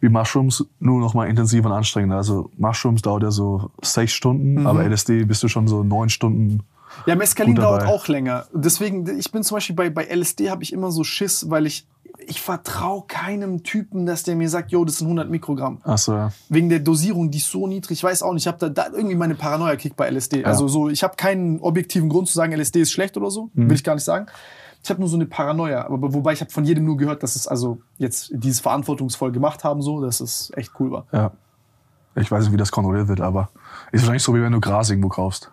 [0.00, 2.16] wie Mushrooms, nur noch mal intensiver und anstrengender.
[2.16, 4.66] Also Mushrooms dauert ja so sechs Stunden, Mhm.
[4.66, 6.62] aber LSD bist du schon so neun Stunden.
[7.04, 8.46] Ja, Mescalin dauert auch länger.
[8.54, 11.86] Deswegen, ich bin zum Beispiel bei, bei LSD habe ich immer so Schiss, weil ich,
[12.18, 15.80] ich vertraue keinem Typen, dass der mir sagt, yo, das sind 100 Mikrogramm.
[15.82, 16.32] Achso, ja.
[16.48, 17.98] Wegen der Dosierung, die ist so niedrig.
[17.98, 20.44] Ich weiß auch nicht, ich habe da, da irgendwie meine Paranoia kickt bei LSD.
[20.44, 23.50] Also so, ich habe keinen objektiven Grund zu sagen, LSD ist schlecht oder so.
[23.54, 23.68] Mhm.
[23.68, 24.26] Will ich gar nicht sagen.
[24.84, 25.86] Ich habe nur so eine Paranoia.
[25.86, 29.64] Aber wobei ich habe von jedem nur gehört, dass es also jetzt dieses verantwortungsvoll gemacht
[29.64, 31.06] haben, so, dass es echt cool war.
[31.12, 31.32] ja.
[32.14, 33.48] Ich weiß nicht, wie das kontrolliert wird, aber
[33.90, 35.50] ist wahrscheinlich so, wie wenn du Gras irgendwo kaufst.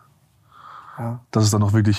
[1.00, 1.20] Ja.
[1.32, 1.98] Dass es dann noch wirklich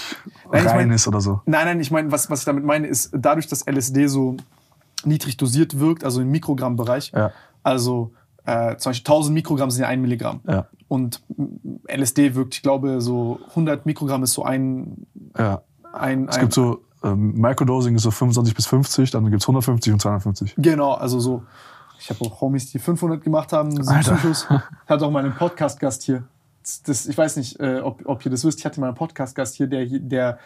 [0.52, 1.40] Nein, ich rein mein- ist oder so.
[1.46, 4.36] Nein, nein, ich meine, was, was ich damit meine, ist, dadurch, dass LSD so
[5.04, 7.32] niedrig dosiert wirkt, also im Mikrogrammbereich, Ja.
[7.62, 8.12] also
[8.44, 10.40] äh, zum Beispiel 1000 Mikrogramm sind ja ein Milligramm.
[10.46, 10.66] Ja.
[10.88, 11.22] Und
[11.88, 15.06] LSD wirkt, ich glaube, so 100 Mikrogramm ist so ein.
[15.38, 15.62] Ja.
[15.92, 19.92] ein, Es ein gibt so, ähm, Microdosing ist so 25 bis 50, dann gibt's 150
[19.92, 20.54] und 250.
[20.58, 21.42] Genau, also so.
[21.98, 24.14] Ich habe auch Homies, die 500 gemacht haben, sind Alter.
[24.16, 24.46] Psychos.
[24.84, 26.24] Ich hatte auch mal einen Podcast-Gast hier.
[26.62, 28.58] Das, das, ich weiß nicht, äh, ob, ob ihr das wisst.
[28.58, 30.38] Ich hatte mal einen Podcast-Gast hier, der, der,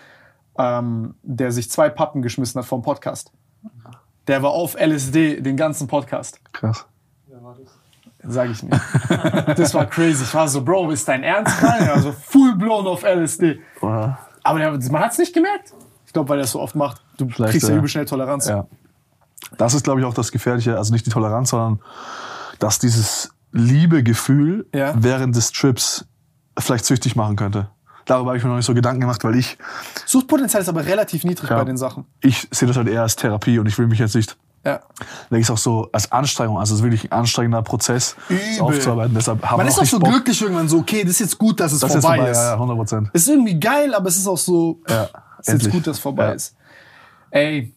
[0.59, 3.33] ähm, der sich zwei Pappen geschmissen hat vom Podcast.
[4.27, 6.41] Der war auf LSD den ganzen Podcast.
[6.53, 6.87] Krass.
[8.27, 8.81] Sag ich nicht.
[9.57, 10.25] Das war crazy.
[10.25, 11.55] Ich war so, Bro, ist dein Ernst?
[11.63, 13.61] Nein, also full blown auf LSD.
[13.83, 14.19] Ja.
[14.43, 15.75] Aber der, man hat es nicht gemerkt.
[16.07, 17.03] Ich glaube, weil er es so oft macht.
[17.17, 17.79] Du Vielleicht, kriegst ja ja.
[17.79, 18.49] übel schnell Toleranz.
[18.49, 18.67] Ja.
[19.59, 20.77] Das ist, glaube ich, auch das Gefährliche.
[20.77, 21.81] Also nicht die Toleranz, sondern
[22.59, 24.93] dass dieses Liebegefühl Ja.
[24.97, 26.05] während des Trips
[26.59, 27.69] vielleicht süchtig machen könnte.
[28.05, 29.57] Darüber habe ich mir noch nicht so Gedanken gemacht, weil ich,
[30.05, 31.59] Suchtpotenzial ist aber relativ niedrig Ja.
[31.59, 32.05] bei den Sachen.
[32.21, 34.37] ich sehe das halt eher als Therapie und ich will mich jetzt nicht,
[34.67, 34.81] Ja.
[35.31, 38.61] weil ich es auch so als Anstrengung, also es ist wirklich ein anstrengender Prozess, Übel.
[38.61, 39.15] aufzuarbeiten.
[39.15, 40.11] Deshalb haben Man ist auch so Bock.
[40.11, 42.31] glücklich irgendwann so, okay, das ist jetzt gut, dass es Das ist jetzt vorbei vorbei,
[42.33, 42.37] ist.
[42.39, 43.11] ja, ja, 100 Prozent.
[43.15, 45.09] Es ist irgendwie geil, aber es ist auch so, Ja,
[45.39, 46.33] es ist jetzt gut, dass es vorbei Ja.
[46.33, 46.57] ist.
[47.31, 47.73] Ey,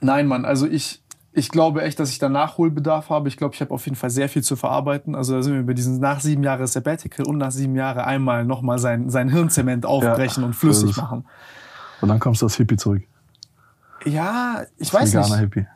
[0.00, 1.02] nein, Mann, also ich,
[1.36, 3.28] ich glaube echt, dass ich da Nachholbedarf habe.
[3.28, 5.14] Ich glaube, ich habe auf jeden Fall sehr viel zu verarbeiten.
[5.14, 8.46] Also da sind wir bei diesen nach sieben Jahre Sabbatical und nach sieben Jahre einmal
[8.46, 11.26] nochmal sein, sein Hirnzement aufbrechen und flüssig machen.
[12.00, 13.02] Und dann kommst du als Hippie zurück.
[14.06, 15.54] Ja, ich weiß Veganer nicht.
[15.54, 15.66] Hippie.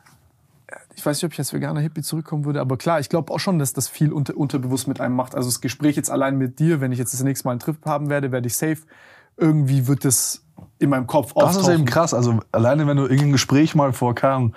[0.95, 3.39] Ich weiß nicht, ob ich als veganer Hippie zurückkommen würde, aber klar, ich glaube auch
[3.39, 5.35] schon, dass das viel unter, unterbewusst mit einem macht.
[5.35, 7.77] Also das Gespräch jetzt allein mit dir, wenn ich jetzt das nächste Mal einen Trip
[7.85, 8.79] haben werde, werde ich safe.
[9.37, 10.43] Irgendwie wird das
[10.79, 11.61] in meinem Kopf Das auftauchen.
[11.71, 12.13] ist eben krass.
[12.15, 14.55] Also alleine, wenn du irgendein Gespräch mal vor keine Ahnung,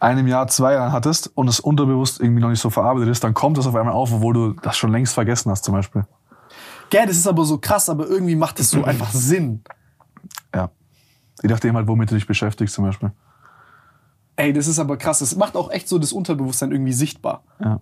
[0.00, 3.34] einem Jahr, zwei Jahren hattest und es unterbewusst irgendwie noch nicht so verarbeitet ist, dann
[3.34, 6.04] kommt das auf einmal auf, obwohl du das schon längst vergessen hast zum Beispiel.
[6.88, 9.62] Gell, das ist aber so krass, aber irgendwie macht es so einfach Sinn.
[10.54, 10.70] Ja.
[11.42, 13.12] Je nachdem halt, womit du dich beschäftigst zum Beispiel.
[14.36, 15.20] Ey, das ist aber krass.
[15.20, 17.44] Es macht auch echt so das Unterbewusstsein irgendwie sichtbar.
[17.62, 17.80] Ja.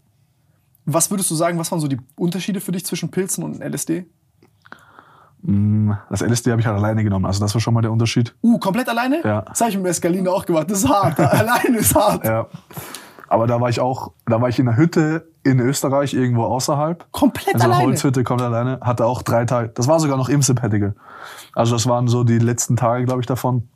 [0.85, 4.07] Was würdest du sagen, was waren so die Unterschiede für dich zwischen Pilzen und LSD?
[5.43, 7.27] Mm, Das LSD habe ich halt alleine genommen.
[7.27, 8.35] Also das war schon mal der Unterschied.
[8.43, 9.21] Uh, komplett alleine?
[9.25, 9.43] Ja.
[9.43, 10.71] Das habe ich mit Mescaline auch gemacht.
[10.71, 11.19] Das ist hart.
[11.21, 12.25] alleine ist hart.
[12.25, 12.47] Ja.
[13.29, 17.07] Aber da war ich auch, da war ich in einer Hütte in Österreich, irgendwo außerhalb.
[17.13, 17.91] Komplett in so einer alleine.
[17.91, 18.81] Holzhütte, komplett alleine.
[18.81, 19.69] Hatte auch drei Tage.
[19.69, 20.95] Das war sogar noch im Sabbatical.
[21.55, 23.69] Also das waren so die letzten Tage, glaube ich, davon.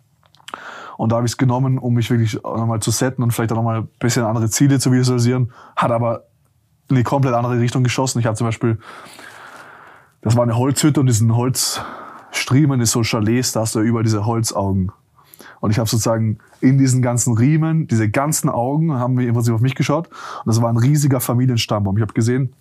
[0.97, 3.57] Und da habe ich es genommen, um mich wirklich nochmal zu setten und vielleicht auch
[3.57, 5.53] nochmal ein bisschen andere Ziele zu visualisieren.
[5.77, 6.25] Hat aber
[6.89, 8.19] in eine komplett andere Richtung geschossen.
[8.21, 8.79] Ich habe zum Beispiel,
[10.23, 14.05] das war eine Holzhütte und diesen Holzstriemen ist so Chalets, da hast du ja überall
[14.05, 14.93] diese Holzaugen.
[15.61, 19.55] Und ich habe sozusagen in diesen ganzen Riemen, diese ganzen Augen, haben wir im Prinzip
[19.55, 20.09] auf mich geschaut.
[20.09, 21.97] Und das war ein riesiger Familienstammbaum.
[21.97, 22.53] Ich habe gesehen,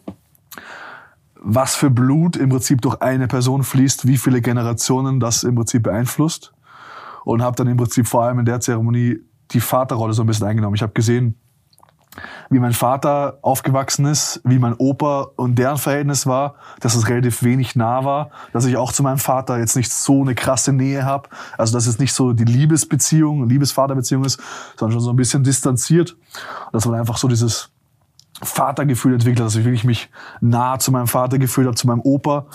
[1.35, 5.83] was für Blut im Prinzip durch eine Person fließt, wie viele Generationen das im Prinzip
[5.83, 6.53] beeinflusst.
[7.25, 9.19] Und habe dann im Prinzip vor allem in der Zeremonie
[9.51, 10.75] die Vaterrolle so ein bisschen eingenommen.
[10.75, 11.40] Ich habe gesehen,
[12.49, 17.43] wie mein Vater aufgewachsen ist, wie mein Opa und deren Verhältnis war, dass es relativ
[17.43, 21.05] wenig nah war, dass ich auch zu meinem Vater jetzt nicht so eine krasse Nähe
[21.05, 24.41] habe, also dass es nicht so die Liebesbeziehung, Liebesvaterbeziehung ist,
[24.77, 26.17] sondern schon so ein bisschen distanziert.
[26.71, 27.69] Dass man einfach so dieses
[28.43, 30.09] Vatergefühl entwickelt, dass ich wirklich mich
[30.39, 32.47] nah zu meinem Vater gefühlt habe, zu meinem Opa.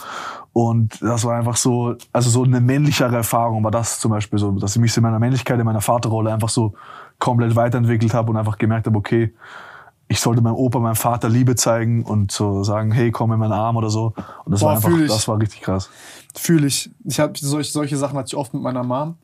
[0.53, 4.53] Und das war einfach so, also so eine männlichere Erfahrung war das zum Beispiel so,
[4.53, 6.75] dass ich mich in meiner Männlichkeit, in meiner Vaterrolle einfach so
[7.19, 9.35] komplett weiterentwickelt habe und einfach gemerkt habe, okay,
[10.09, 13.53] ich sollte meinem Opa, meinem Vater Liebe zeigen und so sagen, hey, komm in meinen
[13.53, 14.15] Arm oder so.
[14.45, 15.91] Und das Boah, war einfach, das war richtig krass.
[16.37, 16.91] Fühle ich.
[17.05, 19.17] Ich habe solche, solche Sachen hatte ich oft mit meiner Mom.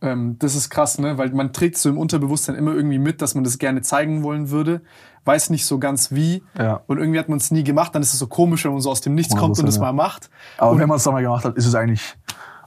[0.00, 1.18] Ähm, das ist krass, ne?
[1.18, 4.50] Weil man trägt so im Unterbewusstsein immer irgendwie mit, dass man das gerne zeigen wollen
[4.50, 4.80] würde,
[5.24, 6.42] weiß nicht so ganz wie.
[6.58, 6.80] Ja.
[6.86, 7.94] Und irgendwie hat man es nie gemacht.
[7.94, 9.76] Dann ist es so komisch, wenn man so aus dem Nichts kommt und 100%, es
[9.76, 9.82] ja.
[9.82, 10.30] mal macht.
[10.56, 12.16] Aber wenn man es dann mal gemacht hat, ist es eigentlich,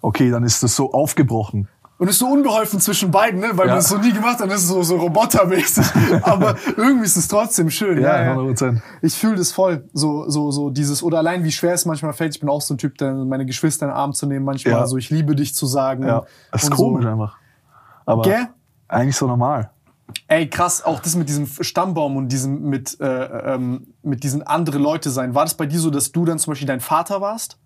[0.01, 1.67] okay, dann ist es so aufgebrochen.
[1.99, 3.49] Und ist so unbeholfen zwischen beiden, ne?
[3.53, 3.73] Weil Ja.
[3.73, 5.85] man es so nie gemacht hat, dann ist es so, so robotermäßig.
[6.23, 7.99] Aber irgendwie ist es trotzdem schön.
[7.99, 8.81] Ja, 100 Prozent.
[9.01, 9.83] Ich fühle das voll.
[9.93, 12.35] So, so, so dieses, oder allein wie schwer es manchmal fällt.
[12.35, 14.73] Ich bin auch so ein Typ, der meine Geschwister in den Arm zu nehmen, manchmal
[14.75, 14.85] Ja.
[14.85, 16.05] so, ich liebe dich zu sagen.
[16.05, 17.09] Ja, das ist komisch So.
[17.09, 17.35] einfach.
[18.05, 18.47] Aber Gell?
[18.87, 19.71] eigentlich so normal.
[20.27, 23.05] Ey, krass, auch das mit diesem Stammbaum und diesem mit, äh,
[23.55, 25.33] ähm, mit diesen andere Leute sein.
[25.35, 27.57] War das bei dir so, dass du dann zum Beispiel dein Vater warst?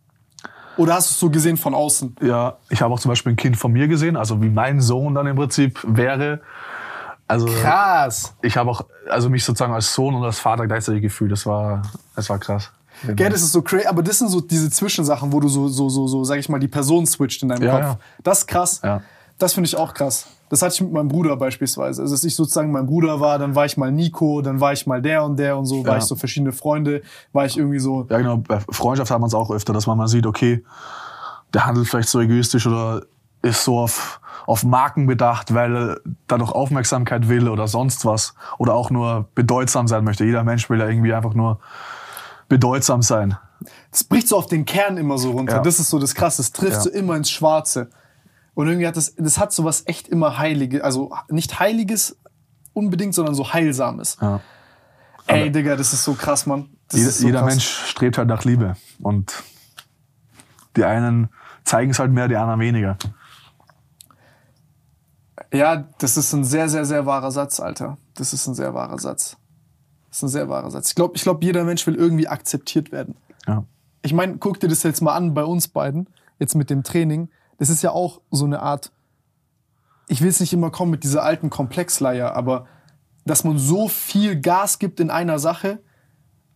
[0.77, 2.15] Oder hast du es so gesehen von außen?
[2.21, 5.13] Ja, ich habe auch zum Beispiel ein Kind von mir gesehen, also wie mein Sohn
[5.15, 6.41] dann im Prinzip wäre.
[7.27, 8.33] Also Krass.
[8.41, 11.31] ich habe auch also mich sozusagen als Sohn und als Vater gleichzeitig gefühlt.
[11.31, 11.81] Das war,
[12.15, 12.71] das war krass.
[13.07, 15.89] Gell, das ist so crazy, aber das sind so diese Zwischensachen, wo du so, so,
[15.89, 17.81] so, so, sag ich mal, die Person switcht in deinem Ja, Kopf.
[17.83, 17.97] ja.
[18.23, 18.81] Das ist krass.
[18.83, 19.01] Ja.
[19.39, 20.27] Das finde ich auch krass.
[20.51, 22.01] Das hatte ich mit meinem Bruder beispielsweise.
[22.01, 24.85] Also, dass ich sozusagen mein Bruder war, dann war ich mal Nico, dann war ich
[24.85, 25.97] mal der und der und so, war Ja.
[25.99, 27.01] ich so verschiedene Freunde,
[27.31, 28.37] war ich irgendwie so, Ja, genau.
[28.37, 30.63] Bei Freundschaft hat man es auch öfter, dass man mal sieht, okay,
[31.53, 33.01] der handelt vielleicht so egoistisch oder
[33.41, 38.33] ist so auf, auf Marken bedacht, weil er dadurch Aufmerksamkeit will oder sonst was.
[38.57, 40.25] Oder auch nur bedeutsam sein möchte.
[40.25, 41.59] Jeder Mensch will ja irgendwie einfach nur
[42.49, 43.37] bedeutsam sein.
[43.91, 45.57] das bricht so auf den Kern immer so runter.
[45.57, 45.61] Ja.
[45.61, 46.41] Das ist so das Krasse.
[46.41, 46.81] Es trifft Ja.
[46.81, 47.89] so immer ins Schwarze.
[48.53, 52.17] Und irgendwie hat das, das hat so was echt immer Heiliges, also nicht Heiliges
[52.73, 54.17] unbedingt, sondern so Heilsames.
[54.21, 54.41] Ja.
[55.27, 56.69] Ey, Digga, das ist so krass, Mann.
[56.91, 57.49] Jeder, so jeder krass.
[57.49, 58.75] Mensch strebt halt nach Liebe.
[59.01, 59.43] Und
[60.75, 61.29] die einen
[61.63, 62.97] zeigen es halt mehr, die anderen weniger.
[65.53, 67.97] Ja, das ist ein sehr, sehr, sehr wahrer Satz, Alter.
[68.15, 69.37] Das ist ein sehr wahrer Satz.
[70.09, 70.89] Das ist ein sehr wahrer Satz.
[70.89, 73.15] Ich glaube, ich glaub, jeder Mensch will irgendwie akzeptiert werden.
[73.47, 73.63] Ja.
[74.01, 76.07] Ich meine, guck dir das jetzt mal an bei uns beiden,
[76.39, 77.29] jetzt mit dem Training.
[77.61, 78.91] Das ist ja auch so eine Art,
[80.07, 82.65] ich will es nicht immer kommen mit dieser alten Komplexleier, aber
[83.23, 85.77] dass man so viel Gas gibt in einer Sache,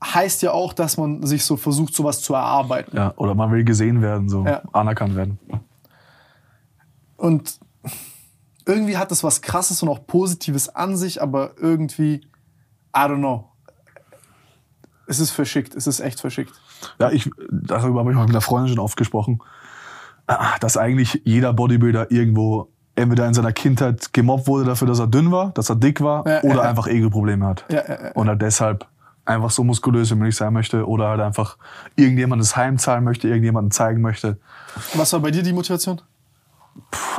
[0.04, 2.98] heißt ja auch, dass man sich so versucht, sowas zu erarbeiten.
[2.98, 3.14] ja.
[3.18, 4.64] Oder man will gesehen werden, so Ja.
[4.74, 5.38] anerkannt werden.
[7.18, 7.60] Und
[8.66, 12.16] irgendwie hat das was Krasses und auch Positives an sich, aber irgendwie,
[12.96, 13.52] I don't know.
[15.06, 16.60] Es ist verschickt, es ist echt verschickt.
[16.98, 19.40] Ja, ich, darüber habe ich mal mit einer Freundin schon oft gesprochen,
[20.60, 25.32] dass eigentlich jeder Bodybuilder irgendwo entweder in seiner Kindheit gemobbt wurde dafür, dass er dünn
[25.32, 27.66] war, dass er dick war Ja, oder ja, einfach Ego-Probleme hat.
[27.70, 28.12] Ja, ja, ja.
[28.14, 28.88] Und halt deshalb
[29.26, 31.58] einfach so muskulös wie möglich sein möchte oder halt einfach
[31.96, 34.38] irgendjemandes heimzahlen möchte, irgendjemanden zeigen möchte.
[34.94, 36.02] Was war bei dir die Motivation?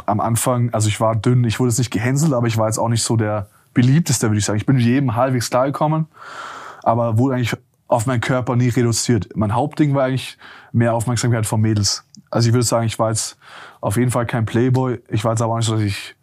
[0.07, 2.78] Am Anfang, also ich war dünn, ich wurde jetzt nicht gehänselt, aber ich war jetzt
[2.78, 4.59] auch nicht so der beliebteste, würde ich sagen.
[4.59, 6.07] Ich bin jedem halbwegs klar gekommen,
[6.83, 7.57] aber wurde eigentlich
[7.89, 9.29] auf meinen Körper nie reduziert.
[9.37, 10.39] Mein Hauptding war eigentlich
[10.73, 12.05] mehr Aufmerksamkeit von Mädels.
[12.31, 13.39] Also ich würde sagen, ich war jetzt
[13.81, 15.01] auf jeden Fall kein Playboy.
[15.09, 16.17] Ich war jetzt aber auch nicht so, dass ich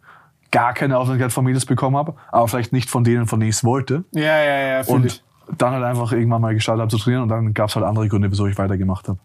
[0.50, 3.56] gar keine Aufmerksamkeit von Mädels bekommen habe, aber vielleicht nicht von denen, von denen ich
[3.56, 4.04] es wollte.
[4.12, 5.24] Ja, ja, ja, Und ich.
[5.58, 8.08] dann halt einfach irgendwann mal gestartet habe zu trainieren und dann gab es halt andere
[8.08, 9.18] Gründe, wieso ich weitergemacht habe.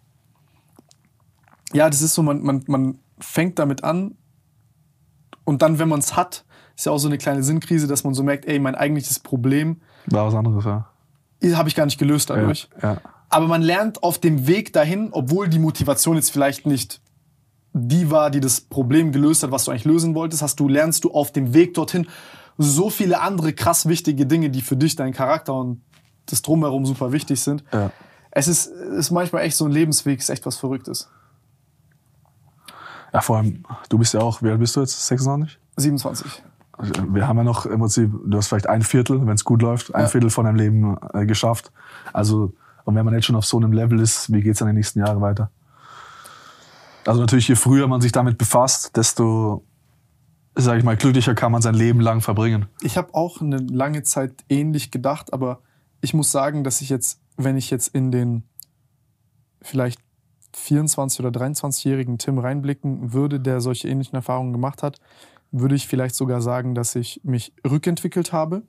[1.74, 4.16] Ja, das ist so, man, man, man fängt damit an
[5.44, 6.45] und dann, wenn man es hat,
[6.76, 9.82] ist ja auch so eine kleine Sinnkrise, dass man so merkt, ey, mein eigentliches Problem
[10.07, 10.88] War was anderes, ja.
[11.44, 12.70] Habe ich gar nicht gelöst dadurch.
[12.82, 13.02] Ja, ja.
[13.30, 17.02] Aber man lernt auf dem Weg dahin, obwohl die Motivation jetzt vielleicht nicht
[17.74, 21.03] die war, die das Problem gelöst hat, was du eigentlich lösen wolltest, hast du, lernst
[21.03, 22.07] du auf dem Weg dorthin
[22.57, 25.82] so viele andere krass wichtige Dinge, die für dich, deinen Charakter und
[26.26, 27.64] das Drumherum super wichtig sind.
[27.72, 27.91] Ja.
[28.32, 31.10] Es ist, ist manchmal echt so ein Lebensweg, ist echt was Verrücktes.
[33.14, 35.07] Ja, vor allem, du bist ja auch, wie alt bist du jetzt?
[35.07, 35.57] 26?
[35.78, 36.44] 27.
[36.80, 39.93] Wir haben ja noch im Prinzip, du hast vielleicht ein Viertel, wenn es gut läuft,
[39.93, 40.07] ein Ja.
[40.07, 41.72] Viertel von deinem Leben äh, geschafft.
[42.14, 42.53] Also,
[42.85, 44.99] und wenn man jetzt schon auf so einem Level ist, wie geht's dann die nächsten
[44.99, 45.51] Jahre weiter?
[47.06, 49.65] Also natürlich, je früher man sich damit befasst, desto,
[50.56, 52.68] sag ich mal, glücklicher kann man sein Leben lang verbringen.
[52.81, 55.60] Ich habe auch eine lange Zeit ähnlich gedacht, aber
[56.01, 58.43] ich muss sagen, dass ich jetzt, wenn ich jetzt in den
[59.61, 59.99] vielleicht
[60.56, 64.99] 24- oder 23-jährigen Tim reinblicken würde, der solche ähnlichen Erfahrungen gemacht hat,
[65.51, 68.63] würde ich vielleicht sogar sagen, dass ich mich rückentwickelt habe.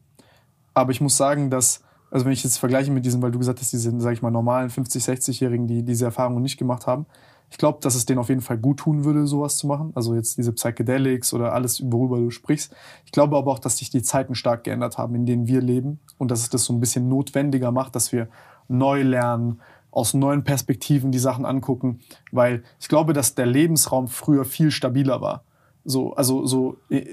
[0.75, 3.61] Aber ich muss sagen, dass, also wenn ich jetzt vergleiche mit diesen, weil du gesagt
[3.61, 7.07] hast, diese, sag ich mal, normalen 50-, 60-Jährigen, die diese Erfahrungen nicht gemacht haben,
[7.51, 9.91] Ich glaube, dass es denen auf jeden Fall gut tun würde, sowas zu machen.
[9.95, 12.75] Also jetzt diese Psychedelics oder alles, worüber du sprichst.
[13.05, 15.99] Ich glaube aber auch, dass sich die Zeiten stark geändert haben, in denen wir leben
[16.17, 18.29] und dass es das so ein bisschen notwendiger macht, dass wir
[18.69, 21.99] neu lernen, aus neuen Perspektiven die Sachen angucken,
[22.31, 25.43] weil ich glaube, dass der Lebensraum früher viel stabiler war.
[25.85, 27.07] So, also so, äh,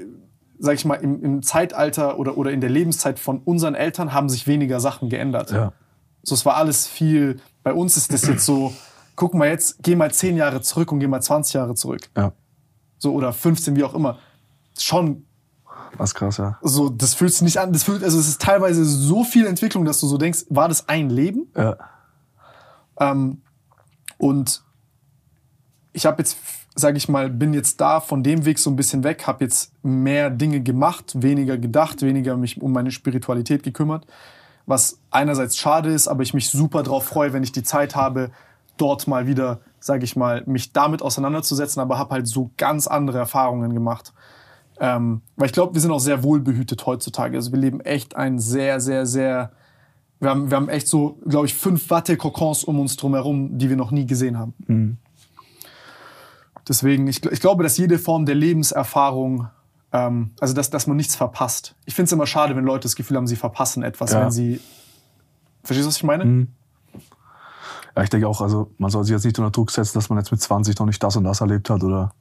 [0.59, 4.29] sag ich mal, im, im Zeitalter oder, oder in der Lebenszeit von unseren Eltern haben
[4.29, 5.51] sich weniger Sachen geändert.
[5.51, 5.73] Ja.
[6.23, 7.39] So, es war alles viel.
[7.63, 8.73] Bei uns ist das jetzt so,
[9.15, 12.09] guck mal jetzt, geh mal zehn Jahre zurück und geh mal 20 Jahre zurück.
[12.15, 12.33] Ja.
[12.97, 14.17] So, oder 15, wie auch immer.
[14.77, 15.27] Schon
[16.03, 16.57] ist krass, ja.
[16.61, 19.85] so, das fühlt sich nicht an, das fühlt, also es ist teilweise so viel Entwicklung,
[19.85, 21.47] dass du so denkst, war das ein Leben?
[21.55, 21.77] Ja.
[22.99, 23.41] Ähm,
[24.17, 24.63] und
[25.93, 26.37] ich habe jetzt,
[26.79, 29.71] sage ich mal, bin jetzt da von dem Weg so ein bisschen weg, habe jetzt
[29.83, 34.05] mehr Dinge gemacht, weniger gedacht, weniger mich um meine Spiritualität gekümmert,
[34.67, 38.29] was einerseits schade ist, aber ich mich super drauf freue, wenn ich die Zeit habe,
[38.77, 43.17] dort mal wieder, sage ich mal, mich damit auseinanderzusetzen, aber habe halt so ganz andere
[43.17, 44.13] Erfahrungen gemacht.
[44.79, 47.37] Ähm, weil ich glaube, wir sind auch sehr wohlbehütet heutzutage.
[47.37, 49.51] Also wir leben echt ein sehr, sehr, sehr
[50.19, 53.69] wir haben, wir haben echt so, glaube ich, fünf Watte-Kokons um uns drum herum, die
[53.69, 54.53] wir noch nie gesehen haben.
[56.67, 59.47] Deswegen, ich, ich glaube, dass jede Form der Lebenserfahrung,
[59.93, 61.75] ähm, also dass, dass man nichts verpasst.
[61.85, 64.21] Ich finde es immer schade, wenn Leute das Gefühl haben, sie verpassen etwas, Ja.
[64.21, 64.59] wenn sie.
[65.63, 66.47] Verstehst du, was ich meine?
[67.95, 70.19] Ja, ich denke auch, also man soll sich jetzt nicht unter Druck setzen, dass man
[70.19, 72.11] jetzt mit 20 noch nicht das und das erlebt hat oder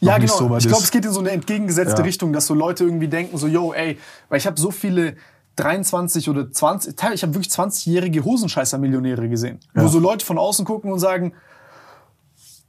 [0.00, 0.32] Ja, genau.
[0.32, 2.04] so ich glaube, es geht in so eine entgegengesetzte Ja.
[2.04, 3.98] Richtung, dass so Leute irgendwie denken, so, yo, ey,
[4.28, 5.16] weil ich habe so viele
[5.56, 9.88] 23 oder 20, teil- ich habe wirklich 20-jährige Hosenscheißer-Millionäre gesehen, wo Ja.
[9.88, 11.32] so Leute von außen gucken und sagen,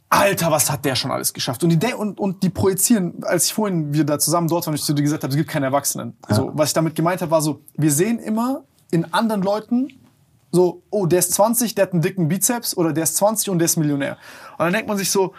[0.09, 1.63] Alter, was hat der schon alles geschafft?
[1.63, 4.79] Und die, und, und die projizieren, als ich vorhin wir da zusammen dort waren, und
[4.79, 6.17] ich zu dir gesagt habe, es gibt keine Erwachsenen.
[6.29, 9.89] So, was ich damit gemeint habe, war so, wir sehen immer in anderen Leuten
[10.51, 13.59] so, oh, der ist 20, der hat einen dicken Bizeps oder der ist 20 und
[13.59, 14.17] der ist Millionär.
[14.53, 15.34] Und dann denkt man sich so,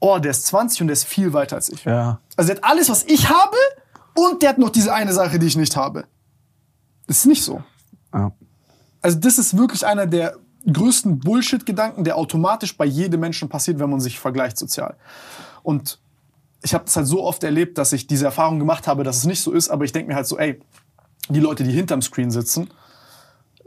[0.00, 1.84] oh, der ist 20 und der ist viel weiter als ich.
[1.84, 2.20] Ja.
[2.36, 3.56] Also der hat alles, was ich habe
[4.14, 6.04] und der hat noch diese eine Sache, die ich nicht habe.
[7.06, 7.62] Das ist nicht so.
[8.14, 8.32] Ja.
[9.02, 10.36] Also das ist wirklich einer der
[10.72, 14.96] größten Bullshit-Gedanken, der automatisch bei jedem Menschen passiert, wenn man sich vergleicht sozial.
[15.62, 16.00] Und
[16.62, 19.24] ich habe das halt so oft erlebt, dass ich diese Erfahrung gemacht habe, dass es
[19.24, 20.60] nicht so ist, aber ich denke mir halt so, ey,
[21.28, 22.70] die Leute, die hinterm Screen sitzen,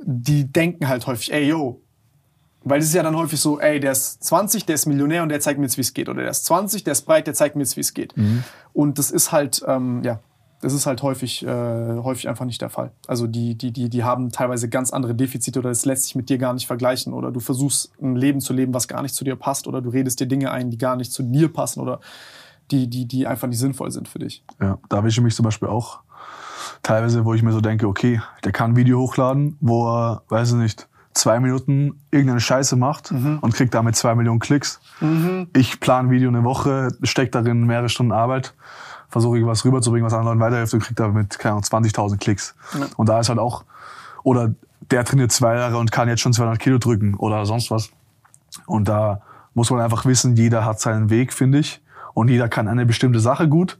[0.04, 1.82] die denken halt häufig, ey, yo,
[2.64, 5.30] weil es ist ja dann häufig so, ey, der ist 20, der ist Millionär und
[5.30, 6.10] der zeigt mir jetzt, wie es geht.
[6.10, 8.14] Oder der ist 20, der ist breit, der zeigt mir jetzt, wie es geht.
[8.74, 10.20] Und das ist halt, ähm, ja,
[10.62, 12.92] das ist halt häufig, äh, häufig einfach nicht der Fall.
[13.08, 16.30] Also die, die, die, die haben teilweise ganz andere Defizite oder es lässt sich mit
[16.30, 17.14] dir gar nicht vergleichen.
[17.14, 19.68] Oder du versuchst ein Leben zu leben, was gar nicht zu dir passt.
[19.68, 22.00] Oder du redest dir Dinge ein, die gar nicht zu dir passen oder
[22.70, 24.44] die, die, die einfach nicht sinnvoll sind für dich.
[24.62, 26.00] Ja, da erwische ich mich zum Beispiel auch
[26.84, 30.52] teilweise, wo ich mir so denke, okay, der kann ein Video hochladen, wo er, weiß
[30.52, 34.80] ich nicht, zwei Minuten irgendeine Scheiße macht und kriegt damit zwei Millionen Klicks.
[35.54, 38.54] Ich plane ein Video eine Woche, stecke darin mehrere Stunden Arbeit,
[39.12, 42.56] versuche irgendwas rüberzubringen, was anderen Leuten weiterhilft und kriege damit, keine Ahnung, 20.000 Klicks.
[42.98, 43.66] Und da ist halt auch,
[44.24, 44.54] oder
[44.90, 47.90] der trainiert zwei Jahre und kann jetzt schon 200 Kilo drücken oder sonst was.
[48.66, 49.22] Und da
[49.54, 51.82] muss man einfach wissen, jeder hat seinen Weg, finde ich.
[52.14, 53.80] Und jeder kann eine bestimmte Sache gut.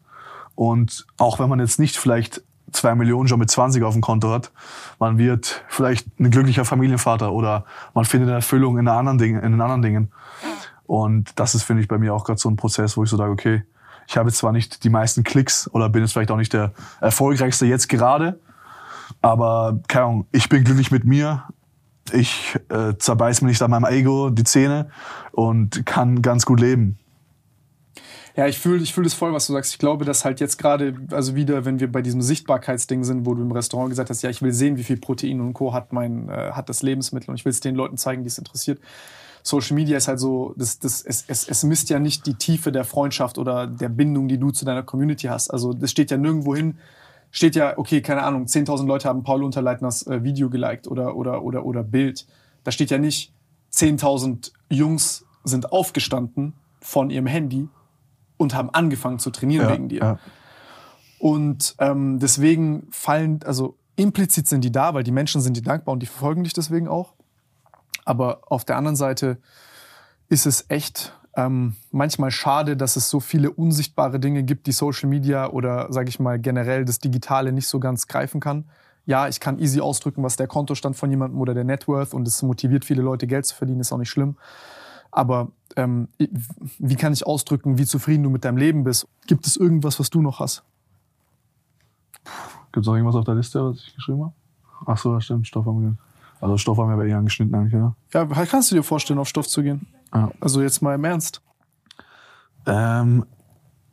[0.56, 4.32] Und auch wenn man jetzt nicht vielleicht zwei Millionen schon mit 20 auf dem Konto
[4.32, 4.52] hat,
[5.00, 9.52] man wird vielleicht ein glücklicher Familienvater oder man findet eine Erfüllung in, anderen Dingen, in
[9.52, 10.12] den anderen Dingen.
[10.86, 13.18] Und das ist, finde ich, bei mir auch gerade so ein Prozess, wo ich so
[13.18, 13.64] sage, okay,
[14.12, 17.66] ich habe zwar nicht die meisten Klicks oder bin jetzt vielleicht auch nicht der erfolgreichste
[17.66, 18.38] jetzt gerade,
[19.22, 21.46] aber keine Ahnung, ich bin glücklich mit mir.
[22.12, 24.90] Ich äh, zerbeiß mir nicht an meinem Ego die Zähne
[25.32, 27.00] und kann ganz gut leben.
[28.36, 29.72] Ja, ich fühle ich fühl das voll, was du sagst.
[29.72, 33.34] Ich glaube, dass halt jetzt gerade, also wieder, wenn wir bei diesem Sichtbarkeitsding sind, wo
[33.34, 35.74] du im Restaurant gesagt hast, ja, ich will sehen, wie viel Protein und Co.
[35.74, 38.38] hat mein, äh, hat das Lebensmittel und ich will es den Leuten zeigen, die es
[38.38, 38.82] interessiert.
[39.44, 42.72] Social Media ist halt so, das, das, es, es, es misst ja nicht die Tiefe
[42.72, 45.50] der Freundschaft oder der Bindung, die du zu deiner Community hast.
[45.50, 46.78] Also das steht ja nirgendwo hin,
[47.32, 51.44] steht ja, okay, keine Ahnung, 10.000 Leute haben Paul Unterleitners äh, Video geliked oder, oder,
[51.44, 52.28] oder, oder Bild.
[52.64, 53.34] Da steht ja nicht,
[53.74, 57.70] 10.000 Jungs sind aufgestanden von ihrem Handy
[58.38, 60.00] und haben angefangen zu trainieren wegen dir.
[60.00, 60.20] ja.
[61.20, 65.94] Und ähm, deswegen fallen, also implizit sind die da, weil die Menschen sind dir dankbar
[65.94, 67.14] und die verfolgen dich deswegen auch.
[68.06, 69.38] Aber auf der anderen Seite
[70.30, 75.10] ist es echt ähm, manchmal schade, dass es so viele unsichtbare Dinge gibt, die Social
[75.10, 78.66] Media oder, sage ich mal, generell das Digitale nicht so ganz greifen kann.
[79.06, 82.42] Ja, ich kann easy ausdrücken, was der Kontostand von jemandem oder der Networth und es
[82.42, 84.36] motiviert viele Leute, Geld zu verdienen, ist auch nicht schlimm.
[85.12, 89.08] Aber ähm, wie kann ich ausdrücken, wie zufrieden du mit deinem Leben bist?
[89.28, 90.64] Gibt es irgendwas, was du noch hast?
[92.72, 94.34] Gibt es noch irgendwas auf der Liste, was ich geschrieben habe?
[94.86, 95.98] Ach so, stimmt, Stoff haben wir.
[96.42, 97.96] Also Stoff haben wir bei ihr angeschnitten eigentlich, ja.
[98.14, 99.88] Ja, kannst du dir vorstellen, auf Stoff zu gehen?
[100.14, 100.32] Ja.
[100.40, 101.42] Also jetzt mal im Ernst.
[102.66, 103.26] Ähm,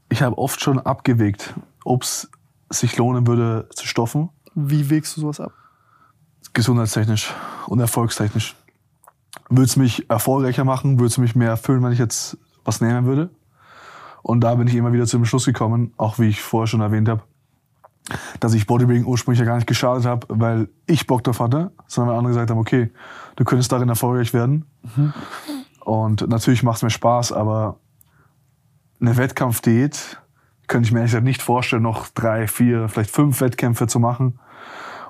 [0.09, 1.55] ich habe oft schon abgewegt,
[1.85, 2.31] ob es
[2.71, 5.53] sich lohnen würde zu stoffen, Wie wägst du sowas ab?
[6.55, 7.33] gesundheitstechnisch
[7.67, 8.57] und erfolgstechnisch.
[9.51, 13.05] Würde es mich erfolgreicher machen, würde es mich mehr erfüllen, wenn ich jetzt was nehmen
[13.05, 13.31] würde.
[14.23, 16.81] Und da bin ich immer wieder zu dem Schluss gekommen, auch wie ich vorher schon
[16.81, 17.23] erwähnt habe,
[18.41, 22.13] dass ich Bodybuilding ursprünglich ja gar nicht geschadet habe, weil ich Bock drauf hatte, sondern
[22.13, 22.91] weil andere gesagt haben, okay,
[23.37, 24.67] du könntest darin erfolgreich werden.
[25.85, 27.79] Und natürlich macht es mir Spaß, aber
[29.01, 30.21] eine Wettkampfdiät
[30.67, 34.39] könnte ich mir ehrlich gesagt nicht vorstellen, noch drei, vier, vielleicht fünf Wettkämpfe zu machen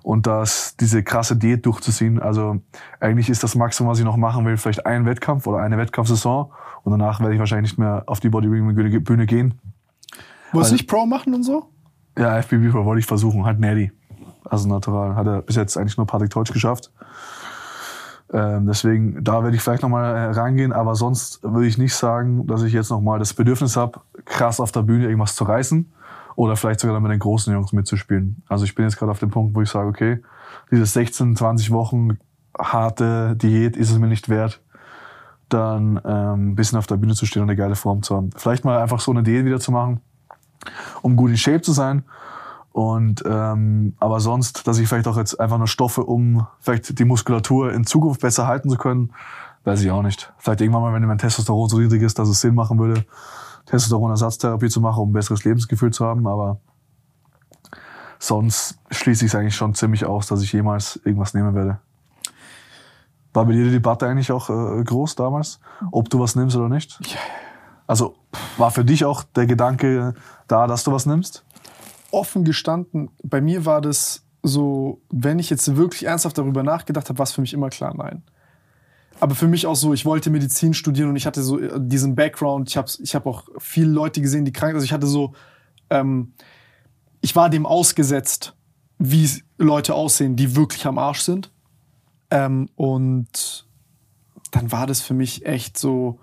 [0.03, 2.21] und das, diese krasse Diät durchzuziehen.
[2.21, 2.61] Also
[3.01, 6.53] eigentlich ist das Maximum, was ich noch machen will, vielleicht ein Wettkampf oder eine Wettkampfsaison
[6.85, 9.61] und danach werde ich wahrscheinlich nicht mehr auf die Bodybuilding-Bühne gehen.
[10.53, 11.69] Wolltest du nicht Pro machen und so?
[12.19, 13.93] Ja, FBB wollte ich versuchen, halt Natty.
[14.45, 15.15] Also natural.
[15.15, 16.91] Hat er bis jetzt eigentlich nur Patrick Teutsch geschafft.
[18.33, 22.47] Ähm, deswegen, da werde ich vielleicht nochmal äh, reingehen, aber sonst würde ich nicht sagen,
[22.47, 25.91] dass ich jetzt nochmal das Bedürfnis habe, krass auf der Bühne irgendwas zu reißen
[26.35, 28.43] oder vielleicht sogar dann mit den großen Jungs mitzuspielen.
[28.49, 30.21] Also ich bin jetzt gerade auf dem Punkt, wo ich sage, okay,
[30.71, 32.19] diese 16, 20 Wochen
[32.59, 34.61] harte Diät ist es mir nicht wert,
[35.49, 38.31] dann ähm, ein bisschen auf der Bühne zu stehen und eine geile Form zu haben.
[38.37, 40.01] Vielleicht mal einfach so eine Diät wieder zu machen,
[41.03, 42.05] um gut in Shape zu sein.
[42.73, 47.05] Und ähm, aber sonst, dass ich vielleicht auch jetzt einfach nur Stoffe, um vielleicht die
[47.05, 49.13] Muskulatur in Zukunft besser halten zu können,
[49.65, 50.33] weiß ich auch nicht.
[50.39, 53.05] Vielleicht irgendwann mal, wenn mein Testosteron so niedrig ist, dass es Sinn machen würde,
[53.67, 56.27] Testosteron-Ersatztherapie zu machen, um ein besseres Lebensgefühl zu haben.
[56.27, 56.61] Aber
[58.19, 61.79] sonst schließe ich es eigentlich schon ziemlich aus, dass ich jemals irgendwas nehmen werde.
[63.35, 65.61] War bei dir die Debatte eigentlich auch äh, groß damals,
[65.91, 66.99] ob du was nimmst oder nicht?
[67.89, 68.15] Also
[68.59, 70.15] war für dich auch der Gedanke
[70.47, 71.45] da, dass du was nimmst?
[72.13, 77.19] Offen gestanden, bei mir war das so, wenn ich jetzt wirklich ernsthaft darüber nachgedacht habe,
[77.19, 78.23] war es für mich immer klar, nein.
[79.21, 82.15] Aber für mich auch so, ich wollte Medizin studieren und ich hatte so äh, diesen
[82.15, 82.69] Background.
[82.69, 85.33] Ich habe ich hab auch viele Leute gesehen, die krank Also ich hatte so,
[85.91, 86.35] ähm,
[87.21, 88.55] ich war dem ausgesetzt,
[88.99, 91.51] wie Leute aussehen, die wirklich am Arsch sind.
[92.31, 93.67] Ähm, und
[94.53, 96.21] dann war das für mich echt so,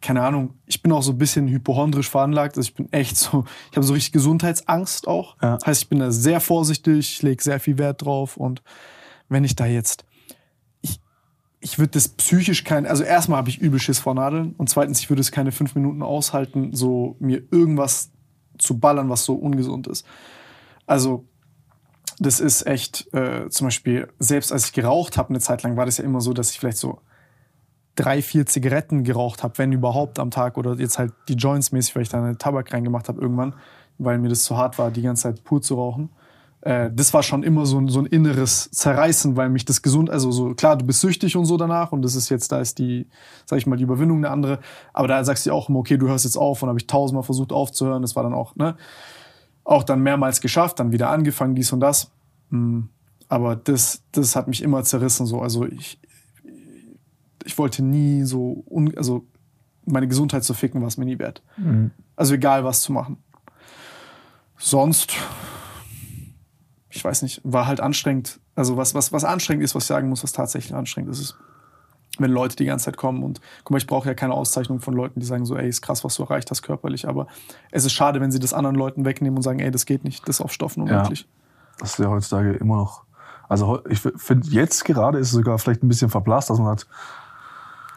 [0.00, 2.56] keine Ahnung, ich bin auch so ein bisschen hypochondrisch veranlagt.
[2.56, 5.36] Also ich bin echt so, ich habe so richtig Gesundheitsangst auch.
[5.42, 5.56] Ja.
[5.56, 8.36] Das heißt, ich bin da sehr vorsichtig, ich lege sehr viel Wert drauf.
[8.36, 8.62] Und
[9.28, 10.04] wenn ich da jetzt,
[10.80, 11.00] ich,
[11.60, 15.00] ich würde das psychisch kein, also erstmal habe ich übel Schiss vor Nadeln und zweitens,
[15.00, 18.10] ich würde es keine fünf Minuten aushalten, so mir irgendwas
[18.58, 20.06] zu ballern, was so ungesund ist.
[20.86, 21.26] Also
[22.20, 25.86] das ist echt, äh, zum Beispiel, selbst als ich geraucht habe, eine Zeit lang war
[25.86, 27.00] das ja immer so, dass ich vielleicht so
[27.98, 31.96] drei, vier Zigaretten geraucht habe, wenn überhaupt am Tag oder jetzt halt die Joints mäßig,
[31.96, 33.54] weil ich da eine Tabak reingemacht habe irgendwann,
[33.98, 36.10] weil mir das zu hart war, die ganze Zeit pur zu rauchen.
[36.60, 40.10] Äh, das war schon immer so ein, so ein inneres Zerreißen, weil mich das gesund,
[40.10, 42.78] also so klar, du bist süchtig und so danach und das ist jetzt, da ist
[42.78, 43.08] die,
[43.46, 44.60] sag ich mal, die Überwindung eine andere,
[44.92, 47.24] aber da sagst du auch immer, okay, du hörst jetzt auf und habe ich tausendmal
[47.24, 48.76] versucht aufzuhören, das war dann auch, ne,
[49.64, 52.10] auch dann mehrmals geschafft, dann wieder angefangen, dies und das.
[52.50, 52.84] Mm,
[53.28, 55.26] Aber das, das hat mich immer zerrissen.
[55.26, 55.42] So.
[55.42, 56.00] Also ich,
[57.44, 59.26] ich wollte nie so, un, also
[59.84, 61.42] meine Gesundheit zu ficken, war es mir nie wert.
[62.16, 63.18] Also egal was zu machen.
[64.58, 65.14] Sonst,
[66.90, 68.40] ich weiß nicht, war halt anstrengend.
[68.54, 71.36] Also was, was, was anstrengend ist, was ich sagen muss, was tatsächlich anstrengend ist, ist,
[72.18, 74.94] wenn Leute die ganze Zeit kommen und guck mal, ich brauche ja keine Auszeichnung von
[74.94, 77.28] Leuten, die sagen so, ey, ist krass, was du erreicht hast körperlich, aber
[77.70, 80.28] es ist schade, wenn sie das anderen Leuten wegnehmen und sagen, ey, das geht nicht,
[80.28, 81.28] das auf Stoffen unmöglich.
[81.78, 83.04] Das ist ja heutzutage immer noch.
[83.48, 86.86] Also ich finde, jetzt gerade ist es sogar vielleicht ein bisschen verblasst, dass man hat,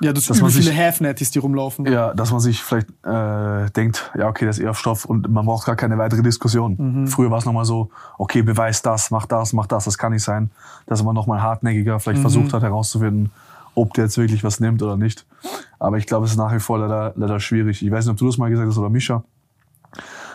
[0.02, 1.86] Ja, das Dass sind viele Half-Netties, die rumlaufen.
[1.86, 5.30] ja, dass man sich vielleicht äh, denkt, ja, okay, das ist eher auf Stoff und
[5.32, 7.08] man braucht gar keine weitere Diskussion.
[7.08, 10.24] Früher war es nochmal so, okay, beweis das, mach das, mach das, das kann nicht
[10.24, 10.50] sein.
[10.88, 13.32] Dass man nochmal hartnäckiger vielleicht versucht hat herauszufinden,
[13.76, 15.26] ob der jetzt wirklich was nimmt oder nicht.
[15.80, 17.86] Aber ich glaube, es ist nach wie vor leider, leider schwierig.
[17.86, 19.24] Ich weiß nicht, ob du das mal gesagt hast oder Mischa,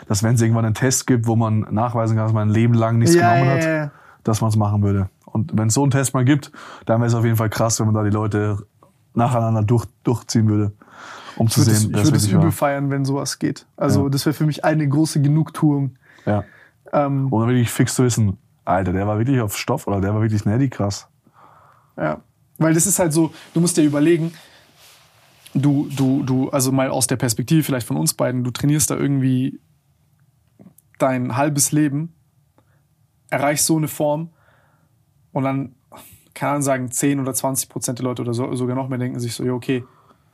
[0.09, 2.75] dass wenn es irgendwann einen Test gibt, wo man nachweisen kann, dass man ein Leben
[2.75, 3.91] lang nichts Ja, genommen ja, hat, ja.
[4.25, 5.09] dass man es machen würde.
[5.25, 6.53] Und wenn es so einen Test mal gibt,
[6.87, 8.59] dann wäre es auf jeden Fall krass, wenn man da die Leute
[9.17, 10.73] nacheinander durch, durchziehen würde,
[11.37, 12.53] um zu Ich sehen, ich wer es würde es übel war.
[12.53, 13.67] feiern, wenn sowas geht.
[13.77, 14.09] Also Ja.
[14.11, 15.97] das wäre für mich eine große Genugtuung.
[16.25, 16.45] Ja.
[16.93, 20.21] Ähm, dann wirklich fix zu wissen, Alter, der war wirklich auf Stoff oder der war
[20.23, 21.09] wirklich Neddy krass.
[21.97, 22.21] Ja.
[22.59, 24.33] Weil das ist halt so, du musst dir überlegen,
[25.55, 28.97] du, du, du, also mal aus der Perspektive vielleicht von uns beiden, du trainierst da
[28.97, 29.61] irgendwie
[30.99, 32.15] dein halbes Leben,
[33.29, 34.31] erreichst so eine Form
[35.33, 35.75] und dann
[36.37, 39.19] kann man sagen, 10 oder 20 Prozent der Leute oder so, sogar noch mehr denken
[39.19, 39.85] sich so, ja, okay,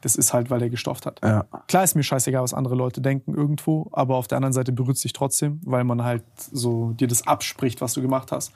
[0.01, 1.21] das ist halt, weil der gestofft hat.
[1.23, 1.45] Ja.
[1.69, 4.99] Klar ist mir scheißegal, was andere Leute denken irgendwo, aber auf der anderen Seite berührt
[4.99, 8.53] sich trotzdem, weil man halt so dir das abspricht, was du gemacht hast.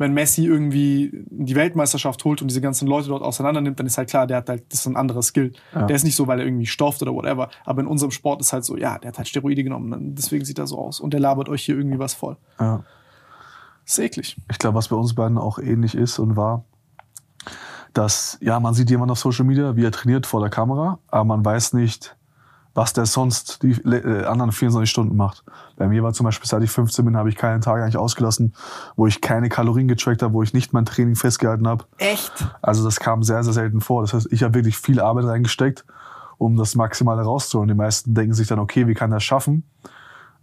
[0.00, 3.98] wenn Messi irgendwie die Weltmeisterschaft holt und diese ganzen Leute dort auseinander nimmt, dann ist
[3.98, 5.52] halt klar, der hat halt, das ist ein anderer Skill.
[5.74, 5.84] Ja.
[5.84, 7.50] Der ist nicht so, weil er irgendwie stofft oder whatever.
[7.66, 10.58] Aber in unserem Sport ist halt so, ja, der hat halt Steroide genommen, deswegen sieht
[10.58, 11.00] er so aus.
[11.00, 12.38] Und der labert euch hier irgendwie was voll.
[12.58, 12.82] Ja.
[13.84, 14.36] Das ist eklig.
[14.50, 16.64] Ich glaube, was bei uns beiden auch ähnlich ist und war,
[17.92, 21.24] dass, ja, man sieht jemanden auf Social Media, wie er trainiert vor der Kamera, aber
[21.24, 22.16] man weiß nicht,
[22.74, 25.44] was der sonst die äh, anderen 24 Stunden macht.
[25.76, 28.54] Bei mir war zum Beispiel, seit ich 15 bin, habe ich keinen Tag eigentlich ausgelassen,
[28.96, 31.84] wo ich keine Kalorien getrackt habe, wo ich nicht mein Training festgehalten habe.
[31.98, 32.32] Echt?
[32.62, 34.02] Also das kam sehr, sehr selten vor.
[34.02, 35.84] Das heißt, ich habe wirklich viel Arbeit reingesteckt,
[36.38, 37.68] um das Maximale rauszuholen.
[37.68, 39.64] Die meisten denken sich dann, okay, wie kann das schaffen?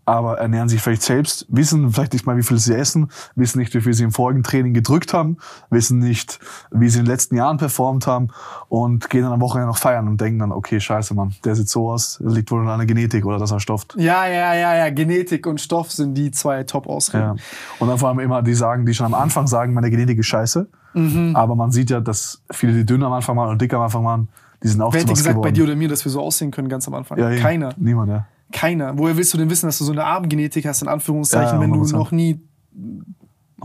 [0.08, 3.74] Aber ernähren sich vielleicht selbst, wissen vielleicht nicht mal, wie viel sie essen, wissen nicht,
[3.74, 5.36] wie viel sie im vorigen Training gedrückt haben,
[5.70, 6.40] wissen nicht,
[6.72, 8.30] wie sie in den letzten Jahren performt haben
[8.70, 11.68] und gehen dann am Wochenende noch feiern und denken dann, okay, scheiße, Mann, der sieht
[11.68, 13.96] so aus, das liegt wohl an der Genetik oder dass er stofft.
[13.98, 14.90] Ja, ja, ja, ja.
[14.92, 17.36] Genetik und Stoff sind die zwei Top-Ausreden.
[17.36, 17.44] Ja.
[17.80, 20.28] Und dann vor allem immer die sagen, die schon am Anfang sagen, meine Genetik ist
[20.28, 20.68] scheiße.
[21.34, 24.06] Aber man sieht ja, dass viele, die dünn am Anfang waren und dick am Anfang
[24.06, 24.30] waren,
[24.64, 25.44] die sind auch Wer hätte gesagt geworden.
[25.44, 27.20] bei dir oder mir, dass wir so aussehen können ganz am Anfang?
[27.20, 27.36] ja.
[27.36, 27.74] Keiner.
[27.78, 28.26] Niemand, ja.
[28.52, 28.98] Keiner.
[28.98, 31.72] Woher willst du denn wissen, dass du so eine Armgenetik hast, in Anführungszeichen, Ja, wenn
[31.74, 31.92] du 100%.
[31.94, 32.40] noch nie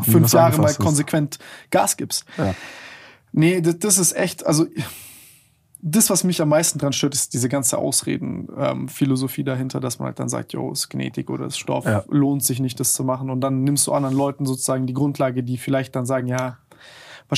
[0.02, 0.84] fünf Jahre mal angefasst ist.
[0.84, 1.38] konsequent
[1.70, 2.24] Gas gibst?
[2.38, 2.54] Ja.
[3.32, 4.66] Nee, das, das ist echt, also
[5.84, 10.18] das, was mich am meisten dran stört, ist diese ganze Ausreden-Philosophie dahinter, dass man halt
[10.18, 12.04] dann sagt, jo, ist Genetik oder ist Stoff, Ja.
[12.08, 13.30] lohnt sich nicht, das zu machen.
[13.30, 16.58] Und dann nimmst du anderen Leuten sozusagen die Grundlage, die vielleicht dann sagen, ja,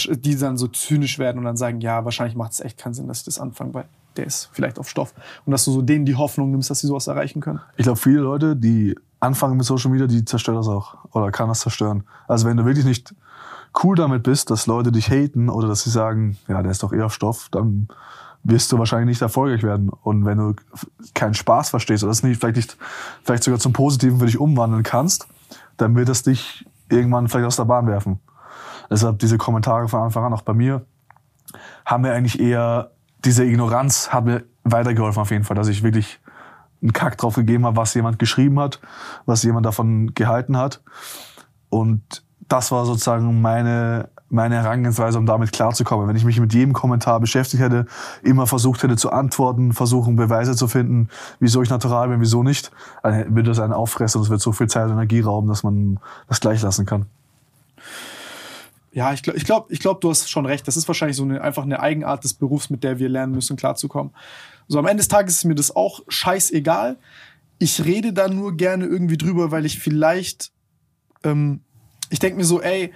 [0.09, 3.07] die dann so zynisch werden und dann sagen, ja, wahrscheinlich macht es echt keinen Sinn,
[3.07, 3.85] dass ich das anfange, weil
[4.17, 5.15] der ist vielleicht auf Stoff.
[5.45, 7.61] Und dass du so denen die Hoffnung nimmst, dass sie sowas erreichen können.
[7.77, 10.97] Ich glaube, viele Leute, die anfangen mit Social Media, die zerstören das auch.
[11.13, 12.05] Oder kann das zerstören.
[12.29, 13.15] Also wenn du wirklich nicht
[13.83, 16.93] cool damit bist, dass Leute dich haten oder dass sie sagen, ja, der ist doch
[16.93, 17.89] eher auf Stoff, dann
[18.45, 19.89] wirst du wahrscheinlich nicht erfolgreich werden.
[19.89, 20.55] Und wenn du
[21.15, 22.77] keinen Spaß verstehst oder das nicht, vielleicht nicht,
[23.25, 25.27] vielleicht sogar zum Positiven für dich umwandeln kannst,
[25.77, 28.21] dann wird es dich irgendwann vielleicht aus der Bahn werfen.
[28.91, 30.85] Deshalb diese Kommentare von Anfang an, auch bei mir,
[31.87, 32.91] haben mir eigentlich eher,
[33.25, 36.21] diese Ignoranz hat mir weitergeholfen auf jeden Fall, dass ich wirklich
[36.83, 38.81] einen Kack drauf gegeben habe, was jemand geschrieben hat,
[39.25, 40.83] was jemand davon gehalten hat.
[41.71, 46.07] Und das war sozusagen meine, meine Herangehensweise, um damit klarzukommen.
[46.07, 47.87] Wenn ich mich mit jedem Kommentar beschäftigt hätte,
[48.23, 51.09] immer versucht hätte zu antworten, versuchen Beweise zu finden,
[51.41, 52.71] wieso ich natural bin, wieso nicht,
[53.03, 55.63] dann würde das einen auffressen und es wird so viel Zeit und Energie rauben, dass
[55.63, 57.07] man das gleich lassen kann.
[58.95, 60.69] Ja, ich glaube, ich glaub, ich glaub, du hast schon recht.
[60.69, 63.57] Das ist wahrscheinlich so eine, einfach eine Eigenart des Berufs, mit der wir lernen müssen,
[63.57, 64.15] klarzukommen.
[64.69, 66.97] So am Ende des Tages ist mir das auch scheißegal.
[67.59, 70.53] Ich rede da nur gerne irgendwie drüber, weil ich vielleicht,
[71.25, 71.61] ähm,
[72.09, 72.93] ich denke mir so, ey,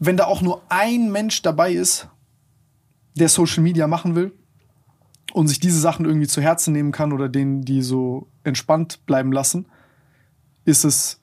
[0.00, 2.08] wenn da auch nur ein Mensch dabei ist,
[3.14, 4.32] der Social Media machen will
[5.32, 9.30] und sich diese Sachen irgendwie zu Herzen nehmen kann oder denen, die so entspannt bleiben
[9.30, 9.66] lassen,
[10.64, 11.20] ist es,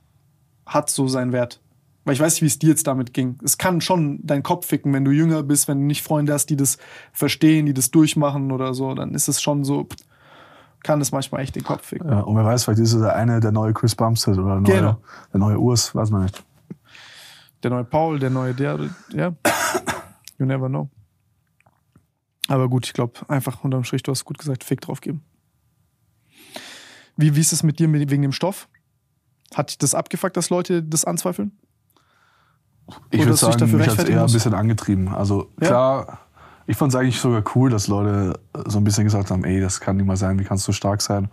[0.66, 1.60] hat so seinen Wert.
[2.06, 3.38] Weil ich weiß nicht, wie es dir jetzt damit ging.
[3.44, 6.46] Es kann schon deinen Kopf ficken, wenn du jünger bist, wenn du nicht Freunde hast,
[6.52, 6.78] die das
[7.12, 9.88] verstehen, die das durchmachen oder so, dann ist es schon so,
[10.84, 12.08] kann es manchmal echt den Kopf ficken.
[12.08, 14.62] Ja, und wer weiß, vielleicht ist es der eine der neue Chris Bumstead oder der
[14.62, 14.98] neue, Genau.
[15.34, 16.44] der neue Urs, weiß man nicht.
[17.64, 18.80] Der neue Paul, der neue der,
[19.12, 19.34] ja.
[20.38, 20.90] You never know.
[22.48, 25.24] Aber gut, ich glaube, einfach unterm Strich, du hast gut gesagt, Fick drauf geben.
[27.18, 28.68] Wie, wie ist es mit dir wegen dem Stoff?
[29.56, 31.52] Hat dich das abgefuckt, dass Leute das anzweifeln?
[33.10, 35.08] Ich würde sagen, mich hat rechtfertigen eher ein bisschen angetrieben.
[35.10, 35.68] Also Ja?
[35.68, 36.18] klar,
[36.68, 39.80] ich fand es eigentlich sogar cool, dass Leute so ein bisschen gesagt haben, ey, das
[39.80, 41.30] kann nicht mal sein, wie kannst du stark sein?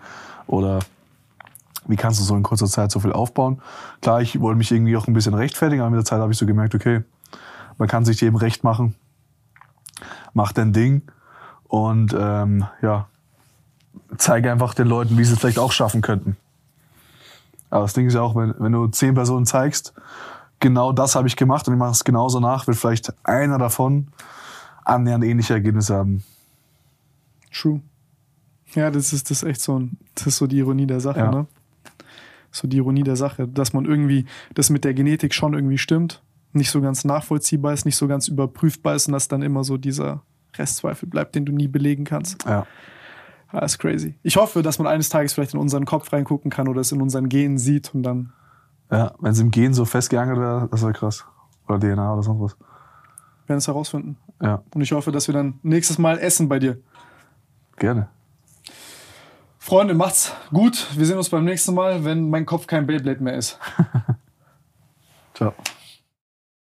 [0.46, 0.80] Oder
[1.86, 3.60] wie kannst du so in kurzer Zeit so viel aufbauen?
[4.00, 6.38] Klar, ich wollte mich irgendwie auch ein bisschen rechtfertigen, aber mit der Zeit habe ich
[6.38, 7.02] so gemerkt, okay,
[7.78, 8.94] man kann sich jedem recht machen,
[10.34, 11.02] mach dein Ding
[11.64, 13.08] und ähm, ja,
[14.16, 16.36] zeige einfach den Leuten, wie sie es vielleicht auch schaffen könnten.
[17.70, 19.94] Aber das Ding ist ja auch, wenn, wenn du zehn Personen zeigst,
[20.62, 24.08] genau das habe ich gemacht und ich mache es genauso nach, wird vielleicht einer davon
[24.86, 26.24] annähernd ähnliche Ergebnisse haben.
[27.52, 27.80] True.
[28.74, 31.18] Ja, das ist das ist echt so ein, das ist so die Ironie der Sache,
[31.20, 31.30] Ja.
[31.30, 31.46] ne?
[32.50, 36.22] So die Ironie der Sache, dass man irgendwie das mit der Genetik schon irgendwie stimmt,
[36.52, 39.76] nicht so ganz nachvollziehbar ist, nicht so ganz überprüfbar ist und dass dann immer so
[39.78, 40.22] dieser
[40.54, 42.44] Restzweifel bleibt, den du nie belegen kannst.
[42.44, 42.66] Ja.
[43.52, 44.14] Das ist crazy.
[44.22, 47.00] Ich hoffe, dass man eines Tages vielleicht in unseren Kopf reingucken kann oder es in
[47.02, 48.32] unseren Genen sieht und dann
[48.92, 51.24] ja, wenn sie im Gen so festgeangelt wäre, das wäre krass.
[51.66, 52.58] Oder DNA oder sonst was.
[52.58, 54.18] Wir werden es herausfinden.
[54.40, 54.62] Ja.
[54.74, 56.78] Und ich hoffe, dass wir dann nächstes Mal essen bei dir.
[57.76, 58.08] Gerne.
[59.58, 60.88] Freunde, macht's gut.
[60.96, 63.58] Wir sehen uns beim nächsten Mal, wenn mein Kopf kein Beyblade mehr ist.
[65.34, 65.54] Ciao.